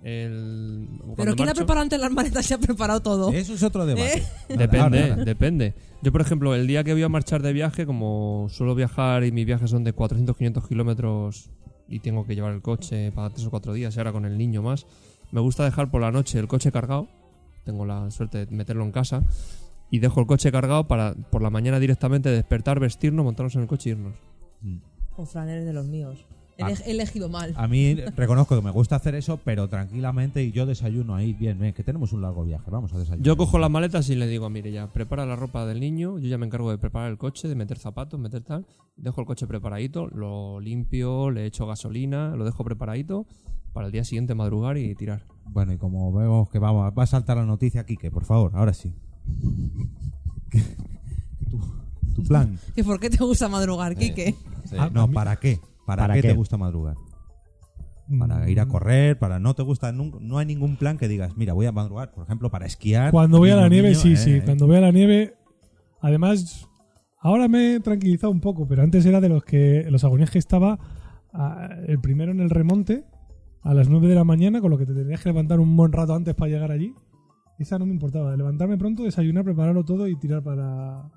el. 0.02 0.88
Pero 1.16 1.34
¿quién 1.34 1.48
ha 1.48 1.54
preparado 1.54 1.82
antes 1.82 2.00
las 2.00 2.10
maletas? 2.10 2.46
Se 2.46 2.54
ha 2.54 2.58
preparado 2.58 3.00
todo. 3.00 3.32
Eso 3.32 3.54
es 3.54 3.62
otro 3.62 3.86
debate. 3.86 4.24
¿Eh? 4.48 4.56
Depende, 4.56 5.16
depende. 5.24 5.74
Yo, 6.02 6.12
por 6.12 6.20
ejemplo, 6.20 6.54
el 6.54 6.66
día 6.66 6.84
que 6.84 6.92
voy 6.92 7.02
a 7.02 7.08
marchar 7.08 7.42
de 7.42 7.52
viaje, 7.52 7.84
como 7.84 8.46
suelo 8.50 8.74
viajar 8.74 9.24
y 9.24 9.32
mis 9.32 9.46
viajes 9.46 9.70
son 9.70 9.84
de 9.84 9.92
400, 9.92 10.36
500 10.36 10.68
kilómetros 10.68 11.50
y 11.88 12.00
tengo 12.00 12.26
que 12.26 12.34
llevar 12.34 12.52
el 12.52 12.62
coche 12.62 13.10
para 13.12 13.30
tres 13.30 13.46
o 13.46 13.50
cuatro 13.50 13.72
días 13.72 13.96
y 13.96 13.98
ahora 13.98 14.12
con 14.12 14.24
el 14.24 14.36
niño 14.36 14.62
más, 14.62 14.86
me 15.32 15.40
gusta 15.40 15.64
dejar 15.64 15.90
por 15.90 16.00
la 16.00 16.12
noche 16.12 16.38
el 16.38 16.46
coche 16.46 16.70
cargado. 16.70 17.08
Tengo 17.64 17.84
la 17.84 18.10
suerte 18.10 18.46
de 18.46 18.54
meterlo 18.54 18.84
en 18.84 18.92
casa 18.92 19.24
y 19.90 19.98
dejo 19.98 20.20
el 20.20 20.26
coche 20.26 20.52
cargado 20.52 20.86
para 20.86 21.14
por 21.14 21.42
la 21.42 21.50
mañana 21.50 21.80
directamente 21.80 22.30
despertar, 22.30 22.78
vestirnos, 22.78 23.24
montarnos 23.24 23.56
en 23.56 23.62
el 23.62 23.68
coche 23.68 23.90
e 23.90 23.92
irnos. 23.92 24.14
O 25.16 25.26
Fran, 25.26 25.48
eres 25.48 25.66
de 25.66 25.72
los 25.72 25.86
míos. 25.86 26.24
He 26.58 26.62
ele- 26.72 26.82
he 26.86 26.90
elegido 26.90 27.28
mal. 27.28 27.54
A 27.56 27.68
mí 27.68 27.94
reconozco 28.16 28.56
que 28.56 28.62
me 28.62 28.70
gusta 28.70 28.96
hacer 28.96 29.14
eso, 29.14 29.38
pero 29.44 29.68
tranquilamente 29.68 30.42
y 30.42 30.50
yo 30.52 30.66
desayuno 30.66 31.14
ahí, 31.14 31.32
bien, 31.34 31.58
bien, 31.58 31.72
que 31.72 31.84
tenemos 31.84 32.12
un 32.12 32.20
largo 32.22 32.44
viaje, 32.44 32.70
vamos 32.70 32.92
a 32.92 32.98
desayunar. 32.98 33.24
Yo 33.24 33.36
cojo 33.36 33.58
las 33.58 33.70
maletas 33.70 34.08
y 34.10 34.14
le 34.16 34.26
digo, 34.26 34.50
mire, 34.50 34.72
ya, 34.72 34.88
prepara 34.92 35.24
la 35.24 35.36
ropa 35.36 35.64
del 35.66 35.80
niño, 35.80 36.18
yo 36.18 36.28
ya 36.28 36.36
me 36.38 36.46
encargo 36.46 36.70
de 36.70 36.78
preparar 36.78 37.10
el 37.10 37.16
coche, 37.18 37.48
de 37.48 37.54
meter 37.54 37.78
zapatos, 37.78 38.18
meter 38.20 38.42
tal, 38.42 38.66
dejo 38.96 39.20
el 39.20 39.26
coche 39.26 39.46
preparadito, 39.46 40.08
lo 40.08 40.60
limpio, 40.60 41.30
le 41.30 41.46
echo 41.46 41.66
gasolina, 41.66 42.34
lo 42.36 42.44
dejo 42.44 42.64
preparadito 42.64 43.26
para 43.72 43.86
el 43.86 43.92
día 43.92 44.02
siguiente 44.04 44.34
madrugar 44.34 44.76
y 44.78 44.94
tirar. 44.96 45.24
Bueno, 45.50 45.72
y 45.72 45.78
como 45.78 46.12
vemos 46.12 46.48
que 46.50 46.58
vamos, 46.58 46.92
va 46.98 47.02
a 47.02 47.06
saltar 47.06 47.36
la 47.36 47.44
noticia, 47.46 47.84
Quique, 47.86 48.10
por 48.10 48.24
favor, 48.24 48.50
ahora 48.54 48.74
sí. 48.74 48.92
¿Qué- 50.50 50.60
tu, 51.50 51.60
tu 52.14 52.22
plan. 52.24 52.58
¿Que 52.74 52.82
¿Por 52.84 52.98
qué 52.98 53.10
te 53.10 53.18
gusta 53.22 53.48
madrugar, 53.48 53.94
Quique? 53.96 54.34
Sí. 54.64 54.76
Ah, 54.78 54.90
No, 54.92 55.02
a 55.02 55.08
¿para 55.08 55.36
qué? 55.36 55.60
¿Para, 55.88 56.02
¿Para 56.04 56.14
qué, 56.14 56.22
qué? 56.22 56.28
te 56.28 56.34
gusta 56.34 56.56
madrugar? 56.56 56.94
Para 58.18 58.48
ir 58.48 58.60
a 58.60 58.66
correr, 58.66 59.18
para 59.18 59.38
no 59.38 59.54
te 59.54 59.62
gusta, 59.62 59.90
nun- 59.92 60.18
no 60.20 60.38
hay 60.38 60.46
ningún 60.46 60.76
plan 60.76 60.96
que 60.98 61.08
digas, 61.08 61.36
mira, 61.36 61.52
voy 61.52 61.66
a 61.66 61.72
madrugar, 61.72 62.10
por 62.12 62.24
ejemplo, 62.24 62.50
para 62.50 62.64
esquiar. 62.66 63.10
Cuando 63.10 63.38
voy 63.38 63.50
a 63.50 63.56
la 63.56 63.68
nieve, 63.68 63.88
niño, 63.88 64.00
sí, 64.00 64.12
eh, 64.12 64.16
sí. 64.16 64.30
eh. 64.34 64.42
Cuando 64.44 64.66
voy 64.66 64.76
a 64.76 64.80
la 64.80 64.92
nieve, 64.92 65.34
además, 66.00 66.68
ahora 67.20 67.48
me 67.48 67.74
he 67.74 67.80
tranquilizado 67.80 68.30
un 68.30 68.40
poco, 68.40 68.68
pero 68.68 68.82
antes 68.82 69.04
era 69.04 69.20
de 69.20 69.28
los 69.28 69.44
que 69.44 69.84
los 69.90 70.04
agonías 70.04 70.30
que 70.30 70.38
estaba 70.38 70.78
el 71.86 72.00
primero 72.00 72.32
en 72.32 72.40
el 72.40 72.50
remonte 72.50 73.04
a 73.62 73.74
las 73.74 73.88
9 73.90 74.08
de 74.08 74.14
la 74.14 74.24
mañana, 74.24 74.60
con 74.60 74.70
lo 74.70 74.78
que 74.78 74.86
te 74.86 74.94
tenías 74.94 75.22
que 75.22 75.28
levantar 75.28 75.58
un 75.60 75.76
buen 75.76 75.92
rato 75.92 76.14
antes 76.14 76.34
para 76.34 76.50
llegar 76.50 76.70
allí. 76.70 76.94
Esa 77.58 77.78
no 77.78 77.86
me 77.86 77.92
importaba. 77.92 78.34
Levantarme 78.36 78.78
pronto, 78.78 79.02
desayunar, 79.02 79.44
prepararlo 79.44 79.84
todo 79.84 80.06
y 80.08 80.16
tirar 80.16 80.42
para. 80.42 81.10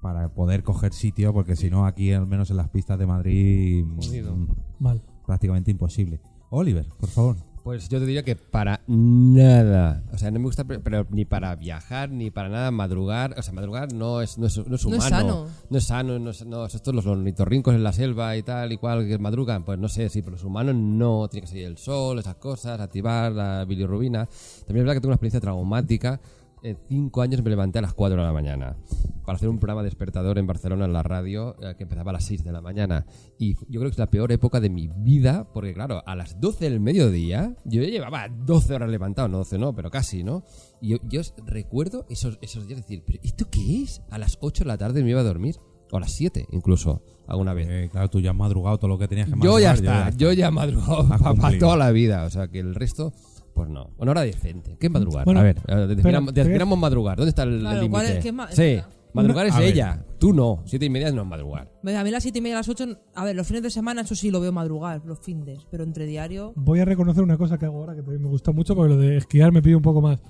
Para 0.00 0.28
poder 0.28 0.62
coger 0.62 0.92
sitio, 0.92 1.32
porque 1.32 1.56
si 1.56 1.70
no, 1.70 1.86
aquí, 1.86 2.12
al 2.12 2.26
menos 2.26 2.50
en 2.50 2.56
las 2.58 2.68
pistas 2.68 2.98
de 2.98 3.06
Madrid, 3.06 3.84
Jodido. 3.96 4.36
mm, 4.36 4.48
Mal. 4.78 5.02
prácticamente 5.26 5.70
imposible. 5.70 6.20
Oliver, 6.50 6.86
por 7.00 7.08
favor. 7.08 7.36
Pues 7.64 7.88
yo 7.88 7.98
te 7.98 8.06
diría 8.06 8.22
que 8.22 8.36
para 8.36 8.82
nada. 8.86 10.04
O 10.12 10.18
sea, 10.18 10.30
no 10.30 10.38
me 10.38 10.44
gusta, 10.44 10.62
pero, 10.62 11.04
ni 11.10 11.24
para 11.24 11.56
viajar, 11.56 12.10
ni 12.10 12.30
para 12.30 12.48
nada 12.48 12.70
madrugar. 12.70 13.34
O 13.36 13.42
sea, 13.42 13.52
madrugar 13.52 13.92
no 13.92 14.20
es, 14.22 14.38
no 14.38 14.46
es, 14.46 14.56
no 14.58 14.62
es 14.62 14.68
No 14.68 14.76
es 14.76 14.84
humano. 14.84 15.00
sano. 15.02 15.46
No 15.68 15.78
es 15.78 15.84
sano, 15.84 16.18
no 16.20 16.30
es, 16.30 16.46
no, 16.46 16.64
estos 16.66 16.94
los 16.94 17.06
ornitorrincos 17.06 17.74
en 17.74 17.82
la 17.82 17.92
selva 17.92 18.36
y 18.36 18.44
tal 18.44 18.70
y 18.72 18.76
cual 18.76 19.08
que 19.08 19.18
madrugan, 19.18 19.64
pues 19.64 19.80
no 19.80 19.88
sé, 19.88 20.08
sí, 20.10 20.22
pero 20.22 20.32
los 20.32 20.44
humanos 20.44 20.76
no. 20.76 21.26
Tiene 21.28 21.42
que 21.46 21.48
salir 21.48 21.66
el 21.66 21.76
sol, 21.78 22.20
esas 22.20 22.36
cosas, 22.36 22.78
activar 22.80 23.32
la 23.32 23.64
bilirrubina. 23.64 24.26
También 24.64 24.82
es 24.82 24.84
verdad 24.84 24.94
que 24.94 25.00
tengo 25.00 25.08
una 25.08 25.14
experiencia 25.16 25.40
traumática. 25.40 26.20
En 26.62 26.76
cinco 26.88 27.22
años 27.22 27.42
me 27.42 27.50
levanté 27.50 27.78
a 27.78 27.82
las 27.82 27.92
4 27.94 28.16
de 28.16 28.22
la 28.22 28.32
mañana 28.32 28.76
para 29.24 29.36
hacer 29.36 29.48
un 29.48 29.58
programa 29.58 29.82
despertador 29.82 30.38
en 30.38 30.46
Barcelona 30.46 30.84
en 30.84 30.92
la 30.92 31.02
radio 31.02 31.56
eh, 31.62 31.74
que 31.76 31.82
empezaba 31.82 32.10
a 32.10 32.14
las 32.14 32.24
6 32.24 32.44
de 32.44 32.52
la 32.52 32.60
mañana. 32.60 33.04
Y 33.38 33.54
yo 33.68 33.80
creo 33.80 33.82
que 33.84 33.90
es 33.90 33.98
la 33.98 34.06
peor 34.06 34.32
época 34.32 34.60
de 34.60 34.70
mi 34.70 34.88
vida 34.88 35.48
porque, 35.52 35.74
claro, 35.74 36.02
a 36.06 36.14
las 36.16 36.40
12 36.40 36.64
del 36.70 36.80
mediodía 36.80 37.54
yo 37.64 37.82
ya 37.82 37.88
llevaba 37.88 38.28
12 38.28 38.74
horas 38.74 38.88
levantado, 38.88 39.28
no 39.28 39.38
12 39.38 39.58
no, 39.58 39.74
pero 39.74 39.90
casi, 39.90 40.22
¿no? 40.24 40.44
Y 40.80 40.90
yo, 40.90 40.98
yo 41.08 41.20
recuerdo 41.44 42.06
esos, 42.08 42.38
esos 42.40 42.66
días 42.66 42.80
decir, 42.80 43.02
¿pero 43.06 43.18
esto 43.22 43.46
qué 43.50 43.82
es? 43.82 44.00
A 44.10 44.18
las 44.18 44.38
8 44.40 44.64
de 44.64 44.68
la 44.68 44.78
tarde 44.78 45.02
me 45.02 45.10
iba 45.10 45.20
a 45.20 45.24
dormir. 45.24 45.56
O 45.92 45.98
a 45.98 46.00
las 46.00 46.12
7 46.14 46.46
incluso, 46.50 47.02
alguna 47.28 47.54
vez. 47.54 47.68
Eh, 47.70 47.88
claro, 47.92 48.08
tú 48.10 48.18
ya 48.20 48.30
has 48.30 48.36
madrugado 48.36 48.76
todo 48.78 48.88
lo 48.88 48.98
que 48.98 49.06
tenías 49.06 49.26
que 49.26 49.32
Yo 49.32 49.36
madrugar. 49.36 49.60
ya 49.62 49.72
está, 49.72 50.10
yo 50.16 50.32
ya 50.32 50.48
he 50.48 50.50
madrugado 50.50 51.08
para 51.40 51.58
toda 51.58 51.76
la 51.76 51.90
vida. 51.92 52.24
O 52.24 52.30
sea, 52.30 52.48
que 52.48 52.58
el 52.58 52.74
resto, 52.74 53.12
pues 53.56 53.68
no. 53.68 53.90
Una 53.98 54.12
hora 54.12 54.20
decente. 54.20 54.76
¿Qué 54.78 54.86
es 54.86 54.92
madrugar? 54.92 55.24
Bueno, 55.24 55.40
a 55.40 55.42
ver, 55.42 55.56
eh, 55.66 55.86
definamos, 56.34 56.78
madrugar. 56.78 57.16
¿Dónde 57.16 57.30
está 57.30 57.42
el 57.42 57.58
Claro, 57.60 57.76
límite? 57.76 57.90
¿cuál 57.90 58.06
es- 58.06 58.18
qué 58.22 58.28
es 58.28 58.34
ma- 58.34 58.46
sí, 58.52 58.62
espera. 58.62 58.88
madrugar 59.14 59.46
es 59.46 59.54
a 59.54 59.58
ver. 59.60 59.68
ella. 59.72 60.04
Tú 60.18 60.32
no. 60.32 60.62
Siete 60.66 60.84
y 60.86 60.90
media 60.90 61.10
no 61.10 61.22
es 61.22 61.26
madrugar. 61.28 61.70
A 61.84 62.04
mí 62.04 62.10
las 62.10 62.22
7 62.22 62.38
y 62.38 62.42
media, 62.42 62.56
a 62.56 62.60
las 62.60 62.68
8. 62.68 62.84
A 63.14 63.24
ver, 63.24 63.34
los 63.34 63.46
fines 63.46 63.62
de 63.62 63.70
semana, 63.70 64.02
eso 64.02 64.14
sí 64.14 64.30
lo 64.30 64.40
veo 64.40 64.52
madrugar, 64.52 65.02
los 65.06 65.18
fines. 65.20 65.66
Pero 65.70 65.84
entre 65.84 66.06
diario. 66.06 66.52
Voy 66.56 66.80
a 66.80 66.84
reconocer 66.84 67.22
una 67.24 67.36
cosa 67.38 67.58
que 67.58 67.64
hago 67.66 67.78
ahora 67.78 67.94
que 67.94 68.02
también 68.02 68.22
me 68.22 68.28
gusta 68.28 68.52
mucho, 68.52 68.76
porque 68.76 68.94
lo 68.94 69.00
de 69.00 69.16
esquiar 69.16 69.50
me 69.52 69.62
pide 69.62 69.74
un 69.76 69.82
poco 69.82 70.00
más. 70.02 70.20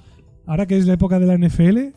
Ahora 0.46 0.66
que 0.66 0.76
es 0.78 0.86
la 0.86 0.92
época 0.94 1.18
de 1.18 1.26
la 1.26 1.34
NFL, 1.34 1.92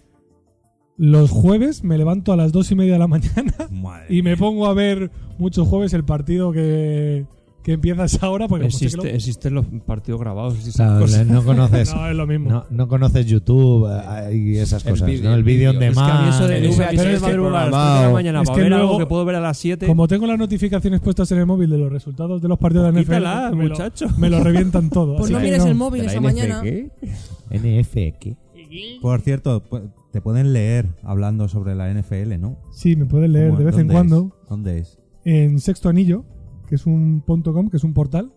los 0.98 1.32
jueves 1.32 1.84
me 1.84 1.98
levanto 1.98 2.34
a 2.34 2.36
las 2.36 2.52
dos 2.52 2.72
y 2.72 2.76
media 2.76 2.94
de 2.94 3.00
la 3.00 3.08
mañana 3.08 3.54
Madre 3.72 4.08
y 4.10 4.22
me 4.22 4.32
mía. 4.32 4.38
pongo 4.40 4.66
a 4.66 4.74
ver 4.74 5.12
muchos 5.38 5.68
jueves 5.68 5.94
el 5.94 6.04
partido 6.04 6.52
que, 6.52 7.26
que 7.70 7.74
empiezas 7.76 8.22
ahora 8.24 8.48
porque 8.48 8.66
como 8.66 8.72
sé 8.72 8.80
que 8.80 8.86
Existe, 8.88 9.08
lo- 9.10 9.16
existen 9.16 9.54
los 9.54 9.66
partidos 9.86 10.20
grabados 10.20 10.56
y 10.58 10.60
esas 10.70 10.76
Claro, 10.76 11.02
cosas. 11.02 11.28
no 11.28 11.44
conoces. 11.44 11.94
No, 11.96 12.08
es 12.10 12.16
lo 12.16 12.28
mismo. 12.28 12.50
No, 12.50 12.66
no 12.70 12.88
conoces 12.88 13.26
YouTube 13.28 13.88
eh, 13.90 14.36
y 14.36 14.58
esas 14.58 14.86
El 14.86 14.92
cosas, 14.94 15.08
vídeo, 15.08 15.24
¿no? 15.26 15.30
El 15.34 15.38
el 15.40 15.44
vídeo 15.44 15.70
on 15.72 15.78
vídeo. 15.80 15.92
Es 15.92 15.96
que 15.98 16.02
a 16.02 16.06
mí 16.06 16.12
demand. 16.12 16.36
eso 16.36 16.48
de 16.48 16.56
el- 16.58 16.62
pero 16.62 16.84
es 16.84 17.20
que 17.20 17.20
madrugada 17.20 17.62
a 17.62 17.70
las 17.70 17.70
programado. 17.70 17.70
3 17.70 18.00
de 18.02 18.08
la 18.08 18.14
mañana 18.14 18.42
Es 18.42 18.48
para 18.50 18.56
que 18.58 18.64
ver 18.64 18.74
algo 18.74 18.86
luego- 18.86 19.00
que 19.00 19.06
puedo 19.06 19.26
ver 19.26 19.36
a 19.36 19.40
las 19.42 19.58
7. 19.58 19.88
Como 19.88 20.08
tengo 20.08 20.26
las 20.28 20.38
notificaciones 20.40 21.00
puestas 21.02 21.32
en 21.32 21.38
el 21.40 21.46
móvil 21.46 21.70
de 21.70 21.78
los 21.78 21.92
resultados 21.92 22.42
de 22.42 22.48
los 22.48 22.58
partidos 22.58 22.86
de 22.94 23.02
NFL, 23.02 23.16
Quítala, 23.18 23.52
me, 23.54 23.70
muchacho. 23.70 24.08
Lo, 24.08 24.18
me 24.18 24.30
lo 24.30 24.44
revientan 24.44 24.90
todo. 24.92 25.14
Pues 25.18 25.26
así 25.26 25.34
no 25.34 25.40
que 25.40 25.46
mires 25.46 25.66
el 25.66 25.76
móvil 25.76 26.02
¿De 26.02 26.06
la 26.08 26.12
esa 26.14 26.22
mañana. 26.22 26.62
qué? 26.64 26.90
NF, 27.52 27.94
¿qué? 28.20 28.38
Por 29.02 29.22
cierto, 29.22 29.64
pu- 29.68 29.92
te 30.12 30.22
pueden 30.22 30.54
leer 30.54 30.88
hablando 31.04 31.48
sobre 31.48 31.76
la 31.76 31.90
NFL, 31.92 32.38
¿no? 32.40 32.58
Sí, 32.72 32.96
me 32.96 33.06
puedes 33.06 33.30
leer 33.30 33.48
¿Cómo? 33.50 33.60
de 33.60 33.66
vez 33.66 33.76
en 33.76 33.88
¿Dónde 33.88 33.94
cuando 33.94 34.18
es? 34.44 34.50
¿Dónde 34.50 34.78
es? 34.80 35.00
en 35.26 35.60
Sexto 35.60 35.90
Anillo, 35.90 36.24
que 36.70 36.76
es 36.76 36.86
un 36.86 37.24
.com, 37.26 37.70
que 37.70 37.78
es 37.78 37.84
un 37.84 37.94
portal 37.96 38.32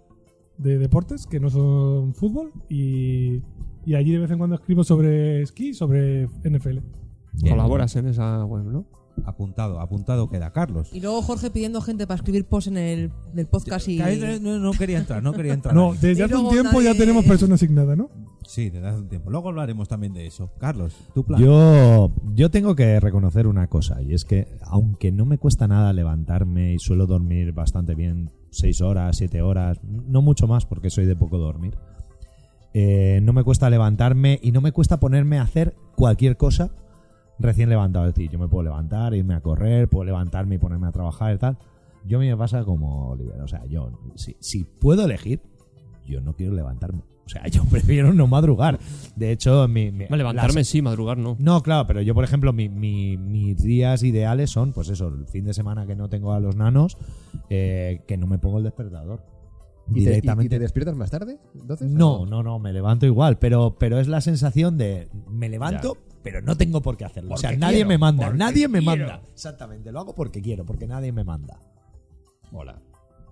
de 0.56 0.78
deportes 0.78 1.26
que 1.26 1.38
no 1.38 1.50
son 1.50 2.14
fútbol 2.14 2.52
y, 2.70 3.42
y 3.84 3.94
allí 3.94 4.12
de 4.12 4.20
vez 4.20 4.30
en 4.30 4.38
cuando 4.38 4.56
escribo 4.56 4.84
sobre 4.84 5.42
esquí, 5.42 5.74
sobre 5.74 6.28
NFL. 6.42 6.78
Colaboras 7.46 7.94
en 7.96 8.08
esa 8.08 8.44
web, 8.46 8.64
¿no? 8.64 8.86
Apuntado, 9.26 9.80
apuntado 9.80 10.30
queda 10.30 10.50
Carlos. 10.50 10.88
Y 10.94 11.00
luego 11.00 11.20
Jorge 11.20 11.50
pidiendo 11.50 11.82
gente 11.82 12.06
para 12.06 12.16
escribir 12.16 12.46
posts 12.46 12.68
en 12.68 12.78
el 12.78 13.12
del 13.34 13.46
podcast 13.46 13.86
y... 13.88 13.98
No, 14.40 14.58
no 14.58 14.72
quería 14.72 14.98
entrar, 14.98 15.22
no 15.22 15.34
quería 15.34 15.52
entrar. 15.52 15.74
No, 15.74 15.92
desde 15.92 16.20
Y 16.20 16.22
hace 16.22 16.36
un 16.36 16.48
tiempo 16.48 16.80
ya 16.80 16.94
tenemos 16.94 17.26
persona 17.26 17.56
asignada, 17.56 17.96
¿no? 17.96 18.10
Sí, 18.46 18.70
desde 18.70 18.88
hace 18.88 18.98
un 18.98 19.08
tiempo. 19.08 19.30
Luego 19.30 19.48
hablaremos 19.48 19.88
también 19.88 20.12
de 20.12 20.26
eso. 20.26 20.50
Carlos, 20.58 20.94
tu 21.14 21.24
plan. 21.24 21.40
Yo, 21.40 22.12
yo 22.34 22.50
tengo 22.50 22.74
que 22.74 23.00
reconocer 23.00 23.46
una 23.46 23.66
cosa, 23.68 24.02
y 24.02 24.14
es 24.14 24.24
que 24.24 24.48
aunque 24.62 25.12
no 25.12 25.26
me 25.26 25.38
cuesta 25.38 25.68
nada 25.68 25.92
levantarme 25.92 26.74
y 26.74 26.78
suelo 26.78 27.06
dormir 27.06 27.52
bastante 27.52 27.94
bien, 27.94 28.30
seis 28.50 28.80
horas, 28.80 29.16
siete 29.16 29.42
horas, 29.42 29.78
no 29.82 30.22
mucho 30.22 30.46
más 30.46 30.66
porque 30.66 30.90
soy 30.90 31.06
de 31.06 31.16
poco 31.16 31.38
dormir, 31.38 31.76
eh, 32.74 33.20
no 33.22 33.32
me 33.32 33.44
cuesta 33.44 33.68
levantarme 33.68 34.38
y 34.42 34.52
no 34.52 34.60
me 34.60 34.72
cuesta 34.72 34.98
ponerme 34.98 35.38
a 35.38 35.42
hacer 35.42 35.74
cualquier 35.94 36.36
cosa 36.36 36.70
recién 37.38 37.68
levantado 37.68 38.06
de 38.06 38.12
ti. 38.12 38.28
Yo 38.28 38.38
me 38.38 38.48
puedo 38.48 38.64
levantar, 38.64 39.14
irme 39.14 39.34
a 39.34 39.40
correr, 39.40 39.88
puedo 39.88 40.04
levantarme 40.04 40.54
y 40.54 40.58
ponerme 40.58 40.88
a 40.88 40.92
trabajar 40.92 41.34
y 41.34 41.38
tal. 41.38 41.58
Yo 42.04 42.18
me 42.18 42.36
pasa 42.36 42.64
como 42.64 43.10
Oliver, 43.10 43.40
o 43.40 43.48
sea, 43.48 43.64
yo, 43.66 43.90
si 44.16 44.64
puedo 44.64 45.04
elegir, 45.04 45.40
yo 46.06 46.20
no 46.20 46.34
quiero 46.34 46.54
levantarme. 46.54 47.02
O 47.24 47.28
sea, 47.28 47.46
yo 47.48 47.64
prefiero 47.64 48.12
no 48.12 48.26
madrugar. 48.26 48.78
De 49.16 49.30
hecho, 49.32 49.66
mi, 49.68 49.90
mi- 49.92 50.06
Levantarme 50.08 50.60
las- 50.60 50.68
sí, 50.68 50.82
madrugar 50.82 51.18
no. 51.18 51.36
no, 51.38 51.62
claro, 51.62 51.86
pero 51.86 52.02
yo, 52.02 52.14
por 52.14 52.24
ejemplo, 52.24 52.52
mi- 52.52 52.68
mi- 52.68 53.16
mis 53.16 53.62
días 53.62 54.02
ideales 54.02 54.50
son, 54.50 54.72
pues 54.72 54.88
eso, 54.88 55.08
el 55.08 55.26
fin 55.26 55.44
de 55.44 55.54
semana 55.54 55.86
que 55.86 55.94
no 55.96 56.08
tengo 56.08 56.32
a 56.32 56.40
los 56.40 56.56
nanos, 56.56 56.96
eh, 57.50 58.02
que 58.06 58.16
no 58.16 58.26
me 58.26 58.38
pongo 58.38 58.58
el 58.58 58.64
despertador. 58.64 59.22
¿Y 59.88 59.94
te, 59.94 60.00
y- 60.00 60.04
Directamente. 60.06 60.46
y 60.46 60.48
te 60.48 60.58
despiertas 60.60 60.94
más 60.96 61.10
tarde? 61.10 61.38
Entonces, 61.54 61.90
no, 61.90 62.20
¿o 62.20 62.26
no, 62.26 62.42
no, 62.42 62.58
me 62.58 62.72
levanto 62.72 63.04
igual, 63.04 63.38
pero, 63.38 63.76
pero 63.78 63.98
es 63.98 64.06
la 64.08 64.20
sensación 64.20 64.78
de 64.78 65.08
me 65.28 65.48
levanto, 65.48 65.96
pero 66.22 66.40
no 66.40 66.56
tengo 66.56 66.80
por 66.82 66.96
qué 66.96 67.04
hacerlo. 67.04 67.34
o 67.34 67.36
sea, 67.36 67.50
Porque 67.50 67.58
nadie 67.58 67.74
quiero, 67.78 67.88
me 67.88 67.98
manda, 67.98 68.26
porque 68.26 68.38
nadie 68.38 68.68
me 68.68 68.78
quiero. 68.78 69.06
manda. 69.08 69.22
Exactamente, 69.32 69.90
lo 69.90 69.98
hago 70.00 70.14
porque 70.14 70.40
quiero, 70.40 70.64
porque 70.64 70.86
nadie 70.86 71.10
me 71.12 71.24
manda. 71.24 71.58
Hola. 72.52 72.78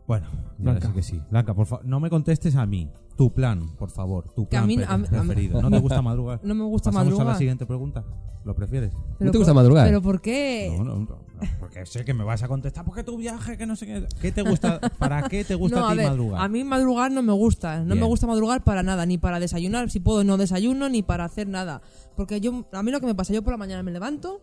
Bueno, 0.08 0.26
Blanca. 0.58 0.88
sí 0.88 0.92
que 0.92 1.02
sí. 1.02 1.22
Blanca, 1.30 1.54
por 1.54 1.66
favor, 1.66 1.84
no 1.86 2.00
me 2.00 2.10
contestes 2.10 2.56
a 2.56 2.66
mí. 2.66 2.90
Tu 3.20 3.30
plan, 3.34 3.76
por 3.76 3.90
favor. 3.90 4.32
Tu 4.34 4.44
a 4.44 4.48
plan 4.48 4.66
mí- 4.66 4.76
pre- 4.76 4.86
a 4.86 4.96
mí- 4.96 5.04
a 5.06 5.10
mí- 5.10 5.28
preferido. 5.28 5.60
¿No 5.62 5.70
te 5.70 5.78
gusta 5.78 6.00
madrugar? 6.00 6.40
No 6.42 6.54
me 6.54 6.64
gusta 6.64 6.88
¿Pasamos 6.88 7.00
a 7.02 7.10
madrugar. 7.10 7.26
la 7.34 7.38
siguiente 7.38 7.66
pregunta? 7.66 8.02
¿Lo 8.46 8.54
prefieres? 8.54 8.94
Pero 9.18 9.30
te 9.30 9.36
gusta 9.36 9.52
por- 9.52 9.60
madrugar? 9.62 9.86
¿Pero 9.86 10.00
por 10.00 10.22
qué? 10.22 10.74
No, 10.78 10.84
no, 10.84 10.96
no, 11.00 11.18
Porque 11.58 11.84
sé 11.84 12.02
que 12.06 12.14
me 12.14 12.24
vas 12.24 12.42
a 12.42 12.48
contestar. 12.48 12.82
¿Por 12.86 12.94
qué 12.94 13.04
tu 13.04 13.18
viaje? 13.18 13.58
Que 13.58 13.66
no 13.66 13.76
sé 13.76 13.84
qué. 13.84 14.06
¿Qué 14.22 14.32
te 14.32 14.40
gusta? 14.40 14.80
¿Para 14.98 15.28
qué 15.28 15.44
te 15.44 15.54
gusta 15.54 15.80
no, 15.80 15.86
a 15.88 15.90
ti 15.90 15.98
ver, 15.98 16.06
madrugar? 16.08 16.40
a 16.42 16.48
mí 16.48 16.64
madrugar 16.64 17.12
no 17.12 17.20
me 17.22 17.34
gusta. 17.34 17.80
No 17.80 17.84
Bien. 17.88 18.00
me 18.00 18.06
gusta 18.06 18.26
madrugar 18.26 18.64
para 18.64 18.82
nada, 18.82 19.04
ni 19.04 19.18
para 19.18 19.38
desayunar. 19.38 19.90
Si 19.90 20.00
puedo, 20.00 20.24
no 20.24 20.38
desayuno, 20.38 20.88
ni 20.88 21.02
para 21.02 21.24
hacer 21.26 21.46
nada. 21.46 21.82
Porque 22.16 22.40
yo, 22.40 22.64
a 22.72 22.82
mí 22.82 22.90
lo 22.90 23.00
que 23.00 23.06
me 23.06 23.14
pasa, 23.14 23.34
yo 23.34 23.42
por 23.42 23.52
la 23.52 23.58
mañana 23.58 23.82
me 23.82 23.90
levanto, 23.92 24.40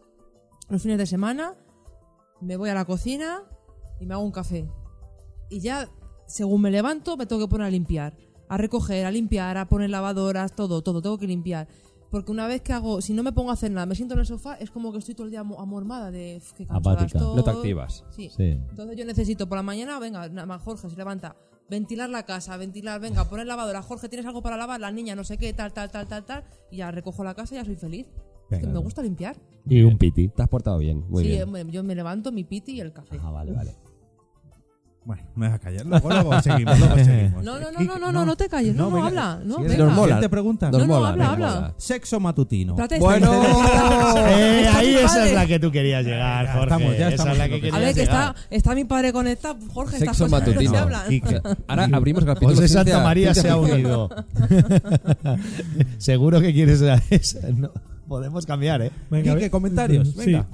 los 0.70 0.84
fines 0.84 1.00
de 1.00 1.08
semana, 1.08 1.56
me 2.42 2.56
voy 2.58 2.70
a 2.70 2.76
la 2.76 2.86
cocina 2.86 3.42
y 4.00 4.06
me 4.06 4.14
hago 4.14 4.24
un 4.24 4.32
café. 4.32 4.70
Y 5.50 5.62
ya, 5.62 5.90
según 6.28 6.62
me 6.62 6.70
levanto, 6.70 7.18
me 7.18 7.26
tengo 7.26 7.42
que 7.42 7.48
poner 7.50 7.66
a 7.66 7.72
limpiar. 7.72 8.16
A 8.50 8.58
recoger, 8.58 9.06
a 9.06 9.12
limpiar, 9.12 9.58
a 9.58 9.68
poner 9.68 9.90
lavadoras, 9.90 10.56
todo, 10.56 10.82
todo, 10.82 11.02
tengo 11.02 11.18
que 11.18 11.28
limpiar. 11.28 11.68
Porque 12.10 12.32
una 12.32 12.48
vez 12.48 12.62
que 12.62 12.72
hago, 12.72 13.02
si 13.02 13.12
no 13.14 13.22
me 13.22 13.34
pongo 13.34 13.50
a 13.50 13.54
hacer 13.54 13.70
nada, 13.72 13.86
me 13.86 13.94
siento 13.94 14.14
en 14.14 14.22
el 14.22 14.26
sofá, 14.26 14.56
es 14.56 14.72
como 14.72 14.94
que 14.94 15.00
estoy 15.00 15.14
todo 15.14 15.26
el 15.26 15.32
día 15.32 15.42
amo- 15.42 15.60
amormada 15.60 16.10
de 16.10 16.38
"Uf, 16.38 16.54
qué 16.54 16.66
cansada 16.66 16.96
Apática. 16.96 17.20
estoy". 17.20 17.36
No 17.36 17.44
te 17.44 17.50
activas. 17.50 18.06
Sí. 18.12 18.30
Sí. 18.36 18.44
Entonces 18.70 18.98
yo 18.98 19.04
necesito 19.06 19.50
por 19.50 19.58
la 19.58 19.64
mañana, 19.64 20.00
venga, 20.00 20.30
Jorge 20.60 20.90
se 20.90 20.96
levanta, 20.96 21.36
ventilar 21.70 22.10
la 22.10 22.24
casa, 22.24 22.56
ventilar, 22.56 23.02
venga, 23.02 23.26
poner 23.30 23.46
lavadora, 23.46 23.82
Jorge, 23.82 24.08
¿tienes 24.08 24.26
algo 24.26 24.42
para 24.42 24.56
lavar? 24.56 24.80
La 24.80 24.90
niña, 24.92 25.16
no 25.16 25.26
sé 25.26 25.38
qué, 25.38 25.52
tal, 25.52 25.74
tal, 25.74 25.92
tal, 25.92 26.08
tal, 26.08 26.24
tal, 26.24 26.44
y 26.72 26.78
ya 26.78 26.92
recojo 26.92 27.26
la 27.26 27.34
casa 27.36 27.56
y 27.56 27.58
ya 27.58 27.66
soy 27.66 27.76
feliz. 27.76 28.08
Es 28.50 28.60
que 28.60 28.68
me 28.68 28.80
gusta 28.80 29.02
limpiar. 29.02 29.36
Y 29.68 29.82
un 29.82 29.98
piti. 29.98 30.30
Te 30.30 30.42
has 30.42 30.48
portado 30.48 30.78
bien, 30.78 31.04
muy 31.10 31.24
sí, 31.26 31.30
bien. 31.32 31.70
yo 31.70 31.84
me 31.84 31.94
levanto, 31.94 32.32
mi 32.32 32.46
piti 32.46 32.72
y 32.76 32.80
el 32.80 32.94
café. 32.94 33.20
Ah, 33.22 33.32
vale, 33.32 33.52
vale. 33.52 33.76
Bueno, 35.08 35.24
me 35.36 35.48
vas 35.48 35.56
a 35.56 35.60
callar. 35.60 35.86
Luego, 35.86 36.10
luego 36.10 36.42
seguimos, 36.42 36.78
luego 36.80 36.96
seguimos. 36.98 37.42
No, 37.42 37.58
no, 37.62 37.72
no, 37.72 37.80
no, 37.80 37.98
no, 37.98 38.12
no, 38.12 38.26
no 38.26 38.36
te 38.36 38.50
calles, 38.50 38.76
no, 38.76 38.90
no, 38.90 38.96
venga, 38.98 39.08
habla, 39.08 39.40
no, 39.46 39.60
venga. 39.60 39.78
Nos 39.78 39.94
mola. 39.94 40.04
Siguiente 40.04 40.30
pregunta. 40.30 40.70
No, 40.70 40.86
no, 40.86 41.06
habla, 41.06 41.30
habla. 41.32 41.74
Sexo 41.78 42.20
matutino. 42.20 42.74
Espérate, 42.74 43.00
Bueno. 43.00 43.32
Eh, 44.28 44.68
ahí 44.76 44.96
esa 44.96 45.26
es 45.26 45.34
la 45.34 45.46
que 45.46 45.60
tú 45.60 45.72
querías 45.72 46.04
llegar, 46.04 46.46
Jorge. 46.48 46.64
estamos, 46.64 46.98
ya 46.98 47.08
esa 47.10 47.32
es 47.32 47.38
la 47.38 47.48
que 47.48 47.56
A 47.56 47.60
querías 47.62 47.80
ver, 47.80 47.94
que 47.96 48.02
llegar. 48.02 48.36
está, 48.36 48.56
está 48.56 48.76
mi 48.76 48.84
padre 48.84 49.14
conectado, 49.14 49.58
Jorge, 49.74 49.96
estas 49.96 50.18
Sexo 50.18 50.26
se 50.26 50.32
matutino. 50.46 50.78
hablan. 50.78 51.08
Quique, 51.08 51.42
Ahora 51.70 51.90
abrimos 51.94 52.22
el 52.24 52.28
capítulo. 52.28 52.56
José 52.56 52.68
Santa 52.68 53.02
María 53.02 53.34
se 53.34 53.50
ha 53.50 53.56
unido. 53.56 54.10
Seguro 55.98 56.42
que 56.42 56.54
quieres. 56.54 56.82
esa- 57.10 57.48
no, 57.56 57.72
podemos 58.10 58.46
cambiar, 58.46 58.82
¿eh? 58.82 58.92
Venga, 59.10 59.32
Quique, 59.34 59.46
ve- 59.46 59.50
comentarios, 59.52 60.10
Sí. 60.10 60.26
venga. 60.34 60.48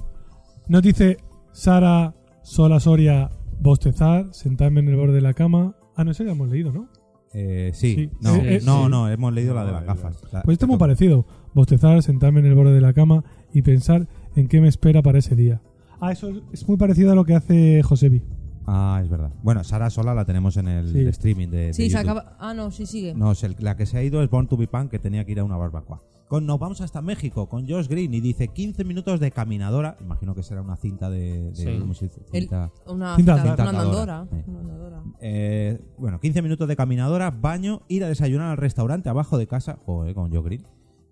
Nos 0.67 0.81
dice 0.83 1.17
Sara 1.51 2.13
Sola 2.43 2.79
Soria 2.79 3.29
bostezar, 3.63 4.27
sentarme 4.33 4.81
en 4.81 4.89
el 4.89 4.95
borde 4.95 5.13
de 5.15 5.21
la 5.21 5.33
cama. 5.33 5.75
Ah, 5.95 6.03
no, 6.03 6.11
eso 6.11 6.23
ya 6.23 6.31
hemos 6.31 6.49
leído, 6.49 6.71
¿no? 6.71 6.89
Eh, 7.33 7.71
sí. 7.73 7.95
Sí. 7.95 8.09
No, 8.21 8.35
Eh, 8.35 8.57
eh, 8.57 8.61
no, 8.63 8.83
sí. 8.85 8.91
no, 8.91 9.09
hemos 9.09 9.33
leído 9.33 9.55
la 9.55 9.65
de 9.65 9.71
las 9.71 9.85
gafas. 9.85 10.21
La- 10.31 10.43
Pues 10.43 10.55
este 10.55 10.65
es 10.65 10.69
muy 10.69 10.77
parecido. 10.77 11.25
Bostezar, 11.53 12.03
sentarme 12.03 12.41
en 12.41 12.45
el 12.47 12.55
borde 12.55 12.73
de 12.73 12.81
la 12.81 12.93
cama 12.93 13.23
y 13.53 13.61
pensar 13.63 14.07
en 14.35 14.47
qué 14.47 14.61
me 14.61 14.67
espera 14.67 15.01
para 15.01 15.17
ese 15.19 15.35
día. 15.35 15.61
Ah, 15.99 16.11
eso 16.11 16.29
es- 16.51 16.67
muy 16.67 16.77
parecido 16.77 17.11
a 17.11 17.15
lo 17.15 17.25
que 17.25 17.33
hace 17.35 17.81
Josebi. 17.81 18.21
Ah, 18.65 19.01
es 19.03 19.09
verdad. 19.09 19.31
Bueno, 19.43 19.63
Sara 19.63 19.89
Sola 19.89 20.13
la 20.13 20.25
tenemos 20.25 20.57
en 20.57 20.67
el 20.67 20.91
Sí. 20.91 20.99
streaming 21.07 21.47
de, 21.49 21.57
de 21.67 21.73
Sí, 21.73 21.89
se 21.89 21.97
acaba. 21.97 22.37
Ah, 22.39 22.53
no, 22.53 22.71
sí, 22.71 22.85
sigue. 22.85 23.13
No, 23.13 23.33
la 23.59 23.75
que 23.77 23.85
se 23.85 23.97
ha 23.97 24.03
ido 24.03 24.21
es 24.23 24.29
Born 24.29 24.47
to 24.47 24.55
be 24.57 24.67
Punk, 24.67 24.89
que 24.91 24.99
tenía 24.99 25.25
que 25.25 25.31
ir 25.33 25.39
a 25.39 25.43
una 25.43 25.57
barbacoa. 25.57 26.01
Con, 26.33 26.47
nos 26.47 26.57
vamos 26.57 26.81
hasta 26.81 26.99
México 27.03 27.47
con 27.47 27.69
Josh 27.69 27.87
Green 27.87 28.11
y 28.11 28.19
dice 28.19 28.47
15 28.47 28.83
minutos 28.85 29.19
de 29.19 29.29
caminadora. 29.29 29.97
Imagino 30.01 30.33
que 30.33 30.41
será 30.41 30.63
una 30.63 30.75
cinta 30.77 31.11
de. 31.11 31.51
de 31.51 31.55
Sí. 31.55 31.77
¿cómo 31.79 31.93
se 31.93 32.05
dice? 32.05 32.21
El- 32.33 32.41
Cinta- 32.49 32.71
una, 32.87 33.15
Cinta 33.17 33.33
una, 33.35 33.41
andadora. 33.51 33.69
andadora. 33.69 34.27
Sí. 34.31 34.43
Una 34.47 34.59
andadora. 34.61 35.03
Eh, 35.19 35.79
bueno, 35.99 36.19
15 36.19 36.41
minutos 36.41 36.67
de 36.67 36.75
caminadora, 36.75 37.29
baño, 37.29 37.83
ir 37.87 38.03
a 38.03 38.07
desayunar 38.07 38.49
al 38.49 38.57
restaurante 38.57 39.09
abajo 39.09 39.37
de 39.37 39.45
casa. 39.45 39.77
Joder, 39.85 40.15
con 40.15 40.31
Josh 40.33 40.43
Green. 40.43 40.65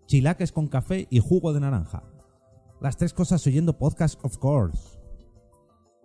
Chilaques 0.07 0.51
con 0.51 0.67
café 0.67 1.05
y 1.11 1.19
jugo 1.19 1.53
de 1.53 1.59
naranja. 1.59 2.01
Las 2.81 2.97
tres 2.97 3.13
cosas 3.13 3.45
oyendo 3.45 3.77
podcast, 3.77 4.19
of 4.25 4.39
course. 4.39 4.97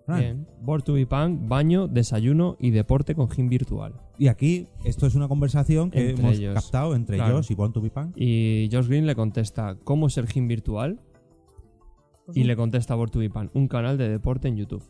Fran, 0.07 0.21
Bien. 0.21 0.47
Born 0.63 0.83
to 0.83 0.95
be 0.95 1.05
punk, 1.07 1.49
baño, 1.49 1.89
desayuno 1.89 2.57
y 2.61 2.71
deporte 2.71 3.15
con 3.15 3.29
gym 3.29 3.49
virtual. 3.49 3.93
Y 4.19 4.29
aquí, 4.29 4.69
esto 4.85 5.07
es 5.07 5.15
una 5.17 5.27
conversación 5.29 5.91
que 5.91 6.11
Entre 6.11 6.23
hemos 6.25 6.39
ellos. 6.39 6.55
captado 6.55 6.95
entre 6.95 7.17
Claro. 7.17 7.37
Josh 7.37 7.51
y 7.51 7.55
Born 7.55 7.73
to 7.73 7.81
be 7.83 7.91
Punk. 7.91 8.13
Y 8.17 8.69
Josh 8.73 8.87
Green 8.87 9.07
le 9.07 9.15
contesta, 9.17 9.77
¿cómo 9.85 10.07
es 10.07 10.17
el 10.17 10.27
gym 10.29 10.47
virtual? 10.49 11.01
Pues 12.25 12.37
Y 12.37 12.45
le 12.45 12.57
contesta 12.57 12.95
Born 12.95 13.11
to 13.11 13.19
be 13.19 13.29
punk, 13.31 13.51
un 13.55 13.69
canal 13.69 13.99
de 13.99 14.09
deporte 14.09 14.49
en 14.49 14.57
YouTube. 14.57 14.83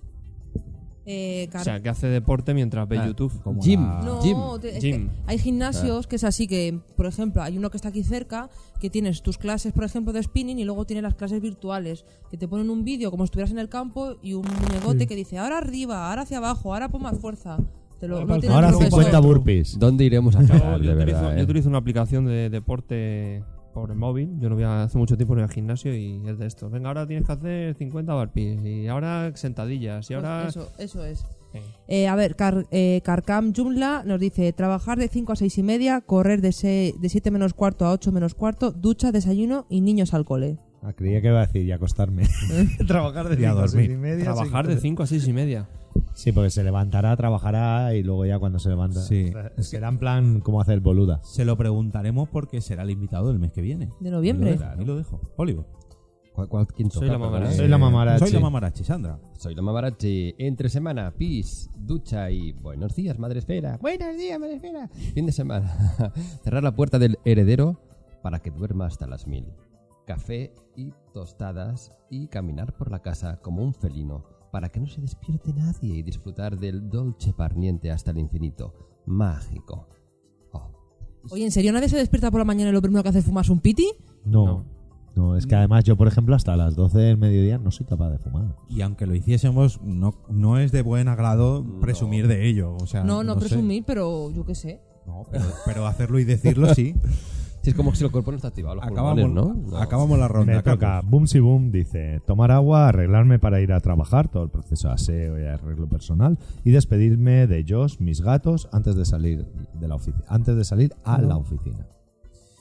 Eh, 1.07 1.49
O 1.55 1.59
sea, 1.61 1.81
que 1.81 1.89
hace 1.89 2.09
deporte 2.09 2.53
mientras 2.53 2.89
ve 2.89 2.99
Ah, 2.99 3.07
YouTube. 3.07 3.33
como 3.43 3.61
la- 3.65 4.03
No, 4.05 4.21
Gym. 4.23 4.37
te- 4.61 4.77
es 4.77 4.83
Gym. 4.83 5.09
que 5.09 5.15
hay 5.27 5.39
gimnasios 5.39 6.07
que 6.07 6.17
es 6.17 6.25
así 6.25 6.47
que, 6.49 6.81
por 6.97 7.07
ejemplo, 7.07 7.43
hay 7.43 7.57
uno 7.57 7.71
que 7.71 7.77
está 7.77 7.91
aquí 7.91 8.03
cerca 8.03 8.51
que 8.81 8.91
tienes 8.91 9.23
tus 9.23 9.39
clases, 9.39 9.73
por 9.73 9.85
ejemplo, 9.85 10.13
de 10.13 10.23
spinning 10.23 10.59
y 10.59 10.65
luego 10.65 10.85
tienes 10.85 11.03
las 11.05 11.15
clases 11.15 11.41
virtuales 11.41 12.05
que 12.31 12.37
te 12.37 12.49
ponen 12.49 12.71
un 12.71 12.85
vídeo 12.85 13.11
como 13.11 13.25
si 13.25 13.27
estuvieras 13.29 13.53
en 13.53 13.59
el 13.59 13.69
campo 13.69 14.17
y 14.23 14.35
un 14.35 14.45
muñecote 14.47 15.01
Sí. 15.01 15.07
que 15.07 15.15
dice 15.17 15.39
ahora 15.39 15.59
arriba, 15.59 16.11
ahora 16.11 16.23
hacia 16.23 16.39
abajo, 16.39 16.75
ahora 16.75 16.89
pon 16.89 17.03
más 17.03 17.19
fuerza. 17.19 17.57
Te 18.01 18.09
lo, 18.09 18.19
Ahora 18.19 18.27
no 18.27 18.55
Ahora 18.55 18.69
profesor. 18.69 18.91
50 19.05 19.21
burpees. 19.21 19.79
¿Dónde 19.79 20.05
iremos 20.05 20.37
a 20.37 20.43
Yo, 20.43 20.49
parar, 20.49 20.81
yo 20.83 20.91
de 20.91 20.97
utilizo, 20.97 21.19
verdad? 21.21 21.35
yo 21.37 21.41
eh? 21.41 21.45
utilizo 21.45 21.69
una 21.71 21.79
aplicación 21.79 22.27
de 22.27 22.51
deporte 22.51 23.43
por 23.81 23.91
el 23.91 23.97
móvil. 23.99 24.31
Yo 24.41 24.49
no 24.49 24.55
voy 24.55 24.65
a, 24.65 24.85
hace 24.85 24.97
mucho 24.99 25.17
tiempo 25.17 25.35
en 25.35 25.41
el 25.41 25.49
gimnasio 25.51 25.95
y 25.95 26.23
es 26.27 26.39
de 26.39 26.47
esto. 26.47 26.71
Venga, 26.71 26.89
ahora 26.89 27.07
tienes 27.07 27.27
que 27.27 27.33
hacer 27.33 27.75
50 27.77 28.15
burpees 28.15 28.65
y 28.65 28.89
ahora 28.89 29.31
sentadillas 29.35 30.11
y 30.11 30.15
Pues 30.15 30.25
ahora... 30.25 30.49
eso, 30.49 30.69
eso 30.79 31.05
es. 31.05 31.25
Eh, 31.89 32.07
a 32.09 32.15
ver, 32.17 32.37
Car, 32.37 32.67
eh, 32.71 33.01
Carcam 33.05 33.53
Jumla 33.55 34.03
nos 34.05 34.21
dice 34.21 34.53
trabajar 34.53 34.99
de 34.99 35.09
5 35.09 35.33
a 35.33 35.37
6 35.37 35.59
y 35.59 35.63
media, 35.63 36.01
correr 36.03 36.41
de, 36.43 36.53
se- 36.53 36.95
de 36.99 37.09
7 37.09 37.31
menos 37.31 37.55
cuarto 37.55 37.87
a 37.87 37.93
8 37.93 38.13
menos 38.13 38.35
cuarto, 38.35 38.73
ducha, 38.73 39.11
desayuno 39.13 39.67
y 39.71 39.81
niños 39.81 40.13
al 40.13 40.25
cole. 40.27 40.59
Ah, 40.83 40.93
creía 40.93 41.21
que 41.23 41.29
iba 41.29 41.39
a 41.43 41.47
decir 41.47 41.63
y 41.65 41.73
acostarme. 41.73 42.25
Trabajar 42.87 43.29
de 43.29 43.41
Y 43.41 43.45
a 43.45 43.49
cinco 43.51 43.59
a 43.59 43.67
dormir. 43.67 43.87
seis 43.87 43.91
y 43.91 43.97
media. 44.01 44.25
Trabajar 44.25 44.67
sí. 44.67 44.75
de 44.75 44.81
5 44.81 45.03
a 45.03 45.07
6 45.07 45.29
y 45.29 45.33
media. 45.33 45.69
Sí, 46.15 46.33
porque 46.33 46.51
se 46.51 46.65
levantará, 46.65 47.17
trabajará 47.17 47.95
y 47.95 48.03
luego 48.03 48.27
ya 48.27 48.39
cuando 48.39 48.59
se 48.59 48.69
levanta. 48.69 49.01
Sí. 49.01 49.33
Será 49.59 49.89
en 49.89 49.99
plan 49.99 50.41
como 50.41 50.61
hacer 50.61 50.81
boluda. 50.81 51.21
Se 51.23 51.45
lo 51.45 51.57
preguntaremos 51.57 52.29
porque 52.29 52.61
será 52.61 52.83
el 52.83 52.91
invitado 52.91 53.29
del 53.29 53.39
mes 53.39 53.53
que 53.53 53.61
viene. 53.63 53.91
De 54.01 54.11
noviembre. 54.11 54.51
Ahí 54.51 54.57
lo 54.57 54.65
dejo, 54.65 54.79
ahí 54.81 54.85
lo 54.85 54.97
dejo. 54.97 55.21
Oliver. 55.37 55.65
¿Cuál, 56.37 56.49
cuál- 56.49 56.67
quién 56.67 56.91
Soy 56.91 57.09
la 57.09 57.15
¿eh? 57.15 57.55
Soy 57.55 57.67
la 57.67 57.79
mamarachi. 57.79 58.25
Soy 58.27 58.33
la 58.33 58.41
mamarachi, 58.41 58.85
Sandra. 58.85 59.19
Soy 59.39 59.55
la 59.55 59.63
mamarachi. 59.63 60.35
Entre 60.37 60.69
semana, 60.69 61.11
pis, 61.17 61.71
ducha 61.75 62.31
y 62.31 62.53
buenos 62.53 62.95
días, 62.95 63.19
madre 63.19 63.39
esfera. 63.39 63.79
Buenos 63.81 64.17
días, 64.19 64.39
madre 64.39 64.57
esfera. 64.57 64.89
Fin 65.15 65.25
de 65.25 65.33
semana. 65.33 66.13
Cerrar 66.45 66.63
la 66.63 66.75
puerta 66.75 66.99
del 66.99 67.19
heredero 67.25 67.81
para 68.23 68.41
que 68.41 68.51
duerma 68.51 68.85
hasta 68.85 69.07
las 69.07 69.27
mil. 69.27 69.47
Café 70.07 70.53
y 70.77 70.93
tostadas 71.15 71.91
y 72.11 72.29
caminar 72.29 72.77
por 72.77 72.91
la 72.91 73.01
casa 73.01 73.41
como 73.41 73.63
un 73.63 73.73
felino 73.73 74.36
para 74.57 74.71
que 74.71 74.81
no 74.81 74.87
se 74.87 75.03
despierte 75.03 75.53
nadie 75.53 75.97
y 75.97 76.03
disfrutar 76.03 76.59
del 76.59 76.89
dolce 76.89 77.35
parniente 77.35 77.91
hasta 77.91 78.11
el 78.11 78.17
infinito. 78.17 78.73
Mágico. 79.05 79.87
Oh, 80.53 80.71
Oye, 81.31 81.45
¿en 81.45 81.51
serio 81.51 81.75
nadie 81.75 81.91
se 81.91 81.99
despierta 81.99 82.31
por 82.31 82.41
la 82.41 82.47
mañana 82.47 82.71
y 82.71 82.73
lo 82.73 82.81
primero 82.81 83.03
que 83.03 83.11
hace 83.11 83.19
es 83.19 83.27
fumarse 83.27 83.53
un 83.53 83.61
piti? 83.61 83.87
No. 84.25 84.65
no. 85.15 85.37
es 85.37 85.47
que 85.47 85.57
además 85.57 85.85
yo, 85.85 85.95
por 85.99 86.09
ejemplo, 86.09 86.35
hasta 86.35 86.57
las 86.57 86.75
12 86.75 86.99
del 86.99 87.19
mediodía 87.19 87.59
no 87.59 87.71
soy 87.71 87.85
capaz 87.85 88.09
de 88.09 88.19
fumar. 88.19 88.57
Y 88.71 88.81
aunque 88.81 89.05
lo 89.05 89.15
hiciésemos, 89.15 89.79
no, 89.83 90.15
no 90.31 90.59
es 90.59 90.73
de 90.73 90.81
buen 90.81 91.09
agrado 91.09 91.63
presumir 91.83 92.27
de 92.27 92.49
ello. 92.49 92.77
O 92.81 92.87
sea, 92.87 93.05
No, 93.05 93.23
no, 93.23 93.35
sé. 93.35 93.41
presumir, 93.41 93.85
pero 93.87 94.31
yo 94.31 94.47
qué 94.47 94.55
sé. 94.55 94.81
No, 95.07 95.27
pero, 95.31 95.45
pero 95.67 95.87
hacerlo 95.87 96.19
y 96.19 96.25
decirlo 96.25 96.75
sí. 96.75 96.95
Es 97.71 97.75
como 97.75 97.95
si 97.95 98.05
el 98.05 98.11
cuerpo 98.11 98.31
no 98.31 98.37
está 98.37 98.49
activado. 98.49 98.77
Los 98.77 98.85
acabamos, 98.85 99.23
pulmones, 99.25 99.65
¿no? 99.65 99.71
No. 99.71 99.79
acabamos 99.79 100.19
la 100.19 100.29
ronda. 100.29 100.55
Me 100.55 100.63
toca. 100.63 101.01
Boom 101.03 101.27
si 101.27 101.41
Boom, 101.41 101.73
dice 101.73 102.21
tomar 102.27 102.51
agua, 102.53 102.89
arreglarme 102.89 103.39
para 103.39 103.61
ir 103.61 103.73
a 103.73 103.81
trabajar, 103.81 104.29
todo 104.29 104.45
el 104.45 104.51
proceso 104.51 104.89
de 104.89 104.95
aseo 104.95 105.41
y 105.41 105.45
arreglo 105.45 105.89
personal, 105.89 106.39
y 106.65 106.71
despedirme 106.71 107.47
de 107.47 107.65
Josh, 107.69 107.97
mis 107.99 108.21
gatos, 108.21 108.69
antes 108.73 108.95
de 108.95 109.05
salir 109.05 109.45
de 109.75 109.89
la 109.89 109.97
oficina, 109.97 110.25
antes 110.29 110.57
de 110.57 110.65
salir 110.65 110.95
a 111.05 111.21
la 111.21 111.37
oficina. 111.37 111.87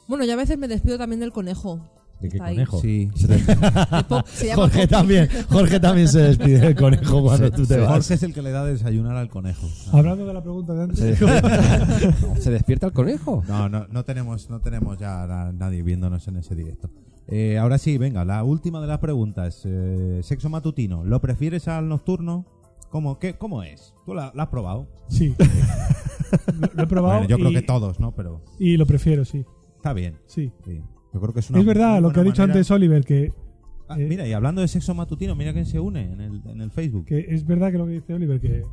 Bueno, 0.08 0.26
yo 0.26 0.34
a 0.34 0.38
veces 0.38 0.58
me 0.58 0.68
despido 0.68 0.98
también 0.98 1.20
del 1.20 1.32
conejo. 1.32 1.80
¿De 2.20 2.30
qué 2.30 2.38
Está 2.38 2.46
ahí. 2.46 2.56
conejo? 2.56 2.80
Sí. 2.82 3.10
Se 3.16 3.28
llama 3.28 4.06
Jorge 4.08 4.56
Poppy. 4.56 4.88
también, 4.88 5.30
Jorge 5.50 5.80
también 5.80 6.08
se 6.08 6.20
despide 6.20 6.60
del 6.60 6.76
conejo 6.76 7.22
cuando 7.24 7.52
tú 7.52 7.66
te 7.66 7.78
vas. 7.78 7.90
Jorge 7.90 8.14
es 8.14 8.24
el 8.24 8.34
que 8.34 8.42
le 8.42 8.52
da 8.52 8.64
de 8.66 8.74
desayunar 8.74 9.18
al 9.18 9.30
conejo. 9.30 9.68
Hablando 9.92 10.26
de 10.26 10.34
la 10.34 10.42
pregunta 10.42 10.74
de 10.74 10.84
antes, 10.84 11.00
¿Se 12.44 12.52
despierta 12.52 12.88
el 12.88 12.94
conejo? 12.94 13.44
No, 13.48 13.68
no, 13.70 13.86
no 13.88 14.06
tenemos, 14.06 14.50
no 14.50 14.62
tenemos 14.62 14.98
ya 14.98 15.24
a 15.24 15.52
nadie 15.52 15.84
viéndonos 15.84 16.28
en 16.28 16.38
ese 16.38 16.56
directo. 16.56 16.90
Eh, 17.28 17.58
ahora 17.58 17.78
sí, 17.78 17.98
venga, 17.98 18.24
la 18.24 18.44
última 18.44 18.80
de 18.82 18.88
las 18.88 19.00
preguntas. 19.00 19.62
Eh, 19.66 20.22
sexo 20.24 20.50
matutino, 20.50 21.04
¿lo 21.04 21.20
prefieres 21.22 21.68
al 21.68 21.90
nocturno? 21.90 22.46
¿Cómo, 22.92 23.20
qué, 23.20 23.34
cómo 23.34 23.62
es? 23.64 23.94
¿Tú 24.06 24.14
la, 24.14 24.32
la 24.36 24.44
has 24.44 24.50
probado? 24.50 24.88
sí. 25.10 25.36
lo, 26.60 26.70
lo 26.74 26.84
he 26.84 26.88
probado 26.88 27.20
Bueno, 27.20 27.28
yo 27.30 27.38
creo 27.38 27.52
y, 27.52 27.56
que 27.56 27.62
todos, 27.62 28.00
¿no? 28.00 28.14
Pero 28.16 28.42
y 28.60 28.78
lo 28.78 28.86
prefiero, 28.86 29.26
sí. 29.26 29.44
está 29.76 29.92
bien. 29.94 30.18
sí. 30.28 30.52
sí. 30.66 30.82
Yo 31.16 31.22
creo 31.22 31.34
que 31.34 31.40
es 31.40 31.50
una 31.50 31.60
Es 31.60 31.66
verdad 31.66 32.02
lo 32.02 32.12
que 32.12 32.20
ha 32.20 32.24
dicho 32.24 32.42
manera- 32.42 32.54
antes 32.60 32.70
Oliver, 32.72 33.04
que, 33.06 33.32
Ah, 33.88 34.00
eh, 34.00 34.06
mira, 34.08 34.28
y 34.28 34.34
hablando 34.34 34.62
de 34.62 34.68
sexo 34.68 34.94
matutino, 34.94 35.34
mira 35.36 35.54
quién 35.54 35.66
se 35.66 35.80
une 35.80 36.12
en 36.12 36.20
el, 36.20 36.42
en 36.46 36.60
el 36.62 36.72
Facebook. 36.72 37.06
que 37.06 37.26
es 37.30 37.46
verdad 37.46 37.72
que 37.72 37.78
lo 37.78 37.86
que 37.86 37.94
dice 37.94 38.14
Oliver, 38.14 38.40
que 38.42 38.64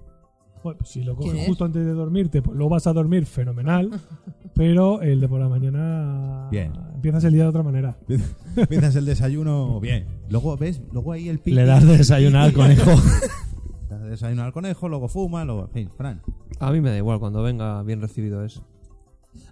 bueno, 0.64 0.78
pues 0.78 0.90
si 0.90 1.02
lo 1.04 1.16
¿Quién 1.16 1.28
coges 1.30 1.42
es? 1.42 1.48
justo 1.48 1.64
antes 1.64 1.84
de 1.84 1.92
dormirte, 1.92 2.40
pues 2.42 2.56
luego 2.56 2.70
vas 2.70 2.86
a 2.86 2.92
dormir 2.92 3.26
fenomenal, 3.26 3.90
pero 4.54 5.02
el 5.02 5.20
de 5.20 5.28
por 5.28 5.38
la 5.40 5.48
mañana 5.48 6.48
Bien. 6.50 6.72
empiezas 6.94 7.24
el 7.24 7.32
día 7.34 7.42
de 7.44 7.48
otra 7.48 7.62
manera. 7.62 7.96
Empiezas 8.56 8.96
el 8.96 9.04
desayuno 9.04 9.78
bien. 9.80 10.06
Luego 10.30 10.56
ves, 10.56 10.82
luego 10.92 11.12
ahí 11.12 11.28
el 11.28 11.38
pique. 11.38 11.56
Le 11.56 11.64
das 11.64 11.86
de 11.86 11.96
desayunar 11.98 12.42
al 12.46 12.52
conejo. 12.54 12.90
Das 13.88 14.02
de 14.02 14.08
desayunar 14.10 14.46
al 14.46 14.52
conejo, 14.52 14.88
luego 14.88 15.08
fuma, 15.08 15.44
luego. 15.44 15.62
En 15.64 15.70
fin, 15.70 15.90
Fran. 15.96 16.22
A 16.58 16.70
mí 16.72 16.80
me 16.80 16.90
da 16.90 16.96
igual, 16.96 17.18
cuando 17.20 17.42
venga 17.42 17.82
bien 17.82 18.00
recibido 18.00 18.44
es. 18.44 18.62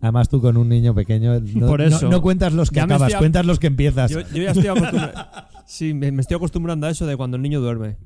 Además 0.01 0.28
tú 0.28 0.41
con 0.41 0.57
un 0.57 0.68
niño 0.68 0.95
pequeño 0.95 1.39
no, 1.41 1.66
Por 1.66 1.81
eso. 1.83 2.07
no- 2.07 2.11
no 2.12 2.22
cuentas 2.22 2.53
los 2.53 2.70
que 2.70 2.76
Ya 2.76 2.87
me 2.87 2.95
acabas, 2.95 3.09
estoy 3.09 3.16
a- 3.16 3.18
cuentas 3.20 3.47
los 3.47 3.59
que 3.59 3.66
empiezas. 3.66 4.11
Yo, 4.11 4.20
yo 4.20 4.43
ya 4.43 4.51
estoy 4.53 4.66
acostumbrado. 4.68 5.12
sí, 5.66 5.95
me, 5.95 6.11
me 6.12 6.22
estoy 6.22 6.37
acostumbrando 6.37 6.87
a 6.87 6.91
eso 6.91 7.07
de 7.07 7.16
cuando 7.16 7.37
el 7.37 7.43
niño 7.43 7.61
duerme. 7.61 7.97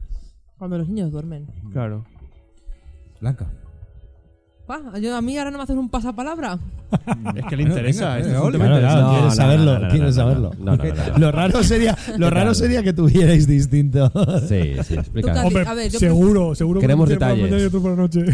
Cuando 0.58 0.78
los 0.78 0.88
niños 0.88 1.10
duermen. 1.12 1.46
Claro. 1.72 2.04
Blanca. 3.20 3.46
Pa, 4.66 4.80
yo, 4.98 5.14
a 5.14 5.20
mí 5.20 5.36
ahora 5.36 5.50
no 5.50 5.58
me 5.58 5.64
haces 5.64 5.76
un 5.76 5.90
pasapalabra. 5.90 6.58
Es 7.36 7.44
que 7.46 7.56
le 7.56 7.64
interesa. 7.64 8.14
venga, 8.14 8.18
este 8.18 8.28
venga, 8.32 8.38
es 8.40 8.44
un 8.46 8.52
tema 8.52 8.64
Claro, 8.64 8.80
claro, 8.80 9.00
interesante. 9.00 9.10
quieres 9.10 9.24
no, 9.24 9.34
saberlo, 9.34 9.64
no, 9.64 9.78
no, 9.78 9.84
no, 9.84 9.90
quieres 9.90 10.00
no, 10.00 10.06
no, 10.06 10.12
saberlo. 10.12 10.50
no, 10.58 10.76
no, 10.76 10.84
no, 10.84 11.12
no. 11.12 11.18
Lo 11.18 11.32
raro 11.32 11.62
sería, 11.62 11.98
lo 12.18 12.30
raro 12.30 12.54
sería 12.54 12.82
que 12.82 12.92
tuvierais 12.92 13.46
distinto. 13.46 14.10
Sí, 14.48 14.72
sí, 14.84 14.94
Tú 14.94 15.00
explica. 15.00 15.44
Hombre, 15.44 15.64
a 15.66 15.74
ver, 15.74 15.90
yo 15.90 15.98
seguro, 15.98 16.54
seguro. 16.54 16.80
que 16.80 16.84
Queremos 16.84 17.04
un 17.04 17.08
día 17.10 17.18
por 17.18 17.26
la 17.28 17.34
detalles. 17.34 17.50
mañana 17.50 17.62
y 17.62 17.66
otro 17.66 17.82
por 17.82 17.90
la 17.90 17.96
noche. 17.96 18.24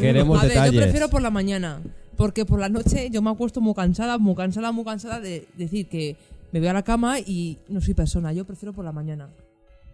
Queremos 0.00 0.38
a 0.38 0.42
ver, 0.42 0.50
yo 0.50 0.60
detalles. 0.62 0.82
prefiero 0.82 1.08
por 1.08 1.22
la 1.22 1.30
mañana. 1.30 1.80
Porque 2.18 2.44
por 2.44 2.58
la 2.60 2.68
noche 2.68 3.08
yo 3.10 3.22
me 3.22 3.30
acuesto 3.30 3.60
muy 3.60 3.72
cansada, 3.74 4.18
muy 4.18 4.34
cansada, 4.34 4.72
muy 4.72 4.84
cansada 4.84 5.20
de 5.20 5.46
decir 5.56 5.86
que 5.88 6.16
me 6.52 6.58
voy 6.58 6.68
a 6.68 6.72
la 6.72 6.82
cama 6.82 7.20
y 7.20 7.58
no 7.68 7.80
soy 7.80 7.94
persona. 7.94 8.32
Yo 8.32 8.44
prefiero 8.44 8.72
por 8.72 8.84
la 8.84 8.90
mañana. 8.92 9.28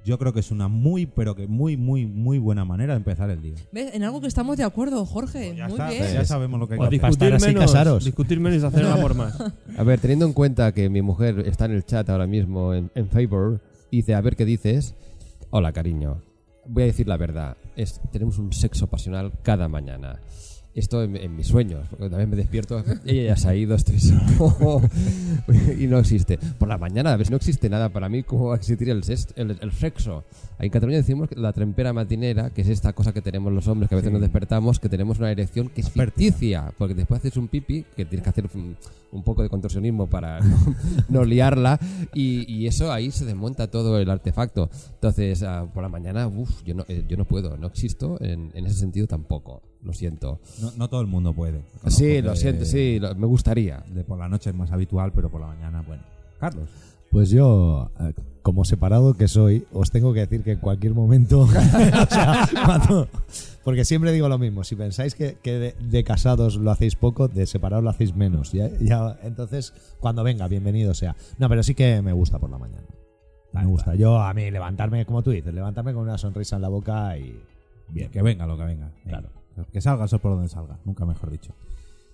Yo 0.07 0.19
creo 0.19 0.33
que 0.33 0.41
es 0.41 0.51
una 0.51 0.69
muy, 0.69 1.07
pero 1.07 1.35
que 1.35 1.47
muy, 1.47 1.77
muy, 1.77 2.07
muy 2.07 2.39
buena 2.39 2.65
manera 2.65 2.95
de 2.95 2.99
empezar 2.99 3.29
el 3.31 3.43
día. 3.43 3.55
¿Ves? 3.73 3.95
En 3.95 4.05
algo 4.05 4.21
que 4.23 4.27
estamos 4.27 4.57
de 4.57 4.65
acuerdo, 4.65 5.05
Jorge. 5.05 5.55
Ya 5.55 5.65
muy 5.69 5.75
está, 5.75 5.91
bien. 5.91 6.13
ya 6.15 6.25
sabemos 6.25 6.59
lo 6.61 6.67
que 6.67 6.75
hay 6.75 6.81
O 6.81 6.89
que 6.89 6.97
hacer. 6.97 7.01
discutir 7.09 7.35
así, 7.35 7.47
menos, 7.47 7.63
casaros. 7.73 8.05
discutir 8.05 8.41
menos 8.41 8.63
y 8.63 8.67
hacer 8.67 8.81
el 8.81 8.93
amor 8.93 9.15
más. 9.15 9.39
A 9.79 9.83
ver, 9.83 10.01
teniendo 10.01 10.25
en 10.27 10.33
cuenta 10.33 10.73
que 10.73 10.89
mi 10.89 11.03
mujer 11.03 11.41
está 11.47 11.67
en 11.67 11.73
el 11.73 11.85
chat 11.85 12.09
ahora 12.09 12.27
mismo 12.27 12.73
en, 12.75 12.91
en 12.95 13.09
Favor, 13.09 13.61
dice, 13.91 14.15
a 14.15 14.21
ver 14.23 14.37
qué 14.37 14.45
dices. 14.47 14.95
Hola, 15.51 15.73
cariño. 15.73 16.23
Voy 16.67 16.85
a 16.85 16.87
decir 16.87 17.07
la 17.07 17.17
verdad. 17.19 17.57
Es, 17.77 18.01
tenemos 18.13 18.39
un 18.39 18.53
sexo 18.53 18.87
pasional 18.87 19.33
cada 19.43 19.69
mañana. 19.69 20.21
Esto 20.75 21.05
en, 21.05 21.17
en 21.17 21.37
mis 21.37 21.47
sueños, 21.47 21.87
porque 21.89 22.11
también 22.11 22.29
me 22.31 22.37
despierto. 22.37 22.83
Ella 23.05 23.23
ya 23.29 23.37
se 23.37 23.49
ha 23.49 23.55
ido, 23.55 23.77
estoy 23.77 24.01
solo. 24.01 24.83
y 25.79 25.87
no 25.87 25.99
existe. 25.99 26.37
Por 26.59 26.69
la 26.69 26.79
mañana, 26.79 27.13
a 27.13 27.17
ver 27.17 27.27
si 27.27 27.31
no 27.31 27.37
existe 27.37 27.69
nada 27.71 27.91
para 27.91 28.09
mí, 28.09 28.25
¿cómo 28.25 28.47
va 28.47 28.55
a 28.55 28.57
existir 28.57 28.89
el, 28.91 29.05
sex- 29.05 29.33
el, 29.37 29.57
el 29.61 29.73
sexo? 29.73 30.25
En 30.59 30.71
Cataluña 30.71 30.99
decimos 30.99 31.29
que 31.29 31.37
la 31.37 31.53
trempera 31.53 31.93
matinera, 31.93 32.51
que 32.51 32.63
es 32.63 32.69
esta 32.69 32.93
cosa 32.93 33.13
que 33.13 33.23
tenemos 33.23 33.53
los 33.53 33.69
hombres, 33.69 33.89
que 33.89 33.95
a 33.95 33.99
veces 33.99 34.11
nos 34.13 34.21
despertamos, 34.21 34.81
que 34.81 34.89
tenemos 34.89 35.19
una 35.21 35.31
erección 35.31 35.69
que 35.69 35.81
es 35.81 35.91
ficticia, 35.91 36.73
porque 36.77 36.95
después 36.95 37.21
haces 37.21 37.37
un 37.37 37.47
pipi, 37.47 37.85
que 37.97 38.05
tienes 38.05 38.25
que 38.25 38.31
hacer 38.31 38.49
un, 38.55 38.77
un 39.13 39.23
poco 39.23 39.43
de 39.45 39.49
contorsionismo 39.49 40.09
para 40.09 40.41
no, 40.41 40.75
no 41.09 41.25
liarla, 41.25 41.79
y, 42.15 42.53
y 42.53 42.67
eso 42.67 42.93
ahí 42.93 43.13
se 43.13 43.25
desmonta 43.25 43.71
todo 43.71 43.99
el 44.01 44.11
artefacto. 44.11 44.71
Entonces, 44.95 45.43
ah, 45.45 45.67
por 45.73 45.85
la 45.85 45.89
mañana, 45.89 46.27
uff, 46.27 46.63
yo 46.65 46.75
no, 46.75 46.85
eh, 46.89 47.05
yo 47.09 47.17
no 47.17 47.27
puedo, 47.27 47.57
no 47.57 47.69
existo 47.69 48.17
en, 48.21 48.51
en 48.55 48.67
ese 48.67 48.77
sentido 48.81 49.07
tampoco, 49.07 49.63
lo 49.85 49.93
siento. 49.93 50.39
No, 50.61 50.73
no 50.77 50.89
todo 50.89 51.01
el 51.01 51.07
mundo 51.07 51.33
puede. 51.33 51.61
Sí, 51.89 52.21
lo 52.23 52.35
siento, 52.37 52.65
sí, 52.65 52.99
lo- 52.99 53.15
me 53.15 53.27
gustaría. 53.27 53.85
De 53.95 54.03
por 54.05 54.19
la 54.19 54.29
noche 54.29 54.51
es 54.51 54.57
más 54.57 54.73
habitual, 54.73 55.13
pero 55.15 55.31
por 55.31 55.41
la 55.41 55.49
mañana, 55.49 55.83
bueno. 55.87 56.03
Carlos. 56.41 56.69
Pues 57.11 57.31
yo, 57.31 57.91
eh, 58.01 58.13
como 58.43 58.65
separado 58.65 59.15
que 59.15 59.29
soy, 59.29 59.67
os 59.73 59.91
tengo 59.93 60.13
que 60.13 60.21
decir 60.21 60.43
que 60.43 60.53
en 60.53 60.59
cualquier 60.59 60.95
momento, 60.95 61.41
o 61.43 61.47
sea, 61.49 62.49
cuando- 62.65 63.09
porque 63.63 63.85
siempre 63.85 64.11
digo 64.13 64.29
lo 64.29 64.37
mismo, 64.39 64.65
si 64.65 64.75
pensáis 64.75 65.15
que, 65.15 65.37
que 65.43 65.53
de, 65.53 65.75
de 65.81 66.05
casados 66.05 66.57
lo 66.57 66.71
hacéis 66.71 66.97
poco, 66.97 67.29
de 67.29 67.47
separados 67.47 67.85
lo 67.85 67.91
hacéis 67.91 68.15
menos. 68.17 68.53
Ya, 68.53 68.69
ya- 68.81 69.17
entonces, 69.23 69.73
cuando 70.01 70.25
venga, 70.25 70.49
bienvenido 70.49 70.93
sea. 70.95 71.15
No, 71.39 71.49
pero 71.49 71.63
sí 71.63 71.75
que 71.75 72.03
me 72.03 72.13
gusta 72.13 72.39
por 72.41 72.51
la 72.51 72.59
mañana. 72.59 72.83
Me 73.53 73.65
gusta. 73.67 73.95
Yo, 73.95 74.21
a 74.21 74.35
mí, 74.35 74.51
levantarme, 74.51 75.07
como 75.07 75.23
tú 75.23 75.31
dices, 75.31 75.55
levantarme 75.55 75.93
con 75.95 76.03
una 76.03 76.19
sonrisa 76.19 76.57
en 76.57 76.63
la 76.63 76.69
boca 76.69 77.17
y... 77.17 77.41
Bien. 77.89 78.11
Que 78.11 78.21
venga 78.23 78.47
lo 78.47 78.57
que 78.59 78.65
venga. 78.65 78.91
Claro. 79.07 79.29
Que 79.73 79.81
salga 79.81 80.05
eso 80.07 80.19
por 80.19 80.33
donde 80.33 80.49
salga, 80.49 80.79
nunca 80.85 81.05
mejor 81.05 81.31
dicho. 81.31 81.53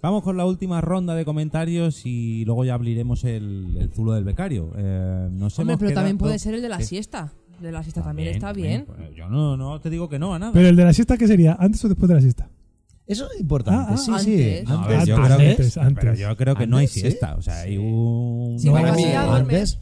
Vamos 0.03 0.23
con 0.23 0.37
la 0.37 0.47
última 0.47 0.81
ronda 0.81 1.15
de 1.15 1.25
comentarios 1.27 2.07
y 2.07 2.45
luego 2.47 2.65
ya 2.65 2.75
abriremos 2.75 3.25
el, 3.25 3.77
el 3.79 3.91
zulo 3.91 4.13
del 4.13 4.25
becario. 4.25 4.73
Eh, 4.77 5.29
nos 5.31 5.59
Hombre, 5.59 5.75
hemos 5.75 5.81
pero 5.81 5.95
también 5.95 6.17
puede 6.19 6.39
ser 6.39 6.55
el 6.55 6.63
de 6.63 6.69
la 6.71 6.79
Sí. 6.81 6.87
siesta. 6.87 7.33
El 7.59 7.65
de 7.65 7.73
la 7.73 7.83
siesta 7.83 8.03
también, 8.03 8.29
está 8.29 8.55
bien. 8.55 8.87
Pues 8.87 9.15
Yo 9.15 9.29
no, 9.29 9.59
no 9.59 9.79
te 9.81 9.91
digo 9.91 10.09
que 10.09 10.19
no 10.19 10.33
a 10.33 10.39
nada. 10.39 10.53
Pero 10.53 10.69
el 10.69 10.77
de 10.77 10.85
la 10.85 10.95
siesta, 10.95 11.19
¿qué 11.19 11.27
sería? 11.27 11.55
¿Antes 11.61 11.85
o 11.85 11.89
después 11.89 12.09
de 12.09 12.15
la 12.15 12.23
siesta? 12.23 12.49
Eso 13.07 13.29
es 13.31 13.41
importante, 13.41 13.93
Ah, 13.93 13.95
ah, 13.95 13.97
sí, 13.99 14.05
sí. 14.25 14.33
antes. 14.59 14.69
No, 14.69 14.81
ver, 14.87 14.93
Antes, 15.01 15.09
yo 15.09 15.17
antes, 15.17 15.27
creo 15.27 15.39
que, 15.39 15.51
antes, 15.51 15.77
antes. 15.79 16.05
Pero 16.05 16.15
yo 16.15 16.37
creo 16.37 16.55
que 16.57 16.67
no 16.67 16.77
hay 16.79 16.87
¿sí? 16.87 17.01
siesta. 17.01 17.35
O 17.35 17.43
sea, 17.43 17.61
hay 17.61 17.77
un. 17.77 18.57
Sí, 18.59 18.69
a 18.69 18.73
dormir. 18.73 19.17
antes... 19.17 19.79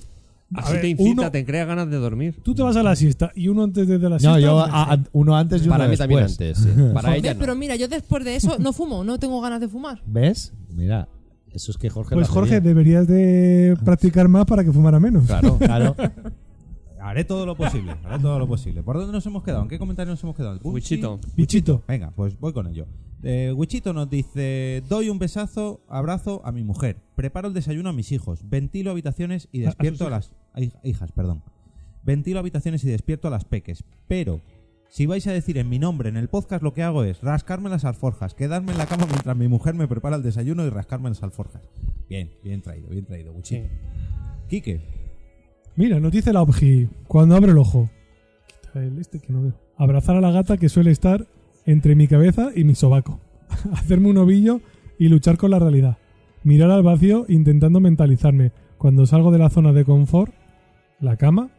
Así 0.55 0.73
ver, 0.73 0.81
te 0.81 0.89
incita, 0.89 1.11
uno- 1.23 1.31
te 1.31 1.45
crea 1.45 1.65
ganas 1.67 1.91
de 1.91 1.97
dormir. 1.97 2.41
Tú 2.43 2.55
te 2.55 2.63
vas 2.63 2.75
a 2.77 2.83
la 2.83 2.97
siesta 2.97 3.31
y 3.35 3.49
uno 3.49 3.65
antes 3.65 3.87
de 3.87 3.99
la 3.99 4.19
siesta. 4.19 4.31
No, 4.31 4.39
yo 4.39 4.59
a- 4.61 4.93
a- 4.95 4.99
uno 5.13 5.37
antes 5.37 5.61
y 5.63 5.67
uno 5.67 5.75
Para 5.77 5.89
mí 5.89 5.97
también 5.97 6.23
antes, 6.25 6.59
sí. 6.59 6.69
Para 6.95 7.17
ella 7.17 7.35
no. 7.35 7.41
Pero 7.41 7.55
mira, 7.55 7.77
yo 7.77 7.87
después 7.89 8.25
de 8.25 8.37
eso 8.37 8.59
no 8.59 8.73
fumo, 8.73 9.05
no 9.05 9.19
tengo 9.19 9.41
ganas 9.43 9.61
de 9.61 9.69
fumar. 9.69 10.01
¿Ves? 10.07 10.55
Mira, 10.75 11.07
eso 11.53 11.71
es 11.71 11.77
que 11.77 11.91
Jorge 11.91 12.15
Pues 12.15 12.29
Jorge, 12.29 12.61
deberías 12.63 13.07
de 13.07 13.77
practicar 13.85 14.29
más 14.29 14.47
para 14.47 14.65
que 14.65 14.73
fumara 14.73 14.99
menos. 14.99 15.27
Claro. 15.27 15.59
Claro. 15.59 15.95
Haré 17.01 17.25
todo 17.25 17.47
lo 17.47 17.55
posible. 17.57 17.95
Haré 18.05 18.19
todo 18.19 18.39
lo 18.39 18.47
posible. 18.49 18.83
¿Por 18.83 18.97
dónde 18.97 19.13
nos 19.13 19.25
hemos 19.27 19.43
quedado? 19.45 19.63
¿En 19.63 19.69
qué 19.69 19.79
comentario 19.79 20.11
nos 20.13 20.23
hemos 20.23 20.35
quedado? 20.37 20.55
¿Gucci? 20.59 20.69
Wichito. 20.97 21.21
Bichito. 21.37 21.83
Venga, 21.87 22.11
pues 22.15 22.39
voy 22.41 22.53
con 22.53 22.67
ello. 22.67 22.87
Eh, 23.23 23.53
Wichito 23.57 23.93
nos 23.93 24.09
dice: 24.09 24.83
Doy 24.89 25.09
un 25.09 25.19
besazo, 25.19 25.81
abrazo 25.89 26.41
a 26.45 26.53
mi 26.53 26.63
mujer. 26.63 26.97
Preparo 27.17 27.49
el 27.49 27.55
desayuno 27.55 27.89
a 27.91 27.93
mis 27.93 28.13
hijos. 28.13 28.49
Ventilo 28.49 28.91
habitaciones 28.93 29.49
y 29.53 29.61
A- 29.63 29.63
a 29.63 29.67
despierto 29.71 30.07
a, 30.07 30.11
las 30.11 30.33
a 30.55 30.61
hij- 30.61 30.73
hijas, 30.85 31.11
perdón. 31.13 31.43
Ventilo 32.05 32.39
habitaciones 32.39 32.85
y 32.85 32.89
despierto 32.89 33.29
a 33.29 33.31
las 33.31 33.45
peques. 33.45 33.85
Pero 34.07 34.41
Si 34.91 35.05
vais 35.05 35.27
a 35.27 35.33
decir 35.33 35.59
en 35.59 35.69
mi 35.69 35.79
nombre 35.79 36.09
en 36.09 36.17
el 36.17 36.29
podcast, 36.29 36.63
lo 36.63 36.73
que 36.73 36.83
hago 36.83 37.05
es 37.05 37.21
rascarme 37.21 37.69
las 37.69 37.85
alforjas, 37.85 38.35
quedarme 38.35 38.73
en 38.73 38.79
la 38.79 38.87
cama 38.87 39.05
mientras 39.07 39.37
mi 39.37 39.47
mujer 39.47 39.75
me 39.75 39.87
prepara 39.87 40.17
el 40.17 40.23
desayuno 40.23 40.65
y 40.65 40.71
rascarme 40.71 41.11
las 41.11 41.23
alforjas. 41.23 41.61
Bien, 42.09 42.31
bien 42.43 42.63
traído, 42.63 42.89
bien 42.89 43.05
traído, 43.05 43.35
Guchito. 43.35 43.69
Quique, 44.49 44.81
Mira, 45.77 46.01
nos 46.01 46.11
dice 46.11 46.33
la 46.33 46.41
OBGI, 46.41 46.89
cuando 47.07 47.37
abre 47.37 47.53
el 47.53 47.59
ojo. 47.59 47.91
Quita 48.63 48.83
el 48.83 48.99
este 48.99 49.21
que 49.21 49.31
no 49.31 49.43
veo. 49.43 49.53
Abrazar 49.77 50.17
a 50.17 50.23
la 50.23 50.31
gata 50.31 50.57
que 50.57 50.71
suele 50.71 50.91
estar 50.91 51.27
entre 51.69 51.95
mi 51.95 52.09
cabeza 52.09 52.49
y 52.57 52.65
mi 52.65 52.75
sobaco. 52.75 53.21
Hacerme 53.73 54.09
un 54.09 54.17
ovillo 54.17 54.63
y 54.99 55.09
luchar 55.09 55.37
con 55.37 55.51
la 55.51 55.59
realidad. 55.59 55.99
Mirar 56.43 56.71
al 56.71 56.83
vacío 56.83 57.27
intentando 57.29 57.79
mentalizarme. 57.79 58.53
Cuando 58.79 59.05
salgo 59.05 59.31
de 59.31 59.39
la 59.39 59.51
zona 59.51 59.75
de 59.75 59.85
confort, 59.85 60.33
la 60.99 61.19
cama, 61.19 61.51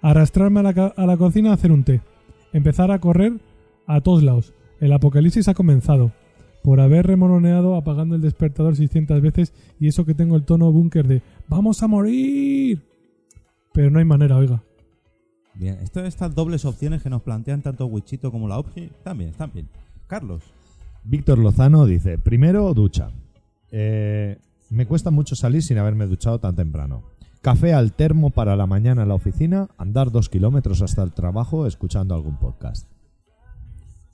arrastrarme 0.00 0.60
a 0.60 0.62
la, 0.62 1.16
cocina 1.16 1.50
a 1.50 1.54
hacer 1.54 1.72
un 1.72 1.82
té. 1.82 2.02
Empezar 2.52 2.92
a 2.92 3.00
correr 3.00 3.40
a 3.88 4.00
todos 4.00 4.22
lados. 4.22 4.54
El 4.78 4.92
apocalipsis 4.92 5.48
ha 5.48 5.54
comenzado. 5.54 6.12
Por 6.62 6.78
haber 6.78 7.08
remoloneado 7.08 7.74
apagando 7.74 8.14
el 8.14 8.22
despertador 8.22 8.76
600 8.76 9.20
veces 9.20 9.52
y 9.80 9.88
eso 9.88 10.04
que 10.04 10.14
tengo 10.14 10.36
el 10.36 10.44
tono 10.44 10.70
búnker 10.70 11.08
de 11.08 11.22
¡Vamos 11.48 11.82
a 11.82 11.88
morir! 11.88 12.80
Pero 13.72 13.90
no 13.90 13.98
hay 13.98 14.04
manera, 14.04 14.36
oiga. 14.36 14.62
Bien. 15.54 15.78
Esto, 15.82 16.04
estas 16.04 16.34
dobles 16.34 16.64
opciones 16.64 17.02
que 17.02 17.10
nos 17.10 17.22
plantean 17.22 17.62
tanto 17.62 17.86
Wichito 17.86 18.30
como 18.30 18.48
la 18.48 18.58
OPGI, 18.58 18.84
están 18.84 19.18
bien, 19.18 19.30
están 19.30 19.50
bien. 19.52 19.68
Carlos, 20.06 20.42
Víctor 21.04 21.38
Lozano 21.38 21.84
dice, 21.86 22.18
primero 22.18 22.72
ducha. 22.74 23.10
Eh, 23.70 24.38
me 24.70 24.86
cuesta 24.86 25.10
mucho 25.10 25.34
salir 25.34 25.62
sin 25.62 25.78
haberme 25.78 26.06
duchado 26.06 26.38
tan 26.38 26.54
temprano. 26.54 27.02
Café 27.40 27.74
al 27.74 27.92
termo 27.92 28.30
para 28.30 28.54
la 28.54 28.66
mañana 28.66 29.02
en 29.02 29.08
la 29.08 29.14
oficina, 29.14 29.68
andar 29.76 30.12
dos 30.12 30.28
kilómetros 30.28 30.80
hasta 30.80 31.02
el 31.02 31.12
trabajo 31.12 31.66
escuchando 31.66 32.14
algún 32.14 32.38
podcast. 32.38 32.88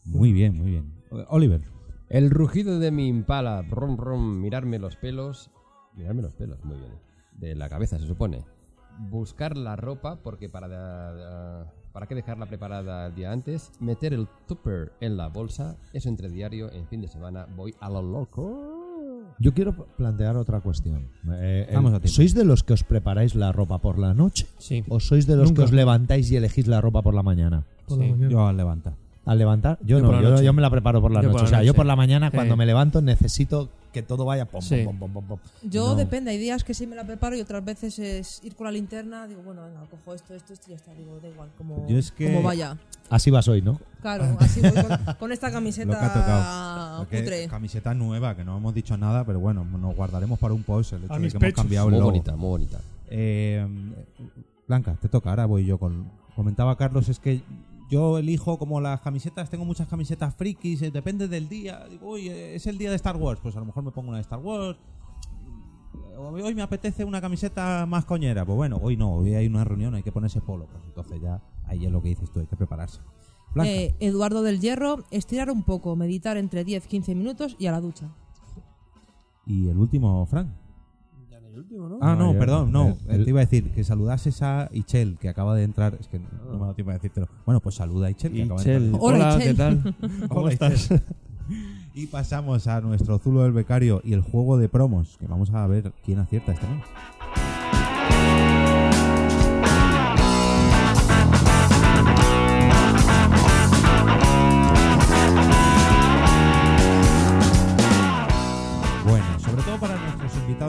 muy 0.04 0.32
bien, 0.32 0.56
muy 0.56 0.70
bien. 0.70 0.94
Oliver, 1.28 1.60
El 2.08 2.30
rugido 2.30 2.78
de 2.78 2.90
mi 2.90 3.06
impala, 3.06 3.62
rom 3.62 3.98
rom, 3.98 4.40
mirarme 4.40 4.78
los 4.78 4.96
pelos, 4.96 5.50
mirarme 5.94 6.22
los 6.22 6.34
pelos, 6.34 6.64
muy 6.64 6.76
bien, 6.78 6.92
de 7.32 7.54
la 7.54 7.68
cabeza 7.68 7.98
se 7.98 8.06
supone. 8.06 8.44
Buscar 8.98 9.56
la 9.56 9.76
ropa, 9.76 10.16
porque 10.22 10.48
para, 10.48 10.66
da- 10.68 11.72
para 11.92 12.06
qué 12.06 12.14
dejarla 12.14 12.46
preparada 12.46 13.06
el 13.06 13.14
día 13.14 13.30
antes, 13.32 13.70
meter 13.80 14.12
el 14.12 14.26
tupper 14.46 14.92
en 15.00 15.16
la 15.16 15.28
bolsa, 15.28 15.76
eso 15.92 16.08
entre 16.08 16.28
diario, 16.28 16.70
en 16.72 16.86
fin 16.88 17.00
de 17.00 17.08
semana, 17.08 17.46
voy 17.56 17.74
a 17.80 17.88
lo 17.88 18.02
loco. 18.02 18.74
Yo 19.38 19.54
quiero 19.54 19.72
plantear 19.96 20.36
otra 20.36 20.60
cuestión. 20.60 21.08
Eh, 21.32 21.70
Vamos 21.72 21.92
a. 21.94 22.00
¿Sois 22.08 22.34
de 22.34 22.44
los 22.44 22.64
que 22.64 22.72
os 22.72 22.82
preparáis 22.82 23.34
la 23.36 23.52
ropa 23.52 23.78
por 23.78 23.98
la 23.98 24.14
noche? 24.14 24.46
Sí. 24.58 24.82
¿O 24.88 24.98
sois 24.98 25.26
de 25.28 25.36
los 25.36 25.50
Nunca. 25.50 25.62
que 25.62 25.64
os 25.66 25.72
levantáis 25.72 26.28
y 26.32 26.36
elegís 26.36 26.66
la 26.66 26.80
ropa 26.80 27.02
por 27.02 27.14
la 27.14 27.22
mañana? 27.22 27.64
Por 27.86 27.98
la 27.98 28.04
Sí. 28.04 28.10
mañana. 28.10 28.30
yo 28.30 28.52
levanta. 28.52 28.94
¿Al 29.26 29.38
levantar? 29.38 29.78
Yo, 29.84 29.98
Yo 29.98 30.10
no, 30.10 30.22
yo, 30.22 30.42
yo 30.42 30.52
me 30.54 30.62
la 30.62 30.70
preparo 30.70 31.00
por 31.02 31.12
la 31.12 31.20
Yo 31.20 31.28
noche. 31.28 31.34
por 31.34 31.42
la 31.42 31.46
o 31.46 31.50
sea, 31.50 31.62
yo 31.62 31.74
por 31.74 31.84
la 31.86 31.94
mañana 31.96 32.30
Sí. 32.30 32.36
cuando 32.36 32.56
me 32.56 32.64
levanto 32.66 33.00
necesito 33.02 33.68
que 33.98 34.06
todo 34.06 34.24
vaya 34.24 34.44
pom, 34.44 34.62
Sí. 34.62 34.82
pom, 34.84 34.96
pom, 34.98 35.12
pom. 35.26 35.38
Yo 35.62 35.88
No. 35.88 35.94
depende, 35.96 36.30
hay 36.30 36.38
días 36.38 36.62
que 36.64 36.72
sí 36.74 36.86
me 36.86 36.94
la 36.94 37.04
preparo 37.04 37.36
y 37.36 37.40
otras 37.40 37.64
veces 37.64 37.98
es 37.98 38.40
ir 38.44 38.54
con 38.54 38.64
la 38.66 38.70
linterna, 38.72 39.26
digo, 39.26 39.42
bueno, 39.42 39.64
venga, 39.64 39.80
cojo 39.90 40.14
esto, 40.14 40.34
esto, 40.34 40.52
esto 40.52 40.66
y 40.68 40.70
ya 40.70 40.76
está, 40.76 40.94
digo, 40.94 41.18
da 41.20 41.28
igual, 41.28 41.48
como, 41.58 41.86
Yo 41.88 41.98
es 41.98 42.12
que- 42.12 42.26
como 42.26 42.42
vaya. 42.42 42.76
Así 43.10 43.30
vas 43.30 43.48
hoy, 43.48 43.62
¿no? 43.62 43.80
Claro, 44.02 44.36
así 44.38 44.60
voy 44.60 44.70
con, 44.72 45.14
con 45.18 45.32
esta 45.32 45.50
camiseta 45.52 46.12
tocado. 46.12 46.98
Porque 46.98 47.20
cutre. 47.20 47.48
camiseta 47.48 47.94
nueva, 47.94 48.36
que 48.36 48.44
no 48.44 48.56
hemos 48.58 48.74
dicho 48.74 48.96
nada, 48.96 49.24
pero 49.24 49.40
bueno, 49.40 49.64
nos 49.64 49.96
guardaremos 49.96 50.38
para 50.38 50.54
un 50.54 50.62
post 50.62 50.92
el 50.92 51.04
hecho 51.04 51.12
A 51.12 51.16
de 51.16 51.22
mis 51.22 51.32
que 51.32 51.38
hemos 51.38 51.46
pechos. 51.48 51.62
cambiado 51.62 51.88
el 51.88 51.94
Muy 51.94 52.02
bonita, 52.02 52.36
muy 52.36 52.48
bonita. 52.50 52.80
Eh, 53.10 53.66
Blanca, 54.66 54.94
te 55.00 55.08
toca, 55.08 55.30
ahora 55.30 55.46
voy 55.46 55.64
yo 55.64 55.78
con... 55.78 56.10
Comentaba 56.36 56.76
Carlos, 56.76 57.08
es 57.08 57.18
que 57.18 57.40
yo 57.88 58.18
elijo 58.18 58.58
como 58.58 58.80
las 58.80 59.00
camisetas, 59.00 59.48
tengo 59.48 59.64
muchas 59.64 59.88
camisetas 59.88 60.34
frikis, 60.34 60.82
eh, 60.82 60.90
depende 60.90 61.26
del 61.26 61.48
día. 61.48 61.86
Digo, 61.88 62.10
uy, 62.10 62.28
eh, 62.28 62.54
es 62.54 62.66
el 62.66 62.76
día 62.76 62.90
de 62.90 62.96
Star 62.96 63.16
Wars, 63.16 63.40
pues 63.42 63.56
a 63.56 63.60
lo 63.60 63.66
mejor 63.66 63.82
me 63.82 63.90
pongo 63.90 64.08
una 64.08 64.18
de 64.18 64.22
Star 64.22 64.40
Wars. 64.40 64.78
O 66.16 66.28
Hoy 66.28 66.54
me 66.54 66.62
apetece 66.62 67.04
una 67.04 67.20
camiseta 67.20 67.86
más 67.86 68.04
coñera. 68.04 68.44
Pues 68.44 68.56
bueno, 68.56 68.78
hoy 68.82 68.96
no, 68.96 69.14
hoy 69.14 69.34
hay 69.34 69.46
una 69.46 69.64
reunión, 69.64 69.94
hay 69.94 70.02
que 70.02 70.12
ponerse 70.12 70.40
polo. 70.40 70.66
Pues 70.66 70.82
entonces 70.84 71.20
ya, 71.20 71.40
ahí 71.66 71.86
es 71.86 71.92
lo 71.92 72.02
que 72.02 72.08
dices 72.08 72.30
tú, 72.30 72.40
hay 72.40 72.46
que 72.46 72.56
prepararse. 72.56 73.00
Eh, 73.64 73.94
Eduardo 74.00 74.42
del 74.42 74.60
Hierro, 74.60 75.04
estirar 75.10 75.50
un 75.50 75.62
poco, 75.62 75.96
meditar 75.96 76.36
entre 76.36 76.66
10-15 76.66 77.14
minutos 77.14 77.56
y 77.58 77.66
a 77.66 77.72
la 77.72 77.80
ducha. 77.80 78.08
y 79.46 79.68
el 79.68 79.78
último, 79.78 80.26
Frank. 80.26 80.50
El 81.52 81.58
último, 81.58 81.88
¿no? 81.88 81.98
Ah, 82.00 82.14
no, 82.14 82.26
No, 82.26 82.32
yo- 82.34 82.38
perdón, 82.38 82.72
no. 82.72 82.96
el- 83.08 83.14
el- 83.16 83.24
Te 83.24 83.30
iba 83.30 83.40
a 83.40 83.44
decir 83.44 83.70
que 83.70 83.84
saludases 83.84 84.42
a 84.42 84.68
Ichel, 84.72 85.16
que 85.18 85.28
acaba 85.28 85.54
de 85.54 85.64
entrar. 85.64 85.96
Es 86.00 86.08
que 86.08 86.18
no 86.18 86.26
me 86.52 86.56
ha 86.56 86.60
dado 86.60 86.74
tiempo 86.74 86.90
de 86.90 86.98
decírtelo. 86.98 87.28
Bueno, 87.46 87.60
pues 87.60 87.74
saluda 87.76 88.08
a 88.08 88.10
Ichel, 88.10 88.32
que 88.32 88.42
acaba 88.44 88.62
de 88.62 88.74
entrar. 88.76 89.00
Hola. 89.02 89.38
¿qué 89.38 89.54
tal? 89.54 89.94
¿Cómo 90.28 90.40
Hola, 90.42 90.52
estás? 90.52 90.88
Y 91.94 92.06
pasamos 92.06 92.66
a 92.66 92.80
nuestro 92.80 93.18
Zulo 93.18 93.42
del 93.42 93.52
Becario 93.52 94.00
y 94.04 94.12
el 94.12 94.20
juego 94.20 94.58
de 94.58 94.68
promos, 94.68 95.16
que 95.18 95.26
vamos 95.26 95.50
a 95.52 95.66
ver 95.66 95.92
quién 96.04 96.18
acierta 96.18 96.52
este 96.52 96.66
mes. 96.66 96.84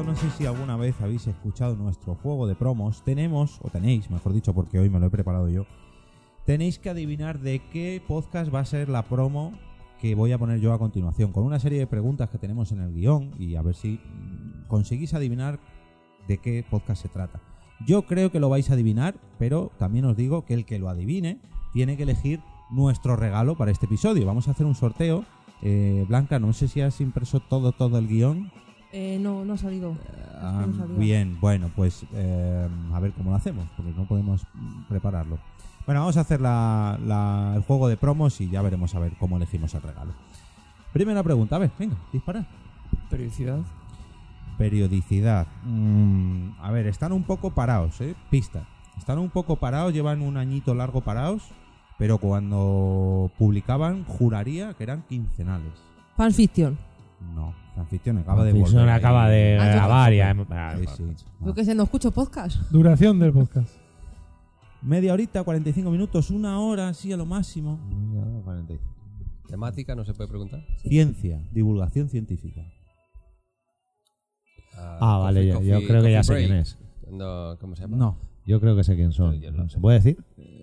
No 0.04 0.16
sé 0.16 0.30
si 0.32 0.46
alguna 0.46 0.78
vez 0.78 1.00
habéis 1.02 1.28
escuchado 1.28 1.76
nuestro 1.76 2.16
juego 2.16 2.48
de 2.48 2.56
promos. 2.56 3.04
Tenemos, 3.04 3.60
o 3.62 3.70
tenéis, 3.70 4.10
mejor 4.10 4.34
dicho, 4.34 4.54
porque 4.54 4.80
hoy 4.80 4.90
me 4.90 5.00
lo 5.00 5.08
he 5.08 5.10
preparado 5.10 5.50
yo. 5.50 5.66
Tenéis 6.46 6.80
que 6.80 6.90
adivinar 6.90 7.40
de 7.40 7.60
qué 7.72 8.02
podcast 8.08 8.54
va 8.54 8.60
a 8.60 8.66
ser 8.66 8.90
la 8.90 9.04
promo 9.04 9.54
que 10.00 10.16
voy 10.16 10.32
a 10.32 10.38
poner 10.38 10.60
yo 10.60 10.74
a 10.74 10.80
continuación, 10.80 11.32
con 11.32 11.44
una 11.44 11.60
serie 11.60 11.80
de 11.80 11.88
preguntas 11.88 12.30
que 12.30 12.38
tenemos 12.38 12.72
en 12.72 12.80
el 12.80 12.94
guion 12.94 13.32
y 13.38 13.56
a 13.56 13.62
ver 13.62 13.76
si 13.76 14.00
conseguís 14.68 15.14
adivinar 15.14 15.60
de 16.28 16.38
qué 16.38 16.66
podcast 16.70 17.02
se 17.02 17.10
trata. 17.10 17.42
Yo 17.86 18.04
creo 18.04 18.32
que 18.32 18.40
lo 18.40 18.50
vais 18.50 18.70
a 18.70 18.74
adivinar, 18.74 19.16
pero 19.38 19.72
también 19.78 20.06
os 20.06 20.16
digo 20.16 20.46
que 20.46 20.54
el 20.54 20.66
que 20.66 20.80
lo 20.80 20.90
adivine 20.90 21.40
tiene 21.74 21.98
que 21.98 22.04
elegir 22.04 22.42
nuestro 22.70 23.16
regalo 23.16 23.56
para 23.56 23.72
este 23.72 23.86
episodio. 23.86 24.26
Vamos 24.26 24.48
a 24.48 24.52
hacer 24.52 24.66
un 24.66 24.76
sorteo. 24.76 25.26
Eh, 25.62 26.06
Blanca, 26.08 26.40
no 26.40 26.54
sé 26.54 26.68
si 26.68 26.82
has 26.82 27.02
impreso 27.02 27.40
todo, 27.40 27.72
todo 27.74 27.98
el 27.98 28.08
guion. 28.08 28.52
Eh, 28.92 29.18
no, 29.22 29.46
no 29.46 29.54
ha 29.54 29.58
salido. 29.58 29.96
Ah, 30.42 30.66
No 30.68 30.86
bien, 30.98 31.38
bueno, 31.40 31.70
pues 31.76 32.06
eh, 32.14 32.68
a 32.94 33.00
ver 33.00 33.12
cómo 33.14 33.30
lo 33.30 33.36
hacemos, 33.36 33.68
porque 33.76 33.92
no 33.96 34.06
podemos 34.06 34.46
prepararlo. 34.88 35.38
Bueno, 35.86 36.02
vamos 36.02 36.18
a 36.18 36.22
hacer 36.22 36.42
la- 36.42 36.98
la- 37.06 37.54
el 37.56 37.62
juego 37.64 37.88
de 37.88 37.98
promos 37.98 38.40
y 38.42 38.50
ya 38.50 38.62
veremos 38.62 38.94
a 38.96 39.00
ver 39.00 39.14
cómo 39.20 39.38
elegimos 39.38 39.74
el 39.76 39.82
regalo. 39.82 40.14
Primera 40.94 41.22
pregunta, 41.24 41.56
a 41.56 41.60
ver, 41.60 41.72
venga, 41.78 41.96
dispara. 42.12 42.46
Periodicidad. 43.10 43.60
Periodicidad. 44.58 45.48
Mm, 45.64 46.50
a 46.62 46.72
ver, 46.72 46.88
están 46.88 47.12
un 47.14 47.24
poco 47.24 47.52
parados, 47.52 48.02
¿eh? 48.02 48.16
Pista. 48.30 48.68
Están 48.98 49.20
un 49.20 49.30
poco 49.30 49.56
parados, 49.56 49.94
llevan 49.94 50.22
un 50.22 50.36
añito 50.38 50.74
largo 50.76 51.02
parados, 51.02 51.44
pero 51.98 52.18
cuando 52.18 53.32
publicaban 53.38 54.04
juraría 54.06 54.74
que 54.74 54.84
eran 54.84 55.04
quincenales. 55.08 55.72
Fanfiction. 56.18 56.78
No, 57.36 57.54
Fanfiction 57.80 58.18
acaba 58.18 58.44
de 58.44 58.52
Fanfiction 58.52 58.82
volver. 58.82 58.94
acaba 58.96 59.30
de 59.30 59.58
Ah, 59.60 59.66
yo- 59.68 59.72
grabar 59.74 60.14
ya. 60.14 60.36
Ah, 60.50 60.76
Sí, 60.78 60.86
sí. 60.98 61.26
Yo 61.46 61.54
que 61.54 61.64
sé, 61.64 61.74
no 61.76 61.84
escucho 61.84 62.12
podcast. 62.12 62.58
Duración 62.70 63.20
del 63.20 63.32
podcast. 63.32 63.74
Media 64.82 65.14
horita, 65.14 65.44
45 65.44 65.90
minutos, 65.92 66.30
una 66.30 66.60
hora, 66.60 66.94
sí, 66.94 67.12
a 67.14 67.18
lo 67.18 67.26
máximo. 67.26 67.80
Temática, 69.48 69.96
no 69.96 70.04
se 70.06 70.14
puede 70.14 70.30
preguntar. 70.30 70.64
Ciencia, 70.78 71.42
divulgación 71.52 72.10
científica. 72.10 72.62
Ah, 74.78 75.18
vale, 75.24 75.48
yo- 75.48 75.62
yo 75.62 75.80
creo 75.88 76.02
que 76.04 76.12
ya 76.12 76.24
sé 76.24 76.36
quién 76.38 76.54
es. 76.54 76.78
No, 77.12 77.58
¿Cómo 77.60 77.76
se 77.76 77.82
llama? 77.84 77.98
No. 77.98 78.18
Yo 78.46 78.60
creo 78.60 78.76
que 78.76 78.84
sé 78.84 78.96
quién 78.96 79.12
son. 79.12 79.40
Yo 79.42 79.52
no 79.52 79.64
sé. 79.70 79.76
¿Se 79.76 79.80
puede 79.80 79.98
decir? 80.00 80.18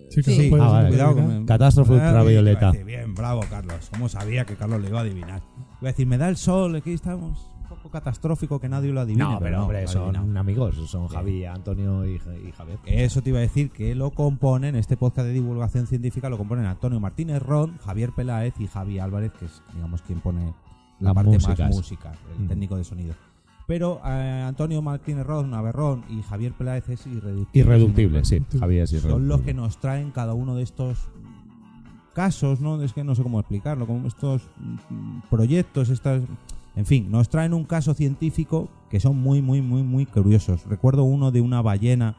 Sí, 0.09 0.21
que 0.23 0.31
Sí. 0.31 0.51
Ah, 0.59 0.67
vale. 0.71 0.89
Cuidado 0.89 1.15
con 1.15 1.45
Catástrofe 1.45 1.93
Ah, 1.93 2.07
ultravioleta. 2.07 2.59
iba 2.59 2.69
a 2.69 2.71
decir, 2.71 2.85
Bien, 2.85 3.13
bravo, 3.15 3.41
Carlos. 3.49 3.89
¿Cómo 3.91 4.07
sabía 4.09 4.45
que 4.45 4.55
Carlos 4.55 4.81
le 4.81 4.87
iba 4.89 4.99
a 4.99 5.01
adivinar? 5.01 5.41
Iba 5.81 5.89
a 5.89 5.91
decir, 5.91 6.07
me 6.07 6.17
da 6.17 6.29
el 6.29 6.37
sol, 6.37 6.75
aquí 6.75 6.91
estamos. 6.93 7.51
Un 7.61 7.67
poco 7.75 7.89
catastrófico 7.91 8.59
que 8.59 8.69
nadie 8.69 8.91
lo 8.93 9.01
adivine. 9.01 9.25
No, 9.25 9.39
pero 9.39 9.67
son 9.87 10.37
amigos. 10.37 10.75
Son 10.89 11.07
Javi, 11.07 11.43
Antonio 11.45 12.05
y, 12.05 12.15
y 12.15 12.51
Javier. 12.53 12.79
Eso 12.85 13.21
te 13.21 13.29
iba 13.29 13.39
a 13.39 13.41
decir 13.41 13.71
que 13.71 13.93
lo 13.93 14.11
componen, 14.11 14.75
este 14.75 14.95
podcast 14.95 15.27
de 15.27 15.33
divulgación 15.33 15.85
científica 15.85 16.29
lo 16.29 16.37
componen 16.37 16.65
Antonio 16.65 16.99
Martínez 17.01 17.41
Ron, 17.41 17.77
Javier 17.79 18.11
Peláez 18.15 18.53
y 18.59 18.67
Javi 18.67 18.99
Álvarez, 18.99 19.33
que 19.37 19.45
es, 19.45 19.61
digamos, 19.75 20.01
quien 20.01 20.21
pone 20.21 20.53
la 21.01 21.13
parte 21.13 21.31
músicas. 21.31 21.59
más 21.59 21.75
música, 21.75 22.13
el 22.37 22.45
Mm. 22.45 22.47
técnico 22.47 22.77
de 22.77 22.83
sonido. 22.85 23.13
Pero 23.67 23.99
eh, 24.05 24.43
Antonio 24.47 24.81
Martínez 24.81 25.25
Ron, 25.27 25.51
Naverrón 25.51 26.05
y 26.09 26.21
Javier 26.23 26.53
Peláez 26.53 26.87
es 26.87 27.05
irreductible. 27.05 27.59
Irreductible, 27.69 28.23
sí. 28.23 28.41
Javier 28.57 28.83
es 28.83 28.93
irreductible. 28.93 29.11
Son 29.11 29.27
los 29.27 29.41
que 29.41 29.53
nos 29.53 29.77
traen 29.77 30.11
cada 30.11 30.33
uno 30.33 30.55
de 30.55 30.63
estos 30.63 31.09
casos, 32.17 32.59
¿no? 32.59 32.81
Es 32.81 32.93
que 32.93 33.03
no 33.03 33.13
sé 33.13 33.21
cómo 33.21 33.39
explicarlo, 33.39 33.85
como 33.85 34.07
estos 34.07 34.49
mm, 34.89 35.29
proyectos, 35.29 35.89
estas... 35.89 36.23
En 36.75 36.87
fin, 36.87 37.11
nos 37.11 37.29
traen 37.29 37.53
un 37.53 37.63
caso 37.63 37.93
científico 37.93 38.69
que 38.89 38.99
son 38.99 39.17
muy, 39.17 39.43
muy, 39.43 39.61
muy, 39.61 39.83
muy 39.83 40.07
curiosos. 40.07 40.65
Recuerdo 40.65 41.03
uno 41.03 41.29
de 41.29 41.41
una 41.41 41.61
ballena 41.61 42.17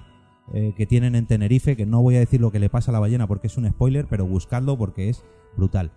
eh, 0.54 0.72
que 0.76 0.86
tienen 0.86 1.16
en 1.16 1.26
Tenerife, 1.26 1.76
que 1.76 1.84
no 1.84 2.00
voy 2.00 2.14
a 2.14 2.20
decir 2.20 2.40
lo 2.40 2.52
que 2.52 2.60
le 2.60 2.70
pasa 2.70 2.92
a 2.92 2.94
la 2.94 3.00
ballena 3.00 3.26
porque 3.26 3.48
es 3.48 3.56
un 3.56 3.68
spoiler, 3.68 4.06
pero 4.06 4.24
buscadlo 4.24 4.78
porque 4.78 5.08
es 5.08 5.24
brutal. 5.56 5.90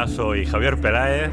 Hola, 0.00 0.08
soy 0.08 0.46
Javier 0.46 0.80
Peláez. 0.80 1.30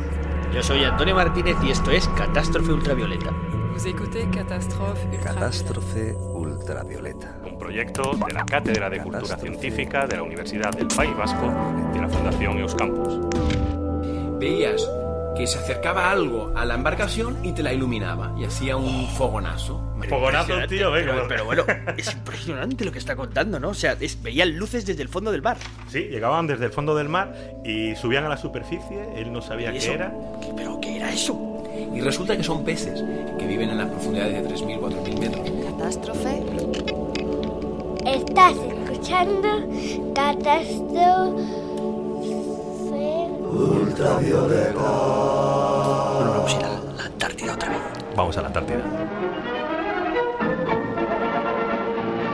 Yo 0.53 0.61
soy 0.61 0.83
Antonio 0.83 1.15
Martínez 1.15 1.55
y 1.63 1.71
esto 1.71 1.89
es 1.89 2.05
Catástrofe 2.09 2.73
Ultravioleta. 2.73 3.31
Ultravioleta. 3.31 5.23
Catástrofe 5.23 6.13
ultravioleta. 6.13 7.39
Un 7.45 7.57
proyecto 7.57 8.11
de 8.27 8.33
la 8.33 8.43
Cátedra 8.45 8.89
de 8.89 9.01
Cultura 9.01 9.37
Científica 9.37 10.05
de 10.05 10.17
la 10.17 10.23
Universidad 10.23 10.71
del 10.75 10.87
País 10.87 11.15
Vasco 11.15 11.49
y 11.91 11.93
de 11.93 12.01
la 12.01 12.09
Fundación 12.09 12.57
Euskampus. 12.57 13.21
Veías 14.37 14.85
que 15.37 15.45
se 15.47 15.59
acercaba 15.59 16.09
algo 16.11 16.51
a 16.55 16.65
la 16.65 16.73
embarcación 16.75 17.37
y 17.45 17.51
te 17.51 17.61
la 17.63 17.71
iluminaba 17.73 18.33
y 18.37 18.43
hacía 18.45 18.75
un 18.77 19.07
fogonazo. 19.09 19.81
Fogonazo, 20.09 20.53
tío, 20.67 20.91
venga. 20.91 21.13
Pero, 21.13 21.27
pero 21.27 21.45
bueno, 21.45 21.63
es 21.97 22.11
impresionante 22.13 22.83
lo 22.85 22.91
que 22.91 22.99
está 22.99 23.15
contando, 23.15 23.59
¿no? 23.59 23.69
O 23.69 23.73
sea, 23.73 23.95
es- 23.99 24.21
veían 24.21 24.57
luces 24.57 24.85
desde 24.85 25.01
el 25.03 25.09
fondo 25.09 25.31
del 25.31 25.41
bar. 25.41 25.57
Sí, 25.89 25.99
llegaban 26.09 26.47
desde 26.47 26.65
el 26.65 26.71
fondo 26.71 26.95
del 26.95 27.09
mar 27.09 27.33
y 27.63 27.95
subían 27.95 28.23
a 28.25 28.29
la 28.29 28.37
superficie. 28.37 28.97
Él 29.15 29.31
no 29.31 29.41
sabía 29.41 29.73
¿Y 29.73 29.79
qué 29.79 29.93
era. 29.93 30.11
¿Qué- 30.41 30.53
¿Pero 30.55 30.79
qué 30.81 30.95
era 30.97 31.11
eso? 31.11 31.63
Y 31.93 32.01
resulta 32.01 32.35
que 32.35 32.43
son 32.43 32.63
peces 32.65 33.03
que 33.37 33.45
viven 33.45 33.69
en 33.69 33.77
las 33.77 33.89
profundidades 33.89 34.33
de 34.43 34.49
3.000, 34.55 34.79
4.000 34.79 35.19
metros. 35.19 35.47
Catástrofe 35.77 36.43
Estás 38.05 38.55
escuchando 38.55 39.67
Catástrofe 40.15 41.66
Bueno, 43.57 43.81
vamos 46.31 46.53
a 46.53 46.59
ir 46.59 46.65
a 46.65 46.69
la 46.69 47.05
Antártida 47.05 47.53
otra 47.55 47.69
vez. 47.69 47.79
Vamos 48.15 48.37
a 48.37 48.41
la 48.41 48.47
Antártida. 48.47 48.83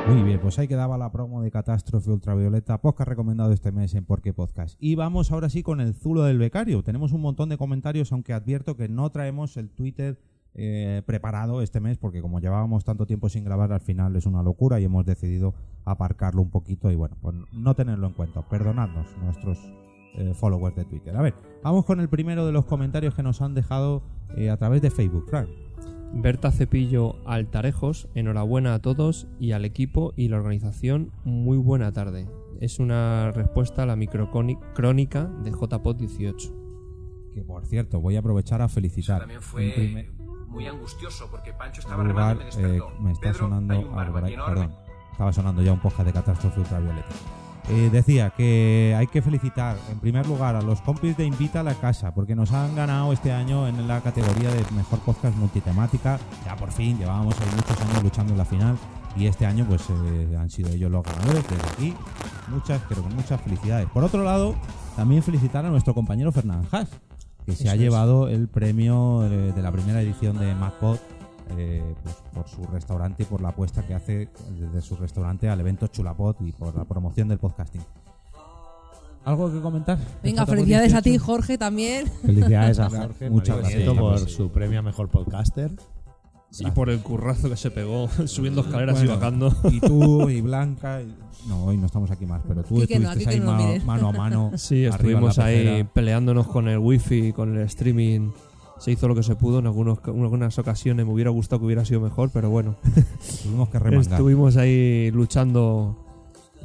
Muy 0.08 0.24
bien, 0.24 0.40
pues 0.42 0.60
ahí 0.60 0.68
quedaba 0.68 0.98
la 0.98 1.14
promo 1.14 1.42
de 1.42 1.50
Catástrofe 1.50 2.12
Ultravioleta, 2.12 2.82
podcast 2.82 3.08
recomendado 3.08 3.54
este 3.54 3.72
mes 3.72 3.94
en 3.96 4.04
Porque 4.04 4.34
Podcast. 4.34 4.76
Y 4.82 4.96
vamos 4.96 5.32
ahora 5.32 5.48
sí 5.50 5.64
con 5.64 5.80
el 5.80 5.94
zulo 5.94 6.24
del 6.24 6.38
becario. 6.40 6.84
Tenemos 6.84 7.14
un 7.14 7.22
montón 7.22 7.48
de 7.48 7.58
comentarios, 7.58 8.12
aunque 8.12 8.34
advierto 8.34 8.76
que 8.76 8.90
no 8.90 9.10
traemos 9.10 9.56
el 9.56 9.70
Twitter 9.70 10.20
eh, 10.56 11.04
preparado 11.06 11.62
este 11.62 11.80
mes, 11.80 11.98
porque 11.98 12.22
como 12.22 12.42
llevábamos 12.42 12.84
tanto 12.84 13.06
tiempo 13.06 13.30
sin 13.30 13.46
grabar, 13.46 13.72
al 13.72 13.80
final 13.80 14.14
es 14.18 14.26
una 14.26 14.44
locura 14.44 14.82
y 14.82 14.84
hemos 14.84 15.06
decidido 15.06 15.54
aparcarlo 15.86 16.42
un 16.42 16.50
poquito 16.50 16.92
y 16.92 16.96
bueno, 16.96 17.16
pues 17.22 17.34
no 17.54 17.76
tenerlo 17.76 18.08
en 18.08 18.14
cuenta. 18.14 18.42
Perdonadnos 18.42 19.08
nuestros 19.24 19.58
eh, 20.16 20.34
followers 20.34 20.76
de 20.76 20.86
Twitter. 20.86 21.16
A 21.16 21.22
ver, 21.22 21.34
vamos 21.64 21.86
con 21.86 22.00
el 22.00 22.10
primero 22.10 22.46
de 22.46 22.52
los 22.52 22.66
comentarios 22.66 23.16
que 23.16 23.24
nos 23.24 23.42
han 23.42 23.54
dejado 23.54 24.04
eh, 24.36 24.50
a 24.50 24.58
través 24.58 24.82
de 24.82 24.92
Facebook, 24.92 25.26
Frank. 25.30 25.50
Berta 26.16 26.52
Cepillo 26.52 27.16
Altarejos, 27.26 28.08
enhorabuena 28.14 28.76
a 28.76 28.80
todos 28.80 29.28
y 29.40 29.54
al 29.54 29.66
equipo 29.66 30.14
y 30.16 30.28
la 30.28 30.38
organización, 30.38 31.12
muy 31.24 31.58
buena 31.58 31.92
tarde. 31.92 32.28
Es 32.62 32.80
una 32.80 33.32
respuesta 33.32 33.84
a 33.84 33.86
la 33.88 33.96
microcrónica 33.96 35.26
de 35.44 35.52
JPOT 35.52 35.98
18. 35.98 36.54
Que 37.34 37.42
por 37.42 37.66
cierto, 37.66 38.00
voy 38.00 38.16
a 38.16 38.20
aprovechar 38.20 38.62
a 38.62 38.70
felicitar. 38.70 39.22
También 39.22 39.40
en 39.40 39.44
fue 39.44 39.72
primer 39.72 40.24
muy 40.54 40.68
angustioso 40.68 41.28
porque 41.32 41.52
Pancho 41.52 41.82
estaba 41.82 42.04
lugar, 42.04 42.38
remando 42.38 42.60
y 42.60 42.64
me 42.64 42.78
eh, 42.78 42.82
me 43.00 43.12
está 43.12 43.32
Pedro, 43.32 43.40
sonando 43.40 43.92
perdón, 44.46 44.76
estaba 45.12 45.34
sonando 45.34 45.62
ya 45.64 45.74
un 45.74 45.80
podcast 45.80 46.06
de 46.06 46.14
catástrofe 46.14 46.60
ultravioleta. 46.60 47.43
Eh, 47.70 47.90
decía 47.92 48.30
que 48.32 48.94
hay 48.98 49.08
que 49.08 49.22
felicitar 49.22 49.78
en 49.90 50.00
primer 50.00 50.28
lugar 50.28 50.56
a 50.58 50.62
los 50.62 50.82
compis 50.82 51.16
de 51.16 51.26
Invita 51.26 51.62
a 51.62 51.64
la 51.64 51.76
Casa 51.76 52.14
porque 52.14 52.36
nos 52.36 52.52
han 52.52 52.76
ganado 52.76 53.14
este 53.14 53.32
año 53.32 53.68
en 53.70 53.88
la 53.88 54.02
categoría 54.02 54.50
de 54.52 54.66
mejor 54.76 55.00
podcast 55.00 55.36
multitemática. 55.38 56.20
Ya 56.46 56.56
por 56.58 56.72
fin, 56.72 56.98
llevábamos 56.98 57.40
ahí 57.40 57.48
muchos 57.56 57.80
años 57.82 58.04
luchando 58.04 58.34
en 58.34 58.38
la 58.38 58.46
final 58.46 58.78
y 59.16 59.28
este 59.28 59.46
año 59.46 59.66
pues 59.66 59.84
eh, 59.90 60.36
han 60.38 60.50
sido 60.50 60.72
ellos 60.72 60.92
los 60.92 61.04
ganadores. 61.04 61.44
Desde 61.48 61.64
aquí, 61.72 61.94
muchas, 62.50 62.82
pero 62.90 63.02
con 63.02 63.16
muchas 63.16 63.40
felicidades. 63.42 63.88
Por 63.90 64.04
otro 64.04 64.24
lado, 64.24 64.56
también 64.98 65.24
felicitar 65.24 65.66
a 65.66 65.70
nuestro 65.70 65.94
compañero 65.94 66.34
Fernán 66.34 66.64
Haas, 66.70 66.90
que 67.46 67.54
se 67.56 67.64
Eso 67.64 67.72
ha 67.72 67.76
es. 67.76 67.80
llevado 67.80 68.28
el 68.28 68.50
premio 68.50 69.24
eh, 69.26 69.54
de 69.56 69.62
la 69.62 69.72
primera 69.72 70.02
edición 70.02 70.38
de 70.38 70.54
MacPod 70.54 70.98
eh, 71.58 71.96
pues, 72.04 72.16
por 72.34 72.48
su 72.48 72.64
restaurante 72.72 73.24
y 73.24 73.26
por 73.26 73.42
la 73.42 73.50
apuesta 73.50 73.86
que 73.86 73.94
hace 73.94 74.30
desde 74.60 74.82
su 74.82 74.96
restaurante 74.96 75.50
al 75.50 75.60
evento 75.60 75.88
Chulapod 75.88 76.36
y 76.42 76.52
por 76.52 76.76
la 76.76 76.86
promoción 76.86 77.28
del 77.28 77.40
podcasting. 77.40 77.82
¿Algo 79.26 79.52
que 79.52 79.62
comentar? 79.62 79.98
Venga, 80.22 80.46
felicidades 80.46 80.94
a 80.94 81.00
18? 81.02 81.04
ti, 81.04 81.18
Jorge, 81.18 81.58
también. 81.58 82.08
Felicidades 82.26 82.80
a 82.80 82.90
Jorge 82.90 83.30
Muchas 83.30 83.58
gracias. 83.58 83.90
Por 83.94 84.30
su 84.30 84.52
premio 84.52 84.80
a 84.80 84.82
mejor 84.82 85.10
podcaster. 85.10 85.72
Y 86.60 86.70
por 86.72 86.90
el 86.90 87.00
currazo 87.00 87.50
que 87.50 87.56
se 87.58 87.72
pegó 87.72 88.08
subiendo 88.26 88.62
escaleras 88.62 89.02
y 89.04 89.08
bajando. 89.08 89.56
Y 89.72 89.80
tú 89.80 90.30
y 90.30 90.42
Blanca. 90.42 91.02
y- 91.02 91.16
No, 91.48 91.66
hoy 91.66 91.78
no 91.78 91.88
estamos 91.88 92.12
aquí 92.12 92.26
más, 92.26 92.42
pero 92.48 92.64
tú 92.64 92.76
Quique 92.76 92.96
estuviste 92.96 93.30
ahí 93.30 93.40
no 93.40 93.54
mano, 93.86 94.10
a 94.10 94.12
mano. 94.12 94.52
Sí, 94.58 94.86
estuvimos 94.86 95.40
ahí 95.40 95.84
peleándonos 95.94 96.48
con 96.48 96.68
el 96.68 96.78
wifi, 96.78 97.32
con 97.34 97.58
el 97.58 97.64
streaming. 97.64 98.32
Se 98.84 98.92
hizo 98.92 99.08
lo 99.08 99.16
que 99.16 99.24
se 99.24 99.36
pudo. 99.36 99.60
En 99.60 99.66
algunos, 99.68 100.00
en 100.06 100.22
algunas 100.22 100.60
ocasiones 100.60 101.06
me 101.06 101.12
hubiera 101.14 101.30
gustado 101.30 101.60
que 101.60 101.66
hubiera 101.68 101.86
sido 101.86 102.02
mejor, 102.02 102.30
pero 102.34 102.50
bueno. 102.50 102.76
Tuvimos 103.44 103.70
que 103.70 103.80
remangar. 103.80 104.12
Estuvimos 104.14 104.58
ahí 104.58 105.10
luchando 105.12 105.98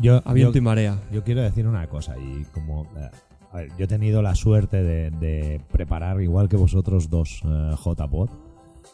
Yo, 0.01 0.21
a 0.25 0.33
viento 0.33 0.55
yo- 0.55 0.59
y 0.59 0.63
marea. 0.63 1.01
Yo 1.13 1.23
quiero 1.23 1.43
decir 1.43 1.67
una 1.69 1.87
cosa 1.87 2.17
y 2.19 2.45
como 2.53 2.85
eh, 2.97 3.09
a 3.53 3.57
ver, 3.59 3.69
yo 3.79 3.85
he 3.85 3.89
tenido 3.89 4.21
la 4.23 4.35
suerte 4.35 4.83
de, 4.83 5.11
de 5.13 5.61
preparar 5.71 6.21
igual 6.21 6.49
que 6.49 6.57
vosotros 6.57 7.09
dos 7.09 7.41
eh, 7.45 7.75
JPod 7.85 8.31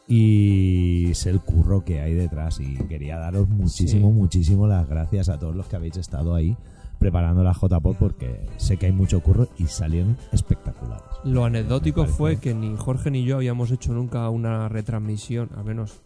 y 0.06 1.10
sé 1.14 1.30
el 1.30 1.40
curro 1.40 1.84
que 1.84 2.00
hay 2.00 2.14
detrás 2.14 2.60
y 2.60 2.76
quería 2.88 3.16
daros 3.16 3.48
muchísimo, 3.48 4.08
Sí. 4.08 4.14
muchísimo 4.14 4.66
las 4.66 4.86
gracias 4.88 5.28
a 5.30 5.38
todos 5.38 5.56
los 5.56 5.66
que 5.66 5.76
habéis 5.76 5.96
estado 5.96 6.34
ahí 6.34 6.56
preparando 6.98 7.42
la 7.42 7.52
JPod 7.52 7.96
porque 7.96 8.46
sé 8.56 8.76
que 8.76 8.86
hay 8.86 8.92
mucho 8.92 9.20
curro 9.20 9.48
y 9.58 9.66
salieron 9.66 10.16
espectaculares. 10.32 11.04
Lo 11.24 11.44
anecdótico 11.44 12.06
fue 12.06 12.38
que 12.38 12.54
ni 12.54 12.76
Jorge 12.76 13.10
ni 13.10 13.24
yo 13.24 13.36
habíamos 13.36 13.70
hecho 13.70 13.92
nunca 13.92 14.28
una 14.30 14.68
retransmisión, 14.68 15.50
al 15.56 15.64
menos 15.64 16.00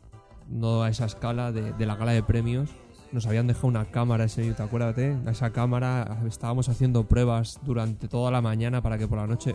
no 0.49 0.83
a 0.83 0.89
esa 0.89 1.05
escala 1.05 1.53
de, 1.53 1.73
de 1.73 1.87
la 1.87 1.97
gala 1.97 2.13
de 2.13 2.23
premios. 2.23 2.71
Nos 3.13 3.27
habían 3.27 3.47
dejado 3.47 3.69
una 3.69 3.87
cámara 3.87 4.25
ese 4.25 4.43
día, 4.43 4.55
¿te 4.55 4.63
acuerdas? 4.63 4.97
A 4.99 5.31
esa 5.31 5.51
cámara 5.51 6.21
estábamos 6.27 6.69
haciendo 6.69 7.05
pruebas 7.05 7.59
durante 7.65 8.07
toda 8.07 8.31
la 8.31 8.43
mañana 8.43 8.83
para 8.83 8.99
que 8.99 9.09
por 9.09 9.19
la 9.19 9.27
noche 9.27 9.55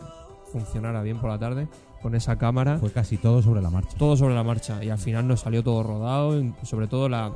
funcionara 0.52 1.02
bien 1.04 1.18
por 1.20 1.30
la 1.30 1.38
tarde 1.40 1.68
con 2.02 2.16
esa 2.16 2.38
cámara. 2.38 2.78
Fue 2.80 2.92
casi 2.92 3.18
todo 3.18 3.42
sobre 3.42 3.62
la 3.62 3.70
marcha. 3.70 3.98
todo 3.98 4.18
sobre 4.18 4.36
la 4.36 4.44
marcha 4.44 4.84
y 4.84 4.90
al 4.90 4.98
final 4.98 5.28
nos 5.28 5.42
salió 5.42 5.64
todo 5.64 5.84
rodado 5.84 6.44
sobre 6.64 6.88
todo 6.88 7.08
la- 7.10 7.32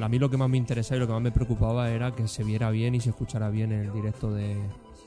a 0.00 0.08
mí 0.08 0.18
lo 0.18 0.28
que 0.30 0.36
más 0.36 0.48
me 0.48 0.56
interesaba 0.56 0.96
y 0.96 1.00
lo 1.00 1.06
que 1.06 1.12
más 1.12 1.22
me 1.22 1.30
preocupaba 1.32 1.90
era 1.90 2.12
que 2.12 2.26
se 2.28 2.44
viera 2.44 2.70
bien 2.70 2.94
y 2.94 3.00
se 3.00 3.10
escuchara 3.10 3.50
bien 3.50 3.72
en 3.72 3.80
el 3.80 3.92
directo 3.92 4.32
de 4.32 4.56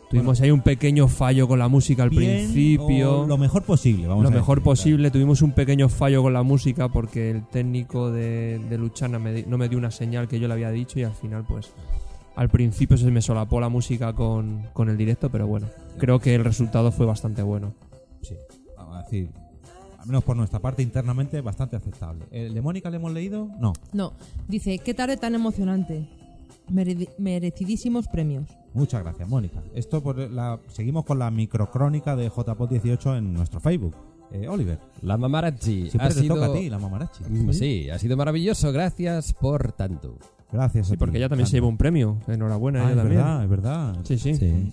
tuvimos 0.10 0.41
ahí 0.41 0.49
un 0.49 0.61
pequeño 0.61 1.07
fallo 1.07 1.48
con 1.48 1.60
la 1.60 1.68
música 1.68 2.02
al 2.02 2.10
principio. 2.10 3.26
lo 3.28 3.38
mejor 3.38 3.61
posible, 3.64 4.07
vamos 4.07 4.24
lo 4.24 4.30
a 4.30 4.32
mejor 4.32 4.57
decir, 4.57 4.64
posible 4.66 5.11
tuvimos 5.11 5.41
un 5.44 5.52
pequeño 5.52 5.88
fallo 5.90 6.24
con 6.24 6.34
la 6.34 6.41
música 6.44 6.90
porque 6.90 7.30
el 7.30 7.45
técnico 7.48 8.10
de, 8.11 8.60
de 8.70 8.78
Luchana 8.80 9.20
me 9.20 9.32
di- 9.34 9.45
no 9.48 9.57
me 9.57 9.70
dio 9.70 9.78
una 9.78 9.91
señal 9.91 10.28
que 10.28 10.40
yo 10.40 10.48
le 10.48 10.53
había 10.56 10.72
dicho 10.72 10.99
y 10.99 11.03
al 11.03 11.14
final 11.14 11.45
pues 11.48 11.72
al 12.36 12.49
principio 12.49 12.98
se 12.98 13.11
me 13.11 13.22
solapó 13.22 13.60
la 13.60 13.70
música 13.70 14.14
con, 14.14 14.64
con 14.74 14.90
el 14.90 14.98
directo 14.98 15.30
pero 15.30 15.45
bueno 15.45 15.68
creo 15.99 16.20
que 16.20 16.34
el 16.34 16.44
resultado 16.44 16.91
fue 16.91 17.06
bastante 17.06 17.41
bueno. 17.44 17.74
Sí, 18.22 18.34
vamos 18.78 18.98
a 18.98 19.03
decir, 19.03 19.30
al 19.99 20.07
menos 20.07 20.23
por 20.23 20.35
nuestra 20.38 20.59
parte 20.59 20.81
internamente, 20.81 21.41
bastante 21.41 21.76
aceptable. 21.76 22.26
¿El 22.31 22.53
de 22.53 22.61
Mónica 22.61 22.89
le 22.89 22.97
hemos 22.97 23.11
leído? 23.11 23.49
No. 23.59 23.73
No, 23.93 24.13
dice, 24.47 24.80
qué 24.80 24.93
tarde 24.93 25.17
tan 25.17 25.35
emocionante. 25.35 26.07
Meredi- 26.71 27.09
merecidísimos 27.17 28.07
premios. 28.07 28.47
Muchas 28.73 29.01
gracias, 29.03 29.27
Mónica. 29.27 29.61
Esto 29.73 30.01
por 30.03 30.17
la 30.17 30.59
seguimos 30.67 31.03
con 31.05 31.17
la 31.19 31.31
microcrónica 31.31 32.15
de 32.15 32.30
JPOT 32.30 32.69
18 32.69 33.15
en 33.17 33.34
nuestro 33.34 33.59
Facebook. 33.59 33.95
Eh, 34.31 34.47
Oliver, 34.47 34.77
La 35.01 35.17
mamarachi 35.17 35.89
siempre 35.89 36.05
ha 36.05 36.09
te 36.09 36.19
sido... 36.21 36.35
toca 36.35 36.47
a 36.47 36.53
ti, 36.53 36.69
la 36.69 36.77
mamarachi. 36.77 37.23
Mm, 37.27 37.51
Sí, 37.51 37.89
ha 37.89 37.97
sido 37.97 38.15
maravilloso. 38.15 38.71
Gracias 38.71 39.34
por 39.34 39.71
tanto. 39.71 40.17
Gracias. 40.51 40.85
a 40.85 40.89
sí 40.89 40.91
ti, 40.93 40.97
porque 40.97 41.17
ella 41.17 41.30
también 41.30 41.47
se 41.47 41.51
Sandra. 41.51 41.57
llevó 41.57 41.67
un 41.69 41.77
premio 41.77 42.17
enhorabuena 42.27 42.81
Ah, 42.81 42.84
ella 42.84 42.91
es 42.91 42.97
también 42.97 43.21
verdad, 43.21 43.43
es 43.43 43.49
verdad. 43.49 43.95
sí 44.03 44.17
sí 44.19 44.71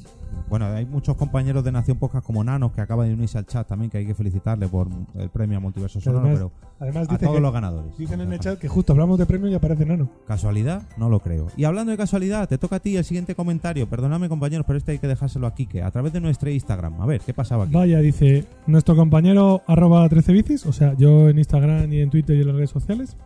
Bueno, 0.48 0.66
hay 0.66 0.86
muchos 0.86 1.16
compañeros 1.16 1.64
de 1.64 1.72
Nación 1.72 1.98
Podcast 1.98 2.24
como 2.24 2.44
Nanos 2.44 2.70
que 2.72 2.80
acaban 2.80 3.08
de 3.08 3.14
unirse 3.14 3.36
al 3.36 3.46
chat 3.46 3.66
también, 3.66 3.90
que 3.90 3.98
hay 3.98 4.06
que 4.06 4.14
felicitarle 4.14 4.68
por 4.68 4.88
el 5.14 5.28
premio 5.28 5.58
a 5.58 5.60
Multiverso 5.60 6.00
Sonoro, 6.00 6.20
Además- 6.26 6.38
pero 6.38 6.66
Además, 6.78 7.08
a 7.10 7.18
todos 7.18 7.40
los 7.40 7.52
ganadores. 7.52 7.96
Dicen 7.98 8.20
en 8.20 8.32
el 8.32 8.38
chat 8.38 8.58
que 8.58 8.68
justo 8.68 8.92
hablamos 8.92 9.18
de 9.18 9.26
premios 9.26 9.50
y 9.50 9.54
aparece 9.54 9.84
Nano. 9.86 10.08
¿Casualidad? 10.26 10.82
No 10.98 11.08
lo 11.08 11.20
creo. 11.20 11.48
Y 11.56 11.64
hablando 11.64 11.90
de 11.90 11.96
casualidad, 11.96 12.48
te 12.48 12.58
toca 12.58 12.76
a 12.76 12.80
ti 12.80 12.96
el 12.96 13.04
siguiente 13.04 13.34
comentario. 13.34 13.88
Perdóname, 13.88 14.28
compañeros, 14.28 14.64
pero 14.66 14.76
este 14.78 14.92
hay 14.92 14.98
que 14.98 15.08
dejárselo 15.08 15.46
a 15.46 15.54
Kike, 15.54 15.82
a 15.82 15.90
través 15.90 16.12
de 16.12 16.20
nuestro 16.20 16.50
Instagram. 16.50 17.00
A 17.00 17.06
ver, 17.06 17.22
¿qué 17.22 17.32
pasaba 17.34 17.64
aquí? 17.64 17.72
Vaya, 17.72 17.98
dice 18.00 18.44
nuestro 18.66 18.94
compañero 18.94 19.62
arroba 19.66 20.08
13 20.08 20.32
bicis, 20.32 20.66
o 20.66 20.72
sea, 20.72 20.94
yo 20.98 21.28
en 21.28 21.38
Instagram 21.38 21.92
y 21.92 22.00
en 22.02 22.10
Twitter 22.10 22.36
y 22.36 22.42
en 22.42 22.46
las 22.48 22.56
redes 22.56 22.70
sociales, 22.70 23.16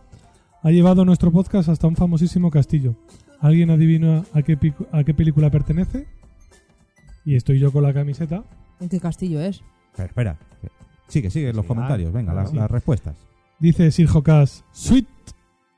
ha 0.63 0.71
llevado 0.71 1.05
nuestro 1.05 1.31
podcast 1.31 1.69
hasta 1.69 1.87
un 1.87 1.95
famosísimo 1.95 2.49
castillo. 2.51 2.95
¿Alguien 3.41 3.69
adivina 3.71 4.23
a 4.33 4.43
qué, 4.43 4.57
a 4.91 5.03
qué 5.03 5.13
película 5.13 5.49
pertenece? 5.49 6.07
Y 7.25 7.35
estoy 7.35 7.59
yo 7.59 7.71
con 7.71 7.83
la 7.83 7.93
camiseta. 7.93 8.43
¿En 8.79 8.89
qué 8.89 8.99
castillo 8.99 9.39
es? 9.41 9.61
Espera, 9.91 10.07
espera. 10.07 10.39
Sigue, 11.07 11.29
sigue 11.29 11.53
los 11.53 11.65
comentarios. 11.65 12.11
Venga, 12.13 12.33
las, 12.33 12.49
Sí. 12.51 12.55
las 12.55 12.71
respuestas. 12.71 13.15
Dice 13.59 13.91
Sir 13.91 14.07
Jocas, 14.07 14.63
Sweet. 14.71 15.07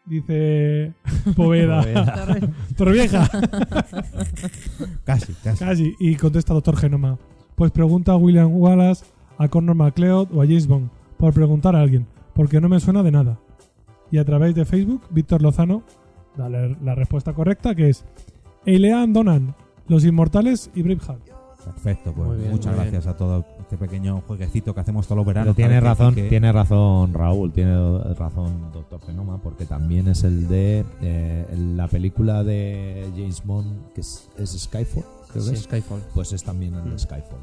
Dice 0.06 0.94
Poveda. 1.36 1.82
Poveda. 1.82 2.40
Torrevieja. 2.78 3.30
Casi, 5.06 5.34
casi. 5.44 5.60
Casi. 5.66 5.96
Y 6.00 6.16
contesta 6.16 6.54
Doctor 6.54 6.78
Genoma. 6.78 7.18
Pues 7.56 7.72
pregunta 7.72 8.14
a 8.14 8.18
William 8.18 8.52
Wallace, 8.54 9.06
a 9.38 9.48
Connor 9.48 9.76
McLeod 9.76 10.30
o 10.34 10.42
a 10.42 10.46
James 10.46 10.68
Bond. 10.68 10.90
Por 11.18 11.34
preguntar 11.34 11.76
a 11.76 11.82
alguien. 11.82 12.08
Porque 12.34 12.60
no 12.62 12.70
me 12.70 12.80
suena 12.80 13.04
de 13.04 13.12
nada. 13.12 13.40
Y 14.12 14.18
a 14.18 14.26
través 14.26 14.56
de 14.56 14.66
Facebook, 14.66 15.04
Víctor 15.10 15.42
Lozano 15.42 15.84
da 16.38 16.50
la, 16.50 16.68
la 16.68 16.96
respuesta 16.96 17.34
correcta 17.34 17.76
que 17.76 17.90
es 17.90 18.06
Eilean 18.66 19.14
Donan, 19.14 19.56
Los 19.88 20.04
Inmortales 20.06 20.70
y 20.76 20.82
Braveheart. 20.84 21.22
Perfecto, 21.66 22.14
pues 22.14 22.38
bien, 22.40 22.52
muchas 22.52 22.74
bien. 22.74 22.92
gracias 22.92 23.08
a 23.08 23.16
todo 23.18 23.46
este 23.60 23.78
pequeño 23.78 24.22
jueguecito 24.28 24.74
que 24.74 24.82
hacemos 24.82 25.06
todos 25.08 25.18
los 25.18 25.26
veranos. 25.26 25.56
Pero 25.56 25.68
tiene 25.68 25.80
que 25.82 25.88
razón, 25.88 26.16
tiene 26.16 26.52
razón 26.52 27.14
Raúl, 27.14 27.52
tiene 27.54 28.00
razón 28.16 28.72
Doctor 28.74 29.02
Genoma, 29.06 29.42
porque 29.42 29.66
también 29.66 30.08
es 30.08 30.24
el 30.24 30.48
de 30.48 30.86
eh, 31.02 31.46
la 31.76 31.88
película 31.88 32.44
de 32.44 33.10
James 33.16 33.44
Bond, 33.46 33.94
que 33.94 34.02
es, 34.02 34.30
es 34.38 34.52
Skyfall, 34.52 35.04
creo 35.32 35.44
que 35.44 35.50
Sí, 35.50 35.56
es. 35.56 35.62
Skyfall. 35.64 36.02
Pues 36.14 36.34
es 36.34 36.44
también 36.44 36.74
el 36.76 36.92
de 36.92 37.00
Skyfall. 37.00 37.40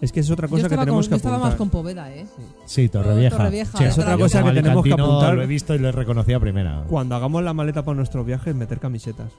Es 0.00 0.12
que 0.12 0.20
es 0.20 0.30
otra 0.30 0.46
Yo 0.46 0.56
cosa 0.56 0.68
que 0.68 0.76
tenemos 0.76 1.06
con, 1.06 1.08
que 1.08 1.10
yo 1.10 1.16
estaba 1.16 1.38
más 1.38 1.54
apuntar. 1.54 1.58
con 1.58 1.70
Poveda, 1.70 2.12
¿eh? 2.14 2.26
Sí, 2.66 2.88
Torrevieja. 2.90 3.34
Torrevieja, 3.36 3.78
Sí, 3.78 3.84
es 3.84 3.96
otra 3.98 4.18
cosa 4.18 4.42
que 4.44 4.52
tenemos 4.52 4.84
que 4.84 4.92
apuntar. 4.92 5.34
Lo 5.34 5.42
he 5.42 5.46
visto 5.46 5.74
y 5.74 5.78
lo 5.78 5.88
he 5.88 5.92
reconocido 5.92 6.36
a 6.36 6.40
primera. 6.40 6.84
Cuando 6.88 7.14
hagamos 7.14 7.42
la 7.42 7.54
maleta 7.54 7.82
para 7.82 7.96
nuestros 7.96 8.26
viajes, 8.26 8.54
meter 8.54 8.78
camisetas. 8.78 9.32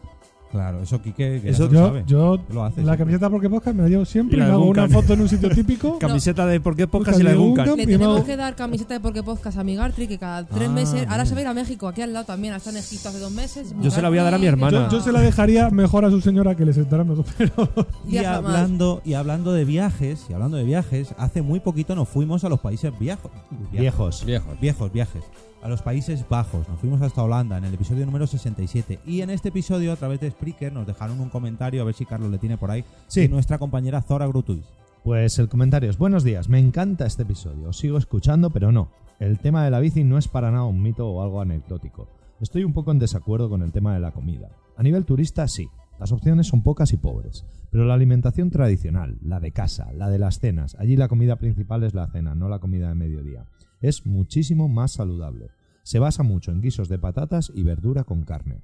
Claro, 0.52 0.82
eso 0.82 1.02
Quique 1.02 1.42
que 1.42 1.50
Eso 1.50 1.66
ya 1.70 1.74
lo 1.74 1.80
Yo, 1.80 1.88
sabe. 1.88 2.04
yo 2.08 2.40
Lo 2.54 2.64
hace 2.64 2.78
la 2.82 2.84
siempre. 2.86 2.98
camiseta 2.98 3.30
porque 3.30 3.50
podcast 3.50 3.76
me 3.76 3.84
la 3.84 3.90
llevo 3.90 4.06
siempre 4.06 4.38
Y 4.38 4.42
me 4.42 4.46
hago 4.48 4.66
una 4.66 4.88
foto 4.88 5.14
en 5.14 5.22
un 5.22 5.30
sitio 5.30 5.50
típico. 5.50 5.98
Camiseta 6.00 6.46
de 6.46 6.60
por 6.62 6.76
qué 6.76 6.88
podcast 6.88 7.20
y 7.20 7.24
la 7.24 7.32
de. 7.32 7.36
Duncan. 7.36 7.76
Le 7.76 7.86
tenemos 7.86 8.24
que 8.24 8.38
dar 8.38 8.56
camiseta 8.56 8.94
de 8.94 9.00
Porque 9.02 9.24
Podcast 9.24 9.58
a 9.58 9.64
mi 9.64 9.76
Gartry, 9.76 10.08
que 10.08 10.18
cada 10.18 10.46
tres 10.46 10.70
Ah, 10.70 10.72
meses. 10.72 11.06
Ahora 11.10 11.26
se 11.26 11.34
va 11.34 11.40
a 11.40 11.42
ir 11.42 11.48
a 11.48 11.54
México, 11.54 11.88
aquí 11.88 12.02
al 12.02 12.14
lado 12.14 12.26
también. 12.26 12.54
Está 12.54 12.70
en 12.70 12.78
Egipto 12.78 13.10
hace 13.10 13.20
dos 13.20 13.32
meses. 13.32 13.74
Yo 13.82 13.92
se 13.92 14.02
la 14.02 14.10
voy 14.10 14.18
a 14.20 14.24
dar 14.24 14.34
a 14.36 14.38
mi 14.38 14.46
hermana. 14.48 14.88
Yo, 14.90 14.98
yo 14.98 15.04
se 15.04 15.12
la 15.12 15.22
dejaría 15.22 15.70
mejor 15.70 16.06
a 16.06 16.10
su 16.10 16.22
señora 16.22 16.56
que 16.56 16.66
le 16.66 16.74
sentara 16.74 17.04
mejor, 17.04 17.26
pero 17.38 17.70
Y 18.10 18.18
hablando, 18.20 19.02
y 19.04 19.14
hablando 19.14 19.52
de 19.54 19.66
viajes, 19.66 20.26
y 20.30 20.34
hablando 20.34 20.58
de 20.58 20.64
viajes, 20.64 21.14
hace 21.18 21.42
muy 21.42 21.60
poquito 21.60 21.94
nos 21.96 22.08
fuimos 22.08 22.44
a 22.44 22.50
los 22.50 22.60
países 22.62 22.98
viejos. 22.98 23.32
Viejos. 23.72 24.26
Viejos. 24.26 24.60
Viejos 24.60 24.92
viajes. 24.94 25.24
A 25.68 25.70
los 25.70 25.82
Países 25.82 26.26
Bajos. 26.30 26.66
Nos 26.70 26.80
fuimos 26.80 27.02
hasta 27.02 27.22
Holanda 27.22 27.58
en 27.58 27.66
el 27.66 27.74
episodio 27.74 28.06
número 28.06 28.26
67. 28.26 29.00
Y 29.06 29.20
en 29.20 29.30
este 29.30 29.50
episodio, 29.50 29.92
a 29.92 29.98
través 29.98 30.22
de 30.22 30.32
Spreaker, 30.32 30.72
nos 30.72 30.88
dejaron 30.88 31.20
un 31.20 31.28
comentario, 31.28 31.82
a 31.82 31.84
ver 31.84 31.94
si 31.94 32.06
Carlos 32.06 32.32
le 32.32 32.38
tiene 32.38 32.58
por 32.58 32.72
ahí, 32.72 32.86
Sí. 33.08 33.24
de 33.24 33.28
nuestra 33.28 33.58
compañera 33.58 34.02
Zora 34.02 34.28
Grutuis. 34.28 34.64
Pues 35.04 35.38
el 35.40 35.50
comentario 35.50 35.90
es, 35.90 35.98
buenos 35.98 36.24
días, 36.24 36.48
me 36.48 36.60
encanta 36.60 37.06
este 37.06 37.24
episodio, 37.24 37.68
os 37.68 37.78
sigo 37.78 37.98
escuchando, 37.98 38.50
pero 38.50 38.72
no, 38.72 38.92
el 39.20 39.40
tema 39.40 39.66
de 39.66 39.72
la 39.72 39.82
bici 39.82 40.06
no 40.06 40.18
es 40.18 40.30
para 40.30 40.52
nada 40.52 40.64
un 40.64 40.82
mito 40.82 41.06
o 41.06 41.22
algo 41.22 41.42
anecdótico. 41.42 42.08
Estoy 42.40 42.64
un 42.64 42.72
poco 42.72 42.92
en 42.92 43.00
desacuerdo 43.00 43.50
con 43.50 43.62
el 43.62 43.74
tema 43.74 43.94
de 43.94 44.00
la 44.00 44.14
comida. 44.14 44.48
A 44.78 44.84
nivel 44.84 45.04
turista 45.04 45.50
sí, 45.50 45.68
las 46.00 46.14
opciones 46.14 46.48
son 46.48 46.64
pocas 46.64 46.94
y 46.94 46.98
pobres, 46.98 47.44
pero 47.72 47.84
la 47.84 47.94
alimentación 47.96 48.52
tradicional, 48.52 49.18
la 49.22 49.42
de 49.42 49.52
casa, 49.52 49.92
la 49.92 50.10
de 50.10 50.18
las 50.18 50.40
cenas, 50.40 50.78
allí 50.80 50.96
la 50.96 51.10
comida 51.10 51.36
principal 51.36 51.84
es 51.84 51.94
la 51.94 52.08
cena, 52.08 52.36
no 52.36 52.48
la 52.48 52.60
comida 52.60 52.88
de 52.88 52.96
mediodía, 52.96 53.48
es 53.82 54.06
muchísimo 54.06 54.70
más 54.70 54.94
saludable. 54.94 55.50
Se 55.88 56.00
basa 56.00 56.22
mucho 56.22 56.52
en 56.52 56.60
guisos 56.60 56.90
de 56.90 57.00
patatas 57.00 57.50
y 57.56 57.64
verdura 57.64 58.04
con 58.04 58.24
carne. 58.24 58.60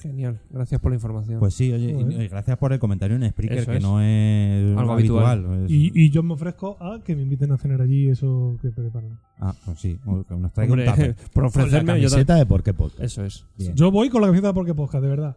Genial, 0.00 0.40
gracias 0.48 0.80
por 0.80 0.90
la 0.90 0.94
información. 0.96 1.38
Pues 1.38 1.52
sí, 1.52 1.70
oye, 1.70 1.90
y- 1.92 2.22
y 2.22 2.28
gracias 2.28 2.56
por 2.56 2.72
el 2.72 2.78
comentario 2.78 3.16
en 3.16 3.28
Spreaker, 3.28 3.58
Eso 3.58 3.70
que 3.70 3.76
es. 3.76 3.82
no 3.82 4.00
es 4.00 4.78
Algo 4.78 4.92
habitual. 4.94 5.64
Es- 5.66 5.70
y, 5.70 5.92
y 5.94 6.08
yo 6.08 6.22
me 6.22 6.32
ofrezco 6.32 6.78
a 6.82 7.02
que 7.04 7.14
me 7.14 7.20
inviten 7.22 7.52
a 7.52 7.58
cenar 7.58 7.82
allí 7.82 8.08
eso 8.08 8.56
que 8.62 8.70
preparan. 8.70 9.18
Ah, 9.38 9.54
pues 9.66 9.78
sí, 9.78 9.98
o 10.06 10.24
que 10.24 10.34
nos 10.36 10.50
traiga 10.54 10.72
Hombre, 10.72 10.88
un 10.88 10.94
tupper. 10.94 11.14
por 11.16 11.32
Con 11.34 11.42
la 11.42 11.48
ofrecerme, 11.48 12.00
yo 12.00 12.08
camiseta 12.08 12.34
de 12.36 12.46
por 12.46 12.62
qué 12.62 12.72
podcast. 12.72 13.02
Eso 13.02 13.24
es. 13.26 13.44
Bien. 13.58 13.74
Yo 13.76 13.90
voy 13.90 14.08
con 14.08 14.22
la 14.22 14.28
camiseta 14.28 14.48
de 14.48 14.54
porque 14.54 14.74
podcast, 14.74 15.02
de 15.04 15.10
verdad. 15.10 15.36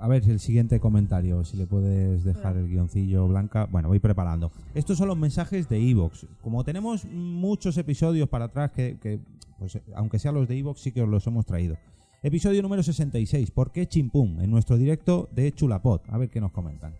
A 0.00 0.08
ver 0.08 0.28
el 0.28 0.40
siguiente 0.40 0.80
comentario, 0.80 1.44
si 1.44 1.58
le 1.58 1.66
puedes 1.66 2.24
dejar 2.24 2.56
el 2.56 2.68
guioncillo 2.68 3.28
blanca. 3.28 3.66
Bueno, 3.70 3.88
voy 3.88 3.98
preparando. 3.98 4.50
Estos 4.74 4.96
son 4.96 5.08
los 5.08 5.18
mensajes 5.18 5.68
de 5.68 5.78
Evox. 5.78 6.26
Como 6.40 6.64
tenemos 6.64 7.04
muchos 7.04 7.76
episodios 7.76 8.26
para 8.28 8.46
atrás, 8.46 8.70
que, 8.70 8.96
que, 8.98 9.20
pues, 9.58 9.78
aunque 9.94 10.18
sean 10.18 10.34
los 10.34 10.48
de 10.48 10.58
Evox, 10.58 10.80
sí 10.80 10.92
que 10.92 11.02
os 11.02 11.08
los 11.08 11.26
hemos 11.26 11.44
traído. 11.44 11.76
Episodio 12.22 12.62
número 12.62 12.82
66. 12.82 13.50
¿Por 13.50 13.72
qué 13.72 13.86
chimpún? 13.86 14.40
En 14.40 14.50
nuestro 14.50 14.78
directo 14.78 15.28
de 15.32 15.52
Chulapot. 15.52 16.02
A 16.08 16.16
ver 16.16 16.30
qué 16.30 16.40
nos 16.40 16.52
comentan. 16.52 16.94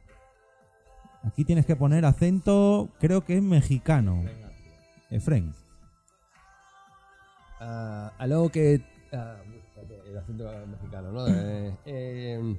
Aquí 1.22 1.44
tienes 1.44 1.64
que 1.66 1.76
poner 1.76 2.04
acento, 2.04 2.90
creo 2.98 3.24
que 3.24 3.36
es 3.36 3.42
mexicano. 3.42 4.24
Efren. 5.10 5.54
Ah, 7.60 8.12
algo 8.18 8.50
que. 8.50 8.82
ah, 9.12 9.36
el 10.06 10.18
acento 10.18 10.50
mexicano, 10.66 11.12
¿no? 11.12 11.26
Eh, 11.28 11.76
eh, 11.84 12.58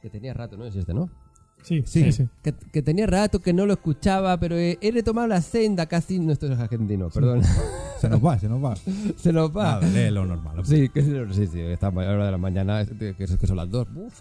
que 0.00 0.10
tenía 0.10 0.34
rato, 0.34 0.56
¿no? 0.56 0.64
Es 0.66 0.76
este, 0.76 0.94
¿no? 0.94 1.08
Sí, 1.62 1.82
Sí. 1.84 2.04
sí, 2.04 2.12
sí. 2.12 2.28
Que, 2.42 2.54
que 2.54 2.80
tenía 2.82 3.06
rato 3.06 3.40
que 3.40 3.52
no 3.52 3.66
lo 3.66 3.74
escuchaba, 3.74 4.38
pero 4.40 4.56
eh, 4.56 4.78
he 4.80 4.90
retomado 4.92 5.26
la 5.26 5.42
senda 5.42 5.84
casi. 5.86 6.18
No, 6.18 6.32
esto 6.32 6.50
es 6.50 6.58
argentino, 6.58 7.10
perdón. 7.10 7.42
Se 7.98 8.08
nos 8.08 8.24
va, 8.24 8.38
se 8.38 8.48
nos 8.48 8.64
va. 8.64 8.74
Se 9.16 9.30
nos 9.30 9.54
va. 9.54 9.78
Nada, 9.78 9.86
lee 9.88 10.10
lo 10.10 10.24
normal. 10.24 10.64
Sí, 10.64 10.88
que 10.88 11.02
sí, 11.02 11.46
sí, 11.48 11.60
está 11.60 11.88
a 11.88 11.92
la 11.92 12.10
hora 12.12 12.24
de 12.26 12.30
la 12.30 12.38
mañana, 12.38 12.86
que, 12.86 13.14
que 13.14 13.26
son 13.46 13.56
las 13.58 13.70
dos. 13.70 13.86
Uf. 13.94 14.20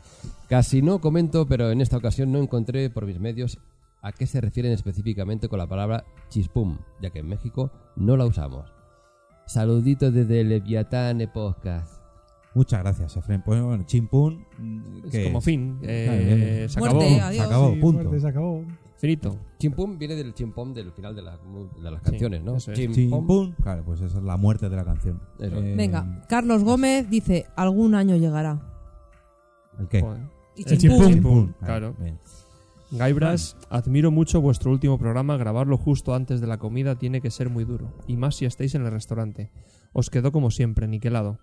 Casi 0.50 0.82
no 0.82 1.00
comento, 1.00 1.48
pero 1.48 1.72
en 1.72 1.80
esta 1.80 1.96
ocasión 1.96 2.30
no 2.34 2.40
encontré 2.40 2.90
por 2.90 3.06
mis 3.06 3.22
medios 3.22 3.58
a 4.02 4.12
qué 4.12 4.28
se 4.28 4.42
refieren 4.42 4.74
específicamente 4.74 5.48
con 5.48 5.60
la 5.60 5.68
palabra 5.68 6.04
chispum, 6.30 6.78
ya 7.02 7.10
que 7.10 7.20
en 7.20 7.28
México 7.30 7.72
no 7.96 8.18
la 8.18 8.26
usamos. 8.26 8.70
Saluditos 9.46 10.14
desde 10.14 10.44
Leviatán 10.44 11.22
Podcast. 11.34 11.99
Muchas 12.56 12.82
gracias, 12.82 13.16
Efren. 13.16 13.42
Pues 13.44 13.62
bueno, 13.62 13.84
chimpún. 13.86 14.46
Es 15.06 15.12
¿qué 15.12 15.24
como 15.26 15.40
es? 15.40 15.46
fin. 15.46 15.78
eh, 15.84 16.66
se 16.70 16.80
Muerte, 16.80 16.98
acabó. 16.98 17.26
adiós. 17.26 17.36
Se 17.36 17.42
acabó, 17.42 17.74
Sí, 17.74 17.80
punto. 17.80 18.04
muerte, 18.04 18.20
se 18.20 18.28
acabó. 18.28 18.64
Finito. 18.98 19.38
Chimpum 19.60 19.98
viene 19.98 20.16
del 20.16 20.34
chimpón 20.34 20.74
del 20.74 20.92
final 20.92 21.16
de, 21.16 21.22
la- 21.22 21.38
de 21.82 21.92
las 21.92 22.02
canciones, 22.02 22.44
¿no? 22.44 22.58
eso 22.58 22.72
es. 22.74 22.78
Chimpum. 22.80 22.96
Chimpún. 22.96 23.56
Claro, 23.62 23.84
pues 23.86 24.02
esa 24.02 24.18
es 24.18 24.24
la 24.24 24.36
muerte 24.36 24.68
de 24.68 24.76
la 24.76 24.84
canción. 24.84 25.22
Eso. 25.40 25.58
Eh, 25.64 25.76
Venga, 25.78 26.26
Carlos 26.28 26.64
Gómez 26.66 27.10
dice: 27.10 27.46
algún 27.56 27.96
año 27.96 28.18
llegará. 28.18 28.60
¿El 29.80 29.88
qué? 29.88 30.02
Joder. 30.02 30.22
Y 30.58 30.64
El 30.70 30.78
chimpún. 30.78 30.98
chimpún. 31.08 31.14
Chimpún. 31.14 31.56
Claro. 31.64 31.96
Bien. 32.00 32.20
Gaibras, 32.92 33.56
admiro 33.70 34.10
mucho 34.12 34.42
vuestro 34.42 34.72
último 34.72 34.98
programa. 34.98 35.38
Grabarlo 35.38 35.78
justo 35.78 36.14
antes 36.16 36.42
de 36.42 36.48
la 36.48 36.58
comida 36.58 36.96
tiene 36.96 37.22
que 37.22 37.30
ser 37.32 37.50
muy 37.50 37.64
duro. 37.64 37.94
Y 38.08 38.18
más 38.18 38.36
si 38.36 38.46
estáis 38.46 38.74
en 38.76 38.84
el 38.84 38.92
restaurante. 38.92 39.52
Os 39.94 40.10
quedó 40.10 40.32
como 40.32 40.50
siempre, 40.52 40.88
niquelado. 40.88 41.38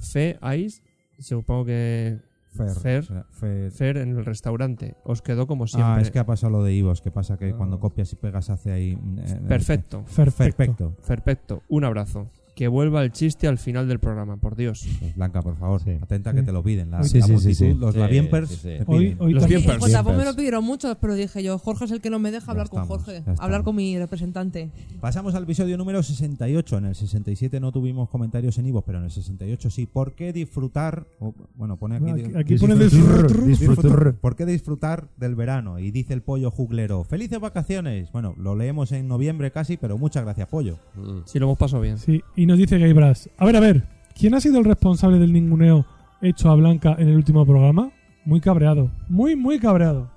Fe, 0.00 0.38
Ice, 0.58 0.82
supongo 1.18 1.66
que 1.66 2.18
Fer. 2.52 2.70
Fer. 2.70 3.04
Fer. 3.30 3.70
Fer 3.70 3.96
en 3.98 4.16
el 4.16 4.24
restaurante. 4.24 4.96
Os 5.04 5.22
quedó 5.22 5.46
como 5.46 5.66
siempre. 5.68 5.92
Ah, 5.94 6.00
es 6.00 6.10
que 6.10 6.18
ha 6.18 6.26
pasado 6.26 6.50
lo 6.52 6.64
de 6.64 6.74
Ivos, 6.74 7.00
que 7.00 7.10
pasa 7.12 7.36
que 7.36 7.52
cuando 7.54 7.78
copias 7.78 8.12
y 8.12 8.16
pegas 8.16 8.50
hace 8.50 8.72
ahí... 8.72 8.98
eh, 9.18 9.40
Perfecto. 9.46 10.04
Perfecto. 10.16 10.56
Perfecto. 10.56 10.96
Perfecto. 11.06 11.62
Un 11.68 11.84
abrazo. 11.84 12.28
Que 12.60 12.68
vuelva 12.68 13.02
el 13.02 13.10
chiste 13.10 13.48
al 13.48 13.56
final 13.56 13.88
del 13.88 14.00
programa, 14.00 14.36
por 14.36 14.54
Dios. 14.54 14.86
Pues 14.98 15.16
Blanca, 15.16 15.40
por 15.40 15.56
favor, 15.56 15.80
Sí. 15.82 15.92
atenta 15.98 16.32
Sí. 16.32 16.36
que 16.36 16.42
te 16.42 16.52
lo 16.52 16.62
piden. 16.62 16.90
La, 16.90 17.02
Sí, 17.04 17.18
la 17.18 17.24
sí, 17.24 17.28
sí, 17.28 17.32
multitud, 17.32 17.54
sí. 17.54 17.74
los 17.74 17.94
Sí, 17.94 17.98
labiempers 18.00 18.50
sí, 18.50 18.56
sí. 18.62 18.84
Hoy, 18.86 19.16
Los. 19.32 19.46
JPO 19.46 20.12
me 20.12 20.26
lo 20.26 20.36
pidieron 20.36 20.62
muchos, 20.62 20.94
pero 21.00 21.14
dije 21.14 21.42
yo, 21.42 21.58
Jorge 21.58 21.86
es 21.86 21.90
el 21.90 22.02
que 22.02 22.10
no 22.10 22.18
me 22.18 22.30
deja 22.30 22.50
hablar 22.50 22.68
con 22.68 22.84
Jorge, 22.84 23.22
hablar 23.38 23.62
con 23.62 23.76
mi 23.76 23.96
representante. 23.98 24.70
Pasamos 25.00 25.34
al 25.34 25.44
episodio 25.44 25.78
número 25.78 26.02
68. 26.02 26.76
En 26.76 26.84
el 26.84 26.94
67 26.94 27.60
no 27.60 27.72
tuvimos 27.72 28.10
comentarios 28.10 28.58
en 28.58 28.66
Ivo, 28.66 28.82
pero 28.82 28.98
en 28.98 29.04
el 29.04 29.10
68 29.10 29.70
sí. 29.70 29.86
¿Por 29.86 30.12
qué 30.12 30.34
disfrutar? 30.34 31.06
bueno, 31.54 31.78
pone 31.78 31.96
aquí... 31.96 32.10
Aquí, 32.36 32.56
pone 32.58 32.74
Disfrutar. 32.76 34.16
¿Por 34.16 34.36
qué 34.36 34.44
disfrutar 34.44 35.08
del 35.16 35.34
verano? 35.34 35.78
Y 35.78 35.90
dice 35.92 36.12
el 36.12 36.20
pollo 36.20 36.50
juglero, 36.50 37.04
¡felices 37.04 37.40
vacaciones! 37.40 38.12
Bueno, 38.12 38.34
lo 38.36 38.54
leemos 38.54 38.92
en 38.92 39.08
noviembre 39.08 39.50
casi, 39.50 39.78
pero 39.78 39.96
muchas 39.96 40.24
gracias, 40.24 40.46
pollo. 40.48 40.76
Mm. 40.94 41.20
Si 41.24 41.38
lo 41.38 41.46
hemos 41.46 41.56
pasado 41.56 41.80
bien. 41.80 41.96
Sí, 41.98 42.22
y 42.36 42.49
nos 42.50 42.58
dice 42.58 42.78
Gaibras. 42.78 43.30
A 43.38 43.44
ver, 43.46 43.56
a 43.56 43.60
ver, 43.60 43.86
¿quién 44.18 44.34
ha 44.34 44.40
sido 44.40 44.58
el 44.58 44.64
responsable 44.64 45.18
del 45.18 45.32
ninguneo 45.32 45.86
hecho 46.20 46.50
a 46.50 46.54
Blanca 46.54 46.94
en 46.98 47.08
el 47.08 47.16
último 47.16 47.46
programa? 47.46 47.90
Muy 48.24 48.40
cabreado. 48.40 48.90
Muy, 49.08 49.34
muy 49.36 49.58
cabreado. 49.58 50.10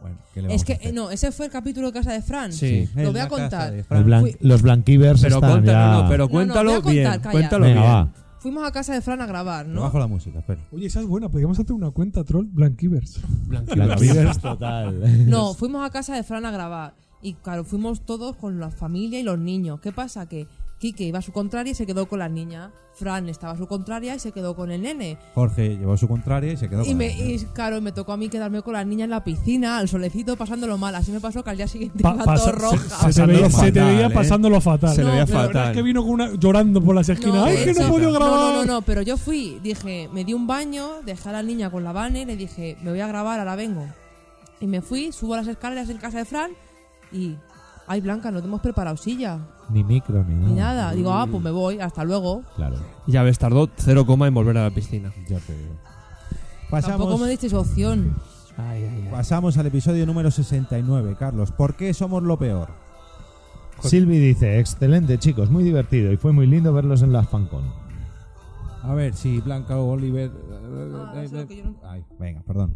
Bueno, 0.00 0.16
¿qué 0.32 0.42
le 0.42 0.54
Es 0.54 0.64
que, 0.64 0.74
a 0.74 0.76
hacer? 0.76 0.88
eh, 0.88 0.92
no, 0.92 1.10
ese 1.10 1.32
fue 1.32 1.46
el 1.46 1.52
capítulo 1.52 1.88
de 1.88 1.92
Casa 1.92 2.12
de 2.12 2.22
Fran. 2.22 2.52
Sí. 2.52 2.88
Lo 2.94 3.10
voy 3.10 3.20
a 3.20 3.28
contar. 3.28 3.72
Los, 3.74 3.86
Fran. 3.86 4.06
blan- 4.06 4.20
Fui- 4.20 4.36
los 4.40 4.62
Blanquivers 4.62 5.20
Pero 5.22 5.34
están 5.36 5.50
cuéntalo, 5.50 5.78
ya... 5.96 6.02
no, 6.02 6.08
pero 6.08 6.24
no, 6.24 6.30
cuéntalo 6.30 6.70
voy 6.70 6.78
a 6.78 6.82
contar, 6.82 6.92
bien. 6.94 7.20
calla. 7.20 7.30
Cuéntalo 7.32 7.64
Venga, 7.64 7.80
bien. 7.80 7.92
va. 7.92 8.12
Fuimos 8.38 8.64
a 8.68 8.70
Casa 8.70 8.94
de 8.94 9.00
Fran 9.00 9.20
a 9.20 9.26
grabar, 9.26 9.66
¿no? 9.66 9.80
bajo 9.82 9.98
la 9.98 10.06
música, 10.06 10.38
espera. 10.38 10.60
Oye, 10.70 10.86
esa 10.86 11.00
es 11.00 11.06
buena. 11.06 11.28
Podríamos 11.28 11.58
hacer 11.58 11.72
una 11.72 11.90
cuenta 11.90 12.22
troll 12.22 12.46
Blanquivers. 12.48 13.20
Blanquivers 13.48 14.38
total. 14.38 15.00
No, 15.26 15.54
fuimos 15.54 15.84
a 15.84 15.90
casa 15.90 16.14
de 16.14 16.22
Fran 16.22 16.46
a 16.46 16.50
grabar. 16.52 16.94
Y 17.20 17.34
claro, 17.34 17.64
fuimos 17.64 18.02
todos 18.02 18.36
con 18.36 18.60
la 18.60 18.70
familia 18.70 19.18
y 19.18 19.24
los 19.24 19.40
niños. 19.40 19.80
¿Qué 19.80 19.90
pasa? 19.90 20.28
Que 20.28 20.46
Quique 20.78 21.02
iba 21.02 21.18
a 21.18 21.22
su 21.22 21.32
contraria 21.32 21.72
y 21.72 21.74
se 21.74 21.86
quedó 21.86 22.06
con 22.08 22.20
la 22.20 22.28
niña. 22.28 22.70
Fran 22.94 23.28
estaba 23.28 23.54
a 23.54 23.56
su 23.56 23.66
contraria 23.66 24.14
y 24.14 24.18
se 24.20 24.30
quedó 24.30 24.54
con 24.54 24.70
el 24.70 24.82
nene. 24.82 25.18
Jorge 25.34 25.76
llevó 25.76 25.96
su 25.96 26.06
contraria 26.06 26.52
y 26.52 26.56
se 26.56 26.68
quedó 26.68 26.82
Y, 26.82 26.88
con 26.88 26.96
me, 26.98 27.06
ella. 27.12 27.24
y 27.42 27.46
claro, 27.52 27.80
me 27.80 27.90
tocó 27.90 28.12
a 28.12 28.16
mí 28.16 28.28
quedarme 28.28 28.62
con 28.62 28.74
la 28.74 28.84
niña 28.84 29.04
en 29.04 29.10
la 29.10 29.24
piscina, 29.24 29.78
al 29.78 29.88
solecito, 29.88 30.36
pasándolo 30.36 30.78
mal. 30.78 30.94
Así 30.94 31.10
me 31.10 31.18
pasó 31.20 31.42
que 31.42 31.50
al 31.50 31.56
día 31.56 31.66
siguiente 31.66 32.00
Pa- 32.02 32.14
iba 32.14 32.24
pasa- 32.24 32.50
todo 32.52 32.60
roja. 32.70 32.78
se, 33.06 33.12
se 33.12 33.20
te 33.22 33.26
veía, 33.26 33.50
se 33.50 33.56
te 33.72 33.80
fatal, 33.80 33.94
veía 33.94 34.06
¿eh? 34.06 34.10
pasándolo 34.10 34.60
fatal. 34.60 34.94
Se 34.94 35.02
le 35.02 35.10
veía 35.10 35.24
La 35.26 35.32
verdad 35.32 35.46
fatal. 35.46 35.70
es 35.70 35.76
que 35.76 35.82
vino 35.82 36.02
con 36.02 36.10
una, 36.12 36.34
llorando 36.34 36.80
por 36.82 36.94
las 36.94 37.08
esquinas. 37.08 37.42
¡Ay, 37.44 37.56
de 37.56 37.64
que 37.64 37.74
no 37.74 37.80
hecho- 37.80 37.90
puedo 37.90 38.12
grabar! 38.12 38.30
No, 38.38 38.50
no, 38.52 38.64
no, 38.64 38.72
no, 38.74 38.82
pero 38.82 39.02
yo 39.02 39.16
fui, 39.16 39.58
dije, 39.62 40.08
me 40.12 40.24
di 40.24 40.32
un 40.34 40.46
baño, 40.46 41.02
dejé 41.04 41.28
a 41.28 41.32
la 41.32 41.42
niña 41.42 41.70
con 41.70 41.82
la 41.82 41.92
Vane, 41.92 42.24
le 42.24 42.36
dije, 42.36 42.76
me 42.82 42.90
voy 42.90 43.00
a 43.00 43.06
grabar, 43.08 43.40
ahora 43.40 43.56
vengo. 43.56 43.84
Y 44.60 44.66
me 44.68 44.80
fui, 44.80 45.10
subo 45.12 45.34
las 45.36 45.46
escaleras 45.48 45.88
en 45.88 45.98
casa 45.98 46.18
de 46.18 46.24
Fran 46.24 46.52
y. 47.12 47.36
Ay, 47.88 48.00
Blanca, 48.00 48.30
no 48.30 48.40
te 48.40 48.46
hemos 48.46 48.60
preparado 48.60 48.96
silla. 48.96 49.40
Ni 49.70 49.84
micro, 49.84 50.24
ni 50.24 50.34
nada. 50.34 50.48
Ni 50.48 50.54
nada. 50.54 50.92
Digo, 50.92 51.12
ah, 51.12 51.26
pues 51.30 51.42
me 51.42 51.50
voy, 51.50 51.78
hasta 51.80 52.04
luego. 52.04 52.42
Claro. 52.56 52.76
Ya 53.06 53.22
ves, 53.22 53.38
tardó 53.38 53.68
cero 53.76 54.06
coma 54.06 54.26
en 54.26 54.34
volver 54.34 54.56
a 54.58 54.64
la 54.64 54.70
piscina. 54.70 55.12
Ya 55.28 55.38
te 55.40 55.56
digo. 55.56 55.74
Tampoco 56.70 56.70
Pasamos, 56.70 57.20
me 57.20 57.28
disteis 57.30 57.52
opción. 57.54 58.16
pasamos 59.10 59.56
al 59.58 59.66
episodio 59.66 60.04
número 60.06 60.30
69. 60.30 61.16
Carlos, 61.18 61.52
¿por 61.52 61.74
qué 61.76 61.92
somos 61.94 62.22
lo 62.22 62.38
peor? 62.38 62.70
Silvi 63.80 64.18
dice, 64.18 64.58
excelente 64.58 65.18
chicos, 65.18 65.50
muy 65.50 65.62
divertido 65.62 66.12
y 66.12 66.16
fue 66.16 66.32
muy 66.32 66.46
lindo 66.46 66.72
verlos 66.72 67.02
en 67.02 67.12
las 67.12 67.28
FanCon. 67.28 67.62
A 68.82 68.92
ver, 68.94 69.14
si 69.14 69.40
Blanca 69.40 69.76
o 69.76 69.90
Oliver. 69.92 70.30
Ah, 70.50 71.12
eso 71.22 71.36
es 71.36 71.42
lo 71.42 71.46
que 71.46 71.56
yo 71.58 71.64
no- 71.64 71.74
Ay, 71.84 72.04
venga, 72.18 72.42
perdón. 72.42 72.74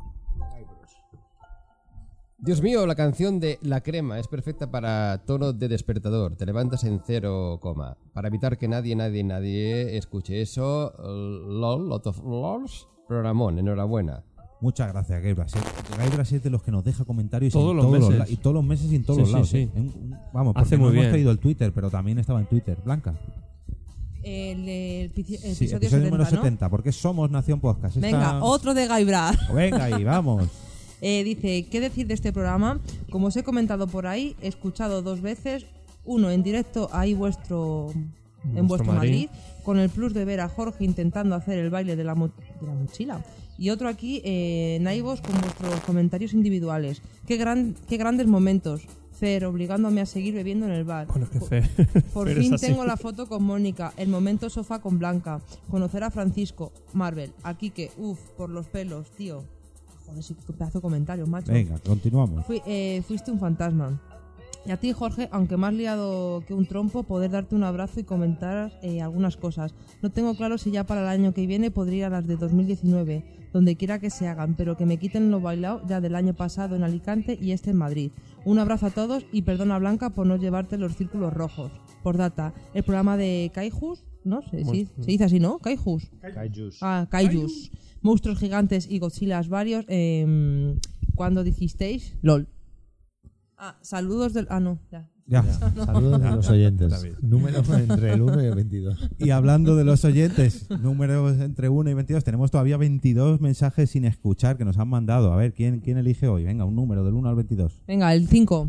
Dios 2.45 2.61
mío, 2.61 2.87
la 2.89 2.97
canción 2.97 3.39
de 3.39 3.59
La 3.63 3.83
Crema 3.83 4.19
es 4.19 4.27
perfecta 4.27 4.69
para 4.69 5.23
tono 5.27 5.53
de 5.53 5.69
despertador. 5.69 6.35
Te 6.35 6.45
levantas 6.45 6.83
en 6.83 7.01
cero 7.07 7.59
coma. 7.63 7.97
Para 8.13 8.27
evitar 8.29 8.59
que 8.59 8.67
nadie, 8.67 8.97
nadie, 8.97 9.23
nadie 9.23 9.97
escuche 9.97 10.43
eso, 10.43 10.93
lol, 10.99 11.89
lot 11.89 12.05
of 12.09 12.19
lols, 12.25 12.89
programón, 13.07 13.61
enhorabuena. 13.61 14.25
Muchas 14.61 14.93
gracias, 14.93 15.21
Gabe 15.21 15.35
Brasset. 15.35 15.63
Gabe 15.97 16.11
Brasset 16.11 16.39
es 16.39 16.43
de 16.43 16.51
los 16.51 16.63
que 16.65 16.73
nos 16.73 16.83
deja 16.85 17.05
comentarios 17.05 17.53
Todos 17.53 17.71
en 17.71 17.77
los 17.77 17.87
todos 17.87 18.11
meses. 18.11 18.31
y 18.33 18.37
todos 18.37 18.55
los 18.55 18.65
meses 18.65 18.91
y 18.93 18.97
en 18.97 19.05
todos 19.05 19.17
Sí, 19.17 19.21
los 19.21 19.29
sí, 19.29 19.33
lados. 19.35 19.49
sí. 19.49 19.59
¿eh? 19.59 19.71
En- 19.77 19.83
un- 19.83 20.19
vamos, 20.33 20.55
Hace 20.57 20.71
porque 20.71 20.77
muy 20.79 20.85
no 20.87 20.91
hemos 20.91 20.95
bien. 21.03 21.11
traído 21.11 21.31
el 21.31 21.39
Twitter, 21.39 21.73
pero 21.73 21.91
también 21.91 22.19
estaba 22.19 22.41
en 22.41 22.47
Twitter. 22.47 22.79
Blanca. 22.85 23.15
El, 24.25 24.69
el 24.69 24.69
el 24.69 25.13
Sí, 25.15 25.21
episodio, 25.23 25.77
episodio 25.79 25.81
70, 25.91 26.05
número 26.11 26.25
¿no? 26.25 26.31
70, 26.31 26.69
porque 26.71 26.93
somos 26.93 27.29
Nación 27.31 27.61
Podcast. 27.61 27.97
Esta- 27.97 28.07
Venga, 28.07 28.45
otro 28.45 28.73
de 28.75 28.87
Gaibra. 28.89 29.33
Venga 29.55 29.85
ahí, 29.85 30.03
vamos. 30.05 30.49
Eh, 31.05 31.25
dice, 31.25 31.67
¿qué 31.71 31.81
decir 31.81 32.07
de 32.07 32.15
este 32.15 32.33
programa? 32.33 32.81
Como 33.11 33.27
os 33.27 33.37
he 33.37 33.43
comentado 33.43 33.87
por 33.89 34.07
ahí, 34.07 34.37
he 34.41 34.47
escuchado 34.49 35.03
dos 35.03 35.21
veces, 35.21 35.67
uno 36.05 36.31
en 36.31 36.43
directo 36.43 36.89
ahí 36.93 37.13
vuestro 37.13 37.93
en 38.55 38.67
vuestro 38.67 38.93
Madrid, 38.93 39.29
con 39.65 39.79
el 39.79 39.89
plus 39.91 40.15
de 40.15 40.25
ver 40.25 40.41
a 40.41 40.49
Jorge 40.49 40.85
intentando 40.85 41.35
hacer 41.35 41.59
el 41.59 41.71
baile 41.71 41.95
de 41.97 42.05
la, 42.05 42.15
mo- 42.15 42.29
de 42.29 42.67
la 42.67 42.73
mochila. 42.73 43.25
Y 43.59 43.71
otro 43.71 43.89
aquí 43.89 44.21
eh, 44.25 44.77
en 44.81 45.03
con 45.03 45.41
vuestros 45.41 45.81
comentarios 45.87 46.33
individuales. 46.33 47.03
Qué, 47.27 47.37
gran, 47.37 47.75
qué 47.89 47.97
grandes 47.97 48.27
momentos. 48.27 48.83
Fer, 49.13 49.45
obligándome 49.45 50.01
a 50.01 50.07
seguir 50.07 50.35
bebiendo 50.35 50.67
en 50.67 50.73
el 50.73 50.83
bar. 50.85 51.07
Bueno, 51.07 51.29
qué 51.31 51.39
Por- 51.39 51.49
fe. 51.49 51.63
Por 52.13 52.29
fin 52.35 52.57
tengo 52.57 52.85
la 52.85 52.97
foto 52.97 53.29
con 53.29 53.45
Mónica, 53.45 53.93
el 53.97 54.09
momento 54.09 54.51
sofá 54.51 54.81
con 54.81 54.99
Blanca, 54.99 55.41
conocer 55.71 56.03
a 56.03 56.11
Francisco, 56.11 56.73
Marvel, 56.93 57.33
a 57.45 57.55
Quique, 57.57 57.91
uff, 57.99 58.19
por 58.37 58.51
los 58.51 58.67
pelos, 58.67 59.11
tío. 59.13 59.45
Joder, 60.13 60.23
sí, 60.25 60.37
qué 60.47 60.53
pedazo 60.53 60.79
de 60.79 60.83
comentarios, 60.83 61.29
macho. 61.29 61.53
Venga, 61.53 61.79
continuamos. 61.79 62.45
Fui- 62.47 62.63
eh, 62.67 63.03
fuiste 63.07 63.31
un 63.31 63.39
fantasma. 63.41 64.01
Y 64.65 64.71
a 64.71 64.77
ti, 64.77 64.93
Jorge, 64.93 65.29
aunque 65.33 65.57
más 65.57 65.75
liado 65.75 66.45
que 66.47 66.55
un 66.55 66.67
trompo, 66.67 67.03
poder 67.03 67.33
darte 67.33 67.57
un 67.57 67.65
abrazo 67.65 67.99
y 67.99 68.05
comentar 68.05 68.73
eh, 68.83 69.03
algunas 69.03 69.37
cosas. 69.37 69.75
No 70.03 70.11
tengo 70.11 70.37
claro 70.37 70.57
si 70.57 70.71
ya 70.71 70.85
para 70.85 71.01
el 71.01 71.09
año 71.09 71.35
que 71.35 71.47
viene 71.49 71.73
podría 71.73 71.99
ir 71.99 72.05
a 72.05 72.11
las 72.11 72.29
de 72.29 72.37
2019, 72.37 73.25
donde 73.53 73.75
quiera 73.77 73.99
que 73.99 74.09
se 74.11 74.29
hagan, 74.29 74.55
pero 74.55 74.77
que 74.77 74.87
me 74.87 74.99
quiten 74.99 75.33
lo 75.33 75.41
bailado 75.41 75.83
ya 75.89 76.01
del 76.01 76.15
año 76.15 76.35
pasado 76.35 76.77
en 76.77 76.85
Alicante 76.85 77.37
y 77.41 77.51
este 77.51 77.71
en 77.71 77.77
Madrid. 77.77 78.13
Un 78.45 78.61
abrazo 78.61 78.87
a 78.87 78.91
todos 78.91 79.27
y 79.33 79.43
perdona 79.43 79.79
Blanca 79.81 80.11
por 80.11 80.27
no 80.29 80.37
llevarte 80.37 80.79
los 80.79 80.95
círculos 80.97 81.33
rojos. 81.33 81.73
Por 82.05 82.17
data, 82.17 82.55
el 82.73 82.85
programa 82.85 83.17
de 83.17 83.51
Kaijus, 83.53 84.05
¿no? 84.25 84.43
Se, 84.43 84.65
sí, 84.65 84.89
se 85.01 85.07
dice 85.11 85.25
así, 85.25 85.41
¿no? 85.41 85.59
Kaijus. 85.59 86.09
Kaijus. 86.21 86.79
Ah, 86.83 87.07
Kaijus. 87.11 87.71
Monstruos 88.03 88.39
gigantes 88.39 88.91
y 88.91 88.99
Godzillas 88.99 89.49
varios. 89.49 89.85
Eh, 89.89 90.77
cuando 91.15 91.45
dijisteis, 91.45 92.17
LOL. 92.23 92.49
Ah, 93.57 93.79
saludos 93.81 94.33
del. 94.35 94.47
Ah, 94.51 94.61
no, 94.61 94.81
ya. 94.91 95.09
Ya. 95.27 95.43
Saludos 95.87 96.21
de 96.21 96.31
los 96.31 96.49
oyentes. 96.51 96.93
Está 96.93 97.03
bien. 97.03 97.17
Número 97.23 97.63
entre 97.77 98.13
el 98.13 98.23
1 98.23 98.43
y 98.43 98.47
el 98.47 98.55
22. 98.55 99.11
Y 99.19 99.31
hablando 99.31 99.77
de 99.77 99.85
los 99.85 100.05
oyentes, 100.05 100.69
números 100.69 101.41
entre 101.41 101.69
1 101.69 101.91
y 101.91 101.95
22, 101.95 102.25
tenemos 102.25 102.51
todavía 102.51 102.77
22 102.77 103.41
mensajes 103.41 103.91
sin 103.91 104.05
escuchar 104.05 104.57
que 104.57 104.65
nos 104.65 104.79
han 104.79 104.89
mandado. 104.89 105.33
A 105.33 105.37
ver, 105.37 105.55
¿quién, 105.55 105.81
quién 105.81 105.97
elige 105.97 106.27
hoy? 106.29 106.45
Venga, 106.45 106.65
un 106.65 106.75
número 106.75 107.05
del 107.05 107.15
1 107.15 107.29
al 107.29 107.37
22. 107.37 107.83
Venga, 107.87 108.13
el 108.13 108.27
5. 108.27 108.69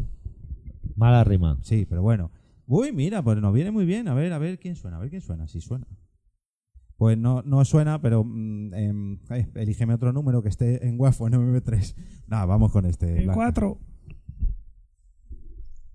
Mala 0.95 1.23
rima. 1.23 1.57
Sí, 1.63 1.85
pero 1.89 2.01
bueno. 2.01 2.31
Uy, 2.67 2.91
mira, 2.91 3.23
pues 3.23 3.41
nos 3.41 3.53
viene 3.53 3.71
muy 3.71 3.85
bien. 3.85 4.07
A 4.07 4.13
ver, 4.13 4.31
a 4.31 4.37
ver 4.37 4.59
quién 4.59 4.75
suena, 4.75 4.97
a 4.97 4.99
ver 4.99 5.09
quién 5.09 5.21
suena, 5.21 5.47
si 5.47 5.59
suena. 5.59 5.87
Pues 6.97 7.17
no, 7.17 7.41
no 7.43 7.65
suena, 7.65 8.01
pero 8.01 8.23
mm, 8.23 8.73
em, 8.73 9.19
eh, 9.29 9.49
elígeme 9.55 9.95
otro 9.95 10.13
número 10.13 10.41
que 10.41 10.49
esté 10.49 10.87
en 10.87 10.99
WAF 10.99 11.21
o 11.21 11.27
en 11.27 11.33
MP3. 11.33 11.95
Nada, 12.27 12.45
vamos 12.45 12.71
con 12.71 12.85
este. 12.85 13.17
El 13.17 13.25
Blanca. 13.25 13.33
4. 13.33 13.79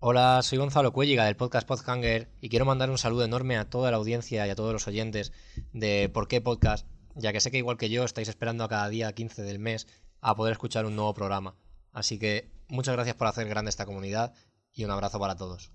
Hola, 0.00 0.40
soy 0.42 0.58
Gonzalo 0.58 0.92
Cuelliga 0.92 1.24
del 1.24 1.34
podcast 1.34 1.66
Podhanger 1.66 2.30
y 2.40 2.50
quiero 2.50 2.64
mandar 2.64 2.88
un 2.88 2.98
saludo 2.98 3.24
enorme 3.24 3.56
a 3.56 3.68
toda 3.68 3.90
la 3.90 3.96
audiencia 3.96 4.46
y 4.46 4.50
a 4.50 4.54
todos 4.54 4.72
los 4.72 4.86
oyentes 4.86 5.32
de 5.72 6.08
Por 6.08 6.28
qué 6.28 6.40
Podcast, 6.40 6.86
ya 7.16 7.32
que 7.32 7.40
sé 7.40 7.50
que 7.50 7.58
igual 7.58 7.78
que 7.78 7.90
yo 7.90 8.04
estáis 8.04 8.28
esperando 8.28 8.62
a 8.62 8.68
cada 8.68 8.88
día 8.88 9.12
15 9.12 9.42
del 9.42 9.58
mes 9.58 9.88
a 10.20 10.36
poder 10.36 10.52
escuchar 10.52 10.86
un 10.86 10.94
nuevo 10.94 11.14
programa. 11.14 11.56
Así 11.92 12.18
que 12.18 12.48
muchas 12.68 12.94
gracias 12.94 13.16
por 13.16 13.26
hacer 13.26 13.48
grande 13.48 13.70
esta 13.70 13.86
comunidad 13.86 14.34
y 14.72 14.84
un 14.84 14.92
abrazo 14.92 15.18
para 15.18 15.34
todos. 15.36 15.72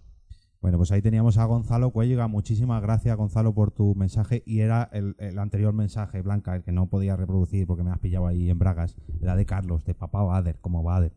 Bueno, 0.63 0.77
pues 0.77 0.91
ahí 0.93 1.01
teníamos 1.01 1.37
a 1.37 1.43
Gonzalo 1.45 1.91
Cuelliga. 1.91 2.27
Muchísimas 2.29 2.81
gracias, 2.81 3.17
Gonzalo, 3.17 3.53
por 3.53 3.71
tu 3.71 3.93
mensaje. 3.95 4.43
Y 4.45 4.61
era 4.61 4.89
el, 4.93 5.13
el 5.19 5.37
anterior 5.37 5.73
mensaje, 5.73 6.21
Blanca, 6.21 6.55
el 6.55 6.63
que 6.63 6.71
no 6.71 6.87
podía 6.87 7.17
reproducir 7.17 7.67
porque 7.67 7.83
me 7.83 7.91
has 7.91 7.99
pillado 7.99 8.27
ahí 8.27 8.49
en 8.49 8.57
Bragas. 8.57 8.95
Era 9.21 9.35
de 9.35 9.45
Carlos, 9.45 9.83
de 9.83 9.93
papá 9.93 10.23
Bader, 10.23 10.57
como 10.61 10.81
Bader. 10.81 11.11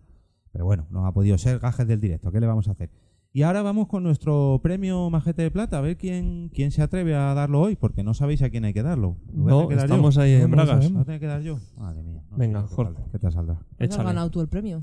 Pero 0.50 0.64
bueno, 0.64 0.86
no 0.90 1.06
ha 1.06 1.12
podido 1.14 1.38
ser 1.38 1.60
gajes 1.60 1.86
del 1.86 2.00
directo. 2.00 2.32
¿Qué 2.32 2.40
le 2.40 2.48
vamos 2.48 2.66
a 2.66 2.72
hacer? 2.72 2.90
Y 3.32 3.42
ahora 3.42 3.62
vamos 3.62 3.86
con 3.86 4.02
nuestro 4.02 4.58
premio 4.64 5.08
Majete 5.10 5.42
de 5.42 5.52
Plata. 5.52 5.78
A 5.78 5.80
ver 5.80 5.96
quién, 5.96 6.50
quién 6.52 6.72
se 6.72 6.82
atreve 6.82 7.14
a 7.14 7.32
darlo 7.34 7.60
hoy, 7.60 7.76
porque 7.76 8.02
no 8.02 8.14
sabéis 8.14 8.42
a 8.42 8.50
quién 8.50 8.64
hay 8.64 8.74
que 8.74 8.82
darlo. 8.82 9.16
¿Lo 9.32 9.44
voy 9.44 9.52
a 9.52 9.54
No, 9.62 9.68
que 9.68 9.76
dar 9.76 9.86
yo? 9.86 9.94
estamos 9.94 10.18
ahí 10.18 10.32
en 10.32 10.40
No, 10.50 10.56
no 10.56 10.56
Bragas. 10.64 10.90
¿Lo 10.90 11.04
tengo 11.04 11.20
que 11.20 11.26
dar 11.26 11.42
yo? 11.42 11.58
Madre 11.78 12.02
mía. 12.02 12.24
no 12.32 12.36
Venga, 12.36 12.62
qué 12.68 12.74
Jorge. 12.74 12.94
tal- 12.94 13.10
¿Qué 13.12 13.18
te 13.20 13.30
saldrá? 13.30 13.60
Has 13.78 13.96
ganado 13.96 14.28
tú 14.28 14.40
el 14.40 14.48
premio. 14.48 14.82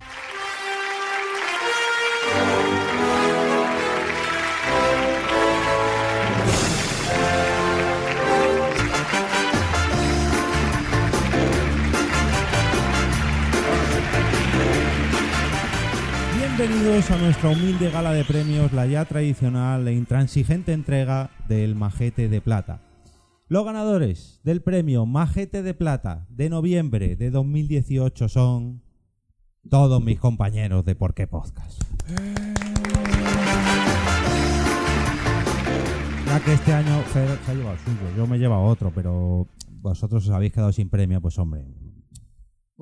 Bienvenidos 16.60 17.10
a 17.10 17.16
nuestra 17.16 17.48
humilde 17.48 17.90
gala 17.90 18.12
de 18.12 18.22
premios, 18.22 18.70
la 18.74 18.84
ya 18.84 19.06
tradicional 19.06 19.88
e 19.88 19.94
intransigente 19.94 20.74
entrega 20.74 21.30
del 21.48 21.74
Majete 21.74 22.28
de 22.28 22.42
Plata. 22.42 22.82
Los 23.48 23.64
ganadores 23.64 24.42
del 24.44 24.60
premio 24.60 25.06
Majete 25.06 25.62
de 25.62 25.72
Plata 25.72 26.26
de 26.28 26.50
noviembre 26.50 27.16
de 27.16 27.30
2018 27.30 28.28
son 28.28 28.82
todos 29.70 30.04
mis 30.04 30.20
compañeros 30.20 30.84
de 30.84 30.94
Por 30.94 31.14
qué 31.14 31.26
Podcast. 31.26 31.82
Ya 36.26 36.40
que 36.44 36.52
este 36.52 36.74
año 36.74 37.02
se 37.10 37.20
ha 37.20 37.54
llevado 37.54 37.78
suyo, 37.78 38.16
yo 38.18 38.26
me 38.26 38.36
he 38.36 38.38
llevado 38.38 38.64
otro, 38.64 38.92
pero 38.94 39.46
vosotros 39.80 40.28
os 40.28 40.34
habéis 40.34 40.52
quedado 40.52 40.72
sin 40.72 40.90
premio, 40.90 41.22
pues 41.22 41.38
hombre, 41.38 41.64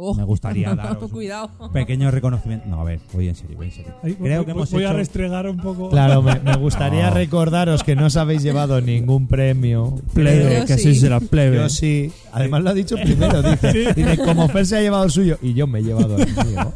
Oh, 0.01 0.15
me 0.15 0.23
gustaría 0.23 0.73
daros 0.77 1.03
un 1.03 1.09
Cuidado. 1.09 1.51
pequeño 1.73 2.11
reconocimiento. 2.13 2.67
No, 2.69 2.81
a 2.81 2.85
ver, 2.85 3.01
voy 3.13 3.29
en 3.29 3.35
serio, 3.35 3.57
voy 3.57 3.67
en 3.67 3.73
serio. 3.73 3.95
Creo 4.01 4.17
voy, 4.39 4.45
que 4.45 4.51
hemos 4.53 4.71
voy 4.71 4.85
a 4.85 4.93
restregar 4.93 5.49
un 5.49 5.57
poco. 5.57 5.91
Claro, 5.91 6.23
me, 6.23 6.39
me 6.39 6.57
gustaría 6.57 7.09
No. 7.11 7.15
recordaros 7.15 7.83
que 7.83 7.97
no 7.97 8.07
os 8.07 8.17
habéis 8.17 8.43
llevado 8.45 8.81
ningún 8.81 9.27
premio. 9.27 9.95
Plebe, 10.15 10.61
que 10.67 10.79
sí. 10.79 10.91
así 10.91 10.95
será 10.95 11.19
plebe. 11.19 11.57
Yo 11.57 11.69
sí. 11.69 12.13
Además 12.33 12.63
lo 12.63 12.71
ha 12.71 12.75
dicho 12.75 12.95
primero, 12.95 13.43
dice. 13.43 13.93
Dice, 13.97 14.19
como 14.19 14.49
Fer 14.49 14.67
se 14.67 14.77
ha 14.77 14.81
llevado 14.81 15.05
el 15.05 15.11
suyo 15.11 15.37
y 15.43 15.55
yo 15.55 15.67
me 15.67 15.81
he 15.81 15.83
llevado 15.83 16.17
el 16.17 16.27
mío. 16.47 16.73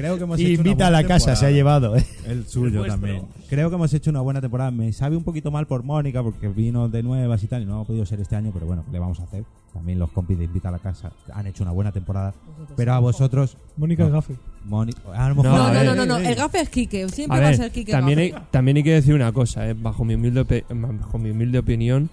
Creo 0.00 0.16
que 0.16 0.24
hemos 0.24 0.38
Y 0.40 0.42
hecho 0.46 0.60
una 0.60 0.68
invita 0.70 0.86
a 0.86 0.90
la 0.90 1.04
casa, 1.04 1.36
se 1.36 1.46
ha 1.46 1.50
llevado. 1.50 1.96
¿eh? 1.96 2.04
El 2.26 2.46
suyo 2.46 2.84
también. 2.84 3.22
Creo 3.48 3.68
que 3.70 3.76
hemos 3.76 3.92
hecho 3.94 4.10
una 4.10 4.20
buena 4.20 4.40
temporada. 4.40 4.70
Me 4.70 4.92
sabe 4.92 5.16
un 5.16 5.24
poquito 5.24 5.50
mal 5.50 5.66
por 5.66 5.82
Mónica 5.82 6.22
porque 6.22 6.48
vino 6.48 6.88
de 6.88 7.02
nuevas 7.02 7.42
y 7.42 7.46
tal 7.46 7.62
y 7.62 7.66
no 7.66 7.80
ha 7.80 7.84
podido 7.84 8.04
ser 8.06 8.20
este 8.20 8.36
año, 8.36 8.50
pero 8.52 8.66
bueno, 8.66 8.82
¿qué 8.86 8.92
le 8.92 8.98
vamos 8.98 9.20
a 9.20 9.24
hacer? 9.24 9.44
También 9.74 9.98
los 10.00 10.10
compis 10.10 10.36
de 10.38 10.44
Invita 10.46 10.68
a 10.68 10.72
la 10.72 10.78
Casa 10.80 11.12
han 11.32 11.46
hecho 11.46 11.62
una 11.62 11.72
buena 11.72 11.92
temporada. 11.92 12.34
Pero 12.76 12.92
a 12.92 12.98
vosotros... 12.98 13.56
Mónica 13.76 14.02
no. 14.02 14.08
el 14.08 14.12
gafe. 14.14 14.34
Mónica... 14.64 15.00
A 15.14 15.28
lo 15.28 15.36
mejor... 15.36 15.50
No, 15.52 15.58
No, 15.58 15.64
a 15.64 15.68
no, 15.68 15.74
ver, 15.74 15.86
no, 15.86 15.94
no, 15.94 16.06
no. 16.06 16.18
El 16.18 16.34
gafe 16.34 16.60
es 16.60 16.68
Kike. 16.70 17.08
Siempre 17.08 17.36
A 17.38 17.40
va 17.40 17.46
a 17.46 17.50
ver, 17.50 17.56
ser 17.58 17.70
Kike 17.70 17.92
también 17.92 18.18
hay, 18.18 18.30
gafe. 18.30 18.46
también 18.50 18.76
hay 18.78 18.82
que 18.82 18.92
decir 18.94 19.14
una 19.14 19.30
cosa, 19.32 19.68
eh, 19.68 19.74
bajo, 19.74 20.04
mi 20.04 20.14
humilde 20.14 20.44
opi- 20.44 20.64
bajo 20.98 21.18
mi 21.18 21.30
humilde 21.30 21.58
opinión, 21.60 22.10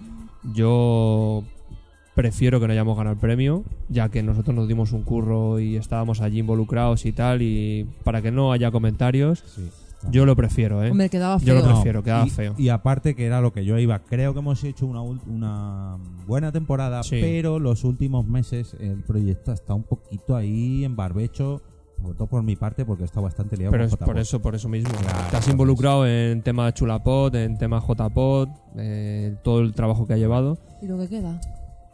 yo 0.53 1.43
prefiero 2.17 2.59
que 2.59 2.65
no 2.65 2.73
hayamos 2.73 2.97
ganado 2.97 3.13
el 3.13 3.19
premio, 3.19 3.63
ya 3.89 4.09
que 4.09 4.23
nosotros 4.23 4.55
nos 4.55 4.67
dimos 4.67 4.91
un 4.91 5.03
curro 5.03 5.59
y 5.59 5.75
estábamos 5.75 6.19
allí 6.19 6.39
involucrados 6.39 7.05
y 7.05 7.11
tal, 7.11 7.43
y 7.43 7.85
para 8.03 8.23
que 8.23 8.31
no 8.31 8.51
haya 8.51 8.71
comentarios, 8.71 9.43
Sí. 9.45 9.69
yo 10.11 10.25
lo 10.25 10.35
prefiero, 10.35 10.83
¿eh? 10.83 10.89
Hombre, 10.89 11.09
quedaba 11.09 11.37
Yo 11.37 11.53
lo 11.53 11.61
feo. 11.61 11.73
prefiero, 11.73 12.01
quedaba 12.03 12.25
y, 12.25 12.29
feo. 12.31 12.55
Y 12.57 12.69
aparte 12.69 13.13
que 13.15 13.25
era 13.27 13.39
lo 13.39 13.53
que 13.53 13.63
yo 13.65 13.77
iba, 13.77 13.99
creo 13.99 14.33
que 14.33 14.39
hemos 14.39 14.63
hecho 14.63 14.87
una, 14.87 15.01
ul- 15.03 15.21
una 15.27 15.97
buena 16.25 16.51
temporada, 16.51 17.03
Sí. 17.03 17.19
pero 17.21 17.59
los 17.59 17.83
últimos 17.83 18.25
meses 18.25 18.75
el 18.79 19.03
proyecto 19.03 19.51
está 19.53 19.75
un 19.75 19.83
poquito 19.83 20.35
ahí 20.35 20.83
en 20.85 20.95
barbecho, 20.95 21.61
sobre 22.01 22.15
todo 22.15 22.27
por 22.27 22.41
mi 22.41 22.55
parte 22.55 22.83
porque 22.83 23.03
está 23.03 23.21
bastante 23.21 23.57
liado 23.57 23.71
Pero 23.71 23.83
con 23.85 23.93
es 23.93 23.97
por 24.05 24.17
eso, 24.19 24.41
por 24.41 24.55
eso 24.55 24.67
mismo. 24.69 24.89
Claro, 24.89 25.17
Te 25.29 25.37
has 25.37 25.47
involucrado 25.47 26.07
en 26.07 26.41
tema 26.41 26.73
Chulapod, 26.73 27.35
en 27.35 27.59
tema 27.59 27.79
JPod, 27.79 28.49
eh, 28.77 29.35
todo 29.43 29.59
el 29.61 29.73
trabajo 29.73 30.07
que 30.07 30.13
ha 30.13 30.17
llevado. 30.17 30.57
¿Y 30.81 30.87
lo 30.87 30.97
que 30.97 31.07
queda? 31.09 31.39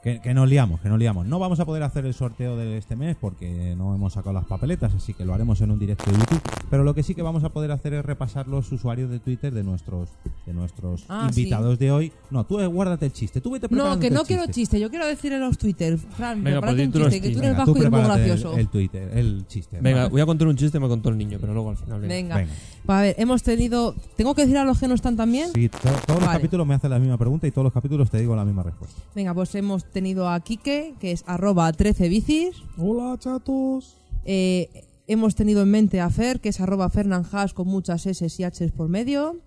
Que, 0.03 0.19
que 0.19 0.33
nos 0.33 0.49
liamos, 0.49 0.81
que 0.81 0.89
nos 0.89 0.99
liamos. 0.99 1.25
No 1.27 1.39
vamos 1.39 1.61
a 1.61 1.65
poder 1.65 1.81
hacer 1.83 2.05
el 2.05 2.13
sorteo 2.13 2.57
de 2.57 2.77
este 2.77 2.97
mes 2.97 3.15
porque 3.19 3.73
no 3.77 3.95
hemos 3.95 4.11
sacado 4.13 4.33
las 4.33 4.43
papeletas, 4.45 4.93
así 4.93 5.13
que 5.13 5.23
lo 5.23 5.33
haremos 5.33 5.61
en 5.61 5.71
un 5.71 5.79
directo 5.79 6.11
de 6.11 6.17
YouTube. 6.17 6.41
Pero 6.69 6.83
lo 6.83 6.93
que 6.93 7.03
sí 7.03 7.15
que 7.15 7.21
vamos 7.21 7.43
a 7.45 7.49
poder 7.49 7.71
hacer 7.71 7.93
es 7.93 8.03
repasar 8.03 8.47
los 8.49 8.69
usuarios 8.73 9.09
de 9.09 9.19
Twitter 9.19 9.53
de 9.53 9.63
nuestros 9.63 10.09
de 10.45 10.53
nuestros 10.53 11.05
Ah, 11.07 11.27
invitados 11.29 11.79
de 11.79 11.91
hoy. 11.91 12.11
No, 12.31 12.43
tú 12.45 12.59
eh, 12.59 12.67
guárdate 12.67 13.05
el 13.05 13.13
chiste. 13.13 13.39
Tú 13.39 13.51
vete 13.51 13.67
No, 13.71 13.97
que 13.97 14.07
el 14.07 14.13
no 14.13 14.23
quiero 14.25 14.43
chiste. 14.43 14.53
chiste. 14.61 14.79
Yo 14.81 14.89
quiero 14.89 15.07
decir 15.07 15.31
en 15.31 15.39
los 15.39 15.57
Twitter. 15.57 15.97
Fran, 15.97 16.43
Venga, 16.43 16.59
prepárate 16.59 16.89
pues 16.89 16.95
un 17.05 17.09
chiste, 17.11 17.21
que 17.21 17.33
tú 17.33 17.39
eres 17.39 17.49
Venga, 17.51 17.57
vasco 17.59 17.71
tú 17.71 17.77
y 17.77 17.81
eres 17.81 17.91
muy 17.91 18.01
gracioso. 18.01 18.53
el, 18.55 18.59
el 18.59 18.67
Twitter, 18.67 19.17
el 19.17 19.47
chiste. 19.47 19.77
Venga, 19.79 19.97
¿vale? 19.99 20.09
voy 20.09 20.21
a 20.21 20.25
contar 20.25 20.47
un 20.49 20.57
chiste, 20.57 20.79
me 20.81 20.87
contó 20.89 21.09
el 21.09 21.17
niño, 21.17 21.37
pero 21.39 21.53
luego 21.53 21.69
al 21.69 21.77
final. 21.77 22.01
venga. 22.01 22.35
Venga. 22.35 22.51
Pues, 22.85 22.97
a 22.97 23.01
ver, 23.01 23.15
hemos 23.17 23.43
tenido... 23.43 23.95
¿Tengo 24.17 24.35
que 24.35 24.41
decir 24.41 24.57
a 24.57 24.65
los 24.65 24.79
que 24.79 24.87
no 24.87 24.93
están 24.93 25.15
también? 25.15 25.49
Sí, 25.53 25.69
to- 25.69 25.77
todos 26.05 26.19
los 26.21 26.29
capítulos 26.29 26.67
me 26.67 26.73
hacen 26.75 26.89
la 26.89 26.99
misma 26.99 27.17
pregunta 27.17 27.47
y 27.47 27.51
todos 27.51 27.63
los 27.63 27.73
capítulos 27.73 28.09
te 28.09 28.19
digo 28.19 28.35
la 28.35 28.43
misma 28.45 28.63
respuesta. 28.63 29.01
Venga, 29.15 29.33
pues 29.33 29.53
hemos 29.55 29.85
tenido 29.85 30.27
a 30.29 30.39
Kike, 30.39 30.95
que 30.99 31.11
es 31.13 31.23
arroba 31.27 31.71
13 31.71 32.09
bicis. 32.09 32.55
Hola, 32.77 33.15
chatos. 33.19 33.95
Eh, 34.25 34.85
hemos 35.07 35.35
tenido 35.35 35.61
en 35.61 35.71
mente 35.71 36.01
a 36.01 36.09
Fer, 36.09 36.39
que 36.41 36.49
es 36.49 36.59
arroba 36.59 36.89
fernanjas 36.89 37.53
con 37.53 37.67
muchas 37.67 38.05
S 38.05 38.27
y 38.37 38.43
H 38.43 38.67
por 38.75 38.89
medio. 38.89 39.37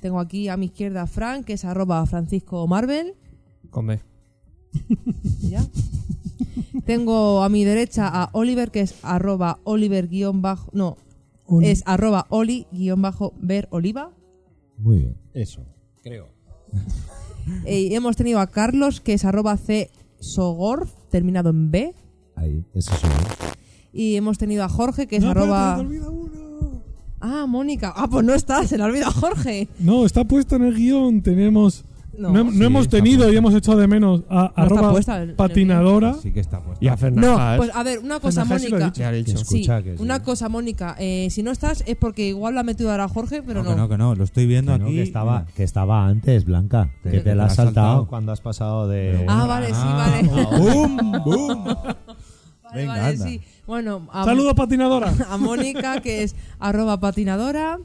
Tengo 0.00 0.18
aquí 0.20 0.48
a 0.48 0.56
mi 0.56 0.66
izquierda 0.66 1.02
a 1.02 1.06
Fran, 1.06 1.44
que 1.44 1.54
es 1.54 1.64
arroba 1.64 2.04
Francisco 2.06 2.66
Marvel. 2.66 3.14
Con 3.70 3.86
B. 3.86 4.00
¿Ya? 5.42 5.64
Tengo 6.84 7.42
a 7.42 7.48
mi 7.48 7.64
derecha 7.64 8.08
a 8.08 8.28
Oliver, 8.32 8.70
que 8.70 8.80
es 8.80 8.94
arroba 9.02 9.58
Oliver 9.64 10.08
guion 10.08 10.42
bajo... 10.42 10.70
No, 10.72 10.96
Oli. 11.46 11.68
es 11.68 11.82
arroba 11.86 12.26
Oli 12.30 12.66
guion 12.72 13.00
bajo 13.02 13.32
Ver 13.40 13.68
Oliva. 13.70 14.12
Muy 14.78 14.98
bien. 14.98 15.16
Eso, 15.34 15.62
creo. 16.02 16.28
Eh, 17.64 17.82
Y 17.82 17.94
hemos 17.94 18.16
tenido 18.16 18.40
a 18.40 18.48
Carlos, 18.48 19.00
que 19.00 19.12
es 19.12 19.24
arroba 19.24 19.56
C 19.56 19.88
Sogorf, 20.18 20.92
terminado 21.10 21.50
en 21.50 21.70
B. 21.70 21.94
Ahí, 22.34 22.64
ese 22.74 22.90
soy 22.90 23.08
yo. 23.08 23.46
Y 23.92 24.16
hemos 24.16 24.36
tenido 24.36 24.64
a 24.64 24.68
Jorge, 24.68 25.06
que 25.06 25.16
es 25.16 25.22
No, 25.22 25.28
espérate, 25.28 25.52
arroba... 25.52 25.76
se 25.76 25.82
te 25.82 25.86
olvida 25.86 26.10
uno. 26.10 26.82
Ah, 27.20 27.46
Mónica. 27.46 27.92
Ah, 27.96 28.08
pues 28.10 28.24
no 28.26 28.34
está, 28.34 28.66
se 28.66 28.76
le 28.76 28.82
ha 28.82 28.86
olvidado 28.86 29.10
a 29.12 29.14
Jorge. 29.14 29.68
No, 29.78 30.04
está 30.04 30.24
puesto 30.24 30.56
en 30.56 30.64
el 30.64 30.74
guion. 30.74 31.22
Tenemos. 31.22 31.84
No. 32.18 32.30
No, 32.32 32.64
hemos 32.66 32.88
tenido 32.88 33.18
puesta. 33.20 33.34
y 33.34 33.36
hemos 33.36 33.54
echado 33.54 33.78
de 33.78 33.86
menos 33.86 34.22
a 34.30 34.52
arroba 34.56 34.90
puesta 34.90 35.22
el 35.22 35.34
patinadora. 35.34 36.14
Sí 36.14 36.32
que 36.32 36.40
está. 36.40 36.60
Y 36.80 36.88
a 36.88 36.92
No, 36.92 36.96
Fernández. 36.96 37.56
pues 37.58 37.70
a 37.74 37.82
ver, 37.82 37.98
una 37.98 38.20
cosa, 38.20 38.42
Fernández 38.44 38.70
Mónica. 38.70 38.86
dicho. 38.86 39.00
Ya 39.00 39.10
he 39.12 39.16
dicho. 39.16 39.34
Que 39.34 39.40
escucha 39.42 39.78
Sí, 39.78 39.84
que 39.84 39.96
sí. 39.96 40.02
una 40.02 40.22
cosa, 40.22 40.48
Mónica. 40.48 40.96
eh, 40.98 41.28
si 41.30 41.42
no 41.42 41.50
estás 41.50 41.84
es 41.86 41.96
porque 41.96 42.28
igual 42.28 42.54
la 42.54 42.60
ha 42.60 42.64
metido 42.64 42.90
ahora 42.90 43.08
Jorge, 43.08 43.42
pero 43.42 43.62
no, 43.62 43.70
no. 43.70 43.74
que 43.74 43.80
no, 43.82 43.88
que 43.88 43.98
no, 43.98 44.14
lo 44.14 44.24
estoy 44.24 44.46
viendo 44.46 44.72
Que 44.72 44.78
no, 44.78 44.86
aquí. 44.86 44.94
que 44.96 45.02
estaba, 45.02 45.46
que 45.56 45.62
estaba 45.64 46.06
antes, 46.06 46.44
Blanca. 46.44 46.90
Te- 47.02 47.10
que 47.10 47.18
te 47.18 47.24
te 47.24 47.34
la 47.34 47.44
has 47.44 47.48
la 47.48 47.52
has 47.52 47.54
saltado, 47.56 47.86
saltado. 47.86 48.06
cuando 48.08 48.32
has 48.32 48.40
pasado 48.40 48.88
de. 48.88 49.24
Ah, 49.28 49.46
vale, 49.46 49.66
sí, 49.68 49.72
Ah, 49.76 50.20
vale. 50.22 50.46
¡Bum! 50.58 51.12
¡Bum! 51.24 51.64
Vale, 51.64 52.80
Venga, 52.80 52.92
vale, 52.94 53.08
anda. 53.14 53.24
sí. 53.26 53.40
Bueno, 53.66 54.08
a, 54.12 54.24
Saludos, 54.24 54.54
patinadora. 54.54 55.12
a 55.30 55.36
Mónica, 55.36 56.00
que 56.00 56.22
es 56.22 56.34
arroba 56.58 56.98
patinadora. 56.98 57.78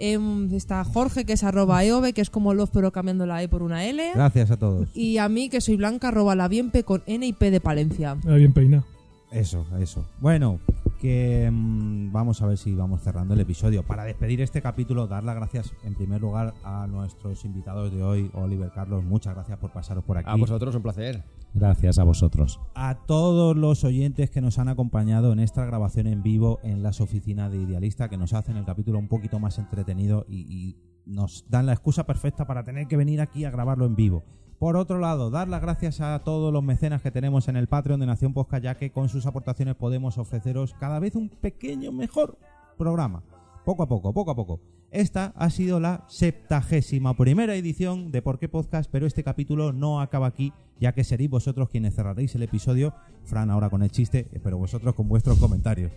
Em, 0.00 0.52
está 0.54 0.82
Jorge, 0.82 1.24
que 1.24 1.34
es 1.34 1.44
arroba 1.44 1.84
eove, 1.84 2.12
que 2.12 2.22
es 2.22 2.30
como 2.30 2.54
love, 2.54 2.70
pero 2.72 2.90
cambiando 2.90 3.26
la 3.26 3.42
E 3.42 3.48
por 3.48 3.62
una 3.62 3.84
L. 3.84 4.02
Gracias 4.14 4.50
a 4.50 4.56
todos. 4.56 4.88
Y 4.94 5.18
a 5.18 5.28
mí, 5.28 5.50
que 5.50 5.60
soy 5.60 5.76
Blanca, 5.76 6.08
arroba 6.08 6.34
la 6.34 6.48
bienpe 6.48 6.84
con 6.84 7.02
N 7.06 7.26
y 7.26 7.32
P 7.32 7.50
de 7.50 7.60
Palencia. 7.60 8.16
Ah, 8.26 8.34
bien 8.34 8.52
peinado. 8.52 8.84
Eso, 9.30 9.64
eso. 9.78 10.04
Bueno, 10.20 10.58
que 11.00 11.50
mm, 11.50 12.12
vamos 12.12 12.42
a 12.42 12.46
ver 12.46 12.58
si 12.58 12.74
vamos 12.74 13.00
cerrando 13.02 13.34
el 13.34 13.40
episodio. 13.40 13.82
Para 13.82 14.04
despedir 14.04 14.40
este 14.42 14.60
capítulo, 14.60 15.06
dar 15.06 15.24
las 15.24 15.34
gracias 15.34 15.72
en 15.82 15.94
primer 15.94 16.20
lugar 16.20 16.54
a 16.62 16.86
nuestros 16.86 17.44
invitados 17.44 17.90
de 17.90 18.02
hoy, 18.02 18.30
Oliver 18.34 18.70
Carlos. 18.70 19.02
Muchas 19.02 19.34
gracias 19.34 19.58
por 19.58 19.72
pasaros 19.72 20.04
por 20.04 20.18
aquí. 20.18 20.28
A 20.30 20.36
vosotros 20.36 20.74
un 20.74 20.82
placer. 20.82 21.24
Gracias 21.54 21.98
a 21.98 22.04
vosotros. 22.04 22.60
a 22.74 22.94
todos 23.06 23.56
los 23.56 23.82
oyentes 23.82 24.30
que 24.30 24.40
nos 24.40 24.58
han 24.58 24.68
acompañado 24.68 25.32
en 25.32 25.40
esta 25.40 25.64
grabación 25.64 26.06
en 26.06 26.22
vivo 26.22 26.60
en 26.62 26.82
las 26.82 27.00
oficinas 27.00 27.50
de 27.50 27.58
Idealista, 27.58 28.08
que 28.08 28.16
nos 28.16 28.34
hacen 28.34 28.56
el 28.56 28.64
capítulo 28.64 28.98
un 28.98 29.08
poquito 29.08 29.40
más 29.40 29.58
entretenido 29.58 30.26
y, 30.28 30.40
y 30.48 30.76
nos 31.06 31.46
dan 31.48 31.66
la 31.66 31.72
excusa 31.72 32.04
perfecta 32.04 32.46
para 32.46 32.62
tener 32.62 32.86
que 32.86 32.96
venir 32.96 33.20
aquí 33.20 33.44
a 33.44 33.50
grabarlo 33.50 33.86
en 33.86 33.96
vivo. 33.96 34.22
Por 34.60 34.76
otro 34.76 34.98
lado, 34.98 35.30
dar 35.30 35.48
las 35.48 35.62
gracias 35.62 36.02
a 36.02 36.18
todos 36.18 36.52
los 36.52 36.62
mecenas 36.62 37.00
que 37.00 37.10
tenemos 37.10 37.48
en 37.48 37.56
el 37.56 37.66
Patreon 37.66 37.98
de 37.98 38.04
Nación 38.04 38.34
Podcast, 38.34 38.62
ya 38.62 38.74
que 38.76 38.92
con 38.92 39.08
sus 39.08 39.24
aportaciones 39.24 39.74
podemos 39.74 40.18
ofreceros 40.18 40.74
cada 40.78 40.98
vez 40.98 41.16
un 41.16 41.30
pequeño 41.30 41.92
mejor 41.92 42.36
programa. 42.76 43.22
Poco 43.64 43.84
a 43.84 43.88
poco, 43.88 44.12
poco 44.12 44.32
a 44.32 44.36
poco. 44.36 44.60
Esta 44.90 45.32
ha 45.34 45.48
sido 45.48 45.80
la 45.80 46.04
septagésima 46.08 47.16
primera 47.16 47.54
edición 47.54 48.12
de 48.12 48.20
Por 48.20 48.38
qué 48.38 48.50
Podcast, 48.50 48.90
pero 48.92 49.06
este 49.06 49.24
capítulo 49.24 49.72
no 49.72 50.02
acaba 50.02 50.26
aquí, 50.26 50.52
ya 50.78 50.92
que 50.92 51.04
seréis 51.04 51.30
vosotros 51.30 51.70
quienes 51.70 51.94
cerraréis 51.94 52.34
el 52.34 52.42
episodio. 52.42 52.92
Fran 53.24 53.48
ahora 53.48 53.70
con 53.70 53.82
el 53.82 53.90
chiste, 53.90 54.28
pero 54.42 54.58
vosotros 54.58 54.94
con 54.94 55.08
vuestros 55.08 55.38
comentarios. 55.38 55.90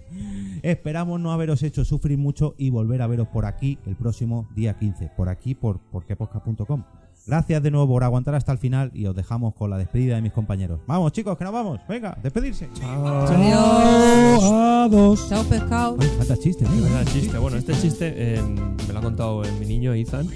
Esperamos 0.61 1.19
no 1.19 1.34
haberos 1.34 1.64
hecho 1.64 1.84
sufrir 1.84 2.18
mucho 2.18 2.56
y 2.57 2.69
volver 2.69 3.02
a 3.02 3.07
veros 3.07 3.27
por 3.27 3.45
aquí 3.45 3.77
el 3.85 3.98
próximo 3.98 4.48
día 4.56 4.80
15, 4.80 5.11
por 5.18 5.27
aquí 5.27 5.53
por 5.53 5.81
porquepodcast.com. 5.91 6.85
Gracias 7.26 7.64
de 7.64 7.72
nuevo 7.72 7.88
por 7.88 8.04
aguantar 8.04 8.36
hasta 8.36 8.52
el 8.52 8.58
final 8.58 8.91
y 8.94 9.06
os 9.06 9.16
dejamos 9.16 9.56
con 9.56 9.70
la 9.70 9.78
despedida 9.78 10.16
de 10.16 10.22
mis 10.22 10.34
compañeros. 10.34 10.82
Vamos 10.88 11.14
chicos, 11.14 11.38
que 11.38 11.45
nos 11.45 11.54
vamos. 11.54 11.80
Venga, 11.88 12.18
despedirse. 12.22 12.70
Chao. 12.74 13.26
Adiós. 13.28 15.30
Chao, 15.30 15.44
pescado. 15.45 15.98
Ay, 16.02 16.10
falta 16.18 16.36
chiste, 16.38 16.66
venga. 16.66 16.90
Verdad, 16.90 17.06
chiste. 17.14 17.38
Bueno, 17.38 17.58
este 17.58 17.74
chiste 17.74 18.14
eh, 18.16 18.41
me 18.41 18.91
lo 18.94 19.00
ha 19.00 19.02
contado 19.02 19.44
eh, 19.45 19.52
mi 19.58 19.66
niño 19.66 19.94
Ethan. 19.94 20.28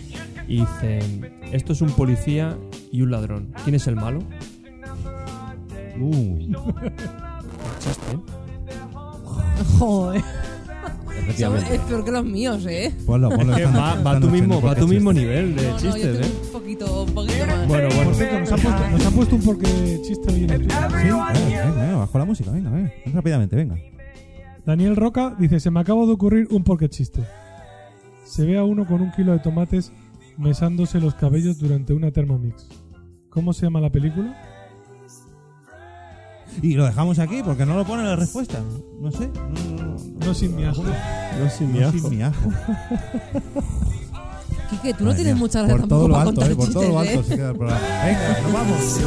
Y 0.47 0.61
dice: 0.61 0.99
Esto 1.51 1.73
es 1.73 1.81
un 1.81 1.91
policía 1.91 2.57
y 2.91 3.01
un 3.01 3.11
ladrón. 3.11 3.53
¿Quién 3.65 3.76
es 3.76 3.85
el 3.88 3.97
malo? 3.97 4.19
Uh, 5.99 6.38
Chiste. 7.80 8.18
Joder. 9.80 10.23
Efectivamente. 11.19 11.76
Es 11.76 11.81
peor 11.81 12.06
que 12.06 12.11
los 12.11 12.26
míos, 12.26 12.65
¿eh? 12.68 12.94
ponlo, 13.06 13.30
ponlo 13.30 13.56
Que 13.56 13.65
va, 13.65 13.94
a 13.94 14.19
tu 14.19 14.30
mismo, 14.30 14.61
va 14.61 14.72
a 14.72 14.76
tu 14.76 14.88
mismo 14.88 15.11
nivel 15.11 15.56
de 15.56 15.64
No, 15.64 15.69
no, 15.72 15.77
yo 15.80 15.91
chistes, 15.91 16.03
tengo 16.03 16.26
¿eh? 16.26 16.41
un 16.45 16.52
poquito, 16.52 17.03
un 17.03 17.14
poquito 17.14 17.45
más. 17.48 17.68
Bueno, 17.68 17.89
Por 17.89 17.98
bueno. 17.98 18.14
cierto, 18.14 18.39
nos 18.39 18.52
han 18.52 18.60
puesto, 18.60 18.89
nos 18.89 19.06
han 19.06 19.14
puesto 19.14 19.35
un 19.35 19.41
porque 19.41 19.99
chiste 20.03 20.31
hoy 20.31 20.44
en 20.44 20.49
el 20.49 20.60
Twitter. 20.60 20.77
Sí, 20.89 20.95
venga, 20.95 21.34
venga, 21.34 21.72
venga, 21.72 21.95
bajo 21.98 22.18
la 22.19 22.26
música, 22.26 22.52
venga, 22.52 22.69
venga, 22.69 22.91
rápidamente, 23.14 23.56
venga. 23.56 23.77
Daniel 24.65 24.95
Roca 24.95 25.35
dice: 25.39 25.60
Se 25.60 25.72
me 25.72 25.80
acaba 25.80 26.06
de 26.06 26.11
ocurrir 26.11 26.48
un 26.52 26.64
porque 26.64 26.89
chiste. 26.89 27.22
Se 28.26 28.45
ve 28.45 28.57
a 28.57 28.64
uno 28.64 28.85
con 28.85 29.02
un 29.02 29.11
kilo 29.11 29.31
de 29.31 29.39
tomates 29.39 29.91
mesándose 30.38 30.99
los 30.99 31.15
cabellos 31.15 31.57
durante 31.57 31.94
una 31.94 32.11
Thermomix. 32.11 32.68
¿Cómo 33.30 33.53
se 33.53 33.65
llama 33.65 33.80
la 33.81 33.91
película? 33.91 34.35
y 36.61 36.73
lo 36.73 36.85
dejamos 36.85 37.19
aquí 37.19 37.41
porque 37.43 37.65
no 37.65 37.75
lo 37.75 37.85
pone 37.85 38.03
la 38.03 38.15
respuesta. 38.15 38.59
No 38.99 39.11
sé. 39.11 39.29
No, 40.25 40.34
sin 40.34 40.55
mi 40.55 40.65
ajo. 40.65 40.84
No 40.84 41.49
sin 41.49 41.71
mi 41.71 41.84
ajo. 41.84 41.97
Sin 41.97 42.09
mi 42.09 42.21
ajo. 42.21 42.49
Tú 44.97 45.05
no 45.05 45.15
tienes 45.15 45.35
muchas 45.35 45.69
por 45.69 45.88
todo 45.88 46.07
lo 46.07 46.17
alto, 46.17 46.45
eh, 46.45 46.55
por 46.55 46.71
todo 46.71 46.88
lo 46.89 46.99
alto 46.99 47.19
¿eh? 47.19 47.23
se 47.23 47.35
queda 47.35 47.51
el 47.51 47.57
programa. 47.57 47.81
Venga, 48.05 48.41
nos 48.41 48.53
vamos. 48.53 49.01